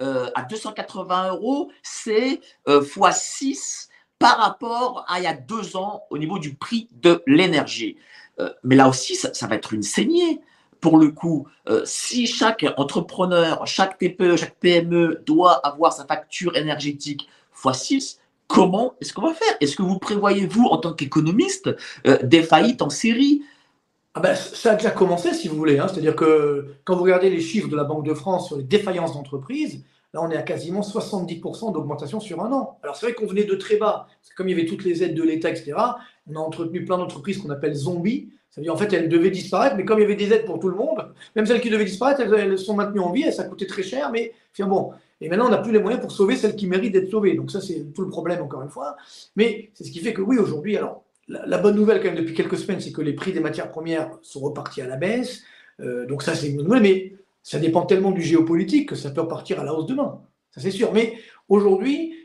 euh, 0.01 0.29
à 0.33 0.41
280 0.43 1.29
euros, 1.29 1.71
c'est 1.83 2.41
euh, 2.67 2.81
x6 2.81 3.89
par 4.17 4.37
rapport 4.37 5.05
à 5.07 5.19
il 5.19 5.23
y 5.23 5.27
a 5.27 5.33
deux 5.35 5.77
ans 5.77 6.03
au 6.09 6.17
niveau 6.17 6.39
du 6.39 6.55
prix 6.55 6.89
de 6.93 7.21
l'énergie. 7.27 7.95
Euh, 8.39 8.51
mais 8.63 8.75
là 8.75 8.89
aussi, 8.89 9.15
ça, 9.15 9.33
ça, 9.35 9.45
va 9.45 9.55
être 9.55 9.73
une 9.73 9.83
saignée. 9.83 10.41
Pour 10.81 10.97
le 10.97 11.09
coup, 11.09 11.47
si 11.85 12.25
chaque 12.25 12.65
entrepreneur, 12.75 13.65
chaque 13.67 13.97
TPE, 13.99 14.35
chaque 14.35 14.55
PME 14.55 15.23
doit 15.25 15.53
avoir 15.65 15.93
sa 15.93 16.05
facture 16.05 16.55
énergétique 16.57 17.29
x6, 17.55 18.17
comment 18.51 18.95
est-ce 18.99 19.13
qu'on 19.13 19.21
va 19.21 19.33
faire? 19.33 19.55
Est-ce 19.61 19.75
que 19.75 19.81
vous 19.81 19.97
prévoyez, 19.97 20.45
vous, 20.45 20.65
en 20.65 20.77
tant 20.77 20.93
qu'économiste, 20.93 21.69
euh, 22.05 22.17
des 22.23 22.43
faillites 22.43 22.81
en 22.81 22.89
série? 22.89 23.43
Ah 24.13 24.19
ben, 24.19 24.35
Ça 24.35 24.71
a 24.71 24.75
déjà 24.75 24.91
commencé, 24.91 25.33
si 25.33 25.47
vous 25.47 25.55
voulez. 25.55 25.79
Hein. 25.79 25.87
C'est-à-dire 25.87 26.15
que 26.15 26.75
quand 26.83 26.95
vous 26.95 27.03
regardez 27.03 27.29
les 27.29 27.39
chiffres 27.39 27.69
de 27.69 27.75
la 27.75 27.85
Banque 27.85 28.05
de 28.05 28.13
France 28.13 28.47
sur 28.47 28.57
les 28.57 28.63
défaillances 28.63 29.13
d'entreprises, 29.13 29.83
là, 30.13 30.21
on 30.21 30.29
est 30.29 30.37
à 30.37 30.41
quasiment 30.41 30.81
70% 30.81 31.71
d'augmentation 31.71 32.19
sur 32.19 32.43
un 32.43 32.51
an. 32.51 32.77
Alors, 32.83 32.95
c'est 32.97 33.05
vrai 33.05 33.15
qu'on 33.15 33.25
venait 33.25 33.45
de 33.45 33.55
très 33.55 33.77
bas. 33.77 34.07
comme 34.35 34.49
il 34.49 34.57
y 34.57 34.59
avait 34.59 34.67
toutes 34.67 34.83
les 34.83 35.03
aides 35.03 35.15
de 35.15 35.23
l'État, 35.23 35.49
etc., 35.49 35.73
on 36.27 36.35
a 36.35 36.39
entretenu 36.39 36.83
plein 36.83 36.97
d'entreprises 36.97 37.37
qu'on 37.37 37.49
appelle 37.49 37.73
zombies. 37.73 38.29
Ça 38.51 38.59
veut 38.59 38.63
dire, 38.63 38.73
en 38.73 38.77
fait, 38.77 38.91
elles 38.91 39.07
devaient 39.07 39.31
disparaître, 39.31 39.77
mais 39.77 39.85
comme 39.85 39.99
il 39.99 40.01
y 40.01 40.05
avait 40.05 40.15
des 40.15 40.33
aides 40.33 40.45
pour 40.45 40.59
tout 40.59 40.67
le 40.67 40.75
monde, 40.75 41.13
même 41.37 41.45
celles 41.45 41.61
qui 41.61 41.69
devaient 41.69 41.85
disparaître, 41.85 42.21
elles, 42.21 42.59
sont 42.59 42.75
maintenues 42.75 42.99
en 42.99 43.11
vie, 43.11 43.23
et 43.23 43.31
ça 43.31 43.45
coûtait 43.45 43.65
très 43.65 43.81
cher, 43.81 44.11
mais 44.11 44.33
bon, 44.59 44.91
et 45.21 45.29
maintenant, 45.29 45.47
on 45.47 45.51
n'a 45.51 45.59
plus 45.59 45.71
les 45.71 45.79
moyens 45.79 46.01
pour 46.01 46.11
sauver 46.11 46.35
celles 46.35 46.55
qui 46.55 46.67
méritent 46.67 46.93
d'être 46.93 47.09
sauvées. 47.09 47.35
Donc 47.35 47.51
ça, 47.51 47.61
c'est 47.61 47.93
tout 47.93 48.01
le 48.01 48.09
problème, 48.09 48.41
encore 48.41 48.63
une 48.63 48.69
fois. 48.69 48.97
Mais 49.35 49.69
c'est 49.73 49.83
ce 49.83 49.91
qui 49.91 49.99
fait 49.99 50.13
que 50.13 50.21
oui, 50.21 50.37
aujourd'hui, 50.37 50.75
alors, 50.75 51.03
la, 51.27 51.57
bonne 51.59 51.75
nouvelle, 51.75 52.01
quand 52.01 52.09
même, 52.09 52.15
depuis 52.15 52.33
quelques 52.33 52.57
semaines, 52.57 52.81
c'est 52.81 52.91
que 52.91 53.01
les 53.01 53.13
prix 53.13 53.31
des 53.31 53.39
matières 53.39 53.69
premières 53.69 54.11
sont 54.23 54.39
repartis 54.39 54.81
à 54.81 54.87
la 54.87 54.97
baisse. 54.97 55.43
Euh, 55.79 56.05
donc 56.07 56.23
ça, 56.23 56.35
c'est 56.35 56.49
une 56.49 56.57
bonne 56.57 56.65
nouvelle, 56.65 56.81
mais 56.81 57.13
ça 57.43 57.59
dépend 57.59 57.85
tellement 57.85 58.11
du 58.11 58.21
géopolitique 58.21 58.89
que 58.89 58.95
ça 58.95 59.11
peut 59.11 59.21
repartir 59.21 59.59
à 59.59 59.63
la 59.63 59.73
hausse 59.73 59.85
demain. 59.85 60.21
Ça, 60.49 60.59
c'est 60.59 60.71
sûr. 60.71 60.91
Mais 60.91 61.13
aujourd'hui, 61.47 62.15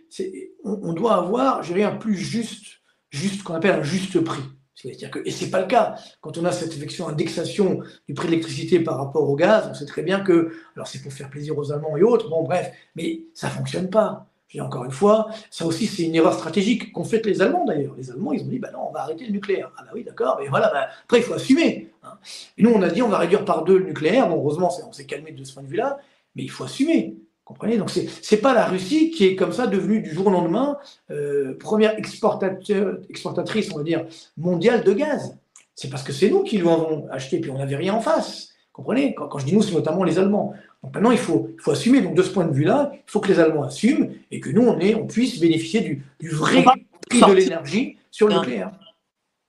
on, 0.64 0.80
on, 0.82 0.92
doit 0.94 1.14
avoir, 1.14 1.62
je 1.62 1.74
dirais, 1.74 1.84
un 1.84 1.96
plus 1.96 2.16
juste, 2.16 2.80
juste, 3.10 3.42
qu'on 3.42 3.54
appelle 3.54 3.78
un 3.78 3.82
juste 3.82 4.18
prix. 4.24 4.42
C'est-à-dire 4.76 5.10
que, 5.10 5.20
et 5.24 5.30
ce 5.30 5.44
n'est 5.44 5.50
pas 5.50 5.62
le 5.62 5.66
cas. 5.66 5.96
Quand 6.20 6.36
on 6.36 6.44
a 6.44 6.52
cette 6.52 6.74
indexation 7.00 7.80
du 8.06 8.14
prix 8.14 8.26
de 8.26 8.32
l'électricité 8.32 8.78
par 8.78 8.98
rapport 8.98 9.28
au 9.28 9.34
gaz, 9.34 9.68
on 9.70 9.74
sait 9.74 9.86
très 9.86 10.02
bien 10.02 10.20
que, 10.20 10.52
alors 10.76 10.86
c'est 10.86 11.02
pour 11.02 11.12
faire 11.12 11.30
plaisir 11.30 11.56
aux 11.56 11.72
Allemands 11.72 11.96
et 11.96 12.02
autres, 12.02 12.28
bon 12.28 12.42
bref, 12.42 12.70
mais 12.94 13.22
ça 13.32 13.48
ne 13.48 13.52
fonctionne 13.52 13.88
pas. 13.88 14.26
Et 14.52 14.60
encore 14.60 14.84
une 14.84 14.92
fois, 14.92 15.28
ça 15.50 15.66
aussi 15.66 15.86
c'est 15.86 16.04
une 16.04 16.14
erreur 16.14 16.34
stratégique 16.34 16.92
qu'ont 16.92 17.04
fait 17.04 17.24
les 17.24 17.42
Allemands 17.42 17.64
d'ailleurs. 17.64 17.94
Les 17.96 18.10
Allemands, 18.10 18.32
ils 18.32 18.42
ont 18.42 18.48
dit, 18.48 18.58
bah 18.58 18.70
non, 18.70 18.88
on 18.88 18.92
va 18.92 19.00
arrêter 19.00 19.24
le 19.24 19.32
nucléaire. 19.32 19.72
Ah 19.76 19.82
bah 19.82 19.90
oui, 19.94 20.04
d'accord, 20.04 20.38
mais 20.40 20.48
voilà, 20.48 20.70
bah, 20.72 20.88
après 21.02 21.18
il 21.18 21.24
faut 21.24 21.34
assumer. 21.34 21.90
Hein. 22.04 22.12
Et 22.56 22.62
nous, 22.62 22.70
on 22.70 22.82
a 22.82 22.88
dit, 22.88 23.02
on 23.02 23.08
va 23.08 23.18
réduire 23.18 23.44
par 23.44 23.64
deux 23.64 23.78
le 23.78 23.86
nucléaire. 23.86 24.28
Bon, 24.28 24.36
heureusement, 24.36 24.70
on 24.86 24.92
s'est 24.92 25.06
calmé 25.06 25.32
de 25.32 25.42
ce 25.42 25.54
point 25.54 25.62
de 25.62 25.68
vue-là, 25.68 25.98
mais 26.36 26.44
il 26.44 26.50
faut 26.50 26.64
assumer. 26.64 27.16
Comprenez? 27.46 27.78
Donc, 27.78 27.90
ce 27.90 28.00
n'est 28.00 28.40
pas 28.40 28.52
la 28.52 28.66
Russie 28.66 29.12
qui 29.12 29.24
est 29.24 29.36
comme 29.36 29.52
ça 29.52 29.68
devenue 29.68 30.02
du 30.02 30.12
jour 30.12 30.26
au 30.26 30.30
lendemain 30.30 30.78
euh, 31.12 31.56
première 31.56 31.96
exportatrice, 31.96 33.70
on 33.72 33.78
va 33.78 33.84
dire, 33.84 34.04
mondiale 34.36 34.82
de 34.82 34.92
gaz. 34.92 35.38
C'est 35.76 35.88
parce 35.88 36.02
que 36.02 36.12
c'est 36.12 36.28
nous 36.28 36.42
qui 36.42 36.58
lui 36.58 36.68
avons 36.68 37.06
acheté, 37.08 37.38
puis 37.38 37.52
on 37.52 37.58
n'avait 37.58 37.76
rien 37.76 37.94
en 37.94 38.00
face. 38.00 38.48
Comprenez? 38.72 39.14
Quand, 39.14 39.38
je 39.38 39.46
dis 39.46 39.54
nous, 39.54 39.62
c'est 39.62 39.74
notamment 39.74 40.02
les 40.02 40.18
Allemands. 40.18 40.54
Donc 40.82 40.92
maintenant, 40.92 41.12
il 41.12 41.18
faut, 41.18 41.50
il 41.56 41.62
faut 41.62 41.70
assumer. 41.70 42.00
Donc 42.00 42.16
de 42.16 42.22
ce 42.24 42.30
point 42.30 42.46
de 42.46 42.52
vue-là, 42.52 42.90
il 42.92 43.10
faut 43.10 43.20
que 43.20 43.28
les 43.28 43.38
Allemands 43.38 43.62
assument 43.62 44.10
et 44.32 44.40
que 44.40 44.50
nous, 44.50 44.66
on, 44.66 44.80
est, 44.80 44.96
on 44.96 45.06
puisse 45.06 45.38
bénéficier 45.38 45.82
du, 45.82 46.04
du 46.18 46.30
vrai 46.30 46.64
prix 47.08 47.20
de 47.20 47.32
l'énergie 47.32 47.96
sur 48.10 48.26
le 48.26 48.34
nucléaire. 48.34 48.72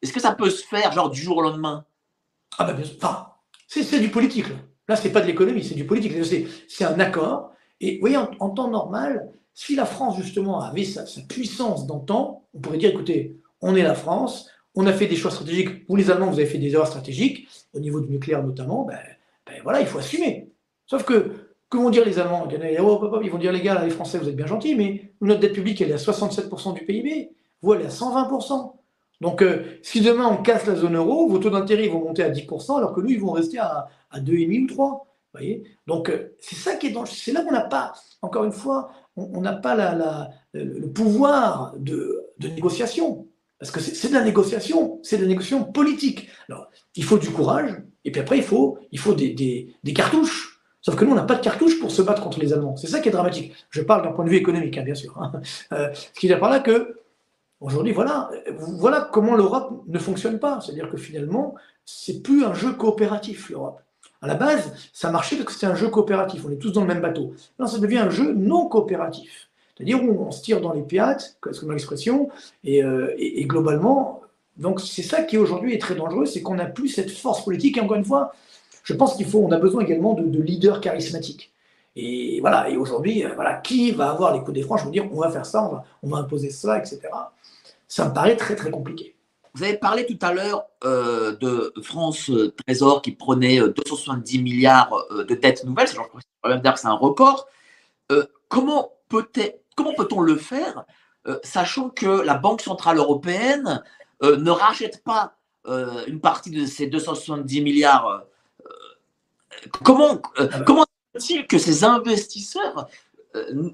Est-ce 0.04 0.14
que 0.14 0.22
ça 0.22 0.36
peut 0.36 0.52
se 0.52 0.64
faire, 0.64 0.92
genre 0.92 1.10
du 1.10 1.20
jour 1.20 1.38
au 1.38 1.42
lendemain? 1.42 1.84
Ah 2.60 2.66
ben 2.66 2.74
bien 2.74 2.86
sûr. 2.86 2.98
Enfin, 2.98 3.30
c'est 3.68 4.00
du 4.00 4.10
politique. 4.10 4.50
Là, 4.50 4.56
là 4.90 4.96
ce 4.96 5.08
n'est 5.08 5.14
pas 5.14 5.22
de 5.22 5.26
l'économie, 5.26 5.64
c'est 5.64 5.74
du 5.74 5.88
politique. 5.88 6.14
C'est 6.70 6.86
un 6.86 7.00
accord 7.00 7.54
et 7.82 7.96
vous 7.96 8.02
voyez, 8.02 8.18
en, 8.18 8.50
temps 8.50 8.70
normal, 8.70 9.32
si 9.54 9.76
la 9.76 9.86
France, 9.86 10.18
justement, 10.18 10.60
avait 10.62 10.84
sa, 10.84 11.04
puissance 11.28 11.88
d'antan, 11.88 12.44
on 12.54 12.60
pourrait 12.60 12.78
dire, 12.78 12.92
écoutez, 12.92 13.38
on 13.62 13.76
est 13.76 13.84
la 13.84 13.96
France, 13.96 14.50
on 14.76 14.86
a 14.86 14.94
fait 14.94 15.08
des 15.08 15.16
choix 15.16 15.32
stratégiques, 15.32 15.88
vous 15.88 15.96
les 15.96 16.12
Allemands, 16.12 16.30
vous 16.30 16.40
avez 16.40 16.46
fait 16.46 16.58
des 16.58 16.74
erreurs 16.74 16.88
stratégiques, 16.88 17.48
au 17.74 17.80
niveau 17.80 18.00
du 18.00 18.10
nucléaire 18.10 18.44
notamment, 18.44 18.86
ben, 18.86 19.00
ben 19.46 19.60
voilà, 19.64 19.82
il 19.82 19.88
faut 19.88 20.00
assumer. 20.00 20.52
Sauf 20.86 21.04
que 21.04 21.48
que 21.70 21.78
vont 21.78 21.90
dire 21.90 22.06
les 22.06 22.20
Allemands? 22.20 22.48
Oh, 22.80 23.20
Ils 23.24 23.32
vont 23.32 23.38
dire 23.38 23.52
les 23.52 23.62
gars, 23.62 23.84
les 23.84 23.90
Français, 23.90 24.18
vous 24.18 24.30
êtes 24.30 24.36
bien 24.36 24.46
gentils, 24.46 24.76
mais 24.76 25.12
notre 25.22 25.42
dette 25.42 25.54
publique, 25.54 25.82
elle 25.82 25.90
est 25.90 25.94
à 25.94 25.98
67% 25.98 26.74
du 26.74 26.86
PIB. 26.86 27.32
Vous, 27.62 27.74
elle 27.74 27.82
est 27.82 27.86
à 27.86 27.90
120%. 27.90 28.74
Donc, 29.20 29.42
euh, 29.42 29.64
si 29.82 30.02
demain 30.02 30.28
on 30.28 30.42
casse 30.42 30.68
la 30.68 30.76
zone 30.76 30.96
euro, 30.96 31.28
vos 31.28 31.40
taux 31.40 31.50
d'intérêt 31.50 31.88
vont 31.88 32.00
monter 32.00 32.24
à 32.24 32.30
10%, 32.30 32.78
alors 32.78 32.94
que 32.94 33.02
nous, 33.02 33.10
ils 33.10 33.20
vont 33.20 33.32
rester 33.32 33.58
à, 33.58 33.90
à 34.12 34.20
2,5 34.20 34.64
ou 34.64 34.68
3. 34.68 35.07
Donc, 35.86 36.10
euh, 36.10 36.36
c'est 36.40 36.56
ça 36.56 36.76
qui 36.76 36.88
est 36.88 36.92
dangereux. 36.92 37.16
C'est 37.16 37.32
là 37.32 37.44
qu'on 37.44 37.52
n'a 37.52 37.62
pas, 37.62 37.94
encore 38.22 38.44
une 38.44 38.52
fois, 38.52 38.92
on 39.16 39.42
n'a 39.42 39.54
pas 39.54 39.96
le 40.54 40.88
pouvoir 40.88 41.74
de, 41.78 42.26
négociation. 42.40 43.28
Parce 43.60 43.72
que 43.72 43.80
c'est 43.80 44.10
de 44.10 44.14
la 44.14 44.24
négociation, 44.24 45.00
c'est 45.02 45.18
de 45.18 45.24
la 45.24 45.28
négociation 45.28 45.64
politique. 45.64 46.30
Il 46.96 47.04
faut 47.04 47.18
du 47.18 47.30
courage, 47.30 47.72
et 48.06 48.12
puis 48.12 48.22
après, 48.22 48.38
il 48.38 48.44
faut, 48.44 48.78
il 48.92 49.00
faut 49.00 49.16
des 49.16 49.94
cartouches. 49.96 50.58
Sauf 50.88 50.96
que 50.96 51.04
nous, 51.04 51.12
on 51.12 51.16
n'a 51.16 51.24
pas 51.24 51.36
de 51.36 51.42
cartouches 51.42 51.82
pour 51.82 51.92
se 51.92 52.02
battre 52.02 52.24
contre 52.24 52.40
les 52.40 52.54
Allemands. 52.54 52.78
C'est 52.78 52.88
ça 52.88 53.02
qui 53.02 53.10
est 53.10 53.12
dramatique. 53.12 53.54
Je 53.72 53.82
parle 53.82 54.04
d'un 54.04 54.14
point 54.14 54.24
de 54.24 54.30
vue 54.30 54.38
économique, 54.38 54.78
hein, 54.78 54.84
bien 54.84 54.96
sûr. 54.96 55.22
Hein. 55.22 55.34
Euh, 55.74 55.94
ce 55.94 56.18
qui 56.18 56.28
veut 56.28 56.34
dire 56.34 56.40
par 56.40 56.50
là 56.50 56.62
que, 56.62 56.96
aujourd'hui, 57.60 57.92
voilà, 57.92 58.30
voilà 58.58 59.10
comment 59.12 59.36
l'Europe 59.36 59.84
ne 59.86 60.00
fonctionne 60.00 60.40
pas. 60.40 60.62
C'est-à-dire 60.62 60.90
que 60.90 60.96
finalement, 60.96 61.56
c'est 61.84 62.22
plus 62.22 62.46
un 62.46 62.54
jeu 62.54 62.72
coopératif, 62.72 63.50
l'Europe. 63.50 63.82
À 64.22 64.28
la 64.28 64.36
base, 64.36 64.74
ça 64.94 65.12
marchait 65.12 65.36
parce 65.36 65.48
que 65.48 65.54
c'était 65.54 65.68
un 65.68 65.76
jeu 65.76 65.90
coopératif. 65.90 66.44
On 66.46 66.52
est 66.52 66.58
tous 66.58 66.72
dans 66.72 66.82
le 66.82 66.88
même 66.88 67.02
bateau. 67.02 67.34
Non, 67.60 67.68
ça 67.68 67.78
devient 67.78 68.00
un 68.00 68.10
jeu 68.10 68.34
non 68.34 68.68
coopératif. 68.68 69.50
C'est-à-dire 69.76 70.04
où 70.04 70.26
on 70.26 70.32
se 70.32 70.42
tire 70.42 70.60
dans 70.60 70.74
les 70.74 70.82
piates, 70.82 71.38
comme 71.40 71.72
l'expression, 71.72 72.30
euh, 72.68 73.14
et, 73.18 73.46
globalement, 73.46 74.22
donc 74.58 74.82
c'est 74.82 75.04
ça 75.04 75.22
qui 75.22 75.38
aujourd'hui 75.38 75.76
est 75.76 75.78
très 75.78 75.94
dangereux, 75.94 76.26
c'est 76.26 76.42
qu'on 76.42 76.56
n'a 76.56 76.66
plus 76.66 76.90
cette 76.90 77.12
force 77.12 77.46
politique. 77.46 77.78
Et 77.78 77.82
encore 77.82 77.98
une 77.98 78.06
fois, 78.06 78.34
je 78.84 78.94
pense 78.96 79.16
qu'il 79.16 79.28
faut, 79.28 79.40
on 79.40 79.52
a 79.52 79.60
besoin 79.60 79.84
également 79.84 80.16
de, 80.16 80.42
leaders 80.42 80.82
charismatiques. 80.82 81.54
Et 81.96 82.40
voilà, 82.42 82.70
et 82.70 82.78
aujourd'hui, 82.78 83.24
euh, 83.24 83.30
voilà, 83.36 83.56
qui 83.56 83.92
va 83.92 84.10
avoir 84.10 84.34
les 84.34 84.40
coups 84.40 84.54
des 84.54 84.64
francs, 84.64 84.80
je 84.80 84.86
veux 84.86 84.92
dire, 84.92 85.08
on 85.12 85.20
va 85.20 85.30
faire 85.30 85.46
ça, 85.46 85.64
on 85.64 85.70
va, 85.70 85.84
on 86.02 86.10
va 86.10 86.18
imposer 86.18 86.50
ça, 86.50 86.80
etc. 86.80 87.02
Ça 87.88 88.10
me 88.10 88.14
paraît 88.14 88.36
très 88.36 88.56
très 88.56 88.72
compliqué. 88.72 89.17
Vous 89.54 89.64
avez 89.64 89.78
parlé 89.78 90.06
tout 90.06 90.18
à 90.22 90.34
l'heure 90.34 90.66
euh, 90.84 91.36
de 91.38 91.74
France 91.82 92.32
Trésor 92.66 93.02
qui 93.02 93.12
prenait 93.12 93.60
270 93.60 94.42
milliards 94.42 95.06
de 95.12 95.36
dettes 95.36 95.64
nouvelles. 95.64 95.88
Je 95.88 95.96
que 95.96 96.48
même 96.48 96.62
dire 96.62 96.74
que 96.74 96.80
c'est 96.80 96.88
un 96.88 96.94
record. 96.94 97.48
comment 98.48 98.92
peut-on 99.94 100.22
le 100.22 100.36
faire, 100.36 100.86
euh, 101.28 101.40
sachant 101.44 101.90
que 101.90 102.06
la 102.08 102.36
Banque 102.36 102.62
Centrale 102.62 102.98
Européenne 102.98 103.84
euh, 104.24 104.38
ne 104.38 104.52
rachète 104.52 105.04
pas 105.04 105.36
euh, 105.68 106.06
une 106.08 106.20
partie 106.20 106.52
de 106.52 106.66
ces 106.66 106.88
270 106.88 107.62
milliards 107.62 108.24
Comment, 109.84 110.22
ah 110.38 110.46
bah. 110.46 110.60
comment 110.62 110.86
est-il 111.16 111.48
que 111.48 111.58
ces 111.58 111.84
investisseurs 111.84 112.88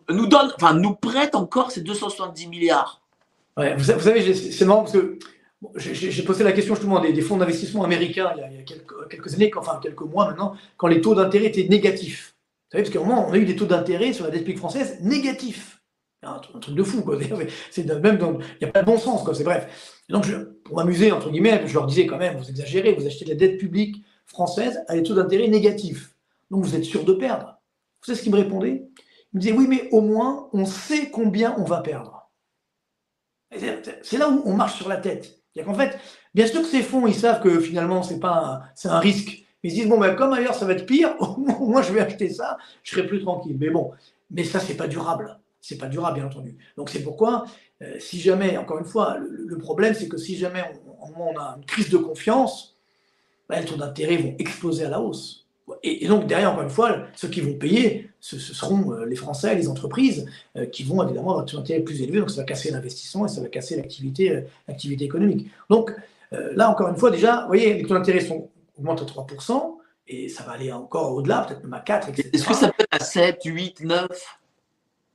nous 0.08 0.28
donnent, 0.28 0.52
enfin, 0.56 0.74
nous 0.74 0.96
prêtent 0.96 1.36
encore 1.36 1.72
ces 1.72 1.82
270 1.82 2.48
milliards? 2.48 3.02
Vous, 3.58 3.84
savez, 3.84 4.34
c'est 4.34 4.66
marrant 4.66 4.84
parce 4.84 4.94
que 4.94 5.20
j'ai 5.76 6.24
posé 6.24 6.44
la 6.44 6.52
question 6.52 6.76
justement 6.76 7.00
des, 7.00 7.22
fonds 7.22 7.38
d'investissement 7.38 7.84
américains 7.84 8.34
il 8.36 8.42
y 8.42 8.44
a, 8.44 8.64
quelques, 9.10 9.34
années, 9.34 9.52
enfin 9.56 9.80
quelques 9.82 10.02
mois 10.02 10.28
maintenant, 10.28 10.56
quand 10.78 10.88
les 10.88 11.02
taux 11.02 11.16
d'intérêt 11.16 11.48
étaient 11.48 11.68
négatifs. 11.68 12.36
Vous 12.70 12.78
savez, 12.78 12.84
parce 12.84 12.94
qu'à 12.94 13.00
un 13.00 13.08
moment, 13.08 13.28
on 13.30 13.34
a 13.34 13.38
eu 13.38 13.46
des 13.46 13.56
taux 13.56 13.66
d'intérêt 13.66 14.14
sur 14.14 14.26
la 14.26 14.32
dette 14.32 14.42
publique 14.42 14.58
française 14.58 14.98
négatifs. 15.02 15.82
Un, 16.24 16.40
truc 16.40 16.76
de 16.76 16.84
fou, 16.84 17.02
quoi. 17.02 17.18
C'est 17.70 17.86
même 17.86 18.18
il 18.22 18.58
n'y 18.62 18.68
a 18.68 18.72
pas 18.72 18.82
de 18.82 18.86
bon 18.86 18.98
sens, 18.98 19.24
quoi. 19.24 19.36
C'est 19.36 19.44
bref. 19.44 20.02
donc, 20.10 20.26
pour 20.64 20.78
m'amuser, 20.78 21.12
entre 21.12 21.30
guillemets, 21.30 21.62
je 21.68 21.74
leur 21.74 21.86
disais 21.86 22.08
quand 22.08 22.18
même, 22.18 22.38
vous 22.38 22.50
exagérez, 22.50 22.94
vous 22.94 23.06
achetez 23.06 23.26
de 23.26 23.32
la 23.32 23.36
dette 23.36 23.58
publique 23.58 24.04
française 24.26 24.84
à 24.88 24.96
des 24.96 25.04
taux 25.04 25.16
d'intérêt 25.16 25.50
négatifs. 25.50 26.16
Donc, 26.50 26.64
vous 26.64 26.76
êtes 26.76 26.86
sûr 26.86 27.04
de 27.04 27.14
perdre. 27.14 27.60
Vous 28.02 28.08
savez 28.08 28.18
ce 28.18 28.24
qu'ils 28.24 28.32
me 28.32 28.38
répondaient? 28.38 28.88
Ils 29.34 29.36
me 29.36 29.40
disaient, 29.42 29.54
oui, 29.54 29.68
mais 29.68 29.90
au 29.92 30.02
moins, 30.02 30.50
on 30.54 30.66
sait 30.66 31.10
combien 31.10 31.56
on 31.58 31.64
va 31.64 31.82
perdre. 31.82 32.32
C'est 34.02 34.18
là 34.18 34.30
où 34.30 34.42
on 34.46 34.56
marche 34.56 34.78
sur 34.78 34.90
la 34.90 34.98
tête. 34.98 35.43
Cest 35.56 35.66
qu'en 35.66 35.74
fait, 35.74 35.98
bien 36.34 36.48
sûr 36.48 36.62
que 36.62 36.68
ces 36.68 36.82
fonds, 36.82 37.06
ils 37.08 37.16
savent 37.16 37.42
que 37.42 37.60
finalement, 37.60 38.04
c'est 38.04 38.20
pas 38.20 38.64
c'est 38.76 38.90
un 38.90 39.00
risque. 39.00 39.44
Ils 39.66 39.72
se 39.72 39.76
disent, 39.76 39.88
bon, 39.88 39.98
ben, 39.98 40.14
comme 40.16 40.34
ailleurs, 40.34 40.56
ça 40.56 40.66
va 40.66 40.74
être 40.74 40.86
pire, 40.86 41.16
au 41.20 41.68
moins, 41.68 41.82
je 41.82 41.94
vais 41.94 42.02
acheter 42.02 42.30
ça, 42.30 42.58
je 42.84 42.92
serai 42.92 43.08
plus 43.08 43.22
tranquille. 43.22 43.56
Mais 43.60 43.70
bon, 43.70 43.92
mais 44.30 44.44
ça, 44.44 44.60
c'est 44.60 44.76
pas 44.76 44.88
durable 44.88 45.38
c'est 45.64 45.78
pas 45.78 45.88
durable, 45.88 46.16
bien 46.20 46.28
entendu. 46.28 46.58
Donc 46.76 46.90
c'est 46.90 47.02
pourquoi, 47.02 47.46
euh, 47.82 47.98
si 47.98 48.20
jamais, 48.20 48.58
encore 48.58 48.80
une 48.80 48.86
fois, 48.86 49.18
le, 49.18 49.58
problème, 49.58 49.94
c'est 49.94 50.10
que 50.10 50.18
si 50.18 50.36
jamais 50.36 50.62
on, 51.18 51.38
a 51.38 51.56
une 51.58 51.66
crise 51.66 51.90
de 51.90 51.98
confiance, 51.98 52.76
bah, 53.48 53.60
les 53.62 53.66
taux 53.66 53.78
d'intérêt 53.78 54.18
vont 54.18 54.36
exploser 54.40 54.84
à 54.84 54.90
la 54.90 55.00
hausse. 55.00 55.43
Et, 55.82 56.08
donc 56.08 56.28
derrière, 56.28 56.52
encore 56.52 56.64
une 56.64 56.70
fois, 56.70 56.98
ceux 57.16 57.28
qui 57.28 57.42
vont 57.42 57.54
payer, 57.54 58.10
ce, 58.20 58.38
seront 58.38 58.94
euh, 58.94 59.06
les 59.06 59.16
Français, 59.16 59.56
les 59.56 59.68
entreprises, 59.68 60.26
euh, 60.58 60.66
qui 60.66 60.84
vont 60.84 61.04
évidemment 61.04 61.32
avoir 61.32 61.46
des 61.46 61.52
taux 61.52 61.58
d'intérêt 61.58 61.82
plus 61.82 62.02
élevés, 62.02 62.20
donc 62.20 62.30
ça 62.30 62.42
va 62.42 62.44
casser 62.44 62.72
l'investissement 62.72 63.26
et 63.26 63.30
ça 63.30 63.42
va 63.42 63.48
casser 63.48 63.76
l'activité 63.76 64.44
l'activité 64.68 65.06
économique. 65.06 65.50
Donc 65.70 65.92
là, 66.32 66.68
encore 66.68 66.88
une 66.88 66.96
fois, 66.96 67.12
déjà, 67.12 67.42
vous 67.42 67.48
voyez, 67.48 67.76
les 67.76 67.84
taux 67.84 67.94
d'intérêt 67.94 68.28
augmentent 68.80 69.04
à 69.04 69.06
3%, 69.06 69.78
et 70.08 70.30
ça 70.30 70.44
va 70.44 70.54
aller 70.54 70.72
encore 70.72 71.14
au-delà, 71.14 71.46
peut-être 71.48 71.64
même 71.64 71.76
à 71.76 71.80
4, 71.80 72.10
etc. 72.10 72.30
Est-ce 72.34 72.48
que 72.48 72.56
ça 72.56 72.70
peut 72.70 72.84
être 72.84 73.02
à 73.02 73.04
7, 73.04 73.40
8, 73.46 73.82
9 73.82 74.10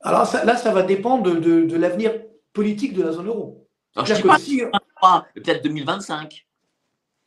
alors 0.01 0.29
là, 0.45 0.55
ça 0.55 0.71
va 0.71 0.83
dépendre 0.83 1.39
de, 1.39 1.75
l'avenir 1.75 2.13
politique 2.53 2.93
de 2.93 3.03
la 3.03 3.11
zone 3.11 3.27
euro. 3.27 3.67
Alors, 3.95 4.05
je 4.05 4.21
pas, 5.01 5.27
peut-être 5.33 5.63
2025. 5.63 6.45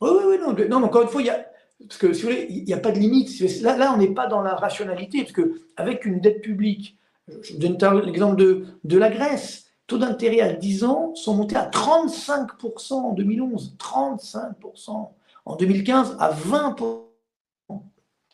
Oui, 0.01 0.09
oui, 0.11 0.23
oui, 0.27 0.37
non, 0.39 0.79
non, 0.79 0.85
encore 0.85 1.03
une 1.03 1.07
fois, 1.07 1.21
il 1.21 1.27
y 1.27 1.29
a, 1.29 1.45
parce 1.87 1.97
que 1.97 2.13
si 2.13 2.21
vous 2.21 2.29
voulez, 2.29 2.47
il 2.49 2.63
n'y 2.63 2.73
a 2.73 2.77
pas 2.77 2.91
de 2.91 2.99
limite. 2.99 3.39
Là, 3.61 3.93
on 3.93 3.97
n'est 3.97 4.13
pas 4.13 4.27
dans 4.27 4.41
la 4.41 4.55
rationalité, 4.55 5.23
parce 5.23 5.33
qu'avec 5.33 6.05
une 6.05 6.19
dette 6.19 6.41
publique, 6.41 6.97
je 7.27 7.53
vous 7.53 7.59
donne 7.59 7.77
l'exemple 8.05 8.35
de, 8.35 8.65
de 8.83 8.97
la 8.97 9.09
Grèce, 9.09 9.67
taux 9.87 9.97
d'intérêt 9.97 10.41
à 10.41 10.53
10 10.53 10.83
ans 10.83 11.15
sont 11.15 11.35
montés 11.35 11.55
à 11.55 11.69
35% 11.69 12.93
en 12.93 13.13
2011, 13.13 13.75
35%. 13.79 15.09
En 15.45 15.55
2015, 15.55 16.17
à 16.19 16.31
20%. 16.31 17.01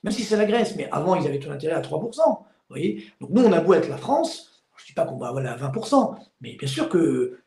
Même 0.03 0.13
si 0.13 0.23
c'est 0.23 0.37
la 0.37 0.45
Grèce, 0.45 0.75
mais 0.75 0.87
avant, 0.91 1.15
ils 1.15 1.27
avaient 1.27 1.39
taux 1.39 1.49
d'intérêt 1.49 1.75
à 1.75 1.81
3% 1.81 2.43
voyez 2.69 3.05
Donc 3.19 3.31
nous, 3.31 3.43
on 3.43 3.51
a 3.51 3.59
beau 3.59 3.73
être 3.73 3.89
la 3.89 3.97
France, 3.97 4.63
je 4.77 4.83
ne 4.83 4.87
dis 4.87 4.93
pas 4.93 5.05
qu'on 5.05 5.17
va 5.17 5.29
aller 5.29 5.47
à 5.47 5.57
20%, 5.57 6.15
mais 6.41 6.55
bien 6.55 6.67
sûr 6.67 6.89
que 6.89 7.39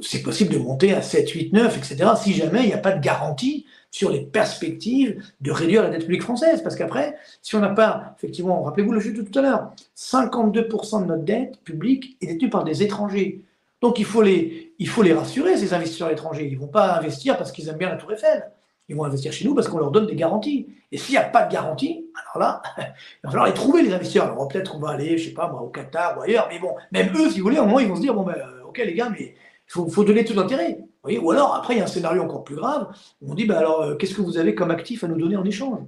c'est 0.00 0.22
possible 0.22 0.54
de 0.54 0.58
monter 0.58 0.94
à 0.94 1.02
7, 1.02 1.28
8, 1.28 1.52
9, 1.52 1.76
etc., 1.76 2.10
si 2.20 2.32
jamais 2.32 2.62
il 2.62 2.68
n'y 2.68 2.74
a 2.74 2.78
pas 2.78 2.92
de 2.92 3.02
garantie 3.02 3.66
sur 3.92 4.10
les 4.10 4.22
perspectives 4.22 5.22
de 5.40 5.52
réduire 5.52 5.84
la 5.84 5.90
dette 5.90 6.02
publique 6.02 6.22
française. 6.22 6.62
Parce 6.62 6.74
qu'après, 6.74 7.14
si 7.42 7.54
on 7.54 7.60
n'a 7.60 7.68
pas, 7.68 8.16
effectivement, 8.16 8.62
rappelez-vous 8.64 8.92
le 8.92 9.00
jeu 9.00 9.12
de 9.12 9.22
tout 9.22 9.38
à 9.38 9.42
l'heure, 9.42 9.72
52% 9.96 11.02
de 11.02 11.06
notre 11.06 11.22
dette 11.22 11.60
publique 11.62 12.16
est 12.20 12.26
détenue 12.26 12.50
par 12.50 12.64
des 12.64 12.82
étrangers. 12.82 13.42
Donc 13.80 13.98
il 13.98 14.04
faut 14.04 14.22
les, 14.22 14.72
il 14.78 14.88
faut 14.88 15.02
les 15.02 15.12
rassurer, 15.12 15.56
ces 15.56 15.74
investisseurs 15.74 16.10
étrangers. 16.10 16.46
Ils 16.46 16.54
ne 16.54 16.60
vont 16.60 16.68
pas 16.68 16.96
investir 16.96 17.36
parce 17.36 17.52
qu'ils 17.52 17.68
aiment 17.68 17.76
bien 17.76 17.90
la 17.90 17.96
Tour 17.96 18.12
Eiffel. 18.12 18.50
Ils 18.88 18.96
vont 18.96 19.04
investir 19.04 19.32
chez 19.32 19.44
nous 19.44 19.54
parce 19.54 19.68
qu'on 19.68 19.78
leur 19.78 19.90
donne 19.90 20.06
des 20.06 20.16
garanties. 20.16 20.68
Et 20.90 20.96
s'il 20.98 21.12
n'y 21.12 21.18
a 21.18 21.24
pas 21.24 21.44
de 21.44 21.52
garantie, 21.52 22.06
alors 22.14 22.48
là, 22.48 22.62
il 22.78 22.82
va 23.24 23.30
falloir 23.30 23.46
les 23.46 23.54
trouver, 23.54 23.82
les 23.82 23.92
investisseurs. 23.92 24.24
Alors 24.24 24.48
peut-être 24.48 24.72
qu'on 24.72 24.78
va 24.78 24.90
aller, 24.90 25.18
je 25.18 25.28
sais 25.28 25.34
pas, 25.34 25.52
au 25.52 25.68
Qatar 25.68 26.18
ou 26.18 26.22
ailleurs, 26.22 26.48
mais 26.50 26.58
bon, 26.58 26.74
même 26.92 27.12
eux, 27.14 27.30
si 27.30 27.40
vous 27.40 27.44
voulez, 27.44 27.58
au 27.58 27.66
moins, 27.66 27.82
ils 27.82 27.88
vont 27.88 27.96
se 27.96 28.00
dire, 28.00 28.14
bon, 28.14 28.22
ben, 28.22 28.36
euh, 28.36 28.68
ok, 28.68 28.78
les 28.78 28.94
gars, 28.94 29.10
mais 29.10 29.34
il 29.76 29.90
faut, 29.90 30.04
donner 30.04 30.24
tout 30.24 30.34
l'intérêt. 30.34 30.78
Ou 31.04 31.30
alors, 31.30 31.54
après, 31.54 31.74
il 31.74 31.78
y 31.78 31.80
a 31.80 31.84
un 31.84 31.88
scénario 31.88 32.22
encore 32.22 32.44
plus 32.44 32.54
grave, 32.54 32.88
où 33.20 33.32
on 33.32 33.34
dit, 33.34 33.44
ben 33.44 33.56
alors, 33.56 33.82
euh, 33.82 33.96
qu'est-ce 33.96 34.14
que 34.14 34.22
vous 34.22 34.38
avez 34.38 34.54
comme 34.54 34.70
actif 34.70 35.02
à 35.02 35.08
nous 35.08 35.18
donner 35.18 35.36
en 35.36 35.44
échange? 35.44 35.80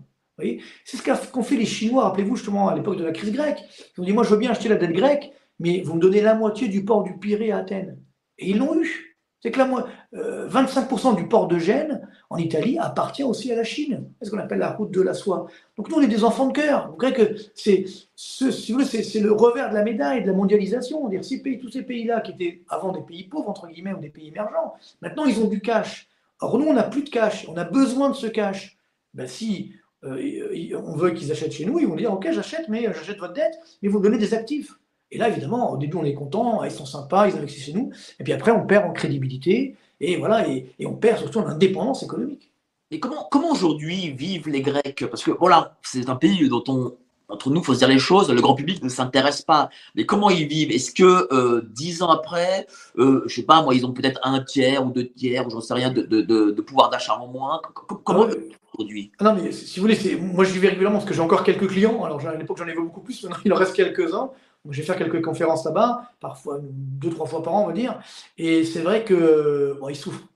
C'est 0.84 0.96
ce 0.96 1.30
qu'ont 1.30 1.42
fait 1.44 1.56
les 1.56 1.66
Chinois, 1.66 2.04
rappelez-vous 2.04 2.36
justement 2.36 2.68
à 2.68 2.74
l'époque 2.74 2.96
de 2.96 3.04
la 3.04 3.12
crise 3.12 3.32
grecque. 3.32 3.60
Ils 3.96 4.00
ont 4.00 4.04
dit, 4.04 4.12
moi 4.12 4.24
je 4.24 4.30
veux 4.30 4.36
bien 4.36 4.50
acheter 4.50 4.68
la 4.68 4.74
dette 4.76 4.92
grecque, 4.92 5.30
mais 5.60 5.82
vous 5.82 5.94
me 5.94 6.00
donnez 6.00 6.20
la 6.20 6.34
moitié 6.34 6.66
du 6.66 6.84
port 6.84 7.04
du 7.04 7.16
Pirée 7.18 7.52
à 7.52 7.58
Athènes. 7.58 8.00
Et 8.38 8.50
ils 8.50 8.58
l'ont 8.58 8.74
eu. 8.80 9.13
C'est 9.44 9.50
que 9.50 9.58
là, 9.58 9.68
25% 10.14 11.12
euh, 11.12 11.16
du 11.16 11.28
port 11.28 11.48
de 11.48 11.58
Gênes, 11.58 12.00
en 12.30 12.38
Italie, 12.38 12.78
appartient 12.78 13.24
aussi 13.24 13.52
à 13.52 13.56
la 13.56 13.62
Chine. 13.62 14.08
C'est 14.18 14.24
ce 14.24 14.30
qu'on 14.30 14.38
appelle 14.38 14.60
la 14.60 14.70
route 14.70 14.90
de 14.90 15.02
la 15.02 15.12
soie. 15.12 15.48
Donc 15.76 15.90
nous, 15.90 15.96
on 15.96 16.00
est 16.00 16.08
des 16.08 16.24
enfants 16.24 16.46
de 16.46 16.54
cœur. 16.54 16.88
Vous 16.88 16.96
croyez 16.96 17.14
que 17.14 17.36
c'est, 17.54 17.84
ce, 18.16 18.50
c'est, 18.50 19.20
le 19.20 19.32
revers 19.32 19.68
de 19.68 19.74
la 19.74 19.82
médaille 19.82 20.22
de 20.22 20.28
la 20.28 20.32
mondialisation. 20.32 21.06
Dire, 21.10 21.22
ces 21.22 21.42
pays, 21.42 21.58
tous 21.58 21.68
ces 21.68 21.82
pays-là, 21.82 22.22
qui 22.22 22.32
étaient 22.32 22.62
avant 22.70 22.90
des 22.90 23.02
pays 23.02 23.24
pauvres, 23.24 23.50
entre 23.50 23.68
guillemets, 23.68 23.92
ou 23.92 24.00
des 24.00 24.08
pays 24.08 24.28
émergents, 24.28 24.72
maintenant, 25.02 25.26
ils 25.26 25.38
ont 25.38 25.48
du 25.48 25.60
cash. 25.60 26.08
Alors 26.40 26.58
nous, 26.58 26.66
on 26.66 26.72
n'a 26.72 26.84
plus 26.84 27.02
de 27.02 27.10
cash. 27.10 27.46
On 27.46 27.56
a 27.58 27.64
besoin 27.64 28.08
de 28.08 28.14
ce 28.14 28.26
cash. 28.26 28.78
Ben, 29.12 29.26
si 29.26 29.74
euh, 30.04 30.82
on 30.82 30.96
veut 30.96 31.10
qu'ils 31.10 31.30
achètent 31.32 31.52
chez 31.52 31.66
nous, 31.66 31.78
ils 31.78 31.86
vont 31.86 31.96
dire, 31.96 32.14
OK, 32.14 32.26
j'achète, 32.32 32.70
mais 32.70 32.84
j'achète 32.84 33.18
votre 33.18 33.34
dette, 33.34 33.58
mais 33.82 33.90
vous 33.90 33.98
me 33.98 34.04
donnez 34.04 34.16
des 34.16 34.32
actifs. 34.32 34.72
Et 35.10 35.18
là, 35.18 35.28
évidemment, 35.28 35.72
au 35.72 35.76
début, 35.76 35.96
on 35.96 36.04
est 36.04 36.14
content, 36.14 36.64
ils 36.64 36.70
sont 36.70 36.86
sympas, 36.86 37.28
ils 37.28 37.36
investissent 37.36 37.66
chez 37.66 37.72
nous. 37.72 37.90
Et 38.18 38.24
puis 38.24 38.32
après, 38.32 38.50
on 38.50 38.66
perd 38.66 38.86
en 38.86 38.92
crédibilité 38.92 39.76
et 40.00 40.16
voilà, 40.16 40.48
et, 40.48 40.74
on 40.84 40.94
perd 40.94 41.18
surtout 41.18 41.38
en 41.38 41.46
indépendance 41.46 42.02
économique. 42.02 42.52
Et 42.90 43.00
comment, 43.00 43.26
comment 43.30 43.52
aujourd'hui 43.52 44.10
vivent 44.10 44.48
les 44.48 44.60
Grecs? 44.60 45.06
Parce 45.08 45.22
que 45.22 45.30
voilà, 45.30 45.76
c'est 45.82 46.08
un 46.08 46.16
pays 46.16 46.48
dont 46.48 46.64
on 46.68 46.94
entre 47.28 47.50
nous, 47.50 47.60
il 47.60 47.64
faut 47.64 47.72
se 47.72 47.78
dire 47.78 47.88
les 47.88 47.98
choses, 47.98 48.30
le 48.30 48.40
grand 48.40 48.54
public 48.54 48.82
ne 48.82 48.88
s'intéresse 48.88 49.42
pas. 49.42 49.70
Mais 49.94 50.04
comment 50.04 50.28
ils 50.28 50.46
vivent? 50.46 50.70
Est-ce 50.70 50.92
que 50.92 51.26
euh, 51.32 51.62
dix 51.70 52.02
ans 52.02 52.10
après, 52.10 52.66
euh, 52.98 53.22
je 53.26 53.34
sais 53.34 53.42
pas, 53.44 53.62
moi, 53.62 53.74
ils 53.74 53.86
ont 53.86 53.92
peut-être 53.92 54.20
un 54.24 54.40
tiers 54.40 54.84
ou 54.86 54.90
deux 54.90 55.08
tiers, 55.08 55.46
ou 55.46 55.50
j'en 55.50 55.60
sais 55.60 55.74
rien, 55.74 55.90
de, 55.90 56.02
de, 56.02 56.20
de, 56.20 56.60
pouvoir 56.60 56.90
d'achat 56.90 57.18
en 57.18 57.26
moins? 57.26 57.62
Comment 58.04 58.26
ah 58.30 58.34
aujourd'hui? 58.74 59.10
ah 59.18 59.24
Non, 59.24 59.34
mais 59.34 59.52
si 59.52 59.80
vous 59.80 59.86
voulez, 59.86 60.16
moi 60.16 60.44
je 60.44 60.52
vis 60.52 60.68
régulièrement 60.68 60.98
parce 60.98 61.08
que 61.08 61.14
j'ai 61.14 61.20
encore 61.20 61.44
quelques 61.44 61.68
clients. 61.68 62.04
Alors 62.04 62.24
à 62.26 62.34
l'époque, 62.34 62.58
j'en 62.58 62.64
avais 62.64 62.74
beaucoup 62.74 63.00
plus, 63.00 63.22
maintenant 63.22 63.38
il 63.44 63.52
en 63.52 63.56
reste 63.56 63.74
quelques-uns. 63.74 64.30
Je 64.70 64.80
vais 64.80 64.86
faire 64.86 64.96
quelques 64.96 65.22
conférences 65.22 65.64
là-bas, 65.64 66.10
parfois 66.20 66.58
deux, 66.62 67.10
trois 67.10 67.26
fois 67.26 67.42
par 67.42 67.54
an, 67.54 67.64
on 67.64 67.66
va 67.66 67.72
dire. 67.72 68.00
Et 68.38 68.64
c'est 68.64 68.80
vrai 68.80 69.04
que 69.04 69.76
bon, 69.80 69.88
ils 69.88 69.96
souffrent 69.96 70.26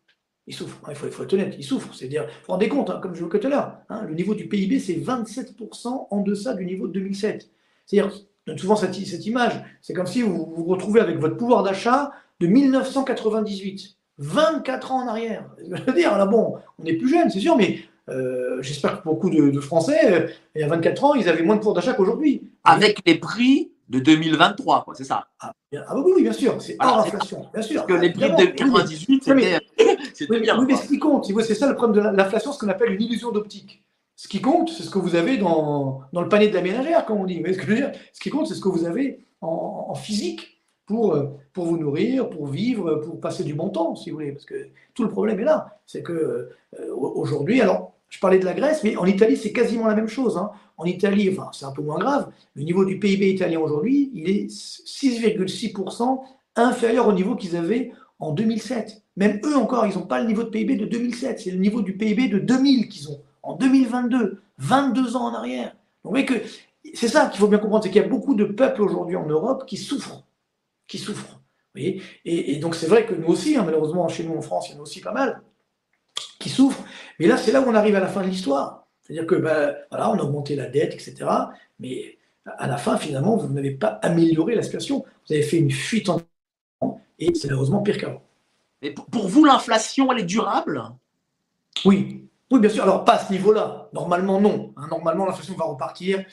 il 0.49 0.55
souffre. 0.55 0.79
Il 0.89 0.95
faut, 0.95 1.23
être 1.23 1.33
honnête, 1.35 1.55
il 1.59 1.65
souffre. 1.65 1.95
C'est-à-dire, 1.95 2.25
vous 2.25 2.31
vous 2.47 2.53
rendez 2.53 2.69
compte, 2.69 2.91
hein, 2.91 2.99
comme 3.03 3.15
je 3.15 3.23
vous 3.23 3.31
le 3.31 3.39
tout 3.39 3.47
à 3.47 3.51
l'heure, 3.51 3.79
hein, 3.91 4.03
le 4.09 4.15
niveau 4.15 4.35
du 4.35 4.49
PIB, 4.49 4.81
c'est 4.81 4.95
27% 4.95 6.09
en 6.11 6.21
deçà 6.23 6.55
du 6.55 6.65
niveau 6.65 6.89
de 6.89 6.93
2007. 6.95 7.51
C'est-à-dire, 7.85 8.13
souvent 8.57 8.75
cette, 8.75 8.95
cette 8.95 9.27
image, 9.27 9.63
c'est 9.83 9.93
comme 9.93 10.07
si 10.07 10.23
vous 10.23 10.53
vous 10.57 10.65
retrouvez 10.65 11.01
avec 11.01 11.19
votre 11.19 11.37
pouvoir 11.37 11.63
d'achat 11.63 12.13
de 12.41 12.47
1998. 12.47 13.97
24 14.21 14.93
ans 14.93 15.05
en 15.05 15.09
arrière. 15.09 15.45
Je 15.71 15.83
veux 15.83 15.93
dire, 15.93 16.17
là, 16.17 16.27
bon, 16.27 16.55
on 16.79 16.85
est 16.85 16.95
plus 16.95 17.11
jeune, 17.11 17.31
c'est 17.31 17.41
sûr, 17.41 17.57
mais 17.57 17.81
euh, 18.09 18.61
j'espère 18.63 19.01
que 19.01 19.05
beaucoup 19.05 19.29
de, 19.29 19.61
Français, 19.61 20.13
euh, 20.13 20.29
il 20.55 20.63
y 20.63 20.65
a 20.65 20.69
24 20.69 21.05
ans, 21.05 21.15
ils 21.15 21.29
avaient 21.29 21.43
moins 21.43 21.57
de 21.57 21.61
pouvoir 21.61 21.75
d'achat 21.75 21.93
qu'aujourd'hui. 21.93 22.51
Avec 22.65 23.01
les 23.07 23.17
prix 23.17 23.71
de 23.89 23.99
2023, 24.01 24.87
c'est 24.95 25.05
ça 25.05 25.29
ah, 25.41 25.53
ah, 25.87 25.99
oui, 25.99 26.23
bien 26.23 26.33
sûr, 26.33 26.61
c'est 26.61 26.77
hors 26.81 27.01
inflation, 27.01 27.47
bien 27.53 27.63
sûr. 27.63 27.87
Parce 27.87 27.99
que 27.99 28.05
les 28.05 28.13
prix 28.13 28.31
de 28.31 28.45
98, 28.53 29.23
c'était 30.15 30.41
bien. 30.41 30.59
Oui, 30.59 30.67
mais 30.67 30.77
ce 30.77 30.89
qui 30.89 30.99
compte, 30.99 31.27
c'est 31.27 31.55
ça 31.55 31.69
le 31.69 31.75
problème 31.75 32.05
de 32.05 32.17
l'inflation, 32.17 32.53
ce 32.53 32.59
qu'on 32.59 32.69
appelle 32.69 32.93
une 32.93 33.03
illusion 33.03 33.33
d'optique. 33.33 33.83
Ce 34.17 34.27
qui 34.27 34.41
compte, 34.41 34.71
c'est 34.71 34.83
ce 34.83 34.91
que 34.91 34.99
vous 34.99 35.15
avez 35.15 35.37
dans, 35.39 36.03
dans, 36.13 36.23
le 36.23 36.29
panier 36.29 36.49
de 36.49 36.55
la 36.55 36.63
ménagère, 36.63 37.07
comme 37.07 37.19
on 37.19 37.25
dit. 37.25 37.41
ce, 37.47 37.53
que 37.53 37.63
je 37.63 37.67
veux 37.69 37.77
dire? 37.77 37.93
Ce 38.13 38.21
qui 38.21 38.31
compte, 38.31 38.49
c'est 38.49 38.55
ce 38.55 38.61
que 38.61 38.69
vous 38.69 38.85
avez 38.85 39.21
en, 39.41 39.95
physique 39.95 40.61
pour, 40.87 41.15
euh, 41.15 41.27
pour 41.53 41.67
vous 41.67 41.79
nourrir, 41.79 42.29
pour 42.29 42.49
vivre, 42.49 42.97
pour 42.97 43.21
passer 43.21 43.45
du 43.45 43.55
bon 43.55 43.69
temps, 43.69 43.95
si 43.95 44.11
vous 44.11 44.17
voulez. 44.17 44.33
Parce 44.33 44.45
que 44.45 44.71
tout 44.95 45.05
le 45.05 45.11
problème 45.11 45.39
est 45.39 45.45
là. 45.45 45.79
C'est 45.87 46.03
que 46.03 46.51
euh, 46.81 46.95
aujourd'hui, 46.97 47.61
alors, 47.61 47.93
je 48.09 48.19
parlais 48.21 48.39
de 48.39 48.45
la 48.45 48.55
Grèce, 48.55 48.83
mais 48.85 48.97
en 48.97 49.05
Italie, 49.05 49.37
c'est 49.37 49.53
quasiment 49.53 49.87
la 49.87 49.95
même 49.95 50.09
chose. 50.09 50.39
Hein. 50.39 50.51
En 50.77 50.85
Italie, 50.85 51.29
enfin, 51.31 51.51
c'est 51.53 51.67
un 51.67 51.73
peu 51.73 51.83
moins 51.83 51.99
grave. 51.99 52.31
Le 52.55 52.63
niveau 52.63 52.85
du 52.85 52.99
PIB 52.99 53.31
italien 53.31 53.61
aujourd'hui, 53.61 54.11
il 54.15 54.31
est 54.31 54.47
6,6% 54.47 56.21
inférieur 56.57 57.07
au 57.07 57.13
niveau 57.13 57.37
qu'ils 57.37 57.57
avaient 57.57 57.93
en 58.19 58.33
2007. 58.33 59.03
Même 59.17 59.41
eux 59.45 59.57
encore, 59.57 59.87
ils 59.87 59.95
n'ont 59.95 60.07
pas 60.07 60.21
le 60.21 60.27
niveau 60.27 60.43
de 60.43 60.49
PIB 60.49 60.77
de 60.77 60.87
2007. 60.87 61.41
C'est 61.41 61.51
le 61.51 61.59
niveau 61.59 61.83
du 61.83 61.97
PIB 61.97 62.29
de 62.29 62.39
2000 62.39 62.89
qu'ils 62.89 63.11
ont 63.11 63.21
en 63.43 63.57
2022, 63.57 64.41
22 64.59 65.17
ans 65.17 65.27
en 65.27 65.35
arrière. 65.35 65.69
Donc, 66.05 66.05
vous 66.05 66.11
voyez 66.11 66.27
que 66.27 66.35
c'est 66.95 67.09
ça 67.09 67.27
qu'il 67.27 67.41
faut 67.41 67.49
bien 67.49 67.59
comprendre, 67.59 67.85
c'est 67.85 67.91
qu'il 67.91 68.01
y 68.01 68.05
a 68.05 68.09
beaucoup 68.09 68.35
de 68.35 68.45
peuples 68.45 68.83
aujourd'hui 68.83 69.17
en 69.17 69.27
Europe 69.27 69.65
qui 69.67 69.77
souffrent, 69.77 70.25
qui 70.87 70.99
souffrent. 70.99 71.41
et, 71.77 72.01
et, 72.25 72.57
donc 72.57 72.75
c'est 72.75 72.87
vrai 72.87 73.05
que 73.05 73.15
nous 73.15 73.29
aussi, 73.29 73.57
hein, 73.57 73.63
malheureusement 73.65 74.09
chez 74.09 74.25
nous 74.25 74.35
en 74.35 74.41
France, 74.41 74.69
il 74.69 74.73
y 74.73 74.77
en 74.77 74.79
a 74.79 74.83
aussi 74.83 75.01
pas 75.01 75.13
mal 75.13 75.43
qui 76.39 76.49
souffrent. 76.49 76.85
Mais 77.19 77.27
là, 77.27 77.37
c'est 77.37 77.53
là 77.53 77.61
où 77.61 77.65
on 77.65 77.75
arrive 77.75 77.97
à 77.97 78.01
la 78.01 78.09
fin 78.09 78.23
de 78.23 78.29
l'histoire. 78.29 78.87
C'est-à-dire 79.03 79.27
que, 79.27 79.35
ben, 79.35 79.75
voilà, 79.91 80.11
on 80.11 80.19
a 80.19 80.23
augmenté 80.23 80.55
la 80.55 80.67
dette, 80.67 80.95
etc. 80.95 81.29
Mais 81.81 82.19
à 82.45 82.67
la 82.67 82.77
fin, 82.77 82.97
finalement, 82.97 83.37
vous 83.37 83.53
n'avez 83.53 83.73
pas 83.73 83.99
amélioré 84.03 84.55
la 84.55 84.63
situation. 84.63 85.05
Vous 85.27 85.35
avez 85.35 85.43
fait 85.43 85.59
une 85.59 85.71
fuite 85.71 86.09
en 86.09 86.21
et 87.19 87.35
c'est 87.35 87.49
malheureusement 87.49 87.83
pire 87.83 87.99
qu'avant. 87.99 88.23
Mais 88.81 88.93
pour 88.93 89.29
vous, 89.29 89.45
l'inflation, 89.45 90.11
elle 90.13 90.21
est 90.21 90.25
durable? 90.25 90.83
Oui. 91.85 92.29
Oui, 92.51 92.61
bien 92.61 92.71
sûr. 92.71 92.85
Alors, 92.85 93.05
pas 93.05 93.15
à 93.15 93.19
ce 93.19 93.33
niveau-là. 93.33 93.89
Normalement, 93.93 94.41
non. 94.41 94.73
Hein, 94.77 94.87
normalement, 94.89 95.27
l'inflation 95.27 95.55
va 95.55 95.65
repartir 95.65 96.25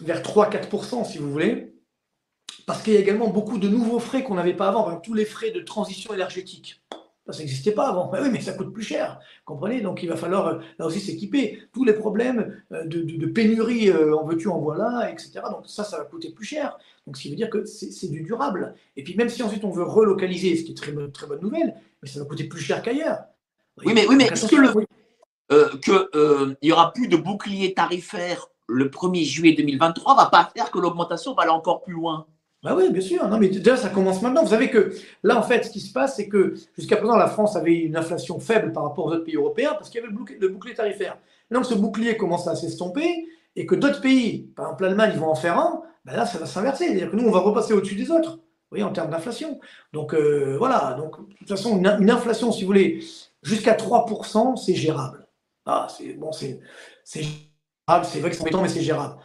vers 0.00 0.22
3-4%, 0.22 1.04
si 1.04 1.18
vous 1.18 1.30
voulez. 1.30 1.74
Parce 2.66 2.82
qu'il 2.82 2.94
y 2.94 2.96
a 2.96 3.00
également 3.00 3.28
beaucoup 3.28 3.58
de 3.58 3.68
nouveaux 3.68 3.98
frais 3.98 4.24
qu'on 4.24 4.34
n'avait 4.34 4.54
pas 4.54 4.68
avant. 4.68 4.96
tous 5.00 5.14
les 5.14 5.26
frais 5.26 5.50
de 5.50 5.60
transition 5.60 6.14
énergétique. 6.14 6.82
Ça 7.30 7.38
n'existait 7.38 7.72
pas 7.72 7.88
avant. 7.88 8.10
oui, 8.20 8.30
mais 8.32 8.40
ça 8.40 8.52
coûte 8.52 8.72
plus 8.72 8.82
cher. 8.82 9.20
Comprenez? 9.44 9.80
Donc 9.80 10.02
il 10.02 10.08
va 10.08 10.16
falloir 10.16 10.46
euh, 10.48 10.58
là 10.78 10.86
aussi 10.86 11.00
s'équiper. 11.00 11.62
Tous 11.72 11.84
les 11.84 11.92
problèmes 11.92 12.62
euh, 12.72 12.84
de, 12.86 13.26
pénurie 13.26 13.90
euh, 13.90 14.16
en 14.16 14.24
veux-tu, 14.24 14.48
en 14.48 14.58
voilà, 14.58 15.10
etc. 15.10 15.40
Donc 15.50 15.66
ça, 15.66 15.84
ça 15.84 15.98
va 15.98 16.04
coûter 16.04 16.30
plus 16.30 16.44
cher. 16.44 16.76
Donc 17.06 17.16
ce 17.16 17.22
qui 17.22 17.30
veut 17.30 17.36
dire 17.36 17.50
que 17.50 17.64
c'est 17.64 18.10
du 18.10 18.22
durable. 18.22 18.74
Et 18.96 19.04
puis 19.04 19.16
même 19.16 19.28
si 19.28 19.42
ensuite 19.42 19.64
on 19.64 19.70
veut 19.70 19.84
relocaliser, 19.84 20.56
ce 20.56 20.64
qui 20.64 20.72
est 20.72 20.76
très, 20.76 20.92
très 21.12 21.26
bonne 21.26 21.40
nouvelle, 21.40 21.74
mais 22.02 22.08
ça 22.08 22.18
va 22.18 22.26
coûter 22.26 22.44
plus 22.44 22.60
cher 22.60 22.82
qu'ailleurs. 22.82 23.24
Oui, 23.84 23.92
mais, 23.94 24.06
oui, 24.06 24.16
mais 24.16 24.24
est-ce 24.26 24.46
que 24.46 24.56
le, 24.56 24.72
que 25.78 26.56
il 26.60 26.68
y 26.68 26.72
aura 26.72 26.92
plus 26.92 27.08
de 27.08 27.16
bouclier 27.16 27.72
tarifaire 27.72 28.48
le 28.68 28.88
1er 28.88 29.24
juillet 29.24 29.54
2023 29.54 30.16
va 30.16 30.26
pas 30.26 30.50
faire 30.54 30.70
que 30.70 30.78
l'augmentation 30.78 31.34
va 31.34 31.42
aller 31.42 31.50
encore 31.50 31.82
plus 31.82 31.94
loin 31.94 32.26
bah 32.62 32.74
oui, 32.76 32.90
bien 32.90 33.00
sûr. 33.00 33.26
Non, 33.28 33.38
mais 33.38 33.48
déjà, 33.48 33.76
ça 33.76 33.88
commence 33.88 34.22
maintenant. 34.22 34.44
Vous 34.44 34.50
savez 34.50 34.70
que 34.70 34.94
là, 35.24 35.36
en 35.36 35.42
fait, 35.42 35.64
ce 35.64 35.70
qui 35.70 35.80
se 35.80 35.92
passe, 35.92 36.16
c'est 36.16 36.28
que 36.28 36.54
jusqu'à 36.78 36.96
présent, 36.96 37.16
la 37.16 37.26
France 37.26 37.56
avait 37.56 37.74
une 37.74 37.96
inflation 37.96 38.38
faible 38.38 38.72
par 38.72 38.84
rapport 38.84 39.06
aux 39.06 39.12
autres 39.12 39.24
pays 39.24 39.34
européens 39.34 39.74
parce 39.74 39.90
qu'il 39.90 40.00
y 40.00 40.04
avait 40.04 40.12
le 40.38 40.48
bouclier, 40.48 40.74
tarifaire. 40.74 41.18
Maintenant 41.50 41.64
ce 41.64 41.74
bouclier 41.74 42.16
commence 42.16 42.46
à 42.46 42.54
s'estomper 42.54 43.26
et 43.56 43.66
que 43.66 43.74
d'autres 43.74 44.00
pays, 44.00 44.52
par 44.56 44.66
exemple 44.66 44.84
l'Allemagne, 44.84 45.10
ils 45.14 45.20
vont 45.20 45.28
en 45.28 45.34
faire 45.34 45.58
un, 45.58 45.82
ben 46.04 46.14
là, 46.14 46.24
ça 46.24 46.38
va 46.38 46.46
s'inverser. 46.46 46.86
C'est-à-dire 46.86 47.10
que 47.10 47.16
nous, 47.16 47.26
on 47.26 47.32
va 47.32 47.40
repasser 47.40 47.72
au-dessus 47.74 47.96
des 47.96 48.10
autres, 48.12 48.36
vous 48.36 48.40
voyez, 48.70 48.84
en 48.84 48.92
termes 48.92 49.10
d'inflation. 49.10 49.60
Donc, 49.92 50.14
euh, 50.14 50.56
voilà. 50.56 50.94
Donc, 50.98 51.18
de 51.28 51.34
toute 51.34 51.48
façon, 51.48 51.78
une, 51.78 52.10
inflation, 52.10 52.52
si 52.52 52.62
vous 52.62 52.68
voulez, 52.68 53.04
jusqu'à 53.42 53.74
3%, 53.74 54.56
c'est 54.56 54.74
gérable. 54.74 55.26
Ah, 55.66 55.88
c'est 55.96 56.14
bon, 56.14 56.30
c'est 56.32 56.60
gérable. 57.14 58.06
C'est 58.06 58.20
vrai 58.20 58.30
que 58.30 58.36
c'est 58.36 58.42
embêtant, 58.42 58.62
mais 58.62 58.68
c'est 58.68 58.82
gérable. 58.82 59.16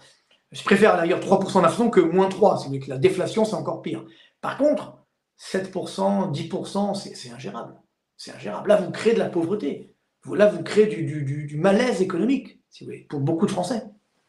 Je 0.57 0.63
préfère 0.63 0.97
d'ailleurs 0.97 1.19
3% 1.19 1.61
d'inflation 1.61 1.89
que 1.91 1.99
moins 1.99 2.29
3. 2.29 2.57
C'est 2.57 2.79
que 2.79 2.89
la 2.89 2.97
déflation, 2.97 3.45
c'est 3.45 3.55
encore 3.55 3.83
pire. 3.83 4.03
Par 4.41 4.57
contre, 4.57 4.97
7%, 5.39 6.31
10%, 6.31 6.95
c'est 6.95 7.31
ingérable. 7.31 7.75
C'est 8.15 8.33
ingérable. 8.33 8.69
Là, 8.69 8.77
vous 8.77 8.91
créez 8.91 9.13
de 9.13 9.19
la 9.19 9.29
pauvreté. 9.29 9.93
Là, 10.33 10.47
vous 10.47 10.63
créez 10.63 10.87
du, 10.87 11.57
malaise 11.57 12.01
économique, 12.01 12.59
si 12.69 12.83
vous 12.83 12.89
voulez, 12.89 13.05
pour 13.07 13.19
beaucoup 13.19 13.45
de 13.45 13.51
Français. 13.51 13.83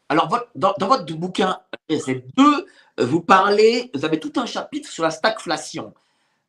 Alors, 0.07 0.29
dans, 0.55 0.73
votre 0.79 1.05
bouquin, 1.15 1.59
c'est 1.89 2.23
deux, 2.37 2.65
vous 2.99 3.21
parlez, 3.21 3.91
vous 3.93 4.05
avez 4.05 4.19
tout 4.19 4.33
un 4.37 4.45
chapitre 4.45 4.89
sur 4.89 5.03
la 5.03 5.11
stagflation. 5.11 5.93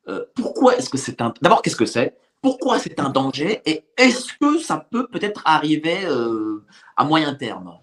Euh, 0.07 0.25
pourquoi 0.35 0.77
est-ce 0.77 0.89
que 0.89 0.97
c'est 0.97 1.21
un. 1.21 1.33
D'abord, 1.41 1.61
qu'est-ce 1.61 1.75
que 1.75 1.85
c'est? 1.85 2.17
Pourquoi 2.41 2.79
c'est 2.79 2.99
un 2.99 3.09
danger? 3.09 3.61
Et 3.65 3.83
est-ce 3.97 4.33
que 4.39 4.57
ça 4.59 4.87
peut 4.89 5.07
peut-être 5.07 5.41
arriver 5.45 6.05
euh, 6.05 6.65
à 6.97 7.03
moyen 7.03 7.35
terme? 7.35 7.77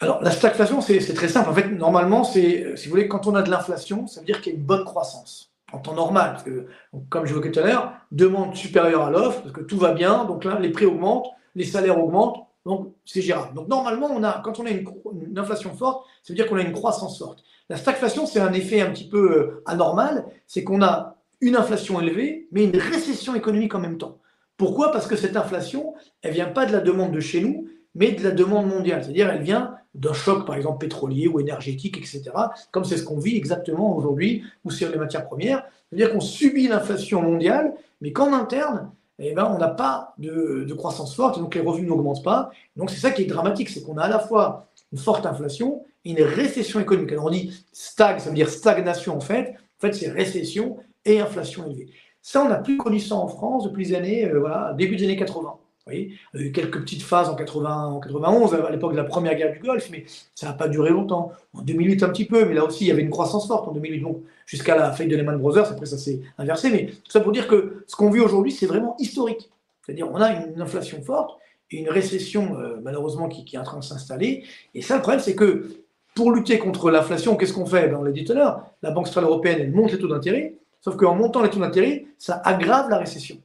Alors, 0.00 0.22
la 0.22 0.30
stagflation, 0.30 0.80
c'est 0.80 1.14
très 1.14 1.28
simple. 1.28 1.50
En 1.50 1.54
fait, 1.54 1.70
normalement, 1.70 2.22
c'est, 2.22 2.76
si 2.76 2.86
vous 2.86 2.90
voulez, 2.90 3.08
quand 3.08 3.26
on 3.26 3.34
a 3.34 3.42
de 3.42 3.50
l'inflation, 3.50 4.06
ça 4.06 4.20
veut 4.20 4.26
dire 4.26 4.40
qu'il 4.40 4.52
y 4.52 4.56
a 4.56 4.58
une 4.58 4.64
bonne 4.64 4.84
croissance 4.84 5.50
en 5.72 5.78
temps 5.78 5.94
normal. 5.94 6.32
Parce 6.32 6.44
que, 6.44 6.66
comme 7.08 7.26
j'évoquais 7.26 7.50
tout 7.50 7.60
à 7.60 7.66
l'heure, 7.66 7.92
demande 8.12 8.54
supérieure 8.54 9.02
à 9.02 9.10
l'offre, 9.10 9.42
parce 9.42 9.52
que 9.52 9.60
tout 9.60 9.76
va 9.76 9.92
bien, 9.92 10.24
donc 10.24 10.44
là, 10.44 10.58
les 10.60 10.70
prix 10.70 10.86
augmentent, 10.86 11.26
les 11.56 11.64
salaires 11.64 11.98
augmentent, 11.98 12.46
donc 12.64 12.92
c'est 13.04 13.22
gérable. 13.22 13.54
Donc, 13.54 13.68
normalement, 13.68 14.08
on 14.12 14.22
a, 14.22 14.40
quand 14.44 14.60
on 14.60 14.66
a 14.66 14.70
une, 14.70 14.88
inflation 15.36 15.74
forte, 15.74 16.06
ça 16.22 16.32
veut 16.32 16.36
dire 16.36 16.48
qu'on 16.48 16.56
a 16.56 16.62
une 16.62 16.72
croissance 16.72 17.18
forte. 17.18 17.42
La 17.68 17.76
stagflation, 17.76 18.24
c'est 18.24 18.40
un 18.40 18.52
effet 18.52 18.80
un 18.80 18.90
petit 18.90 19.08
peu 19.08 19.32
euh, 19.32 19.62
anormal, 19.66 20.26
c'est 20.46 20.62
qu'on 20.62 20.82
a 20.82 21.16
une 21.40 21.56
inflation 21.56 22.00
élevée, 22.00 22.48
mais 22.52 22.64
une 22.64 22.76
récession 22.76 23.34
économique 23.34 23.74
en 23.74 23.80
même 23.80 23.98
temps. 23.98 24.18
Pourquoi? 24.56 24.90
Parce 24.92 25.06
que 25.06 25.16
cette 25.16 25.36
inflation, 25.36 25.94
elle 26.22 26.34
vient 26.34 26.46
pas 26.46 26.66
de 26.66 26.72
la 26.72 26.80
demande 26.80 27.12
de 27.12 27.20
chez 27.20 27.40
nous, 27.40 27.68
mais 27.94 28.12
de 28.12 28.22
la 28.22 28.30
demande 28.30 28.68
mondiale. 28.68 29.02
C'est-à-dire, 29.04 29.30
elle 29.30 29.42
vient 29.42 29.77
d'un 29.94 30.12
choc, 30.12 30.46
par 30.46 30.56
exemple, 30.56 30.78
pétrolier 30.78 31.28
ou 31.28 31.40
énergétique, 31.40 31.96
etc., 31.96 32.30
comme 32.70 32.84
c'est 32.84 32.96
ce 32.96 33.04
qu'on 33.04 33.18
vit 33.18 33.36
exactement 33.36 33.96
aujourd'hui, 33.96 34.44
ou 34.64 34.70
sur 34.70 34.90
les 34.90 34.98
matières 34.98 35.26
premières. 35.26 35.64
C'est-à-dire 35.88 36.12
qu'on 36.12 36.20
subit 36.20 36.68
l'inflation 36.68 37.22
mondiale, 37.22 37.74
mais 38.00 38.12
qu'en 38.12 38.32
interne, 38.32 38.90
eh 39.18 39.32
ben, 39.32 39.50
on 39.52 39.58
n'a 39.58 39.68
pas 39.68 40.14
de, 40.18 40.72
croissance 40.74 41.14
forte, 41.16 41.38
donc 41.38 41.54
les 41.54 41.60
revenus 41.60 41.88
n'augmentent 41.88 42.22
pas. 42.22 42.50
Donc 42.76 42.90
c'est 42.90 43.00
ça 43.00 43.10
qui 43.10 43.22
est 43.22 43.26
dramatique, 43.26 43.68
c'est 43.68 43.82
qu'on 43.82 43.98
a 43.98 44.04
à 44.04 44.08
la 44.08 44.20
fois 44.20 44.68
une 44.92 44.98
forte 44.98 45.26
inflation 45.26 45.82
et 46.04 46.12
une 46.12 46.22
récession 46.22 46.78
économique. 46.78 47.12
Alors 47.12 47.26
on 47.26 47.30
dit 47.30 47.64
stag, 47.72 48.20
ça 48.20 48.28
veut 48.28 48.36
dire 48.36 48.48
stagnation 48.48 49.16
en 49.16 49.20
fait. 49.20 49.54
En 49.78 49.80
fait, 49.80 49.92
c'est 49.92 50.08
récession 50.08 50.78
et 51.04 51.20
inflation 51.20 51.66
élevée. 51.66 51.88
Ça, 52.22 52.44
on 52.44 52.48
n'a 52.48 52.58
plus 52.58 52.76
connu 52.76 53.00
ça 53.00 53.14
en 53.14 53.28
France 53.28 53.64
depuis 53.64 53.86
les 53.86 53.94
années, 53.94 54.26
euh, 54.26 54.40
voilà, 54.40 54.74
début 54.76 54.96
des 54.96 55.04
années 55.04 55.16
80. 55.16 55.56
Il 55.94 56.40
y 56.40 56.42
a 56.42 56.46
eu 56.46 56.52
quelques 56.52 56.80
petites 56.80 57.02
phases 57.02 57.28
en, 57.28 57.34
80, 57.34 57.86
en 57.86 58.00
91, 58.00 58.54
à 58.54 58.70
l'époque 58.70 58.92
de 58.92 58.96
la 58.96 59.04
première 59.04 59.34
guerre 59.34 59.52
du 59.52 59.58
Golfe, 59.60 59.88
mais 59.90 60.04
ça 60.34 60.48
n'a 60.48 60.52
pas 60.52 60.68
duré 60.68 60.90
longtemps. 60.90 61.32
En 61.54 61.62
2008, 61.62 62.02
un 62.02 62.08
petit 62.08 62.24
peu, 62.24 62.44
mais 62.44 62.54
là 62.54 62.64
aussi, 62.64 62.84
il 62.84 62.88
y 62.88 62.90
avait 62.90 63.02
une 63.02 63.10
croissance 63.10 63.46
forte 63.46 63.68
en 63.68 63.72
2008, 63.72 64.00
donc 64.00 64.22
jusqu'à 64.46 64.76
la 64.76 64.92
faillite 64.92 65.12
de 65.12 65.16
Lehman 65.16 65.38
Brothers. 65.38 65.70
Après, 65.70 65.86
ça 65.86 65.98
s'est 65.98 66.20
inversé. 66.38 66.70
Mais 66.70 66.86
tout 66.86 67.10
ça 67.10 67.20
pour 67.20 67.32
dire 67.32 67.48
que 67.48 67.84
ce 67.86 67.96
qu'on 67.96 68.10
vit 68.10 68.20
aujourd'hui, 68.20 68.52
c'est 68.52 68.66
vraiment 68.66 68.96
historique. 68.98 69.50
C'est-à-dire, 69.84 70.08
on 70.12 70.20
a 70.20 70.32
une 70.32 70.60
inflation 70.60 71.00
forte 71.02 71.38
et 71.70 71.78
une 71.78 71.88
récession, 71.88 72.58
euh, 72.58 72.76
malheureusement, 72.82 73.28
qui, 73.28 73.44
est 73.54 73.58
en 73.58 73.62
train 73.62 73.78
de 73.78 73.84
s'installer. 73.84 74.44
Et 74.74 74.82
ça, 74.82 74.96
le 74.96 75.02
problème, 75.02 75.20
c'est 75.20 75.34
que 75.34 75.66
pour 76.14 76.32
lutter 76.32 76.58
contre 76.58 76.90
l'inflation, 76.90 77.36
qu'est-ce 77.36 77.52
qu'on 77.52 77.66
fait? 77.66 77.88
Ben, 77.88 77.96
On 77.96 78.02
l'a 78.02 78.12
dit 78.12 78.24
tout 78.24 78.32
à 78.32 78.34
l'heure, 78.34 78.66
la 78.82 78.90
Banque 78.90 79.06
centrale 79.06 79.24
européenne, 79.24 79.58
elle 79.60 79.72
monte 79.72 79.92
les 79.92 79.98
taux 79.98 80.08
d'intérêt, 80.08 80.56
sauf 80.80 80.96
qu'en 80.96 81.14
montant 81.14 81.42
les 81.42 81.50
taux 81.50 81.60
d'intérêt, 81.60 82.06
ça 82.18 82.40
aggrave 82.44 82.90
la 82.90 82.98
récession. 82.98 83.38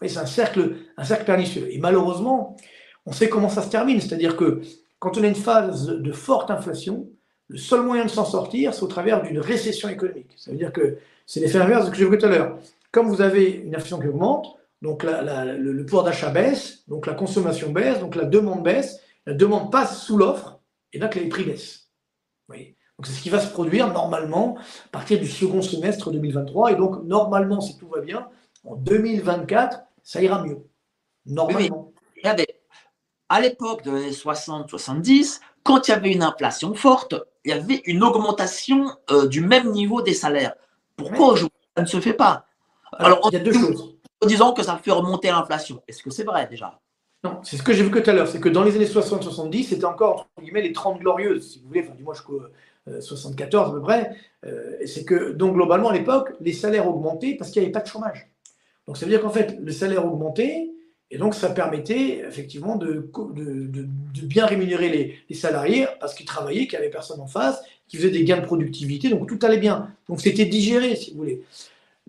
C'est 0.00 0.18
un 0.18 0.26
cercle, 0.26 0.76
un 0.96 1.04
cercle 1.04 1.24
pernicieux. 1.24 1.68
Et 1.70 1.78
malheureusement, 1.78 2.56
on 3.06 3.12
sait 3.12 3.28
comment 3.28 3.48
ça 3.48 3.62
se 3.62 3.70
termine. 3.70 4.00
C'est-à-dire 4.00 4.36
que 4.36 4.60
quand 4.98 5.16
on 5.18 5.22
a 5.22 5.26
une 5.26 5.34
phase 5.34 5.86
de 5.86 6.12
forte 6.12 6.50
inflation, 6.50 7.08
le 7.48 7.58
seul 7.58 7.82
moyen 7.82 8.04
de 8.04 8.10
s'en 8.10 8.24
sortir, 8.24 8.74
c'est 8.74 8.82
au 8.82 8.88
travers 8.88 9.22
d'une 9.22 9.38
récession 9.38 9.88
économique. 9.88 10.30
Ça 10.36 10.50
veut 10.50 10.56
dire 10.56 10.72
que 10.72 10.98
c'est 11.26 11.40
l'effet 11.40 11.58
inverse 11.58 11.82
de 11.82 11.86
ce 11.86 11.90
que 11.92 11.96
j'ai 11.96 12.08
vu 12.08 12.18
tout 12.18 12.26
à 12.26 12.28
l'heure. 12.28 12.58
Comme 12.92 13.08
vous 13.08 13.22
avez 13.22 13.50
une 13.50 13.74
inflation 13.74 13.98
qui 13.98 14.06
augmente, 14.06 14.56
donc 14.82 15.02
le, 15.02 15.82
pouvoir 15.84 16.04
d'achat 16.04 16.30
baisse, 16.30 16.84
donc 16.88 17.06
la 17.06 17.14
consommation 17.14 17.70
baisse, 17.70 17.98
donc 18.00 18.14
la 18.14 18.24
demande 18.24 18.62
baisse, 18.62 19.00
la 19.26 19.34
demande 19.34 19.72
passe 19.72 20.02
sous 20.02 20.16
l'offre, 20.16 20.60
et 20.92 20.98
donc 20.98 21.14
les 21.14 21.28
prix 21.28 21.44
baissent. 21.44 21.88
Donc 22.48 23.06
c'est 23.06 23.12
ce 23.12 23.22
qui 23.22 23.30
va 23.30 23.40
se 23.40 23.50
produire 23.50 23.92
normalement 23.92 24.56
à 24.86 24.88
partir 24.90 25.18
du 25.18 25.26
second 25.26 25.62
semestre 25.62 26.10
2023, 26.10 26.72
et 26.72 26.76
donc 26.76 27.02
normalement, 27.04 27.60
si 27.60 27.76
tout 27.78 27.88
va 27.88 28.00
bien, 28.00 28.28
en 28.64 28.76
2024, 28.76 29.80
ça 30.08 30.22
ira 30.22 30.42
mieux. 30.42 30.64
Normalement. 31.26 31.92
regardez, 32.16 32.46
à 33.28 33.42
l'époque 33.42 33.82
de 33.82 33.90
60-70, 33.90 35.40
quand 35.62 35.86
il 35.86 35.90
y 35.90 35.94
avait 35.94 36.12
une 36.12 36.22
inflation 36.22 36.74
forte, 36.74 37.14
il 37.44 37.50
y 37.50 37.52
avait 37.52 37.82
une 37.84 38.02
augmentation 38.02 38.90
euh, 39.10 39.26
du 39.26 39.42
même 39.42 39.70
niveau 39.70 40.00
des 40.00 40.14
salaires. 40.14 40.54
Pourquoi 40.96 41.32
aujourd'hui 41.34 41.60
ça 41.76 41.82
ne 41.82 41.86
se 41.86 42.00
fait 42.00 42.14
pas? 42.14 42.46
Alors, 42.92 43.20
il 43.30 43.34
y 43.34 43.36
a 43.36 43.44
deux 43.44 43.52
choses. 43.52 43.96
En 44.22 44.26
disant 44.26 44.54
que 44.54 44.62
ça 44.62 44.78
fait 44.78 44.90
remonter 44.90 45.28
l'inflation. 45.28 45.82
Est-ce 45.86 46.02
que 46.02 46.08
c'est 46.10 46.24
vrai 46.24 46.46
déjà? 46.46 46.80
Non, 47.22 47.40
c'est 47.42 47.58
ce 47.58 47.62
que 47.62 47.74
j'ai 47.74 47.84
vu 47.84 47.90
que 47.90 47.98
tout 47.98 48.08
à 48.08 48.14
l'heure. 48.14 48.28
C'est 48.28 48.40
que 48.40 48.48
dans 48.48 48.64
les 48.64 48.74
années 48.76 48.86
60-70, 48.86 49.64
c'était 49.64 49.84
encore, 49.84 50.30
entre 50.36 50.44
guillemets, 50.44 50.62
les 50.62 50.72
30 50.72 51.00
glorieuses, 51.00 51.52
si 51.52 51.60
vous 51.60 51.68
voulez, 51.68 51.82
enfin, 51.84 51.94
du 51.94 52.02
moins 52.02 52.14
jusqu'au 52.14 52.40
74 52.98 53.68
à 53.68 53.72
peu 53.72 53.82
près. 53.82 54.16
Euh, 54.46 54.78
c'est 54.86 55.04
que, 55.04 55.32
donc, 55.32 55.52
globalement, 55.52 55.90
à 55.90 55.92
l'époque, 55.92 56.32
les 56.40 56.54
salaires 56.54 56.88
augmentaient 56.88 57.34
parce 57.38 57.50
qu'il 57.50 57.60
n'y 57.60 57.66
avait 57.66 57.72
pas 57.72 57.82
de 57.82 57.88
chômage. 57.88 58.30
Donc, 58.88 58.96
ça 58.96 59.04
veut 59.04 59.12
dire 59.12 59.20
qu'en 59.20 59.28
fait, 59.28 59.58
le 59.60 59.70
salaire 59.70 60.06
augmentait, 60.06 60.70
et 61.10 61.18
donc, 61.18 61.34
ça 61.34 61.50
permettait 61.50 62.24
effectivement 62.26 62.76
de, 62.76 63.10
bien 64.22 64.46
rémunérer 64.46 65.18
les, 65.28 65.34
salariés 65.34 65.86
parce 66.00 66.14
qu'ils 66.14 66.24
travaillaient, 66.24 66.66
qu'il 66.66 66.78
n'y 66.78 66.84
avait 66.84 66.90
personne 66.90 67.20
en 67.20 67.26
face, 67.26 67.60
qu'ils 67.86 68.00
faisaient 68.00 68.10
des 68.10 68.24
gains 68.24 68.38
de 68.38 68.46
productivité, 68.46 69.10
donc 69.10 69.28
tout 69.28 69.38
allait 69.46 69.58
bien. 69.58 69.94
Donc, 70.08 70.22
c'était 70.22 70.46
digéré, 70.46 70.96
si 70.96 71.10
vous 71.10 71.18
voulez. 71.18 71.42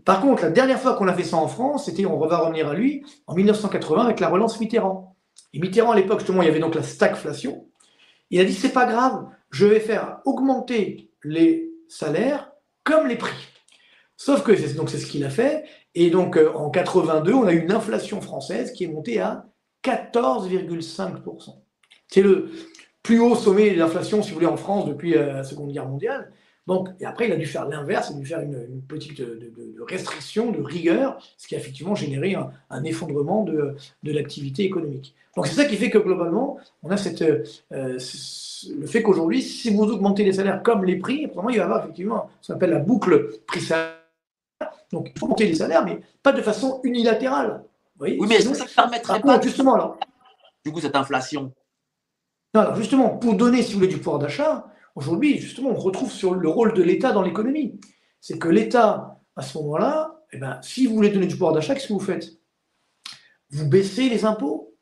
Par 0.06 0.22
contre, 0.22 0.44
la 0.44 0.52
dernière 0.52 0.80
fois 0.80 0.96
qu'on 0.96 1.10
a 1.10 1.14
fait 1.14 1.26
ça 1.26 1.36
en 1.36 1.50
France, 1.50 1.86
c'était, 1.86 2.06
on 2.06 2.18
va 2.18 2.38
revenir 2.38 2.70
à 2.70 2.74
lui, 2.74 3.04
en 3.28 3.36
1980 3.36 4.06
avec 4.06 4.22
la 4.22 4.30
relance 4.30 4.58
Mitterrand. 4.62 5.18
Et 5.54 5.60
Mitterrand, 5.60 5.92
à 5.92 5.98
l'époque, 5.98 6.20
justement, 6.20 6.42
il 6.44 6.46
y 6.46 6.50
avait 6.50 6.60
donc 6.60 6.76
la 6.76 6.84
stagflation. 6.84 7.66
Il 8.32 8.40
a 8.40 8.46
dit 8.46 8.54
c'est 8.54 8.72
pas 8.72 8.86
grave, 8.86 9.26
je 9.52 9.66
vais 9.66 9.82
faire 9.82 10.20
augmenter 10.24 11.10
les 11.26 11.72
salaires 11.90 12.54
comme 12.86 13.08
les 13.08 13.18
prix. 13.18 13.36
Sauf 14.20 14.44
que 14.44 14.54
c'est, 14.54 14.68
ce 14.68 15.06
qu'il 15.06 15.24
a 15.24 15.30
fait. 15.30 15.64
Et 15.96 16.10
donc, 16.10 16.36
euh, 16.36 16.52
en 16.54 16.70
82, 16.70 17.34
on 17.34 17.48
a 17.48 17.54
eu 17.54 17.60
une 17.60 17.72
inflation 17.72 18.20
française 18.20 18.74
qui 18.74 18.84
est 18.84 18.88
montée 18.88 19.22
à 19.22 19.46
14,5%. 19.82 21.56
C'est 22.10 22.22
le 22.22 22.52
plus 23.02 23.22
haut 23.22 23.36
sommet 23.36 23.72
de 23.72 23.80
l'inflation, 23.80 24.22
si 24.22 24.32
vous 24.32 24.36
voulez, 24.36 24.46
en 24.46 24.58
France 24.58 24.88
depuis 24.88 25.16
euh, 25.16 25.32
la 25.32 25.46
Seconde 25.46 25.72
Guerre 25.72 25.88
mondiale. 25.88 26.34
Donc, 26.68 26.90
et 27.00 27.06
après, 27.06 27.28
il 27.28 27.32
a 27.32 27.38
dû 27.38 27.46
faire 27.46 27.66
l'inverse, 27.70 28.10
il 28.12 28.18
a 28.18 28.20
dû 28.20 28.26
faire 28.26 28.42
une, 28.42 28.82
petite 28.82 29.22
de, 29.22 29.54
restriction, 29.88 30.52
de 30.52 30.62
rigueur, 30.62 31.18
ce 31.38 31.48
qui 31.48 31.56
a 31.56 31.58
effectivement 31.58 31.96
généré 31.96 32.36
un, 32.36 32.84
effondrement 32.84 33.46
de, 33.46 33.78
l'activité 34.04 34.66
économique. 34.66 35.16
Donc, 35.38 35.48
c'est 35.48 35.56
ça 35.56 35.64
qui 35.64 35.78
fait 35.78 35.90
que 35.90 35.98
globalement, 35.98 36.58
on 36.84 36.92
a 36.92 36.98
cette, 36.98 37.22
euh, 37.22 37.46
le 37.72 38.86
fait 38.86 39.02
qu'aujourd'hui, 39.02 39.42
si 39.42 39.74
vous 39.74 39.86
augmentez 39.86 40.26
les 40.26 40.34
salaires 40.34 40.62
comme 40.62 40.84
les 40.84 40.98
prix, 40.98 41.22
il 41.34 41.42
va 41.42 41.52
y 41.54 41.60
avoir 41.60 41.86
effectivement 41.86 42.30
ce 42.42 42.52
qu'on 42.52 42.58
appelle 42.58 42.72
la 42.72 42.80
boucle 42.80 43.30
prix-salaire 43.48 43.96
donc, 44.92 45.12
il 45.14 45.20
faut 45.20 45.28
monter 45.28 45.46
les 45.46 45.56
salaires, 45.56 45.86
mais 45.86 46.02
pas 46.24 46.32
de 46.32 46.42
façon 46.42 46.80
unilatérale. 46.84 47.64
oui, 48.00 48.18
mais 48.28 48.36
est-ce 48.36 48.50
que 48.50 48.56
ça 48.56 48.66
ne 48.66 48.70
permettrait 48.70 49.22
pas 49.22 49.40
justement 49.40 49.76
alors 49.76 50.00
Du 50.66 50.72
coup, 50.72 50.82
cette 50.82 50.96
inflation. 50.96 51.54
Non, 52.54 52.62
alors 52.62 52.76
justement, 52.76 53.18
pour 53.18 53.36
donner, 53.36 53.62
si 53.62 53.74
vous 53.74 53.80
voulez, 53.80 53.92
du 53.92 53.98
pouvoir 53.98 54.20
d'achat, 54.20 54.66
aujourd'hui, 54.96 55.38
justement, 55.38 55.70
on 55.70 55.76
retrouve 55.76 56.12
sur 56.12 56.34
le 56.34 56.50
rôle 56.50 56.74
de 56.74 56.82
l'État 56.82 57.12
dans 57.12 57.22
l'économie. 57.22 57.80
C'est 58.20 58.40
que 58.40 58.48
l'État, 58.48 59.20
à 59.36 59.42
ce 59.44 59.58
moment-là, 59.60 60.24
eh 60.32 60.38
ben, 60.38 60.60
si 60.62 60.88
vous 60.88 60.96
voulez 60.96 61.10
donner 61.10 61.28
du 61.28 61.36
pouvoir 61.36 61.54
d'achat, 61.54 61.76
qu'est-ce 61.76 61.88
que 61.88 61.94
vous 61.94 62.00
faites? 62.00 62.32
Vous 63.52 63.68
baissez 63.68 64.10
les 64.10 64.26
impôts. 64.26 64.76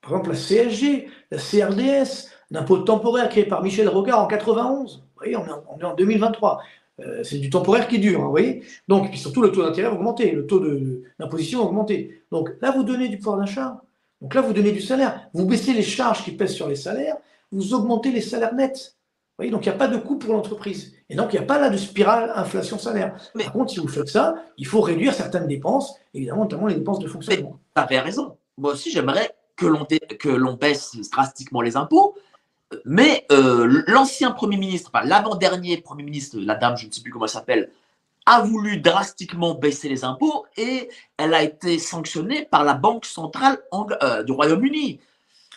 Par 0.00 0.12
exemple, 0.12 0.30
la 0.30 0.36
CSG, 0.36 1.08
la 1.30 1.38
CRDS, 1.38 2.30
l'impôt 2.50 2.78
temporaire 2.78 3.28
créé 3.28 3.44
par 3.44 3.62
Michel 3.62 3.88
Rocard 3.88 4.20
en 4.20 4.26
91. 4.26 4.96
Vous 4.96 5.04
voyez, 5.16 5.36
on 5.36 5.46
est 5.46 5.84
en 5.84 5.94
2023. 5.94 6.62
Euh, 7.00 7.24
c'est 7.24 7.38
du 7.38 7.50
temporaire 7.50 7.88
qui 7.88 7.98
dure, 7.98 8.20
hein, 8.20 8.24
vous 8.24 8.30
voyez 8.30 8.62
Donc, 8.86 9.10
puis 9.10 9.18
surtout, 9.18 9.42
le 9.42 9.50
taux 9.50 9.62
d'intérêt 9.62 9.88
va 9.88 9.94
augmenter, 9.94 10.30
le 10.30 10.46
taux 10.46 10.64
d'imposition 11.18 11.60
va 11.60 11.66
augmenter. 11.66 12.22
Donc 12.30 12.50
là, 12.60 12.70
vous 12.70 12.84
donnez 12.84 13.08
du 13.08 13.18
pouvoir 13.18 13.38
d'achat. 13.38 13.82
Donc 14.20 14.34
là, 14.34 14.40
vous 14.40 14.52
donnez 14.52 14.72
du 14.72 14.80
salaire. 14.80 15.28
Vous 15.34 15.44
baissez 15.44 15.72
les 15.72 15.82
charges 15.82 16.24
qui 16.24 16.30
pèsent 16.32 16.54
sur 16.54 16.68
les 16.68 16.76
salaires, 16.76 17.16
vous 17.50 17.74
augmentez 17.74 18.12
les 18.12 18.20
salaires 18.20 18.54
nets. 18.54 18.96
Vous 18.96 19.36
voyez 19.38 19.50
Donc 19.50 19.66
il 19.66 19.68
n'y 19.68 19.74
a 19.74 19.78
pas 19.78 19.88
de 19.88 19.96
coût 19.96 20.16
pour 20.16 20.32
l'entreprise. 20.32 20.94
Et 21.10 21.16
donc, 21.16 21.32
il 21.32 21.36
n'y 21.36 21.42
a 21.42 21.46
pas 21.46 21.58
là 21.58 21.68
de 21.68 21.76
spirale 21.76 22.32
inflation-salaire. 22.34 23.14
Par 23.34 23.52
contre, 23.52 23.72
si 23.72 23.80
vous 23.80 23.88
faites 23.88 24.08
ça, 24.08 24.36
il 24.56 24.66
faut 24.66 24.80
réduire 24.80 25.12
certaines 25.12 25.46
dépenses, 25.46 25.94
évidemment, 26.14 26.42
notamment 26.42 26.68
les 26.68 26.76
dépenses 26.76 27.00
de 27.00 27.08
fonctionnement. 27.08 27.58
Vous 27.76 27.82
avez 27.82 27.98
raison. 27.98 28.36
Moi 28.56 28.72
aussi, 28.72 28.90
j'aimerais 28.90 29.34
que 29.56 29.66
l'on 30.28 30.54
baisse 30.54 30.96
drastiquement 31.12 31.60
les 31.60 31.76
impôts, 31.76 32.16
mais 32.84 33.26
euh, 33.32 33.82
l'ancien 33.86 34.30
Premier 34.30 34.56
ministre, 34.56 34.90
enfin, 34.92 35.06
l'avant-dernier 35.06 35.78
Premier 35.78 36.02
ministre, 36.02 36.38
la 36.38 36.54
dame, 36.54 36.76
je 36.76 36.86
ne 36.86 36.92
sais 36.92 37.02
plus 37.02 37.10
comment 37.10 37.26
elle 37.26 37.30
s'appelle, 37.30 37.70
a 38.26 38.42
voulu 38.42 38.78
drastiquement 38.78 39.54
baisser 39.54 39.88
les 39.88 40.04
impôts 40.04 40.46
et 40.56 40.88
elle 41.18 41.34
a 41.34 41.42
été 41.42 41.78
sanctionnée 41.78 42.46
par 42.50 42.64
la 42.64 42.74
Banque 42.74 43.04
centrale 43.04 43.58
euh, 44.02 44.22
du 44.22 44.32
Royaume-Uni. 44.32 45.00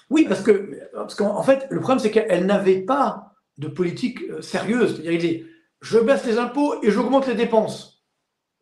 Oui, 0.10 0.26
parce 0.28 0.42
que 0.42 0.80
parce 0.94 1.16
qu'en 1.16 1.44
fait, 1.44 1.68
le 1.70 1.80
problème, 1.80 2.00
c'est 2.00 2.12
qu'elle 2.12 2.46
n'avait 2.46 2.82
pas 2.82 3.34
de 3.58 3.68
politique 3.68 4.20
euh, 4.30 4.42
sérieuse. 4.42 4.96
C'est-à-dire, 4.96 5.12
il 5.12 5.20
dit 5.20 5.46
je 5.82 6.00
baisse 6.00 6.26
les 6.26 6.38
impôts 6.38 6.84
et 6.84 6.92
j'augmente 6.92 7.28
les 7.28 7.36
dépenses. 7.36 8.02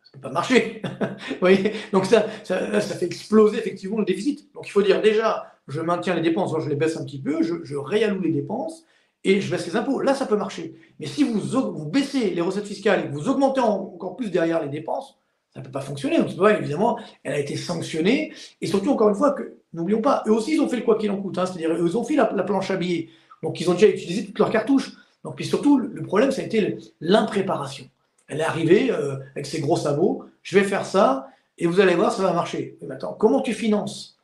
Ça 0.04 0.12
peut 0.14 0.20
pas 0.20 0.30
marcher. 0.30 0.82
Vous 1.42 1.48
Donc, 1.92 2.06
ça, 2.06 2.26
ça 2.44 2.82
fait 2.82 3.06
exploser 3.06 3.58
effectivement 3.58 4.00
le 4.00 4.06
déficit. 4.06 4.54
Donc, 4.54 4.68
il 4.68 4.72
faut 4.72 4.82
dire 4.82 5.02
déjà, 5.02 5.55
je 5.68 5.82
maintiens 5.82 6.16
les 6.16 6.22
dépenses, 6.22 6.54
je 6.60 6.70
les 6.70 6.76
baisse 6.76 6.98
un 6.98 7.04
petit 7.04 7.22
peu, 7.22 7.42
je, 7.42 7.76
réalloue 7.76 8.22
les 8.22 8.32
dépenses 8.32 8.86
et 9.24 9.42
je 9.42 9.50
baisse 9.50 9.66
les 9.66 9.76
impôts. 9.76 10.02
Là, 10.02 10.14
ça 10.14 10.26
peut 10.26 10.38
marcher. 10.38 10.76
Mais 11.00 11.08
si 11.08 11.24
vous, 11.24 11.40
vous 11.40 11.86
baissez 11.86 12.30
les 12.32 12.42
recettes 12.42 12.68
fiscales 12.68 13.06
et 13.06 13.08
que 13.08 13.14
vous 13.14 13.30
augmentez 13.30 13.62
encore 13.62 14.16
plus 14.16 14.30
derrière 14.30 14.62
les 14.62 14.70
dépenses, 14.70 15.18
ça 15.54 15.62
ne 15.62 15.66
peut 15.66 15.72
pas 15.72 15.82
fonctionner. 15.82 16.18
Donc, 16.18 16.30
évidemment, 16.60 17.00
elle 17.24 17.34
a 17.34 17.40
été 17.40 17.56
sanctionnée. 17.56 18.34
Et 18.62 18.68
surtout, 18.68 18.92
encore 18.92 19.10
une 19.10 19.16
fois, 19.16 19.32
que 19.32 19.56
n'oublions 19.74 20.02
pas, 20.02 20.22
eux 20.28 20.34
aussi, 20.34 20.56
ils 20.56 20.60
ont 20.60 20.68
fait 20.68 20.76
le 20.76 20.84
quoi 20.84 20.98
qu'il 20.98 21.10
en 21.12 21.22
coûte. 21.22 21.38
Hein. 21.38 21.46
C'est-à-dire, 21.46 21.72
eux 21.74 21.96
ont 21.96 22.04
fait 22.04 22.16
la, 22.16 22.26
planche 22.26 22.72
à 22.72 22.76
billets. 22.76 23.10
Donc, 23.42 23.60
ils 23.62 23.70
ont 23.70 23.74
déjà 23.74 23.88
utilisé 23.88 24.26
toutes 24.26 24.38
leurs 24.38 24.52
cartouches. 24.52 24.92
Donc, 25.24 25.38
puis 25.38 25.46
surtout, 25.46 25.78
le 25.78 26.04
problème, 26.04 26.32
ça 26.32 26.42
a 26.42 26.46
été 26.46 26.78
l'impréparation. 27.00 27.86
Elle 28.28 28.42
est 28.42 28.44
arrivée 28.44 28.92
euh, 28.92 29.16
avec 29.34 29.46
ses 29.46 29.62
gros 29.62 29.78
sabots. 29.78 30.26
Je 30.44 30.60
vais 30.60 30.66
faire 30.66 30.86
ça 30.86 31.30
et 31.58 31.68
vous 31.68 31.80
allez 31.80 31.96
voir, 31.96 32.12
ça 32.12 32.22
va 32.22 32.34
marcher. 32.34 32.78
Mais 32.82 32.88
maintenant, 32.88 33.14
comment 33.14 33.42
tu 33.42 33.54
finances 33.54 34.15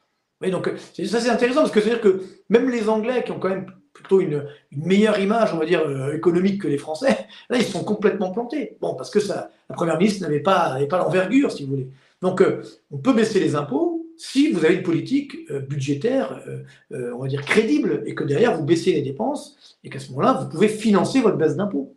donc 0.49 0.72
ça 1.05 1.19
c'est 1.19 1.30
intéressant 1.30 1.61
parce 1.61 1.72
que 1.72 1.81
c'est-à-dire 1.81 2.01
que 2.01 2.23
même 2.49 2.69
les 2.69 2.89
Anglais 2.89 3.23
qui 3.23 3.31
ont 3.31 3.39
quand 3.39 3.49
même 3.49 3.68
plutôt 3.93 4.22
une, 4.22 4.45
meilleure 4.72 5.19
image, 5.19 5.53
on 5.53 5.57
va 5.57 5.65
dire, 5.65 5.81
euh, 5.81 6.13
économique 6.13 6.61
que 6.61 6.68
les 6.68 6.77
Français, 6.77 7.27
là 7.49 7.57
ils 7.57 7.65
sont 7.65 7.84
complètement 7.84 8.31
plantés. 8.31 8.77
Bon, 8.81 8.95
parce 8.95 9.09
que 9.09 9.19
ça, 9.19 9.51
la 9.69 9.76
Première 9.76 9.97
ministre 9.97 10.22
n'avait 10.22 10.39
pas, 10.39 10.77
pas 10.89 10.97
l'envergure, 10.97 11.51
si 11.51 11.63
vous 11.63 11.72
voulez. 11.72 11.88
Donc 12.22 12.41
euh, 12.41 12.61
on 12.89 12.97
peut 12.97 13.13
baisser 13.13 13.39
les 13.39 13.55
impôts 13.55 14.05
si 14.18 14.51
vous 14.51 14.63
avez 14.63 14.76
une 14.76 14.84
politique 14.84 15.35
euh, 15.49 15.59
budgétaire, 15.59 16.41
on 16.91 17.18
va 17.18 17.27
dire, 17.27 17.43
crédible, 17.43 18.03
et 18.05 18.13
que 18.13 18.23
derrière 18.23 18.55
vous 18.55 18.63
baissez 18.63 18.93
les 18.93 19.01
dépenses, 19.01 19.77
et 19.84 19.89
qu'à 19.89 19.99
ce 19.99 20.11
moment-là, 20.11 20.34
vous 20.34 20.49
pouvez 20.49 20.68
financer 20.68 21.22
votre 21.22 21.38
baisse 21.38 21.55
d'impôts. 21.55 21.95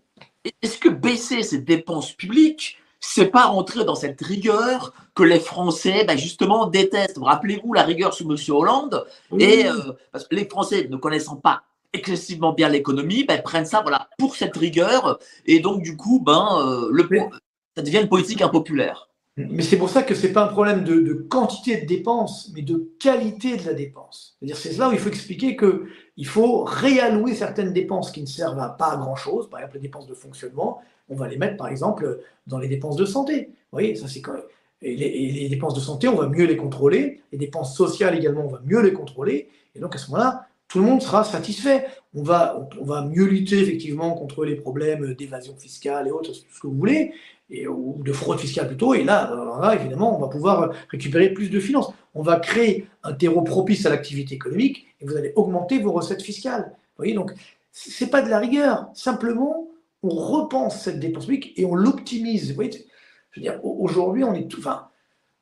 Est-ce 0.63 0.79
que 0.79 0.89
baisser 0.89 1.43
ces 1.43 1.59
dépenses 1.59 2.13
publiques, 2.13 2.79
c'est 3.07 3.27
pas 3.27 3.47
rentrer 3.47 3.85
dans 3.85 3.95
cette 3.95 4.21
rigueur 4.21 4.95
que 5.15 5.23
les 5.23 5.39
Français, 5.39 6.05
ben 6.05 6.17
justement, 6.17 6.67
détestent. 6.67 7.19
Rappelez-vous 7.21 7.73
la 7.73 7.83
rigueur 7.83 8.15
sous 8.15 8.29
M. 8.29 8.37
Hollande, 8.49 9.05
et 9.39 9.67
euh, 9.67 9.93
parce 10.11 10.27
que 10.27 10.35
les 10.35 10.47
Français, 10.47 10.89
ne 10.91 10.97
connaissant 10.97 11.37
pas 11.37 11.63
excessivement 11.93 12.53
bien 12.53 12.69
l'économie, 12.69 13.25
ben, 13.25 13.41
prennent 13.43 13.67
ça 13.67 13.83
voilà, 13.83 14.09
pour 14.19 14.35
cette 14.35 14.57
rigueur, 14.57 15.19
et 15.47 15.61
donc 15.61 15.83
du 15.83 15.97
coup, 15.97 16.21
ben, 16.21 16.49
euh, 16.59 16.89
le, 16.91 17.09
ça 17.77 17.83
devient 17.83 18.01
une 18.01 18.09
politique 18.09 18.43
impopulaire. 18.43 19.09
Mais 19.37 19.63
c'est 19.63 19.77
pour 19.77 19.91
ça 19.91 20.03
que 20.03 20.15
ce 20.15 20.27
n'est 20.27 20.33
pas 20.33 20.45
un 20.45 20.49
problème 20.49 20.83
de, 20.85 21.13
quantité 21.29 21.81
de 21.81 21.87
dépenses, 21.87 22.51
mais 22.55 22.63
de 22.63 22.91
qualité 23.01 23.57
de 23.57 23.67
la 23.67 23.75
dépense. 23.75 24.37
C'est-à-dire 24.39 24.57
c'est 24.57 24.77
là 24.77 24.89
où 24.89 24.93
il 24.93 24.99
faut 24.99 25.09
expliquer 25.09 25.57
qu'il 25.57 26.27
faut 26.27 26.65
réallouer 26.65 27.35
certaines 27.35 27.73
dépenses 27.73 28.13
qui 28.13 28.23
ne 28.23 28.27
servent 28.27 28.61
à 28.61 28.71
pas 28.71 28.93
à 28.93 28.97
grand-chose, 28.97 29.51
par 29.51 29.61
exemple 29.61 29.77
les 29.77 29.83
dépenses 29.83 30.07
de 30.07 30.15
fonctionnement, 30.15 30.81
on 31.09 31.17
va 31.17 31.29
les 31.29 31.37
mettre 31.37 31.57
par 31.57 31.69
exemple 31.69 32.21
dans 32.47 32.59
les 32.59 32.69
dépenses 32.69 32.97
de 32.97 33.05
santé. 33.05 33.49
Vous 33.49 33.79
voyez, 33.79 33.95
ça 33.95 34.09
c'est 34.09 34.21
quand 34.21 34.35
et 34.85 34.97
les, 34.97 35.49
dépenses 35.49 35.75
de 35.75 35.81
santé, 35.81 36.09
on 36.09 36.17
va 36.17 36.29
mieux 36.29 36.45
les 36.45 36.57
contrôler. 36.57 37.23
Les 37.33 37.39
dépenses 37.39 37.75
sociales 37.75 38.15
également, 38.15 38.45
on 38.45 38.51
va 38.51 38.61
mieux 38.65 38.83
les 38.83 38.93
contrôler. 38.93 39.49
Et 39.75 39.81
donc 39.81 39.95
à 39.95 39.99
ce 39.99 40.11
moment-là, 40.11 40.47
tout 40.69 40.79
le 40.79 40.85
monde 40.85 41.01
sera 41.01 41.25
satisfait. 41.25 41.87
On 42.15 42.23
va, 42.23 42.69
on 42.79 42.85
va 42.85 43.03
mieux 43.03 43.25
lutter 43.25 43.61
effectivement 43.61 44.13
contre 44.13 44.45
les 44.45 44.57
problèmes 44.57 45.15
d'évasion 45.15 45.57
fiscale 45.57 46.09
et 46.09 46.11
autres, 46.11 46.35
ce 46.35 46.61
que 46.61 46.67
vous 46.67 46.77
voulez, 46.77 47.13
ou 47.67 48.03
de 48.05 48.13
fraude 48.13 48.39
fiscale 48.39 48.69
plutôt. 48.69 48.93
Et 48.93 49.05
là, 49.05 49.35
là, 49.61 49.75
évidemment, 49.75 50.17
on 50.17 50.21
va 50.21 50.29
pouvoir 50.29 50.73
récupérer 50.91 51.31
plus 51.31 51.49
de 51.49 51.61
finances. 51.61 51.91
On 52.15 52.23
va 52.23 52.39
créer 52.39 52.87
un 53.03 53.15
terreau 53.15 53.41
propice 53.41 53.87
à 53.87 53.91
l'activité 53.91 54.35
économique 54.35 54.87
et 55.01 55.07
vous 55.07 55.17
allez 55.17 55.33
augmenter 55.35 55.79
vos 55.79 55.93
recettes 55.93 56.23
fiscales. 56.23 56.73
voyez, 56.99 57.15
donc, 57.15 57.33
c'est 57.73 58.11
pas 58.11 58.21
de 58.21 58.29
la 58.29 58.39
rigueur. 58.39 58.89
Simplement, 58.95 59.64
on 60.05 60.11
repense 60.11 60.83
cette 60.83 61.01
dépense 61.01 61.27
publique 61.27 61.53
et 61.57 61.65
on 61.65 61.75
l'optimise. 61.75 62.55
Vous 62.55 62.63
je 62.63 63.41
veux 63.41 63.43
dire, 63.43 63.59
aujourd'hui, 63.65 64.23
on 64.23 64.35
est 64.35 64.47
tout. 64.47 64.61
Enfin, 64.61 64.89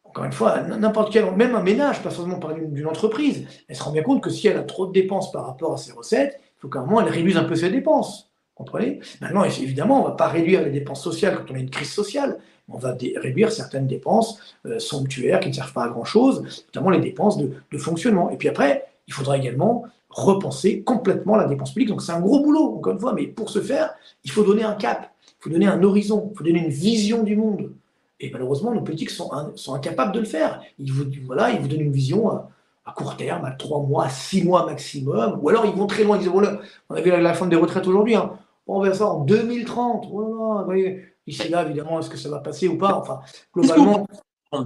encore 0.04 0.24
une 0.24 0.32
fois, 0.32 0.60
n'importe 0.60 1.12
quel, 1.12 1.30
même 1.36 1.54
un 1.54 1.62
ménage, 1.62 2.02
pas 2.02 2.10
forcément 2.10 2.38
par 2.38 2.54
d'une 2.54 2.86
entreprise, 2.86 3.46
elle 3.68 3.76
se 3.76 3.82
rend 3.82 3.92
bien 3.92 4.02
compte 4.02 4.22
que 4.22 4.30
si 4.30 4.46
elle 4.46 4.56
a 4.56 4.62
trop 4.62 4.86
de 4.86 4.92
dépenses 4.92 5.32
par 5.32 5.46
rapport 5.46 5.72
à 5.72 5.76
ses 5.78 5.92
recettes, 5.92 6.38
il 6.38 6.60
faut 6.60 6.68
qu'à 6.68 6.80
un 6.80 6.84
moment, 6.84 7.00
elle 7.00 7.08
réduise 7.08 7.36
un 7.36 7.44
peu 7.44 7.56
ses 7.56 7.70
dépenses. 7.70 8.30
Comprenez? 8.54 9.00
Maintenant, 9.20 9.44
évidemment, 9.44 10.00
on 10.00 10.04
ne 10.04 10.08
va 10.10 10.14
pas 10.14 10.28
réduire 10.28 10.62
les 10.62 10.70
dépenses 10.70 11.02
sociales 11.02 11.36
quand 11.36 11.52
on 11.52 11.56
a 11.56 11.58
une 11.58 11.70
crise 11.70 11.90
sociale. 11.90 12.38
On 12.68 12.78
va 12.78 12.96
réduire 13.16 13.50
certaines 13.50 13.86
dépenses 13.86 14.38
euh, 14.66 14.78
somptuaires 14.78 15.40
qui 15.40 15.48
ne 15.48 15.54
servent 15.54 15.72
pas 15.72 15.84
à 15.84 15.88
grand-chose, 15.88 16.64
notamment 16.66 16.90
les 16.90 17.00
dépenses 17.00 17.38
de, 17.38 17.78
fonctionnement. 17.78 18.30
Et 18.30 18.36
puis 18.36 18.48
après, 18.48 18.84
il 19.08 19.14
faudra 19.14 19.36
également 19.36 19.84
repenser 20.12 20.82
complètement 20.82 21.36
la 21.36 21.46
dépense 21.46 21.72
publique. 21.72 21.88
Donc 21.88 22.02
c'est 22.02 22.12
un 22.12 22.20
gros 22.20 22.40
boulot, 22.40 22.76
encore 22.76 22.92
une 22.92 23.00
fois, 23.00 23.12
mais 23.12 23.26
pour 23.26 23.50
ce 23.50 23.60
faire, 23.60 23.94
il 24.24 24.30
faut 24.30 24.44
donner 24.44 24.62
un 24.62 24.74
cap, 24.74 25.12
il 25.26 25.44
faut 25.44 25.50
donner 25.50 25.66
un 25.66 25.82
horizon, 25.82 26.30
il 26.32 26.36
faut 26.36 26.44
donner 26.44 26.64
une 26.64 26.70
vision 26.70 27.22
du 27.22 27.36
monde. 27.36 27.72
Et 28.20 28.30
malheureusement, 28.30 28.72
nos 28.72 28.82
politiques 28.82 29.10
sont, 29.10 29.30
sont 29.56 29.74
incapables 29.74 30.12
de 30.12 30.20
le 30.20 30.24
faire. 30.24 30.62
Ils 30.78 30.92
vous, 30.92 31.04
voilà, 31.26 31.50
ils 31.50 31.60
vous 31.60 31.68
donnent 31.68 31.80
une 31.80 31.92
vision 31.92 32.30
à, 32.30 32.92
court 32.92 33.16
terme, 33.16 33.44
à 33.44 33.50
trois 33.50 33.80
mois, 33.80 34.06
à 34.06 34.08
six 34.10 34.44
mois 34.44 34.64
maximum, 34.66 35.40
ou 35.42 35.48
alors 35.48 35.66
ils 35.66 35.74
vont 35.74 35.86
très 35.86 36.04
loin. 36.04 36.16
Ils 36.16 36.20
disent, 36.20 36.28
voilà, 36.28 36.60
on 36.88 36.94
a 36.94 37.00
vu 37.00 37.10
la 37.10 37.34
fin 37.34 37.46
des 37.46 37.56
retraites 37.56 37.86
aujourd'hui, 37.86 38.14
hein. 38.14 38.32
on 38.66 38.80
verra 38.80 38.94
ça 38.94 39.06
en 39.06 39.24
2030. 39.24 40.08
Voilà, 40.10 40.60
vous 40.60 40.64
voyez, 40.64 41.04
ici 41.26 41.48
là, 41.48 41.64
évidemment, 41.64 41.98
est-ce 41.98 42.10
que 42.10 42.16
ça 42.16 42.28
va 42.28 42.38
passer 42.38 42.68
ou 42.68 42.78
pas? 42.78 42.94
Enfin, 42.94 43.20
globalement. 43.54 44.06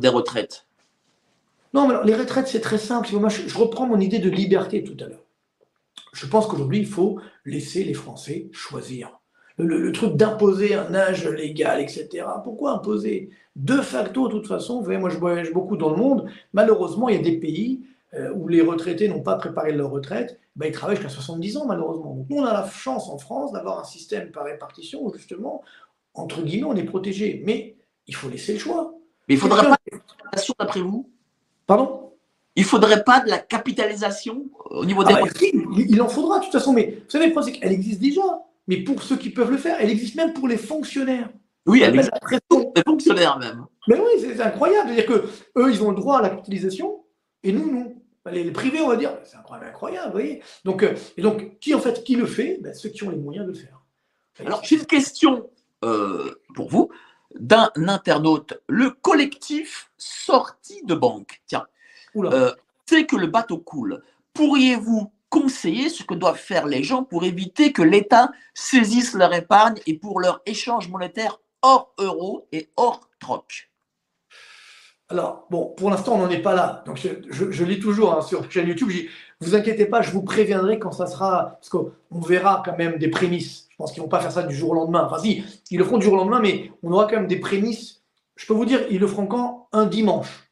Des 0.01 0.09
retraites? 0.09 0.67
Non, 1.73 1.87
mais 1.87 1.95
les 2.05 2.15
retraites, 2.15 2.49
c'est 2.49 2.61
très 2.61 2.79
simple. 2.79 3.15
Moi, 3.17 3.29
je 3.29 3.57
reprends 3.57 3.87
mon 3.87 4.01
idée 4.01 4.19
de 4.19 4.29
liberté 4.31 4.83
tout 4.83 4.97
à 5.03 5.09
l'heure. 5.09 5.26
Je 6.17 6.27
pense 6.27 6.47
qu'aujourd'hui, 6.47 6.79
il 6.79 6.87
faut 6.87 7.21
laisser 7.45 7.85
les 7.85 7.95
Français 7.95 8.49
choisir 8.53 9.21
le, 9.59 9.93
truc 9.93 10.17
d'imposer 10.17 10.75
un 10.75 10.95
âge 10.95 11.27
légal, 11.27 11.81
etc. 11.81 12.27
Pourquoi 12.45 12.73
imposer 12.73 13.31
De 13.55 13.77
facto, 13.77 14.29
de 14.29 14.33
toute 14.33 14.47
façon, 14.47 14.79
vous 14.79 14.85
voyez, 14.85 14.99
moi 14.99 15.11
je 15.11 15.19
voyage 15.19 15.53
beaucoup 15.53 15.77
dans 15.77 15.91
le 15.91 15.97
monde, 15.97 16.31
malheureusement, 16.53 17.09
il 17.09 17.17
y 17.17 17.19
a 17.19 17.23
des 17.23 17.39
pays 17.39 17.83
euh, 18.15 18.33
où 18.35 18.49
les 18.49 18.61
retraités 18.61 19.09
n'ont 19.09 19.23
pas 19.23 19.37
préparé 19.37 19.73
leur 19.73 19.91
retraite, 19.91 20.39
ben, 20.57 20.67
ils 20.67 20.73
travaillent 20.73 20.97
jusqu'à 20.97 21.11
70 21.11 21.59
ans, 21.59 21.67
malheureusement. 21.67 22.15
Donc 22.15 22.27
nous, 22.31 22.39
on 22.39 22.45
a 22.45 22.53
la 22.53 22.69
chance 22.69 23.09
en 23.09 23.19
France 23.19 23.53
d'avoir 23.53 23.79
un 23.79 23.85
système 23.85 24.31
par 24.31 24.45
répartition 24.45 25.05
où, 25.05 25.13
justement, 25.15 25.63
entre 26.15 26.43
guillemets, 26.43 26.65
on 26.65 26.77
est 26.77 26.85
protégé. 26.85 27.43
Mais 27.45 27.77
il 28.07 28.15
faut 28.15 28.29
laisser 28.29 28.55
le 28.55 28.59
choix. 28.59 28.95
Mais 29.29 29.35
il 29.35 29.37
ne 29.37 29.43
faudrait 29.43 29.67
pas 29.67 29.77
d'après 30.59 30.81
vous? 30.81 31.11
Pardon? 31.67 32.06
Il 32.57 32.63
ne 32.63 32.67
faudrait 32.67 33.05
pas 33.05 33.21
de 33.21 33.29
la 33.29 33.39
capitalisation 33.39 34.47
au 34.71 34.85
niveau 34.85 35.05
des 35.05 35.15
ah 35.15 35.21
il, 35.43 35.91
il, 35.91 36.03
en 36.03 36.09
faudra, 36.09 36.39
de 36.39 36.45
toute 36.45 36.53
façon. 36.53 36.73
Mais 36.73 37.03
vous 37.05 37.11
savez, 37.11 37.27
le 37.27 37.33
problème, 37.33 37.55
c'est 37.55 37.61
qu'elle 37.61 37.73
existe 37.73 38.01
déjà 38.01 38.23
mais 38.67 38.79
pour 38.79 39.03
ceux 39.03 39.17
qui 39.17 39.31
peuvent 39.31 39.51
le 39.51 39.59
faire. 39.59 39.77
Elle 39.81 39.91
existe 39.91 40.17
même 40.17 40.33
pour 40.33 40.49
les 40.49 40.57
fonctionnaires. 40.57 41.29
Oui, 41.67 41.83
elle 41.83 41.95
existe 41.95 42.13
pour 42.49 42.73
les 42.75 42.83
fonctionnaires 42.83 43.39
même. 43.39 43.65
Mais 43.89 43.99
oui, 43.99 44.21
c'est 44.21 44.41
incroyable. 44.41 44.91
C'est-à-dire 44.91 45.07
qu'eux, 45.07 45.71
ils 45.71 45.83
ont 45.83 45.91
le 45.91 45.97
droit 45.97 46.19
à 46.19 46.23
la 46.23 46.31
capitalisation 46.31 47.05
et 47.43 47.53
nous, 47.53 47.71
non. 47.71 47.95
Les, 48.31 48.51
privés, 48.51 48.81
on 48.81 48.89
va 48.89 48.97
dire, 48.97 49.17
c'est 49.23 49.37
incroyable, 49.37 50.07
vous 50.07 50.13
voyez. 50.13 50.43
Donc, 50.65 50.83
euh, 50.83 50.95
et 51.17 51.23
donc, 51.23 51.61
qui 51.61 51.77
en 51.77 51.81
fait, 51.81 52.03
qui 52.03 52.17
le 52.17 52.27
fait? 52.27 52.59
Ben, 52.61 52.75
Ceux 52.75 52.89
qui 52.89 53.05
ont 53.05 53.11
les 53.11 53.17
moyens 53.17 53.47
de 53.47 53.53
le 53.53 53.57
faire. 53.57 53.81
Alors, 54.45 54.65
j'ai 54.65 54.77
une 54.77 54.87
question 54.87 55.49
euh, 55.85 56.35
pour 56.57 56.69
vous 56.69 56.91
d'un 57.39 57.71
internaute. 57.77 58.61
Le 58.69 58.91
collectif 58.91 59.93
sorti 59.97 60.83
de 60.87 60.97
banque, 60.97 61.41
tiens, 61.47 61.67
euh, 62.25 62.53
c'est 62.87 63.07
que 63.07 63.17
le 63.17 63.27
bateau 63.27 63.59
coule. 63.59 64.03
Pourriez-vous 64.33 65.13
conseiller 65.29 65.89
ce 65.89 66.03
que 66.03 66.15
doivent 66.15 66.39
faire 66.39 66.67
les 66.67 66.83
gens 66.83 67.05
pour 67.05 67.25
éviter 67.25 67.73
que 67.73 67.83
l'État 67.83 68.31
saisisse 68.55 69.15
leur 69.15 69.35
épargne 69.35 69.77
et 69.87 69.95
pour 69.95 70.21
leur 70.21 70.41
échange 70.47 70.89
monétaire 70.89 71.41
hors 71.63 71.93
euro 71.99 72.47
et 72.53 72.69
hors 72.77 73.09
troc? 73.21 73.71
Alors, 75.09 75.47
bon, 75.51 75.73
pour 75.77 75.91
l'instant, 75.91 76.15
on 76.15 76.19
n'en 76.19 76.31
est 76.31 76.43
pas 76.43 76.55
là. 76.55 76.83
Donc, 76.85 76.99
je, 76.99 77.65
lis 77.65 77.79
toujours 77.79 78.15
hein, 78.15 78.23
sur 78.23 78.51
chaîne 78.51 78.67
YouTube. 78.67 78.91
Je 78.91 79.07
vous 79.41 79.55
inquiétez 79.55 79.87
pas, 79.87 80.03
je 80.03 80.11
vous 80.11 80.23
préviendrai 80.23 80.81
quand 80.81 80.91
ça 80.91 81.07
sera. 81.07 81.59
Parce 81.61 81.69
qu'on 81.69 82.21
verra 82.21 82.63
quand 82.65 82.77
même 82.77 82.99
des 82.99 83.09
prémices. 83.09 83.69
Je 83.71 83.77
pense 83.77 83.93
qu'ils 83.93 84.01
ne 84.01 84.07
vont 84.07 84.11
pas 84.11 84.21
faire 84.21 84.33
ça 84.33 84.43
du 84.43 84.55
jour 84.55 84.71
au 84.71 84.75
lendemain. 84.75 85.05
Enfin, 85.07 85.19
si, 85.19 85.45
ils 85.71 85.79
le 85.79 85.85
feront 85.85 85.99
du 85.99 86.05
jour 86.07 86.15
au 86.15 86.17
lendemain, 86.17 86.41
mais 86.41 86.73
on 86.83 86.91
aura 86.91 87.05
quand 87.05 87.17
même 87.17 87.29
des 87.29 87.39
prémices. 87.39 88.03
Je 88.35 88.47
peux 88.47 88.55
vous 88.55 88.65
dire, 88.65 88.81
ils 88.91 88.99
le 88.99 89.07
feront 89.07 89.27
quand? 89.27 89.69
Un 89.73 89.87
dimanche 89.87 90.46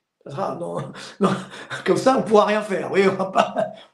comme 1.84 1.96
ça, 1.96 2.16
on 2.16 2.20
ne 2.20 2.26
pourra 2.26 2.46
rien 2.46 2.62
faire. 2.62 2.90
Oui, 2.90 3.02
on 3.06 3.12
ne 3.12 3.16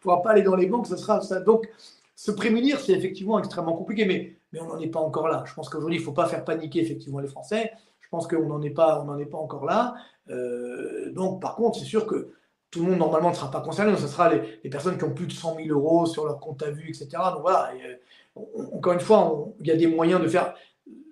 pourra 0.01 0.23
pas 0.23 0.31
aller 0.31 0.43
dans 0.43 0.55
les 0.55 0.66
banques. 0.66 0.86
Ça 0.86 0.97
sera 0.97 1.20
ça. 1.20 1.40
Donc, 1.40 1.69
se 2.15 2.31
prémunir, 2.31 2.78
c'est 2.81 2.93
effectivement 2.93 3.39
extrêmement 3.39 3.74
compliqué, 3.74 4.05
mais, 4.05 4.36
on 4.61 4.66
n'en 4.66 4.78
est 4.81 4.89
pas 4.89 5.01
encore 5.01 5.28
là. 5.28 5.44
Je 5.47 5.55
pense 5.55 5.69
qu'aujourd'hui, 5.69 5.97
il 5.97 6.01
ne 6.01 6.05
faut 6.05 6.12
pas 6.12 6.27
faire 6.27 6.44
paniquer 6.44 6.81
effectivement 6.81 7.20
les 7.20 7.28
Français. 7.28 7.73
Je 8.01 8.09
pense 8.09 8.27
qu'on 8.27 8.47
n'en 8.47 8.61
est, 8.62 8.70
pas, 8.70 9.05
on 9.07 9.19
est 9.19 9.27
pas 9.27 9.39
encore 9.39 9.65
là. 9.65 9.94
Euh, 10.28 11.12
donc, 11.12 11.40
par 11.40 11.55
contre, 11.55 11.78
c'est 11.78 11.85
sûr 11.85 12.07
que 12.07 12.32
tout 12.70 12.85
le 12.85 12.90
monde, 12.90 12.98
normalement, 12.98 13.31
ne 13.31 13.35
sera 13.35 13.51
pas 13.51 13.61
concerné. 13.61 13.97
ce 13.97 14.07
sera 14.07 14.32
les, 14.32 14.70
personnes 14.70 14.98
qui 14.98 15.05
ont 15.05 15.15
plus 15.15 15.27
de 15.27 15.32
100 15.32 15.57
000 15.57 15.69
euros 15.69 16.07
sur 16.07 16.27
leur 16.27 16.39
compte 16.40 16.62
à 16.62 16.70
vue, 16.70 16.89
etc. 16.89 17.09
Donc, 17.32 17.43
voilà. 17.43 17.70
Euh, 18.36 18.43
encore 18.73 18.93
une 18.93 19.01
fois, 19.01 19.48
il 19.61 19.66
y 19.66 19.70
a 19.70 19.77
des 19.77 19.86
moyens 19.86 20.20
de 20.20 20.28
faire. 20.28 20.55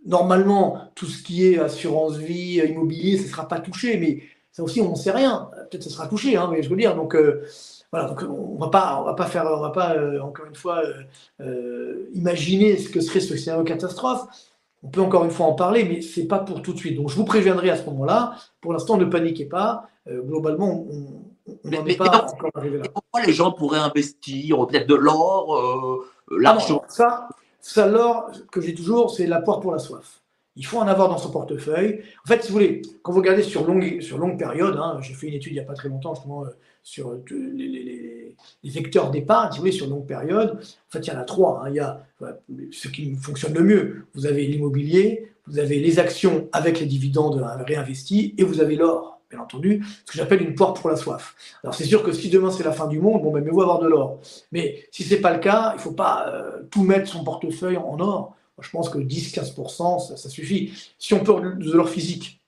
Normalement, 0.05 0.90
tout 0.95 1.07
ce 1.07 1.23
qui 1.23 1.47
est 1.47 1.59
assurance 1.59 2.16
vie, 2.16 2.57
immobilier, 2.57 3.19
ce 3.19 3.24
ne 3.24 3.28
sera 3.28 3.49
pas 3.49 3.61
touché, 3.61 3.99
mais 3.99 4.23
ça 4.53 4.62
aussi, 4.62 4.81
on 4.81 4.91
ne 4.91 4.97
sait 4.97 5.11
rien. 5.11 5.51
Peut-être 5.53 5.85
que 5.85 5.85
ça 5.85 5.91
sera 5.91 6.07
touché, 6.07 6.37
hein, 6.37 6.49
mais 6.51 6.62
je 6.62 6.69
veux 6.69 6.77
dire, 6.77 6.97
donc 6.97 7.15
euh, 7.15 7.47
voilà, 7.93 8.09
donc 8.09 8.23
on 8.23 8.59
va 8.59 8.69
pas, 8.69 8.99
on 9.01 9.05
va 9.05 9.15
pas 9.15 9.27
faire, 9.27 9.47
on 9.47 9.61
va 9.61 9.70
pas 9.70 9.95
euh, 9.95 10.20
encore 10.20 10.47
une 10.47 10.55
fois 10.55 10.83
euh, 11.41 12.09
imaginer 12.15 12.77
ce 12.77 12.89
que 12.89 13.01
serait 13.01 13.20
ce 13.20 13.37
scénario 13.37 13.65
catastrophe. 13.65 14.27
On 14.83 14.89
peut 14.89 15.01
encore 15.01 15.25
une 15.25 15.31
fois 15.31 15.47
en 15.47 15.55
parler, 15.55 15.85
mais 15.85 16.01
c'est 16.01 16.27
pas 16.27 16.39
pour 16.39 16.62
tout 16.62 16.73
de 16.73 16.79
suite. 16.79 16.97
Donc 16.97 17.09
je 17.09 17.16
vous 17.16 17.25
préviendrai 17.25 17.70
à 17.70 17.77
ce 17.77 17.85
moment-là. 17.87 18.35
Pour 18.61 18.73
l'instant, 18.73 18.97
ne 18.97 19.05
paniquez 19.05 19.45
pas. 19.45 19.89
globalement, 20.09 20.87
on 20.89 21.69
n'en 21.69 21.85
est 21.85 21.97
pas 21.97 22.27
encore 22.33 22.51
arrivé 22.55 22.79
là. 22.79 22.85
Pourquoi 22.93 23.23
les 23.27 23.33
gens 23.33 23.51
pourraient 23.51 23.81
investir 23.81 24.65
peut-être 24.66 24.89
de 24.89 24.95
l'or, 24.95 26.07
l'argent? 26.31 26.85
Ça, 26.89 27.29
ça 27.61 27.89
l'or 27.89 28.31
que 28.53 28.61
j'ai 28.61 28.73
toujours, 28.73 29.11
c'est 29.11 29.27
la 29.27 29.41
poire 29.41 29.59
pour 29.59 29.73
la 29.73 29.81
soif. 29.81 30.20
Il 30.59 30.66
faut 30.66 30.78
en 30.78 30.89
avoir 30.89 31.09
dans 31.09 31.18
son 31.18 31.30
portefeuille. 31.30 32.01
En 32.24 32.28
fait, 32.28 32.43
si 32.43 32.48
vous 32.48 32.55
voulez, 32.55 32.82
quand 33.02 33.12
vous 33.12 33.20
regardez 33.20 33.44
sur 33.44 33.64
longue, 33.64 34.01
sur 34.01 34.18
longue 34.18 34.36
période, 34.36 34.76
hein, 34.76 34.98
j'ai 35.01 35.14
fait 35.14 35.28
une 35.28 35.35
étude 35.35 35.52
il 35.52 35.55
n'y 35.55 35.60
a 35.60 35.64
pas 35.64 35.74
très 35.74 35.89
longtemps 35.89 36.14
justement 36.14 36.44
euh, 36.44 36.48
sur 36.82 37.12
euh, 37.12 37.24
les, 37.30 38.36
vecteurs 38.64 39.12
d'épargne, 39.12 39.52
si 39.52 39.59
vous 39.59 39.62
voulez, 39.62 39.72
sur 39.72 39.86
longue 39.86 40.06
période, 40.06 40.59
en 40.59 40.90
fait, 40.90 41.06
il 41.06 41.12
y 41.12 41.12
en 41.12 41.18
a 41.18 41.24
trois. 41.24 41.62
Hein. 41.62 41.70
Il 41.70 41.76
y 41.76 41.80
a 41.80 42.05
ce 42.72 42.89
qui 42.89 43.14
fonctionne 43.14 43.55
le 43.55 43.62
mieux. 43.62 44.06
Vous 44.14 44.26
avez 44.26 44.47
l'immobilier, 44.47 45.32
vous 45.47 45.60
avez 45.60 45.78
les 45.78 46.01
actions 46.01 46.48
avec 46.52 46.80
les 46.80 46.86
dividendes 46.86 47.40
réinvestis 47.64 48.35
et 48.36 48.43
vous 48.43 48.60
avez 48.60 48.74
l'or, 48.74 49.20
bien 49.30 49.39
entendu, 49.39 49.85
ce 50.06 50.12
que 50.12 50.18
j'appelle 50.18 50.43
une 50.43 50.56
poire 50.56 50.74
pour 50.74 50.90
la 50.90 50.97
soif. 50.97 51.36
Alors 51.62 51.74
c'est 51.74 51.85
sûr 51.85 52.02
que 52.02 52.12
si 52.12 52.30
demain 52.30 52.51
c'est 52.51 52.64
la 52.64 52.72
fin 52.72 52.89
du 52.89 52.98
monde, 52.98 53.22
bon, 53.22 53.30
ben, 53.30 53.44
mieux 53.44 53.52
vaut 53.52 53.62
avoir 53.62 53.78
de 53.78 53.86
l'or. 53.86 54.18
Mais 54.51 54.89
si 54.90 55.05
ce 55.05 55.14
n'est 55.14 55.20
pas 55.20 55.32
le 55.32 55.39
cas, 55.39 55.72
il 55.74 55.80
faut 55.80 55.93
pas 55.93 56.28
euh, 56.28 56.62
tout 56.70 56.82
mettre 56.82 57.09
son 57.09 57.22
portefeuille 57.22 57.76
en 57.76 58.01
or 58.01 58.35
je 58.60 58.70
pense 58.70 58.89
que 58.89 58.98
10-15%, 58.98 60.16
ça, 60.16 60.28
suffit. 60.28 60.72
Si 60.98 61.14
on 61.14 61.20
peut 61.20 61.35
de 61.56 61.72
leur 61.72 61.89
physique, 61.89 62.40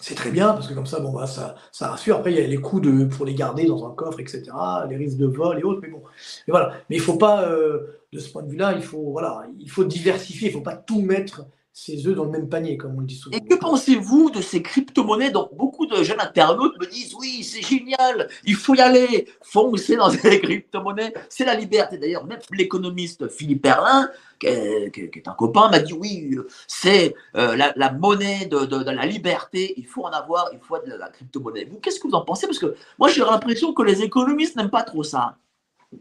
c'est 0.00 0.14
très 0.14 0.30
bien, 0.30 0.52
parce 0.52 0.68
que 0.68 0.74
comme 0.74 0.86
ça, 0.86 1.00
bon, 1.00 1.12
bah, 1.12 1.26
ça, 1.26 1.54
ça 1.70 1.88
rassure. 1.88 2.16
Après, 2.16 2.32
il 2.32 2.38
y 2.38 2.42
a 2.42 2.46
les 2.46 2.56
coûts 2.56 2.80
de, 2.80 3.04
pour 3.04 3.24
les 3.24 3.34
garder 3.34 3.66
dans 3.66 3.86
un 3.86 3.94
coffre, 3.94 4.20
etc., 4.20 4.44
les 4.88 4.96
risques 4.96 5.16
de 5.16 5.26
vol 5.26 5.58
et 5.58 5.62
autres, 5.62 5.80
mais 5.80 5.88
bon. 5.88 6.02
Mais 6.46 6.52
voilà. 6.52 6.74
Mais 6.90 6.96
il 6.96 6.98
ne 6.98 7.04
faut 7.04 7.16
pas, 7.16 7.48
euh, 7.48 8.00
de 8.12 8.18
ce 8.18 8.30
point 8.30 8.42
de 8.42 8.50
vue-là, 8.50 8.74
il 8.74 8.82
faut, 8.82 9.18
il 9.58 9.70
faut 9.70 9.84
diversifier, 9.84 10.48
il 10.48 10.52
ne 10.52 10.58
faut 10.58 10.64
pas 10.64 10.76
tout 10.76 11.00
mettre 11.00 11.46
ses 11.72 12.06
œufs 12.06 12.14
dans 12.14 12.24
le 12.24 12.30
même 12.30 12.48
panier, 12.48 12.76
comme 12.76 12.96
on 12.96 13.00
le 13.00 13.06
dit 13.06 13.16
souvent. 13.16 13.36
Et 13.36 13.40
que 13.40 13.54
pensez-vous 13.54 14.30
de 14.30 14.42
ces 14.42 14.62
crypto-monnaies 14.62 15.30
Donc, 15.30 15.56
beaucoup 15.56 15.86
de 15.86 16.02
jeunes 16.02 16.20
internautes 16.20 16.78
me 16.78 16.86
disent 16.86 17.14
oui, 17.14 17.42
c'est 17.42 17.62
génial, 17.62 18.28
il 18.44 18.54
faut 18.54 18.74
y 18.74 18.80
aller, 18.80 19.26
foncer 19.40 19.96
dans 19.96 20.08
les 20.08 20.40
crypto-monnaies, 20.40 21.14
c'est 21.30 21.46
la 21.46 21.54
liberté. 21.54 21.96
D'ailleurs, 21.96 22.26
même 22.26 22.40
l'économiste 22.50 23.28
Philippe 23.28 23.62
Perlin, 23.62 24.10
qui 24.38 24.48
est, 24.48 25.28
un 25.28 25.32
copain, 25.32 25.70
m'a 25.70 25.78
dit 25.78 25.94
oui, 25.94 26.36
c'est 26.66 27.14
euh, 27.36 27.56
la, 27.56 27.92
monnaie 27.92 28.46
de, 28.46 28.90
la 28.90 29.06
liberté, 29.06 29.72
il 29.78 29.86
faut 29.86 30.04
en 30.04 30.10
avoir, 30.10 30.50
il 30.52 30.58
faut 30.60 30.76
de 30.78 30.92
la, 30.92 31.08
crypto-monnaie. 31.08 31.64
Vous, 31.64 31.78
qu'est-ce 31.78 32.00
que 32.00 32.08
vous 32.08 32.14
en 32.14 32.24
pensez? 32.24 32.46
Parce 32.46 32.58
que 32.58 32.74
moi, 32.98 33.08
j'ai 33.08 33.22
l'impression 33.22 33.72
que 33.72 33.82
les 33.82 34.02
économistes 34.02 34.56
n'aiment 34.56 34.70
pas 34.70 34.82
trop 34.82 35.02
ça. 35.02 35.38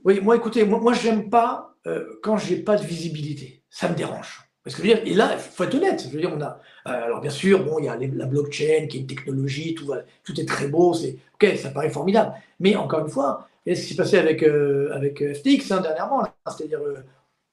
Oui, 0.04 0.20
moi, 0.22 0.36
écoutez, 0.36 0.66
moi, 0.66 0.80
moi 0.80 0.94
j'aime 0.94 1.30
pas 1.30 1.76
euh, 1.88 2.20
quand 2.22 2.38
j'ai 2.38 2.58
pas 2.58 2.76
de 2.76 2.86
visibilité. 2.86 3.64
Ça 3.70 3.88
me 3.88 3.96
dérange. 3.96 4.51
Parce 4.64 4.76
que 4.76 4.84
je 4.84 4.88
veux 4.88 4.94
dire, 4.96 5.04
et 5.06 5.16
là, 5.16 5.32
il 5.34 5.40
faut 5.40 5.64
être 5.64 5.76
honnête. 5.76 6.04
Je 6.04 6.14
veux 6.14 6.20
dire, 6.20 6.32
on 6.36 6.42
a, 6.42 6.60
euh, 6.88 7.06
alors 7.06 7.22
bien 7.22 7.32
sûr, 7.32 7.64
bon, 7.64 7.80
il 7.80 7.86
y 7.86 7.90
a 7.90 7.98
la 7.98 8.26
blockchain 8.26 8.88
qui 8.88 8.98
est 8.98 9.02
une 9.02 9.08
technologie, 9.08 9.74
tout, 9.74 9.88
va, 9.88 10.02
tout 10.24 10.40
est 10.40 10.48
très 10.48 10.68
beau, 10.68 10.94
c'est 10.94 11.18
ok, 11.36 11.58
ça 11.58 11.70
paraît 11.70 11.90
formidable. 11.90 12.34
Mais 12.60 12.76
encore 12.76 13.00
une 13.00 13.10
fois, 13.10 13.48
ce 13.66 13.72
qui 13.72 13.82
s'est 13.82 13.96
passé 13.96 14.18
avec, 14.18 14.44
euh, 14.44 14.92
avec 14.94 15.20
FTX 15.20 15.72
hein, 15.72 15.82
dernièrement, 15.82 16.24
c'est-à-dire 16.46 16.80
euh, 16.80 17.04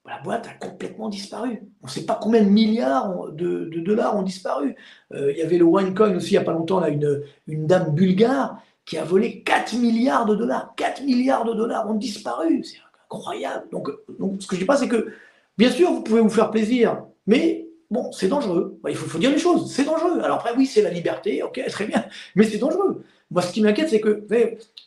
la 0.06 0.20
boîte 0.20 0.47
a 0.48 0.55
complètement 0.55 1.09
disparu. 1.09 1.62
On 1.82 1.86
ne 1.86 1.90
sait 1.90 2.05
pas 2.05 2.18
combien 2.20 2.43
de 2.43 2.48
milliards 2.48 3.30
de, 3.32 3.64
dollars 3.80 4.16
ont 4.16 4.22
disparu. 4.22 4.74
il 5.12 5.36
y 5.36 5.43
avait 5.43 5.59
le 5.59 5.64
OneCoin 5.64 6.16
aussi, 6.16 6.28
il 6.28 6.32
n'y 6.32 6.39
a 6.39 6.44
pas 6.44 6.52
longtemps, 6.52 6.80
là, 6.80 6.89
une, 6.89 7.22
une 7.47 7.66
dame 7.66 7.94
bulgare 7.94 8.59
qui 8.89 8.97
a 8.97 9.05
volé 9.05 9.43
4 9.43 9.74
milliards 9.74 10.24
de 10.24 10.35
dollars. 10.35 10.72
4 10.76 11.02
milliards 11.02 11.44
de 11.44 11.52
dollars 11.52 11.89
ont 11.90 11.94
disparu. 11.94 12.64
C'est 12.64 12.78
incroyable. 13.05 13.66
Donc, 13.70 13.90
donc 14.18 14.40
ce 14.40 14.47
que 14.47 14.56
je 14.56 14.60
dis 14.60 14.66
pas, 14.66 14.78
c'est 14.78 14.89
que, 14.89 15.12
bien 15.59 15.70
sûr, 15.70 15.90
vous 15.90 16.02
pouvez 16.02 16.20
vous 16.20 16.30
faire 16.30 16.51
plaisir, 16.51 17.02
mais 17.26 17.68
bon, 17.90 18.10
c'est 18.12 18.28
dangereux. 18.28 18.80
Il 18.89 18.94
faut, 18.94 19.18
dire 19.18 19.30
les 19.30 19.39
choses, 19.39 19.70
c'est 19.70 19.85
dangereux. 19.85 20.20
Alors 20.22 20.39
après, 20.39 20.52
oui, 20.56 20.66
c'est 20.66 20.82
la 20.82 20.90
liberté, 20.90 21.43
ok, 21.43 21.60
très 21.68 21.86
bien, 21.86 22.05
mais 22.35 22.44
c'est 22.44 22.59
dangereux. 22.59 23.05
Moi, 23.30 23.43
ce 23.43 23.52
qui 23.52 23.60
m'inquiète, 23.60 23.90
c'est 23.90 24.01
que, 24.01 24.24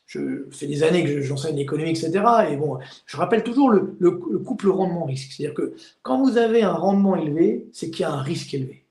je 0.08 0.48
fais 0.50 0.66
des 0.66 0.82
années 0.84 1.04
que 1.04 1.22
j'enseigne 1.22 1.56
l'économie, 1.56 1.92
etc. 1.92 2.24
Et 2.50 2.56
bon, 2.56 2.80
je 3.06 3.18
rappelle 3.18 3.44
toujours 3.44 3.70
le, 3.70 3.96
le, 4.00 4.12
couple 4.12 4.70
rendement-risque. 4.70 5.32
C'est-à-dire 5.32 5.54
que 5.54 5.76
quand 6.02 6.22
vous 6.22 6.38
avez 6.38 6.64
un 6.64 6.74
rendement 6.74 7.16
élevé, 7.16 7.68
c'est 7.72 7.92
qu'il 7.92 8.02
y 8.02 8.06
a 8.06 8.12
un 8.12 8.22
risque 8.22 8.54
élevé. 8.54 8.86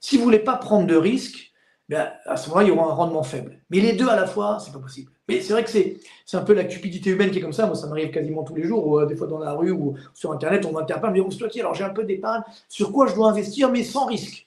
Si 0.00 0.16
vous 0.16 0.22
ne 0.22 0.24
voulez 0.26 0.38
pas 0.40 0.56
prendre 0.56 0.86
de 0.86 0.96
risque, 0.96 1.52
ben, 1.88 2.10
à 2.26 2.36
ce 2.36 2.48
moment-là, 2.48 2.66
il 2.66 2.68
y 2.68 2.72
aura 2.72 2.90
un 2.90 2.94
rendement 2.94 3.22
faible. 3.22 3.60
Mais 3.70 3.80
les 3.80 3.92
deux 3.92 4.08
à 4.08 4.16
la 4.16 4.26
fois, 4.26 4.58
c'est 4.60 4.72
pas 4.72 4.78
possible. 4.78 5.12
Mais 5.28 5.40
c'est 5.40 5.52
vrai 5.52 5.62
que 5.62 5.70
c'est, 5.70 5.98
un 6.32 6.42
peu 6.42 6.54
la 6.54 6.64
cupidité 6.64 7.10
humaine 7.10 7.30
qui 7.30 7.38
est 7.38 7.42
comme 7.42 7.52
ça. 7.52 7.66
Moi, 7.66 7.74
ça 7.74 7.86
m'arrive 7.86 8.10
quasiment 8.10 8.42
tous 8.44 8.54
les 8.54 8.64
jours, 8.64 8.86
ou 8.86 8.98
euh, 8.98 9.06
des 9.06 9.14
fois 9.14 9.26
dans 9.26 9.38
la 9.38 9.52
rue 9.52 9.70
ou 9.70 9.94
sur 10.14 10.32
Internet, 10.32 10.64
on 10.64 10.72
m'interpelle, 10.72 11.10
me 11.10 11.48
dit, 11.50 11.60
alors 11.60 11.74
j'ai 11.74 11.84
un 11.84 11.90
peu 11.90 12.04
d'épargne, 12.04 12.42
sur 12.68 12.92
quoi 12.92 13.06
je 13.06 13.14
dois 13.14 13.30
investir, 13.30 13.70
mais 13.70 13.84
sans 13.84 14.06
risque? 14.06 14.46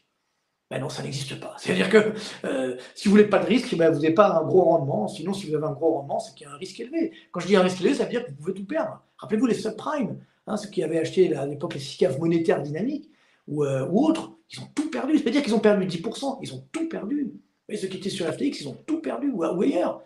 Ben 0.72 0.80
non, 0.80 0.88
ça 0.88 1.04
n'existe 1.04 1.38
pas. 1.40 1.54
C'est-à-dire 1.58 1.90
que 1.90 2.14
euh, 2.46 2.78
si 2.96 3.08
vous 3.08 3.12
voulez 3.12 3.26
pas 3.26 3.40
de 3.40 3.46
risque, 3.46 3.76
ben 3.76 3.92
vous 3.92 4.00
n'avez 4.00 4.14
pas 4.14 4.40
un 4.40 4.44
gros 4.44 4.62
rendement. 4.62 5.10
Sinon, 5.10 5.34
si 5.34 5.46
vous 5.48 5.56
avez 5.56 5.66
un 5.66 5.74
gros 5.74 5.96
rendement, 5.98 6.20
c'est 6.20 6.34
qu'il 6.34 6.48
y 6.48 6.50
a 6.50 6.54
un 6.54 6.58
risque 6.58 6.80
élevé. 6.80 7.12
Quand 7.32 7.42
je 7.42 7.48
dis 7.48 7.58
un 7.58 7.62
risque 7.62 7.82
élevé, 7.82 7.96
ça 7.96 8.06
veut 8.06 8.10
dire 8.10 8.24
que 8.24 8.30
vous 8.30 8.38
pouvez 8.38 8.54
tout 8.54 8.66
perdre. 8.66 9.02
Rappelez-vous 9.18 9.48
les 9.48 9.54
subprimes, 9.54 10.18
hein, 10.48 10.56
ceux 10.56 10.70
qui 10.70 10.82
avaient 10.82 11.00
acheté 11.00 11.36
à 11.36 11.46
l'époque 11.46 11.74
les 11.74 11.82
SICAV 11.82 12.20
monétaires 12.20 12.62
dynamiques 12.62 13.12
ou, 13.50 13.66
euh, 13.66 13.86
ou 13.90 14.06
autres, 14.06 14.32
ils 14.50 14.62
ont 14.62 14.68
tout 14.74 14.90
perdu. 14.90 15.18
C'est-à-dire 15.18 15.44
qu'ils 15.44 15.54
ont 15.54 15.60
perdu 15.60 15.86
10%, 15.86 16.40
ils 16.42 16.54
ont 16.54 16.64
tout 16.72 16.88
perdu. 16.88 17.34
Et 17.68 17.76
ceux 17.76 17.90
qui 17.90 17.98
étaient 17.98 18.10
sur 18.10 18.26
FTX, 18.28 18.62
ils 18.62 18.68
ont 18.70 18.78
tout 18.88 19.02
perdu 19.02 19.30
ou 19.30 19.44
ailleurs. 19.44 20.02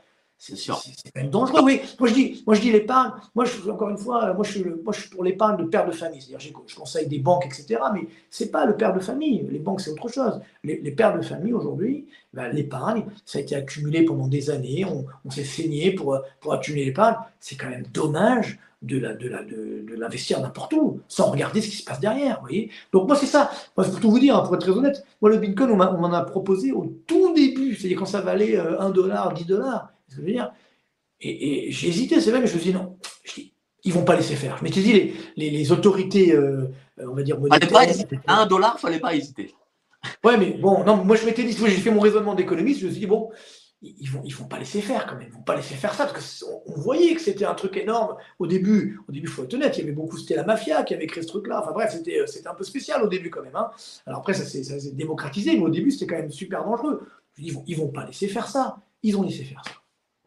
C'est 0.47 0.55
sûr. 0.55 0.77
C'est 0.77 1.11
quand 1.11 1.21
même 1.21 1.31
dangereux. 1.31 1.61
Oui, 1.63 1.81
moi 1.99 2.07
je 2.07 2.13
dis, 2.13 2.43
moi 2.45 2.55
je 2.55 2.61
dis 2.61 2.71
l'épargne. 2.71 3.13
Moi, 3.33 3.45
je, 3.45 3.67
encore 3.67 3.89
une 3.89 3.97
fois, 3.97 4.31
moi 4.35 4.43
je 4.43 4.51
suis, 4.51 4.63
moi, 4.63 4.93
je 4.93 5.01
suis 5.01 5.09
pour 5.09 5.23
l'épargne 5.23 5.57
de 5.57 5.63
père 5.63 5.87
de 5.87 5.91
famille. 5.91 6.21
C'est-à-dire, 6.21 6.53
je 6.67 6.75
conseille 6.75 7.07
des 7.07 7.17
banques, 7.17 7.47
etc. 7.47 7.79
Mais 7.95 8.01
c'est 8.29 8.51
pas 8.51 8.67
le 8.67 8.77
père 8.77 8.93
de 8.93 8.99
famille. 8.99 9.47
Les 9.49 9.57
banques, 9.57 9.81
c'est 9.81 9.89
autre 9.89 10.07
chose. 10.07 10.39
Les, 10.63 10.91
pères 10.91 11.17
de 11.17 11.23
famille 11.23 11.51
aujourd'hui, 11.51 12.05
ben, 12.31 12.49
l'épargne, 12.49 13.05
ça 13.25 13.39
a 13.39 13.41
été 13.41 13.55
accumulé 13.55 14.05
pendant 14.05 14.27
des 14.27 14.51
années. 14.51 14.85
On, 14.85 15.31
s'est 15.31 15.43
saigné 15.43 15.93
pour, 15.93 16.19
pour 16.41 16.53
accumuler 16.53 16.85
l'épargne. 16.85 17.15
C'est 17.39 17.55
quand 17.55 17.69
même 17.69 17.87
dommage 17.91 18.59
de 18.83 18.99
l'investir 18.99 19.39
de, 19.47 19.91
de, 19.91 19.95
l'investir 19.95 20.41
n'importe 20.41 20.73
où, 20.73 20.99
sans 21.07 21.31
regarder 21.31 21.59
ce 21.59 21.69
qui 21.69 21.77
se 21.77 21.83
passe 21.83 21.99
derrière. 21.99 22.35
Vous 22.35 22.47
voyez 22.47 22.69
Donc 22.93 23.07
moi, 23.07 23.15
c'est 23.15 23.25
ça. 23.25 23.49
Moi, 23.75 23.87
pour 23.87 23.99
tout 23.99 24.11
vous 24.11 24.19
dire, 24.19 24.37
hein, 24.37 24.43
pour 24.45 24.53
être 24.53 24.61
très 24.61 24.77
honnête, 24.77 25.03
moi, 25.23 25.31
le 25.31 25.37
Bitcoin, 25.37 25.71
on 25.71 25.75
m'en 25.77 26.13
a, 26.13 26.21
proposé 26.21 26.71
au 26.71 26.85
tout 27.07 27.33
début, 27.33 27.73
c'est-à-dire 27.73 27.97
quand 27.97 28.05
ça 28.05 28.21
valait 28.21 28.57
1 28.57 28.63
euh, 28.63 28.89
dollar, 28.91 29.33
10 29.33 29.45
dollars 29.45 29.89
ce 30.07 30.15
que 30.15 30.21
je 30.21 30.25
veux 30.25 30.33
dire 30.33 30.51
Et, 31.21 31.71
j'ai 31.71 31.87
hésité, 31.87 32.21
c'est 32.21 32.31
vrai, 32.31 32.39
mais 32.39 32.47
je 32.47 32.55
me 32.55 32.59
suis 32.59 32.71
dit 32.71 32.77
non, 32.77 32.97
je 33.23 33.33
dis, 33.33 33.53
ils 33.83 33.93
vont 33.93 34.03
pas 34.03 34.15
laisser 34.15 34.35
faire. 34.35 34.57
Je 34.57 34.63
m'étais 34.63 34.81
dit, 34.81 34.93
les, 34.93 35.13
les, 35.37 35.49
les 35.51 35.71
autorités, 35.71 36.33
euh, 36.33 36.67
on 36.97 37.13
va 37.13 37.23
dire, 37.23 37.39
monétaires. 37.39 37.69
Pas 37.69 37.85
hésiter. 37.85 38.19
un 38.27 38.45
dollar, 38.45 38.79
fallait 38.79 38.99
pas 38.99 39.15
hésiter. 39.15 39.53
Ouais, 40.23 40.37
mais 40.37 40.51
bon, 40.51 40.83
non, 40.83 41.03
moi 41.03 41.15
je 41.15 41.25
m'étais 41.25 41.43
dit, 41.43 41.53
j'ai 41.53 41.69
fait 41.69 41.91
mon 41.91 41.99
raisonnement 41.99 42.35
d'économiste, 42.35 42.81
je 42.81 42.87
me 42.87 42.91
suis 42.91 43.01
dit, 43.01 43.07
bon, 43.07 43.31
ils 43.81 44.09
vont, 44.09 44.21
ils 44.23 44.33
vont 44.33 44.45
pas 44.45 44.57
laisser 44.57 44.81
faire 44.81 45.05
quand 45.05 45.15
même, 45.15 45.27
ils 45.27 45.33
vont 45.33 45.43
pas 45.43 45.55
laisser 45.55 45.75
faire 45.75 45.93
ça, 45.93 46.05
parce 46.05 46.43
qu'on 46.43 46.79
voyait 46.79 47.13
que 47.13 47.21
c'était 47.21 47.45
un 47.45 47.53
truc 47.53 47.77
énorme 47.77 48.15
au 48.39 48.47
début. 48.47 48.99
Au 49.07 49.11
début, 49.11 49.27
il 49.27 49.31
faut 49.31 49.43
être 49.43 49.53
honnête, 49.53 49.77
il 49.77 49.81
y 49.81 49.83
avait 49.83 49.91
beaucoup, 49.91 50.17
c'était 50.17 50.35
la 50.35 50.43
mafia 50.43 50.83
qui 50.83 50.93
avait 50.93 51.07
créé 51.07 51.23
ce 51.23 51.27
truc-là. 51.27 51.61
Enfin 51.61 51.71
bref, 51.71 51.91
c'était, 51.91 52.25
c'était 52.27 52.47
un 52.47 52.55
peu 52.55 52.63
spécial 52.63 53.03
au 53.03 53.07
début 53.07 53.29
quand 53.29 53.43
même. 53.43 53.55
Hein. 53.55 53.69
Alors 54.05 54.19
après, 54.19 54.33
ça 54.33 54.45
s'est, 54.45 54.91
démocratisé, 54.93 55.55
mais 55.55 55.63
au 55.63 55.69
début, 55.69 55.91
c'était 55.91 56.07
quand 56.07 56.17
même 56.17 56.31
super 56.31 56.63
dangereux. 56.63 57.07
Je 57.33 57.43
dis, 57.43 57.47
ils 57.49 57.53
vont, 57.53 57.63
ils 57.67 57.77
vont 57.77 57.89
pas 57.89 58.05
laisser 58.05 58.27
faire 58.27 58.47
ça. 58.47 58.77
Ils 59.03 59.17
ont 59.17 59.23
laissé 59.23 59.43
faire 59.43 59.61
ça. 59.65 59.71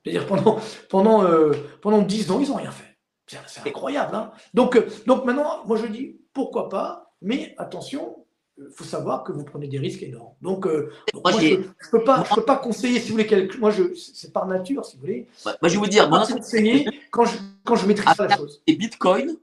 C'est-à-dire 0.08 0.26
pendant, 0.26 0.58
pendant, 0.88 1.24
euh, 1.24 1.52
pendant 1.82 2.02
10 2.02 2.30
ans, 2.30 2.40
ils 2.40 2.48
n'ont 2.48 2.56
rien 2.56 2.70
fait. 2.70 2.84
C'est 3.26 3.66
incroyable. 3.66 4.14
Hein 4.14 4.30
donc, 4.54 4.76
euh, 4.76 4.86
donc 5.06 5.24
maintenant, 5.24 5.64
moi 5.66 5.76
je 5.76 5.86
dis, 5.86 6.18
pourquoi 6.32 6.70
pas, 6.70 7.12
mais 7.20 7.54
attention, 7.58 8.24
il 8.56 8.70
faut 8.74 8.84
savoir 8.84 9.22
que 9.22 9.32
vous 9.32 9.44
prenez 9.44 9.68
des 9.68 9.78
risques 9.78 10.02
énormes. 10.02 10.34
Donc, 10.40 10.66
euh, 10.66 10.90
moi, 11.14 11.32
je 11.32 11.56
ne 11.56 11.62
peux, 11.90 12.02
pas, 12.02 12.24
peux 12.34 12.44
pas 12.44 12.56
conseiller, 12.56 12.98
si 13.00 13.08
vous 13.08 13.12
voulez, 13.12 13.26
quelque... 13.26 13.58
moi, 13.58 13.70
c'est 13.94 14.32
par 14.32 14.46
nature, 14.46 14.84
si 14.84 14.96
vous 14.96 15.02
voulez. 15.02 15.28
moi, 15.44 15.54
je 15.62 15.68
vais 15.68 15.76
vous 15.76 15.86
dire, 15.86 16.08
moi, 16.08 16.26
conseiller 16.26 16.88
quand 17.10 17.24
je, 17.24 17.36
quand 17.64 17.76
je 17.76 17.86
maîtrise 17.86 18.16
pas 18.16 18.26
la 18.26 18.36
chose. 18.36 18.62
Et 18.66 18.74
Bitcoin, 18.74 19.36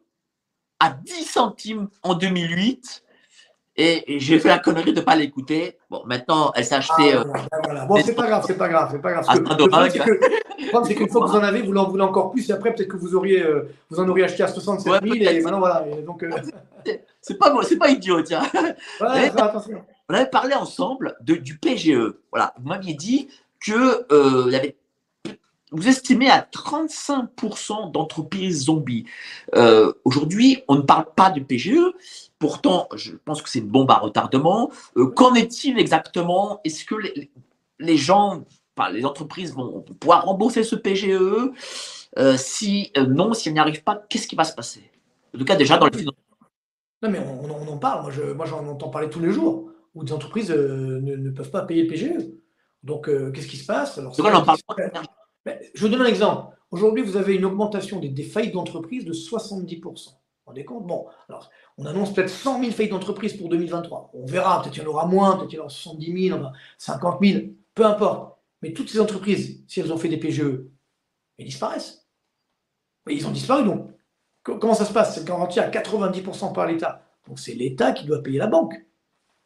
à 0.79 0.89
10 0.89 1.11
centimes 1.23 1.87
en 2.03 2.15
2008, 2.15 3.03
et 3.77 4.19
j'ai 4.19 4.39
fait 4.39 4.47
la 4.47 4.59
connerie 4.59 4.93
de 4.93 4.99
ne 4.99 5.05
pas 5.05 5.15
l'écouter. 5.15 5.77
Bon, 5.89 6.03
maintenant, 6.05 6.51
elle 6.55 6.63
s'est 6.63 6.75
achetée. 6.75 7.13
Ah, 7.13 7.59
ben 7.67 7.85
bon, 7.85 7.97
c'est 8.03 8.15
pas 8.15 8.27
grave, 8.27 8.43
c'est 8.47 8.57
pas 8.57 8.69
grave, 8.69 8.89
c'est 8.91 9.01
pas 9.01 9.11
grave. 9.11 9.25
le 9.33 9.67
problème, 9.67 9.91
c'est 9.91 10.95
qu'une 10.95 11.09
fois 11.09 11.25
que 11.25 11.29
vous 11.31 11.35
en 11.37 11.43
avez, 11.43 11.61
vous 11.61 11.75
en 11.75 11.89
voulez 11.89 12.03
encore 12.03 12.31
plus, 12.31 12.49
et 12.49 12.53
après, 12.53 12.73
peut-être 12.73 12.87
que 12.87 12.97
vous 12.97 13.15
auriez, 13.15 13.43
euh, 13.43 13.69
vous 13.89 13.99
en 13.99 14.07
auriez 14.07 14.23
acheté 14.25 14.43
à 14.43 14.47
67 14.47 15.03
000, 15.03 15.15
et 15.15 15.41
maintenant, 15.41 15.59
voilà. 15.59 15.85
Donc, 16.05 16.23
euh... 16.23 16.29
c'est 17.21 17.37
pas, 17.37 17.53
pas 17.79 17.89
idiot, 17.89 18.21
tiens. 18.21 18.43
Attention. 19.01 19.83
On 20.07 20.13
avait 20.13 20.29
parlé 20.29 20.53
ensemble 20.53 21.17
de, 21.21 21.35
du 21.35 21.57
PGE. 21.57 22.13
Voilà, 22.31 22.53
vous 22.59 22.69
m'aviez 22.69 22.93
dit 22.93 23.27
que 23.59 24.05
euh, 24.11 24.51
y 24.51 24.55
avait 24.55 24.75
vous 25.71 25.87
estimez 25.87 26.29
à 26.29 26.41
35% 26.41 27.91
d'entreprises 27.91 28.65
zombies. 28.65 29.05
Euh, 29.55 29.93
aujourd'hui, 30.03 30.63
on 30.67 30.75
ne 30.75 30.81
parle 30.81 31.05
pas 31.15 31.31
du 31.31 31.43
PGE, 31.43 31.79
pourtant, 32.39 32.87
je 32.95 33.13
pense 33.13 33.41
que 33.41 33.49
c'est 33.49 33.59
une 33.59 33.67
bombe 33.67 33.89
à 33.91 33.95
retardement. 33.95 34.71
Euh, 34.97 35.07
qu'en 35.07 35.33
est-il 35.33 35.79
exactement? 35.79 36.61
Est-ce 36.63 36.85
que 36.85 36.95
les, 37.79 37.97
gens, 37.97 38.43
enfin, 38.77 38.91
les 38.91 39.05
entreprises 39.05 39.53
vont 39.53 39.83
pouvoir 39.99 40.25
rembourser 40.25 40.63
ce 40.63 40.75
PGE 40.75 41.09
euh, 42.17 42.37
Si 42.37 42.91
non, 43.07 43.33
si 43.33 43.49
elles 43.49 43.55
n'y 43.55 43.59
arrivent 43.59 43.83
pas, 43.83 44.03
qu'est-ce 44.07 44.27
qui 44.27 44.35
va 44.35 44.43
se 44.43 44.53
passer? 44.53 44.91
En 45.33 45.39
tout 45.39 45.45
cas, 45.45 45.55
déjà 45.55 45.77
dans 45.77 45.87
les 45.87 46.05
Non, 46.05 47.09
mais 47.09 47.19
on, 47.19 47.49
en 47.51 47.77
parle. 47.77 48.13
Moi, 48.35 48.45
j'en 48.45 48.65
entends 48.67 48.89
parler 48.89 49.09
tous 49.09 49.19
les 49.19 49.31
jours, 49.31 49.71
où 49.95 50.03
des 50.03 50.13
entreprises 50.13 50.51
ne, 50.51 51.29
peuvent 51.31 51.51
pas 51.51 51.63
payer 51.63 51.83
le 51.83 51.89
PGE. 51.89 52.27
Donc, 52.83 53.09
qu'est-ce 53.33 53.47
qui 53.47 53.57
se 53.57 53.65
passe? 53.65 53.97
Alors, 53.97 54.13
on 54.17 54.25
en 54.25 54.43
parle 54.43 54.59
je 55.45 55.81
vous 55.81 55.89
donne 55.89 56.01
un 56.01 56.05
exemple. 56.05 56.55
Aujourd'hui, 56.71 57.03
vous 57.03 57.17
avez 57.17 57.35
une 57.35 57.45
augmentation 57.45 57.99
des, 57.99 58.23
faillites 58.23 58.53
d'entreprise 58.53 59.05
de 59.05 59.13
70%. 59.13 59.81
Vous 59.81 59.91
vous 59.91 60.11
rendez 60.45 60.65
compte? 60.65 60.85
Bon, 60.85 61.07
alors, 61.29 61.49
on 61.77 61.85
annonce 61.85 62.13
peut-être 62.13 62.29
100 62.29 62.59
000 62.59 62.71
faillites 62.71 62.91
d'entreprise 62.91 63.33
pour 63.33 63.49
2023. 63.49 64.11
On 64.13 64.25
verra, 64.25 64.61
peut-être 64.61 64.73
qu'il 64.73 64.83
y 64.83 64.85
en 64.85 64.89
aura 64.89 65.05
moins, 65.05 65.37
peut-être 65.37 65.49
qu'il 65.49 65.57
y 65.57 65.61
en 65.61 65.65
aura 65.65 65.69
70 65.69 66.27
000, 66.29 66.39
50 66.77 67.19
000, 67.23 67.41
peu 67.73 67.85
importe. 67.85 68.37
Mais 68.61 68.73
toutes 68.73 68.89
ces 68.89 68.99
entreprises, 68.99 69.63
si 69.67 69.79
elles 69.79 69.93
ont 69.93 69.97
fait 69.97 70.09
des 70.09 70.17
PGE, 70.17 70.65
elles 71.37 71.45
disparaissent. 71.45 72.07
Mais 73.05 73.15
ils 73.15 73.27
ont 73.27 73.31
disparu, 73.31 73.63
donc. 73.63 73.89
Comment 74.43 74.75
ça 74.75 74.85
se 74.85 74.93
passe? 74.93 75.15
C'est 75.15 75.25
garanti 75.25 75.59
à 75.59 75.69
90% 75.69 76.53
par 76.53 76.67
l'État. 76.67 77.03
Donc 77.27 77.39
c'est 77.39 77.55
l'État 77.55 77.93
qui 77.93 78.05
doit 78.05 78.21
payer 78.21 78.37
la 78.37 78.45
banque. 78.45 78.75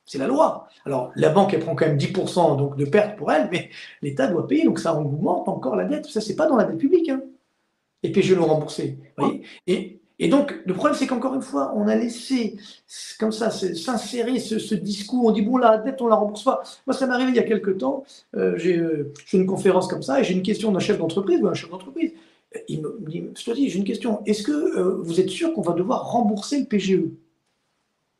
C'est 0.09 0.17
la 0.17 0.25
loi. 0.25 0.67
Alors, 0.87 1.11
la 1.15 1.29
banque, 1.29 1.53
elle 1.53 1.59
prend 1.59 1.75
quand 1.75 1.85
même 1.85 1.99
10% 1.99 2.57
donc, 2.57 2.75
de 2.75 2.85
perte 2.85 3.15
pour 3.15 3.31
elle, 3.31 3.47
mais 3.51 3.69
l'État 4.01 4.25
doit 4.25 4.47
payer, 4.47 4.65
donc 4.65 4.79
ça 4.79 4.95
augmente 4.95 5.47
encore 5.47 5.75
la 5.75 5.85
dette. 5.85 6.07
Ça, 6.07 6.19
c'est 6.19 6.35
pas 6.35 6.47
dans 6.47 6.55
la 6.55 6.63
dette 6.63 6.79
publique. 6.79 7.09
Hein. 7.09 7.21
Et 8.01 8.11
puis, 8.11 8.23
je 8.23 8.33
remboursé. 8.33 8.97
et, 9.67 9.99
donc, 10.27 10.55
le 10.65 10.73
problème, 10.73 10.97
c'est 10.97 11.05
qu'encore 11.05 11.35
une 11.35 11.43
fois, 11.43 11.73
on 11.75 11.87
a 11.87 11.95
laissé 11.95 12.57
comme 13.19 13.31
ça 13.31 13.51
s'insérer 13.51 14.39
ce, 14.39 14.73
discours. 14.73 15.25
On 15.25 15.31
dit, 15.31 15.43
bon, 15.43 15.57
la 15.57 15.77
dette, 15.77 16.01
on 16.01 16.07
la 16.07 16.15
rembourse 16.15 16.43
pas. 16.43 16.63
Moi, 16.87 16.95
ça 16.95 17.05
m'est 17.05 17.13
arrivé 17.13 17.29
il 17.29 17.35
y 17.35 17.39
a 17.39 17.43
quelques 17.43 17.77
temps. 17.77 18.03
Euh, 18.35 18.57
euh, 18.65 19.13
j'ai 19.27 19.37
une 19.37 19.45
conférence 19.45 19.87
comme 19.87 20.01
ça 20.01 20.19
et 20.19 20.23
j'ai 20.23 20.33
une 20.33 20.41
question 20.41 20.71
d'un 20.71 20.79
chef 20.79 20.97
d'entreprise 20.97 21.39
ou 21.39 21.47
un 21.47 21.53
chef 21.53 21.69
d'entreprise. 21.69 22.13
Il 22.67 22.81
me 22.81 22.97
dit, 23.07 23.25
je 23.37 23.45
te 23.45 23.51
dis, 23.51 23.69
j'ai 23.69 23.77
une 23.77 23.85
question. 23.85 24.23
Est-ce 24.25 24.41
que 24.41 24.51
euh, 24.51 24.97
vous 25.03 25.19
êtes 25.19 25.29
sûr 25.29 25.53
qu'on 25.53 25.61
va 25.61 25.73
devoir 25.73 26.09
rembourser 26.09 26.61
le 26.61 26.65
PGE 26.65 27.03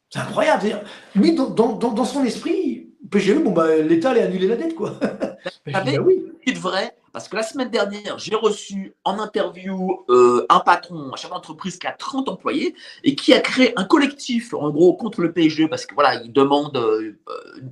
c'est 0.10 0.20
incroyable. 0.20 0.82
Lui, 1.16 1.36
dans, 1.36 1.50
dans, 1.50 1.74
dans, 1.74 2.06
son 2.06 2.24
esprit, 2.24 2.88
PGE, 3.12 3.44
bon, 3.44 3.52
bah, 3.52 3.78
l'État 3.78 4.12
allait 4.12 4.24
annuler 4.24 4.48
la 4.48 4.56
dette, 4.56 4.76
quoi. 4.76 4.96
bah, 5.68 5.84
oui. 6.04 6.26
Il 6.46 6.56
devrait, 6.56 6.96
parce 7.12 7.28
que 7.28 7.36
la 7.36 7.44
semaine 7.44 7.70
dernière, 7.70 8.18
j'ai 8.18 8.36
reçu 8.36 8.96
en 9.04 9.20
interview 9.20 10.04
euh, 10.10 10.48
un 10.50 10.62
patron, 10.62 11.12
un 11.14 11.16
chef 11.16 11.30
d'entreprise 11.30 11.78
qui 11.78 11.86
a 11.86 11.92
30 11.92 12.28
employés 12.28 12.76
et 13.04 13.14
qui 13.14 13.34
a 13.34 13.40
créé 13.40 13.74
un 13.78 13.84
collectif, 13.84 14.54
en 14.56 14.72
gros, 14.72 14.96
contre 14.96 15.22
le 15.22 15.32
PGE, 15.32 15.68
parce 15.68 15.86
que 15.86 15.94
voilà, 15.94 16.16
il 16.24 16.34
demande, 16.34 16.76
euh, 16.78 17.20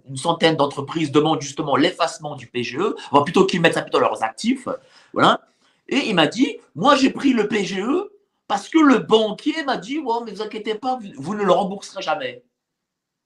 une 0.08 0.18
centaine 0.18 0.56
d'entreprises 0.56 1.12
demandent 1.12 1.42
justement 1.42 1.76
l'effacement 1.76 2.36
du 2.36 2.46
PGE, 2.46 2.94
enfin, 3.12 3.24
plutôt 3.24 3.46
qu'ils 3.46 3.62
mettent 3.62 3.76
ça 3.76 3.82
plutôt 3.82 4.00
dans 4.00 4.10
leurs 4.10 4.24
actifs. 4.24 4.68
Voilà. 5.14 5.42
Et 5.90 6.10
il 6.10 6.14
m'a 6.14 6.28
dit, 6.28 6.58
moi, 6.76 6.96
j'ai 6.96 7.10
pris 7.10 7.34
le 7.34 7.48
PGE 7.48 7.82
parce 8.48 8.70
que 8.70 8.80
le 8.80 9.00
banquier 9.00 9.64
m'a 9.64 9.78
dit, 9.78 10.00
oh, 10.06 10.24
mais 10.26 10.32
vous 10.32 10.42
inquiétez 10.42 10.76
pas, 10.76 11.00
vous 11.18 11.36
ne 11.36 11.44
le 11.44 11.52
rembourserez 11.52 12.02
jamais. 12.02 12.44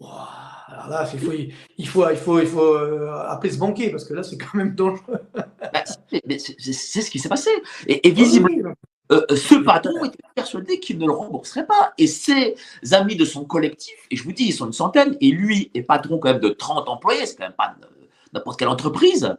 alors 0.02 0.88
là, 0.90 1.08
il 1.14 1.20
faut, 1.20 1.32
il 1.78 1.88
faut, 1.88 2.10
il 2.10 2.18
faut, 2.18 2.40
il 2.40 2.48
faut 2.48 2.76
euh, 2.76 3.12
appeler 3.28 3.54
ce 3.54 3.60
banquier, 3.60 3.92
parce 3.92 4.06
que 4.06 4.14
là, 4.14 4.24
c'est 4.24 4.38
quand 4.38 4.56
même 4.56 4.74
dangereux. 4.76 5.20
Bah, 5.34 5.84
c'est 5.86 7.02
ce 7.02 7.10
qui 7.10 7.20
s'est 7.20 7.30
passé. 7.30 7.52
Et, 7.88 8.10
visiblement, 8.10 8.74
euh, 9.12 9.26
euh, 9.30 9.36
ce 9.36 9.56
patron 9.56 10.06
était 10.06 10.18
persuadé 10.34 10.80
qu'il 10.80 10.98
ne 10.98 11.06
le 11.06 11.12
rembourserait 11.12 11.68
pas. 11.68 11.94
Et 11.98 12.08
ses 12.08 12.56
amis 12.92 13.16
de 13.16 13.26
son 13.26 13.46
collectif, 13.46 13.96
et 14.10 14.16
je 14.16 14.24
vous 14.24 14.32
dis, 14.32 14.46
ils 14.46 14.54
sont 14.54 14.66
une 14.66 14.74
centaine, 14.74 15.18
et 15.22 15.30
lui 15.30 15.70
est 15.74 15.84
patron 15.84 16.18
quand 16.18 16.30
même 16.30 16.42
de 16.42 16.50
30 16.50 16.90
employés, 16.90 17.26
c'est 17.26 17.36
quand 17.36 17.46
même 17.46 17.54
pas 17.54 17.76
n'importe 18.34 18.60
quelle 18.60 18.68
entreprise. 18.68 19.36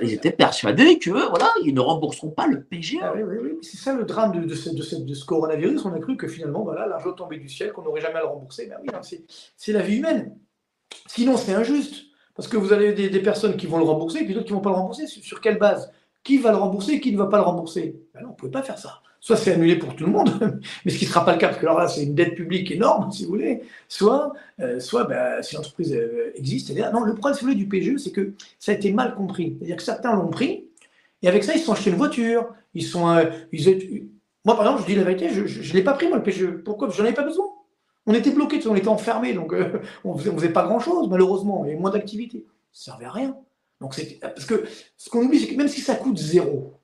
Ils 0.00 0.12
étaient 0.12 0.32
persuadés 0.32 0.98
que 0.98 1.10
voilà, 1.10 1.52
ils 1.64 1.74
ne 1.74 1.80
rembourseront 1.80 2.30
pas 2.30 2.46
le 2.46 2.62
PGE. 2.62 2.98
Ah 3.02 3.12
oui, 3.14 3.22
oui, 3.22 3.36
oui. 3.42 3.58
C'est 3.62 3.76
ça 3.76 3.94
le 3.94 4.04
drame 4.04 4.32
de, 4.32 4.46
de, 4.46 4.54
ce, 4.54 4.70
de, 4.70 5.04
de, 5.04 5.14
ce, 5.14 5.24
coronavirus. 5.24 5.84
On 5.84 5.92
a 5.92 5.98
cru 5.98 6.16
que 6.16 6.28
finalement, 6.28 6.62
voilà, 6.62 6.86
l'argent 6.86 7.12
tombait 7.12 7.38
du 7.38 7.48
ciel, 7.48 7.72
qu'on 7.72 7.82
n'aurait 7.82 8.00
jamais 8.00 8.16
à 8.16 8.22
le 8.22 8.26
rembourser. 8.26 8.66
Ben 8.66 8.76
oui, 8.82 9.24
c'est 9.56 9.72
la 9.72 9.82
vie 9.82 9.96
humaine. 9.96 10.36
Sinon, 11.06 11.36
c'est 11.36 11.54
injuste. 11.54 12.04
Parce 12.34 12.48
que 12.48 12.56
vous 12.56 12.72
avez 12.72 12.92
des, 12.92 13.08
des, 13.08 13.22
personnes 13.22 13.56
qui 13.56 13.66
vont 13.66 13.78
le 13.78 13.84
rembourser 13.84 14.18
et 14.18 14.24
puis 14.24 14.34
d'autres 14.34 14.46
qui 14.46 14.52
ne 14.52 14.58
vont 14.58 14.62
pas 14.62 14.70
le 14.70 14.76
rembourser. 14.76 15.06
Sur 15.06 15.40
quelle 15.40 15.58
base? 15.58 15.90
Qui 16.22 16.36
va 16.38 16.50
le 16.50 16.58
rembourser? 16.58 16.92
Et 16.92 17.00
qui 17.00 17.12
ne 17.12 17.16
va 17.16 17.26
pas 17.26 17.38
le 17.38 17.44
rembourser? 17.44 17.98
Ben 18.12 18.20
non, 18.20 18.28
On 18.28 18.30
ne 18.32 18.36
pouvait 18.36 18.52
pas 18.52 18.62
faire 18.62 18.78
ça 18.78 19.00
soit 19.20 19.36
c'est 19.36 19.52
annulé 19.52 19.76
pour 19.76 19.94
tout 19.94 20.04
le 20.04 20.12
monde, 20.12 20.30
mais 20.84 20.90
ce 20.90 20.98
qui 20.98 21.04
ne 21.04 21.10
sera 21.10 21.24
pas 21.24 21.32
le 21.32 21.38
cas, 21.38 21.48
parce 21.48 21.60
que 21.60 21.66
là, 21.66 21.88
c'est 21.88 22.04
une 22.04 22.14
dette 22.14 22.34
publique 22.34 22.70
énorme, 22.70 23.10
si 23.10 23.24
vous 23.24 23.30
voulez, 23.30 23.62
soit, 23.88 24.32
euh, 24.60 24.80
soit 24.80 25.04
ben, 25.04 25.42
si 25.42 25.56
l'entreprise 25.56 25.92
euh, 25.92 26.32
existe, 26.36 26.70
non, 26.92 27.00
le 27.00 27.14
problème, 27.14 27.34
si 27.34 27.44
vous 27.44 27.50
voulez, 27.50 27.58
du 27.58 27.68
PGE, 27.68 27.96
c'est 27.98 28.12
que 28.12 28.32
ça 28.58 28.72
a 28.72 28.74
été 28.74 28.92
mal 28.92 29.14
compris. 29.14 29.56
C'est-à-dire 29.58 29.76
que 29.76 29.82
certains 29.82 30.14
l'ont 30.14 30.28
pris, 30.28 30.64
et 31.22 31.28
avec 31.28 31.44
ça, 31.44 31.54
ils 31.54 31.58
se 31.58 31.66
sont 31.66 31.72
achetés 31.72 31.90
une 31.90 31.96
voiture, 31.96 32.46
ils 32.74 32.84
sont... 32.84 33.08
Euh, 33.08 33.24
Moi, 34.44 34.56
par 34.56 34.60
exemple, 34.60 34.82
je 34.82 34.86
dis 34.86 34.94
la 34.94 35.04
vérité, 35.04 35.28
je 35.30 35.40
ne 35.42 35.74
l'ai 35.74 35.82
pas 35.82 35.94
pris, 35.94 36.08
moi, 36.08 36.18
le 36.18 36.22
PGE. 36.22 36.62
Pourquoi? 36.64 36.88
Parce 36.88 36.96
que 36.96 37.02
j'en 37.02 37.06
avais 37.06 37.16
pas 37.16 37.24
besoin. 37.24 37.46
On 38.06 38.14
était 38.14 38.30
bloqués, 38.30 38.64
on 38.68 38.76
était 38.76 38.88
enfermés, 38.88 39.32
donc 39.32 39.52
on 40.04 40.14
ne 40.14 40.20
faisait, 40.20 40.50
pas 40.50 40.64
grand-chose, 40.64 41.08
malheureusement, 41.08 41.64
il 41.64 41.68
y 41.68 41.70
avait 41.72 41.80
moins 41.80 41.90
d'activité. 41.90 42.44
Ça 42.72 42.92
ne 42.92 42.98
servait 42.98 43.06
à 43.06 43.12
rien. 43.12 43.36
Donc, 43.80 43.96
parce 44.20 44.46
que 44.46 44.64
ce 44.96 45.10
qu'on 45.10 45.24
oublie, 45.24 45.40
c'est 45.40 45.48
que 45.48 45.56
même 45.56 45.68
si 45.68 45.80
ça 45.80 45.96
coûte 45.96 46.16
zéro, 46.16 46.74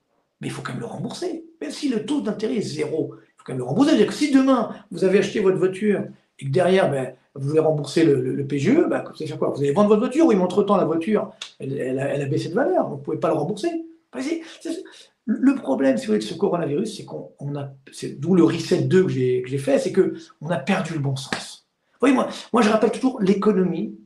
mais 0.43 0.49
il 0.49 0.51
faut 0.51 0.61
quand 0.61 0.73
même 0.73 0.81
le 0.81 0.87
rembourser. 0.87 1.45
Même 1.61 1.71
si 1.71 1.87
le 1.87 2.05
taux 2.05 2.19
d'intérêt 2.19 2.55
est 2.55 2.61
zéro, 2.61 3.15
il 3.15 3.31
faut 3.37 3.45
quand 3.45 3.53
même 3.53 3.59
le 3.59 3.63
rembourser. 3.63 3.91
C'est-à-dire 3.91 4.07
que 4.07 4.13
si 4.13 4.31
demain, 4.31 4.75
vous 4.91 5.05
avez 5.05 5.19
acheté 5.19 5.39
votre 5.39 5.57
voiture 5.57 6.03
et 6.37 6.45
que 6.45 6.51
derrière, 6.51 6.91
ben, 6.91 7.15
vous 7.35 7.47
voulez 7.47 7.61
rembourser 7.61 8.03
le, 8.03 8.45
PGE, 8.45 8.89
ben, 8.89 9.03
vous 9.03 9.15
allez 9.17 9.27
faire 9.27 9.39
quoi? 9.39 9.51
Vous 9.51 9.61
allez 9.61 9.71
vendre 9.71 9.87
votre 9.87 10.01
voiture, 10.01 10.25
oui, 10.25 10.35
mais 10.35 10.41
entre-temps, 10.41 10.75
la 10.75 10.83
voiture, 10.83 11.31
elle, 11.59 11.97
a, 11.97 12.25
baissé 12.25 12.49
de 12.49 12.55
valeur, 12.55 12.89
vous 12.89 12.97
ne 12.97 13.01
pouvez 13.01 13.17
pas 13.17 13.29
le 13.29 13.35
rembourser. 13.35 13.69
le 15.25 15.55
problème, 15.55 15.95
si 15.95 16.05
vous 16.05 16.11
voulez, 16.11 16.19
de 16.19 16.25
ce 16.25 16.33
coronavirus, 16.33 16.97
c'est 16.97 17.05
qu'on 17.05 17.55
a, 17.55 17.73
c'est 17.93 18.19
d'où 18.19 18.35
le 18.35 18.43
reset 18.43 18.81
2 18.81 19.03
que 19.05 19.09
j'ai 19.09 19.57
fait, 19.57 19.79
c'est 19.79 19.93
qu'on 19.93 20.49
a 20.49 20.57
perdu 20.57 20.93
le 20.93 20.99
bon 20.99 21.15
sens. 21.15 21.69
Vous 21.93 21.99
voyez, 22.01 22.15
moi, 22.15 22.27
moi 22.51 22.61
je 22.61 22.69
rappelle 22.69 22.91
toujours, 22.91 23.21
l'économie, 23.21 23.97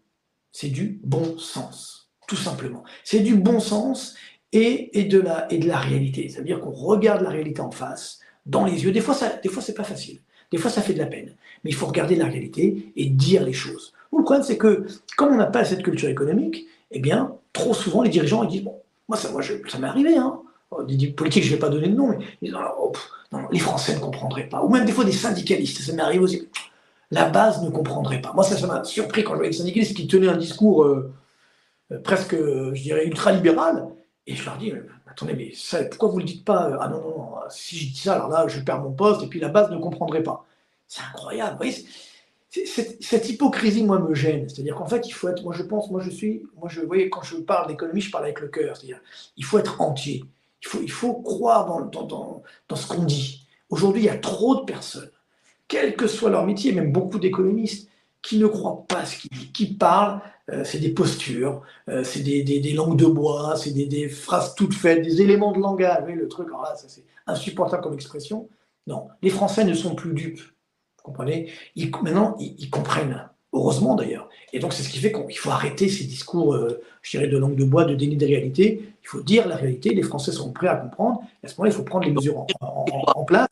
c'est 0.52 0.70
du 0.70 1.02
bon 1.04 1.40
sens, 1.40 2.12
tout 2.28 2.36
simplement. 2.36 2.84
C'est 3.04 3.22
du 3.22 3.36
bon 3.36 3.60
sens, 3.60 4.16
et, 4.54 5.04
de, 5.06 5.20
la, 5.20 5.78
réalité. 5.78 6.30
C'est-à-dire 6.30 6.60
qu'on 6.60 6.72
regarde 6.72 7.22
la 7.22 7.30
réalité 7.30 7.62
en 7.62 7.72
face, 7.72 8.20
dans 8.46 8.66
les 8.66 8.84
yeux. 8.84 8.92
Des 8.92 9.02
fois, 9.02 9.14
ça, 9.14 9.30
des 9.44 9.50
fois, 9.50 9.62
c'est 9.62 9.74
pas 9.74 9.84
facile. 9.84 10.20
Des 10.52 10.58
fois, 10.58 10.72
ça 10.72 10.82
fait 10.82 10.94
de 10.94 11.00
la 11.00 11.06
peine. 11.06 11.36
Mais 11.64 11.72
il 11.72 11.76
faut 11.76 11.86
regarder 11.86 12.16
la 12.16 12.26
réalité 12.26 12.92
et 12.96 13.06
dire 13.08 13.44
les 13.44 13.54
choses. 13.54 13.94
le 14.16 14.24
problème, 14.24 14.44
c'est 14.44 14.58
que, 14.58 14.86
comme 15.18 15.34
on 15.34 15.38
n'a 15.38 15.48
pas 15.48 15.66
cette 15.66 15.84
culture 15.84 16.10
économique, 16.10 16.66
eh 16.92 17.00
bien, 17.00 17.36
trop 17.52 17.74
souvent, 17.74 18.02
les 18.02 18.10
dirigeants, 18.10 18.44
ils 18.44 18.50
disent, 18.50 18.64
bon, 18.64 18.82
moi, 19.10 19.18
ça, 19.18 19.30
m'est 19.80 19.88
arrivé, 19.88 20.18
hein. 20.18 20.40
Oh, 20.70 20.84
des 20.84 21.08
politiques, 21.08 21.44
je 21.44 21.50
ne 21.50 21.56
vais 21.56 21.60
pas 21.60 21.70
donner 21.70 21.88
de 21.88 21.96
nom, 21.96 22.10
mais 22.10 22.18
ils 22.42 22.50
disent, 22.50 22.58
oh, 22.78 22.92
non, 23.32 23.48
les 23.52 23.60
Français 23.60 23.96
ne 23.96 24.00
comprendraient 24.00 24.48
pas. 24.50 24.64
Ou 24.64 24.70
même 24.70 24.86
des 24.86 24.92
fois 24.92 25.06
des 25.06 25.12
syndicalistes, 25.12 25.82
ça 25.82 25.94
m'est 25.94 26.02
arrivé 26.02 26.24
aussi. 26.24 26.48
La 27.12 27.30
base 27.30 27.64
ne 27.64 27.70
comprendrait 27.70 28.22
pas. 28.22 28.34
Moi, 28.34 28.44
ça, 28.44 28.68
m'a 28.68 28.84
surpris 28.84 29.24
quand 29.24 29.32
je 29.32 29.38
voyais 29.38 29.52
des 29.52 29.58
syndicalistes 29.58 29.96
qui 29.96 30.08
tenaient 30.08 30.28
un 30.28 30.38
discours 30.38 30.84
euh, 30.84 31.14
euh, 31.94 32.00
presque, 32.00 32.36
je 32.36 32.82
dirais, 32.82 33.06
ultra-libéral, 33.06 33.88
et 34.28 34.36
je 34.36 34.44
leur 34.44 34.58
dis, 34.58 34.74
attendez, 35.10 35.34
mais 35.34 35.54
pourquoi 35.90 36.10
vous 36.10 36.18
ne 36.18 36.22
le 36.22 36.28
dites 36.28 36.44
pas 36.44 36.78
Ah 36.82 36.90
non, 36.90 37.00
non, 37.00 37.18
non, 37.18 37.32
si 37.50 37.78
je 37.78 37.94
dis 37.94 37.98
ça, 37.98 38.16
alors 38.16 38.28
là, 38.28 38.46
je 38.48 38.60
perds 38.60 38.82
mon 38.82 38.92
poste, 38.92 39.24
et 39.24 39.28
puis 39.28 39.40
la 39.40 39.48
base 39.48 39.72
ne 39.72 39.78
comprendrait 39.78 40.22
pas. 40.22 40.46
C'est 40.88 41.02
incroyable. 41.02 41.52
Vous 41.52 41.58
voyez, 41.58 41.86
cette, 42.66 43.30
hypocrisie, 43.30 43.84
moi, 43.84 44.00
me 44.00 44.14
gêne. 44.14 44.50
C'est-à-dire 44.50 44.76
qu'en 44.76 44.86
fait, 44.86 45.08
il 45.08 45.12
faut 45.12 45.30
être, 45.30 45.44
moi, 45.44 45.54
je 45.54 45.64
pense, 45.64 45.90
moi, 45.90 46.02
je 46.02 46.10
suis, 46.10 46.44
moi, 46.58 46.68
je, 46.70 46.82
vous 46.82 46.88
voyez, 46.88 47.10
quand 47.10 47.24
je 47.24 47.38
parle 47.38 47.68
d'économie, 47.68 48.02
je 48.02 48.12
parle 48.12 48.26
avec 48.26 48.42
le 48.42 48.50
cœur. 48.50 48.76
C'est-à-dire, 48.76 49.00
il 49.38 49.46
faut 49.46 49.60
être 49.60 49.80
entier. 49.82 50.26
Il 50.62 50.68
faut, 50.68 50.80
il 50.82 50.92
faut 50.92 51.14
croire 51.14 51.66
dans, 51.66 51.82
dans, 51.82 52.04
dans, 52.04 52.44
dans 52.68 52.76
ce 52.76 52.88
qu'on 52.88 53.04
dit. 53.04 53.48
Aujourd'hui, 53.70 54.04
il 54.04 54.06
y 54.06 54.10
a 54.10 54.18
trop 54.18 54.56
de 54.56 54.66
personnes, 54.66 55.12
quel 55.68 55.96
que 55.96 56.08
soit 56.08 56.30
leur 56.30 56.46
métier, 56.46 56.74
même 56.74 56.92
beaucoup 56.92 57.20
d'économistes, 57.20 57.90
qui 58.22 58.40
ne 58.40 58.48
croient 58.48 58.86
pas 58.88 59.06
ce 59.06 59.20
qu'ils 59.20 59.32
disent, 59.32 59.52
qui 59.54 59.74
parlent 59.74 60.22
euh, 60.22 60.28
c'est 60.64 60.80
des 60.80 60.90
postures, 60.90 61.62
euh, 61.90 62.04
c'est 62.04 62.22
des, 62.22 62.74
langues 62.74 62.98
de 62.98 63.06
bois, 63.06 63.56
c'est 63.58 63.72
des, 63.72 64.08
phrases 64.08 64.56
toutes 64.56 64.74
faites, 64.74 65.02
des 65.02 65.22
éléments 65.22 65.52
de 65.52 65.60
langage. 65.60 66.04
le 66.08 66.28
truc, 66.28 66.48
alors 66.48 66.64
là, 66.64 66.76
c'est 66.76 67.04
insupportable 67.26 67.84
comme 67.84 67.94
expression. 67.94 68.50
Non, 68.86 69.10
les 69.22 69.30
Français 69.30 69.66
ne 69.66 69.74
sont 69.74 69.96
plus 69.96 70.14
dupes. 70.14 70.40
Vous 70.40 71.04
comprenez? 71.04 71.52
Maintenant, 72.02 72.38
ils, 72.40 72.70
comprennent. 72.70 73.30
Heureusement 73.54 73.96
d'ailleurs. 73.96 74.30
Et 74.54 74.60
donc, 74.60 74.74
c'est 74.74 74.84
ce 74.84 74.90
qui 74.90 75.00
fait 75.00 75.12
qu'il 75.12 75.38
faut 75.38 75.50
arrêter 75.50 75.90
ces 75.90 76.06
discours, 76.06 76.54
euh, 76.54 76.82
je 77.02 77.12
dirais, 77.12 77.28
de 77.28 77.38
langue 77.38 77.56
de 77.56 77.66
bois, 77.66 77.86
de 77.86 77.96
déni 77.96 78.16
de 78.16 78.26
réalité. 78.26 78.94
Il 79.04 79.08
faut 79.08 79.22
dire 79.22 79.48
la 79.48 79.56
réalité. 79.56 79.94
Les 79.94 80.04
Français 80.04 80.32
sont 80.32 80.52
prêts 80.54 80.68
à 80.68 80.76
comprendre. 80.76 81.22
à 81.44 81.48
ce 81.48 81.56
moment-là, 81.56 81.74
il 81.74 81.76
faut 81.76 81.84
prendre 81.84 82.06
les 82.06 82.12
mesures 82.12 82.46
en, 82.62 82.86
en 83.16 83.24
place. 83.26 83.48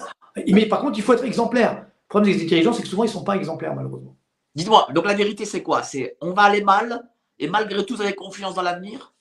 Mais 0.48 0.66
par 0.66 0.82
contre, 0.82 0.98
il 0.98 1.02
faut 1.02 1.14
être 1.14 1.26
exemplaire. 1.26 1.74
Le 1.74 2.08
problème 2.08 2.38
des 2.38 2.46
dirigeants, 2.46 2.72
c'est 2.72 2.84
que 2.84 2.88
souvent, 2.88 3.04
ils 3.04 3.08
ne 3.08 3.14
sont 3.14 3.24
pas 3.24 3.36
exemplaires, 3.36 3.76
malheureusement. 3.76 4.16
Dites-moi, 4.56 4.88
donc 4.94 5.06
la 5.06 5.14
vérité, 5.14 5.46
c'est 5.46 5.62
quoi? 5.62 5.84
C'est 5.84 6.18
on 6.22 6.32
va 6.32 6.44
aller 6.44 6.64
mal 6.64 7.04
et 7.40 7.48
malgré 7.48 7.86
tout, 7.86 7.96
vous 7.96 8.02
avez 8.02 8.16
confiance 8.16 8.56
dans 8.56 8.62
l'avenir? 8.62 9.14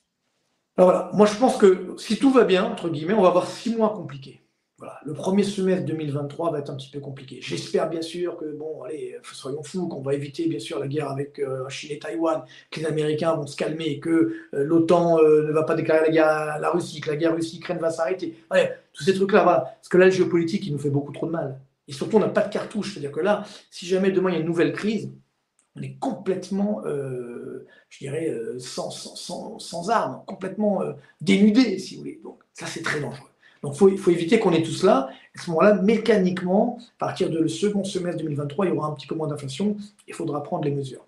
Alors 0.77 0.91
voilà, 0.91 1.09
moi 1.13 1.25
je 1.25 1.35
pense 1.35 1.57
que 1.57 1.95
si 1.97 2.17
tout 2.17 2.31
va 2.31 2.43
bien, 2.43 2.65
entre 2.65 2.89
guillemets, 2.89 3.13
on 3.13 3.21
va 3.21 3.29
avoir 3.29 3.47
six 3.47 3.75
mois 3.75 3.93
compliqués. 3.93 4.41
Voilà. 4.77 4.99
Le 5.05 5.13
premier 5.13 5.43
semestre 5.43 5.85
2023 5.85 6.51
va 6.51 6.59
être 6.59 6.69
un 6.69 6.75
petit 6.75 6.89
peu 6.89 6.99
compliqué. 6.99 7.39
J'espère 7.41 7.89
bien 7.89 8.01
sûr 8.01 8.35
que, 8.35 8.53
bon, 8.57 8.83
allez, 8.83 9.17
soyons 9.23 9.63
fous, 9.63 9.87
qu'on 9.87 10.01
va 10.01 10.13
éviter 10.13 10.47
bien 10.47 10.59
sûr 10.59 10.79
la 10.79 10.87
guerre 10.87 11.09
avec 11.09 11.39
euh, 11.39 11.67
Chine 11.69 11.91
et 11.93 11.99
Taïwan, 11.99 12.43
que 12.71 12.81
les 12.81 12.85
Américains 12.85 13.35
vont 13.35 13.47
se 13.47 13.55
calmer, 13.55 14.01
que 14.01 14.09
euh, 14.09 14.63
l'OTAN 14.65 15.17
euh, 15.19 15.47
ne 15.47 15.53
va 15.53 15.63
pas 15.63 15.75
déclarer 15.75 16.01
la 16.01 16.09
guerre 16.09 16.27
à 16.27 16.59
la 16.59 16.71
Russie, 16.71 16.99
que 16.99 17.09
la 17.09 17.15
guerre 17.15 17.33
Russie-Ukraine 17.35 17.77
va 17.77 17.89
s'arrêter. 17.89 18.37
Ouais, 18.51 18.77
tous 18.91 19.05
ces 19.05 19.13
trucs-là, 19.13 19.43
voilà. 19.43 19.59
Parce 19.61 19.87
que 19.87 19.97
là, 19.97 20.05
le 20.05 20.11
géopolitique, 20.11 20.67
il 20.67 20.73
nous 20.73 20.79
fait 20.79 20.89
beaucoup 20.89 21.13
trop 21.13 21.27
de 21.27 21.31
mal. 21.31 21.57
Et 21.87 21.93
surtout, 21.93 22.17
on 22.17 22.19
n'a 22.19 22.27
pas 22.27 22.41
de 22.41 22.51
cartouche. 22.51 22.93
C'est-à-dire 22.93 23.13
que 23.13 23.21
là, 23.21 23.45
si 23.71 23.85
jamais 23.85 24.11
demain 24.11 24.31
il 24.31 24.33
y 24.33 24.37
a 24.37 24.39
une 24.41 24.45
nouvelle 24.45 24.73
crise, 24.73 25.09
on 25.75 25.81
est 25.81 25.97
complètement, 25.99 26.81
euh, 26.85 27.65
je 27.89 27.99
dirais, 27.99 28.29
euh, 28.29 28.57
sans, 28.59 28.89
sans, 28.89 29.59
sans, 29.59 29.89
armes, 29.89 30.21
complètement 30.25 30.81
euh, 30.81 30.93
dénudé, 31.21 31.77
si 31.79 31.95
vous 31.95 32.01
voulez. 32.01 32.19
Donc 32.23 32.39
ça, 32.53 32.65
c'est 32.65 32.81
très 32.81 33.01
dangereux. 33.01 33.29
Donc 33.61 33.75
il 33.91 33.97
faut 33.97 34.11
éviter 34.11 34.39
qu'on 34.39 34.53
ait 34.53 34.61
tout 34.61 34.71
cela. 34.71 35.09
À 35.35 35.41
ce 35.41 35.49
moment-là, 35.49 35.73
mécaniquement, 35.81 36.77
à 36.99 37.07
partir 37.07 37.31
le 37.31 37.47
second 37.47 37.83
semestre 37.83 38.21
2023, 38.21 38.67
il 38.67 38.69
y 38.69 38.71
aura 38.71 38.87
un 38.87 38.93
petit 38.93 39.07
peu 39.07 39.15
moins 39.15 39.27
d'inflation. 39.27 39.75
Il 40.07 40.13
faudra 40.13 40.43
prendre 40.43 40.63
les 40.63 40.71
mesures. 40.71 41.03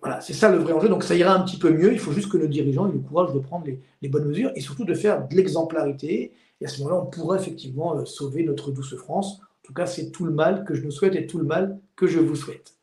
Voilà, 0.00 0.20
c'est 0.20 0.32
ça 0.32 0.50
le 0.50 0.56
vrai 0.58 0.72
enjeu. 0.72 0.88
Donc 0.88 1.04
ça 1.04 1.14
ira 1.14 1.34
un 1.34 1.44
petit 1.44 1.58
peu 1.58 1.70
mieux. 1.70 1.92
Il 1.92 1.98
faut 1.98 2.12
juste 2.12 2.30
que 2.30 2.38
nos 2.38 2.46
dirigeants 2.46 2.88
aient 2.88 2.92
le 2.92 3.00
courage 3.00 3.34
de 3.34 3.38
prendre 3.40 3.66
les, 3.66 3.78
les 4.00 4.08
bonnes 4.08 4.24
mesures 4.24 4.52
et 4.54 4.60
surtout 4.60 4.84
de 4.84 4.94
faire 4.94 5.28
de 5.28 5.36
l'exemplarité. 5.36 6.32
Et 6.60 6.64
à 6.64 6.68
ce 6.68 6.78
moment-là, 6.78 7.02
on 7.02 7.06
pourra 7.06 7.36
effectivement 7.36 8.04
sauver 8.06 8.42
notre 8.42 8.70
douce 8.70 8.96
France. 8.96 9.40
En 9.42 9.66
tout 9.66 9.74
cas, 9.74 9.86
c'est 9.86 10.10
tout 10.10 10.24
le 10.24 10.32
mal 10.32 10.64
que 10.64 10.74
je 10.74 10.82
nous 10.82 10.90
souhaite 10.90 11.14
et 11.14 11.26
tout 11.26 11.38
le 11.38 11.44
mal 11.44 11.78
que 11.94 12.06
je 12.06 12.20
vous 12.20 12.36
souhaite. 12.36 12.75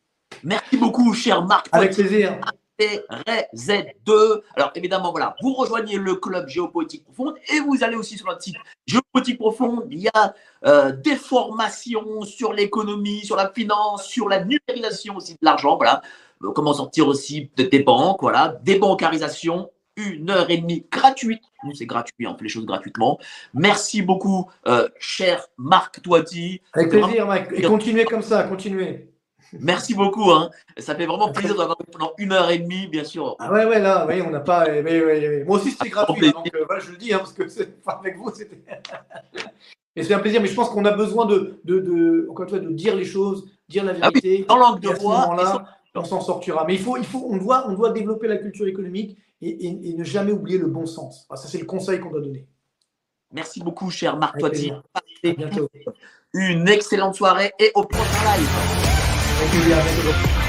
Merci 0.44 0.76
beaucoup, 0.76 1.12
cher 1.14 1.44
Marc. 1.44 1.68
Avec 1.72 1.94
plaisir. 1.94 2.38
Z2. 2.80 4.40
Alors 4.56 4.72
évidemment, 4.74 5.10
voilà, 5.12 5.36
vous 5.42 5.54
rejoignez 5.54 5.96
le 5.96 6.16
club 6.16 6.48
Géopolitique 6.48 7.04
Profonde 7.04 7.34
et 7.52 7.60
vous 7.60 7.84
allez 7.84 7.96
aussi 7.96 8.16
sur 8.16 8.26
notre 8.26 8.42
site 8.42 8.56
Géopolitique 8.86 9.38
Profonde. 9.38 9.86
Il 9.90 10.00
y 10.00 10.08
a 10.12 10.34
euh, 10.66 10.92
des 10.92 11.16
formations 11.16 12.22
sur 12.22 12.52
l'économie, 12.52 13.24
sur 13.24 13.36
la 13.36 13.50
finance, 13.50 14.06
sur 14.06 14.28
la 14.28 14.44
numérisation 14.44 15.16
aussi 15.16 15.34
de 15.34 15.38
l'argent. 15.42 15.76
Voilà, 15.76 16.02
euh, 16.42 16.50
comment 16.50 16.74
sortir 16.74 17.06
aussi 17.06 17.50
des 17.56 17.78
banques, 17.80 18.20
voilà, 18.20 18.56
débancarisation. 18.62 19.70
Une 19.96 20.28
heure 20.28 20.50
et 20.50 20.58
demie 20.58 20.84
gratuite. 20.90 21.44
Nous, 21.62 21.72
c'est 21.72 21.86
gratuit, 21.86 22.26
on 22.26 22.36
fait 22.36 22.42
les 22.42 22.48
choses 22.48 22.66
gratuitement. 22.66 23.20
Merci 23.54 24.02
beaucoup, 24.02 24.50
euh, 24.66 24.88
cher 24.98 25.46
Marc 25.56 26.02
Toiti. 26.02 26.60
Avec 26.72 26.90
plaisir, 26.90 27.28
Mike. 27.28 27.46
Et 27.52 27.62
continuez 27.62 28.04
comme 28.04 28.22
ça, 28.22 28.42
continuez. 28.42 29.13
Merci 29.52 29.94
beaucoup. 29.94 30.30
Hein. 30.30 30.50
Ça 30.78 30.94
fait 30.94 31.06
vraiment 31.06 31.30
plaisir 31.32 31.56
d'avoir 31.56 31.76
pendant 31.92 32.12
une 32.18 32.32
heure 32.32 32.50
et 32.50 32.58
demie, 32.58 32.86
bien 32.86 33.04
sûr. 33.04 33.36
Ah 33.38 33.52
ouais, 33.52 33.64
ouais, 33.64 33.80
là, 33.80 34.06
oui, 34.08 34.22
on 34.22 34.30
n'a 34.30 34.40
pas. 34.40 34.66
Moi 35.46 35.58
aussi, 35.58 35.70
c'était 35.70 35.90
gratuit. 35.90 36.28
Hein, 36.28 36.32
donc, 36.34 36.54
euh, 36.54 36.64
voilà, 36.66 36.80
je 36.80 36.90
le 36.90 36.96
dis, 36.96 37.12
hein, 37.12 37.18
parce 37.18 37.32
que 37.32 37.44
avec 37.86 38.16
vous, 38.16 38.30
c'était. 38.34 38.62
Et 39.96 40.02
c'est 40.02 40.12
un 40.12 40.18
plaisir, 40.18 40.42
mais 40.42 40.48
je 40.48 40.54
pense 40.54 40.70
qu'on 40.70 40.84
a 40.86 40.90
besoin 40.90 41.24
de, 41.24 41.60
de, 41.62 41.78
de, 41.78 42.26
encore 42.28 42.44
une 42.44 42.50
fois, 42.50 42.58
de 42.58 42.68
dire 42.70 42.96
les 42.96 43.04
choses, 43.04 43.48
dire 43.68 43.84
la 43.84 43.92
ah 44.02 44.10
vérité. 44.10 44.44
dans 44.48 44.56
l'angle 44.56 44.80
de 44.80 44.88
voix. 44.88 45.36
là 45.36 45.64
on 45.94 46.04
s'en 46.04 46.20
sortira. 46.20 46.64
Mais 46.66 46.74
il 46.74 46.80
faut, 46.80 46.96
il 46.96 47.04
faut, 47.04 47.26
on 47.30 47.36
doit, 47.36 47.68
on 47.68 47.74
doit 47.74 47.90
développer 47.90 48.26
la 48.26 48.36
culture 48.36 48.66
économique 48.66 49.16
et, 49.40 49.66
et, 49.66 49.94
ne 49.94 50.04
jamais 50.04 50.32
oublier 50.32 50.58
le 50.58 50.66
bon 50.66 50.86
sens. 50.86 51.26
ça, 51.30 51.48
c'est 51.48 51.58
le 51.58 51.66
conseil 51.66 52.00
qu'on 52.00 52.10
doit 52.10 52.20
donner. 52.20 52.46
Merci 53.32 53.60
beaucoup, 53.60 53.90
cher 53.90 54.16
Marc 54.16 54.38
Toiti. 54.38 54.72
Une 56.32 56.68
excellente 56.68 57.14
soirée 57.14 57.52
et 57.58 57.70
au 57.74 57.84
prochain 57.84 58.36
live. 58.36 58.93
没 59.40 59.46
kbi 59.48 59.68
在 59.70 60.43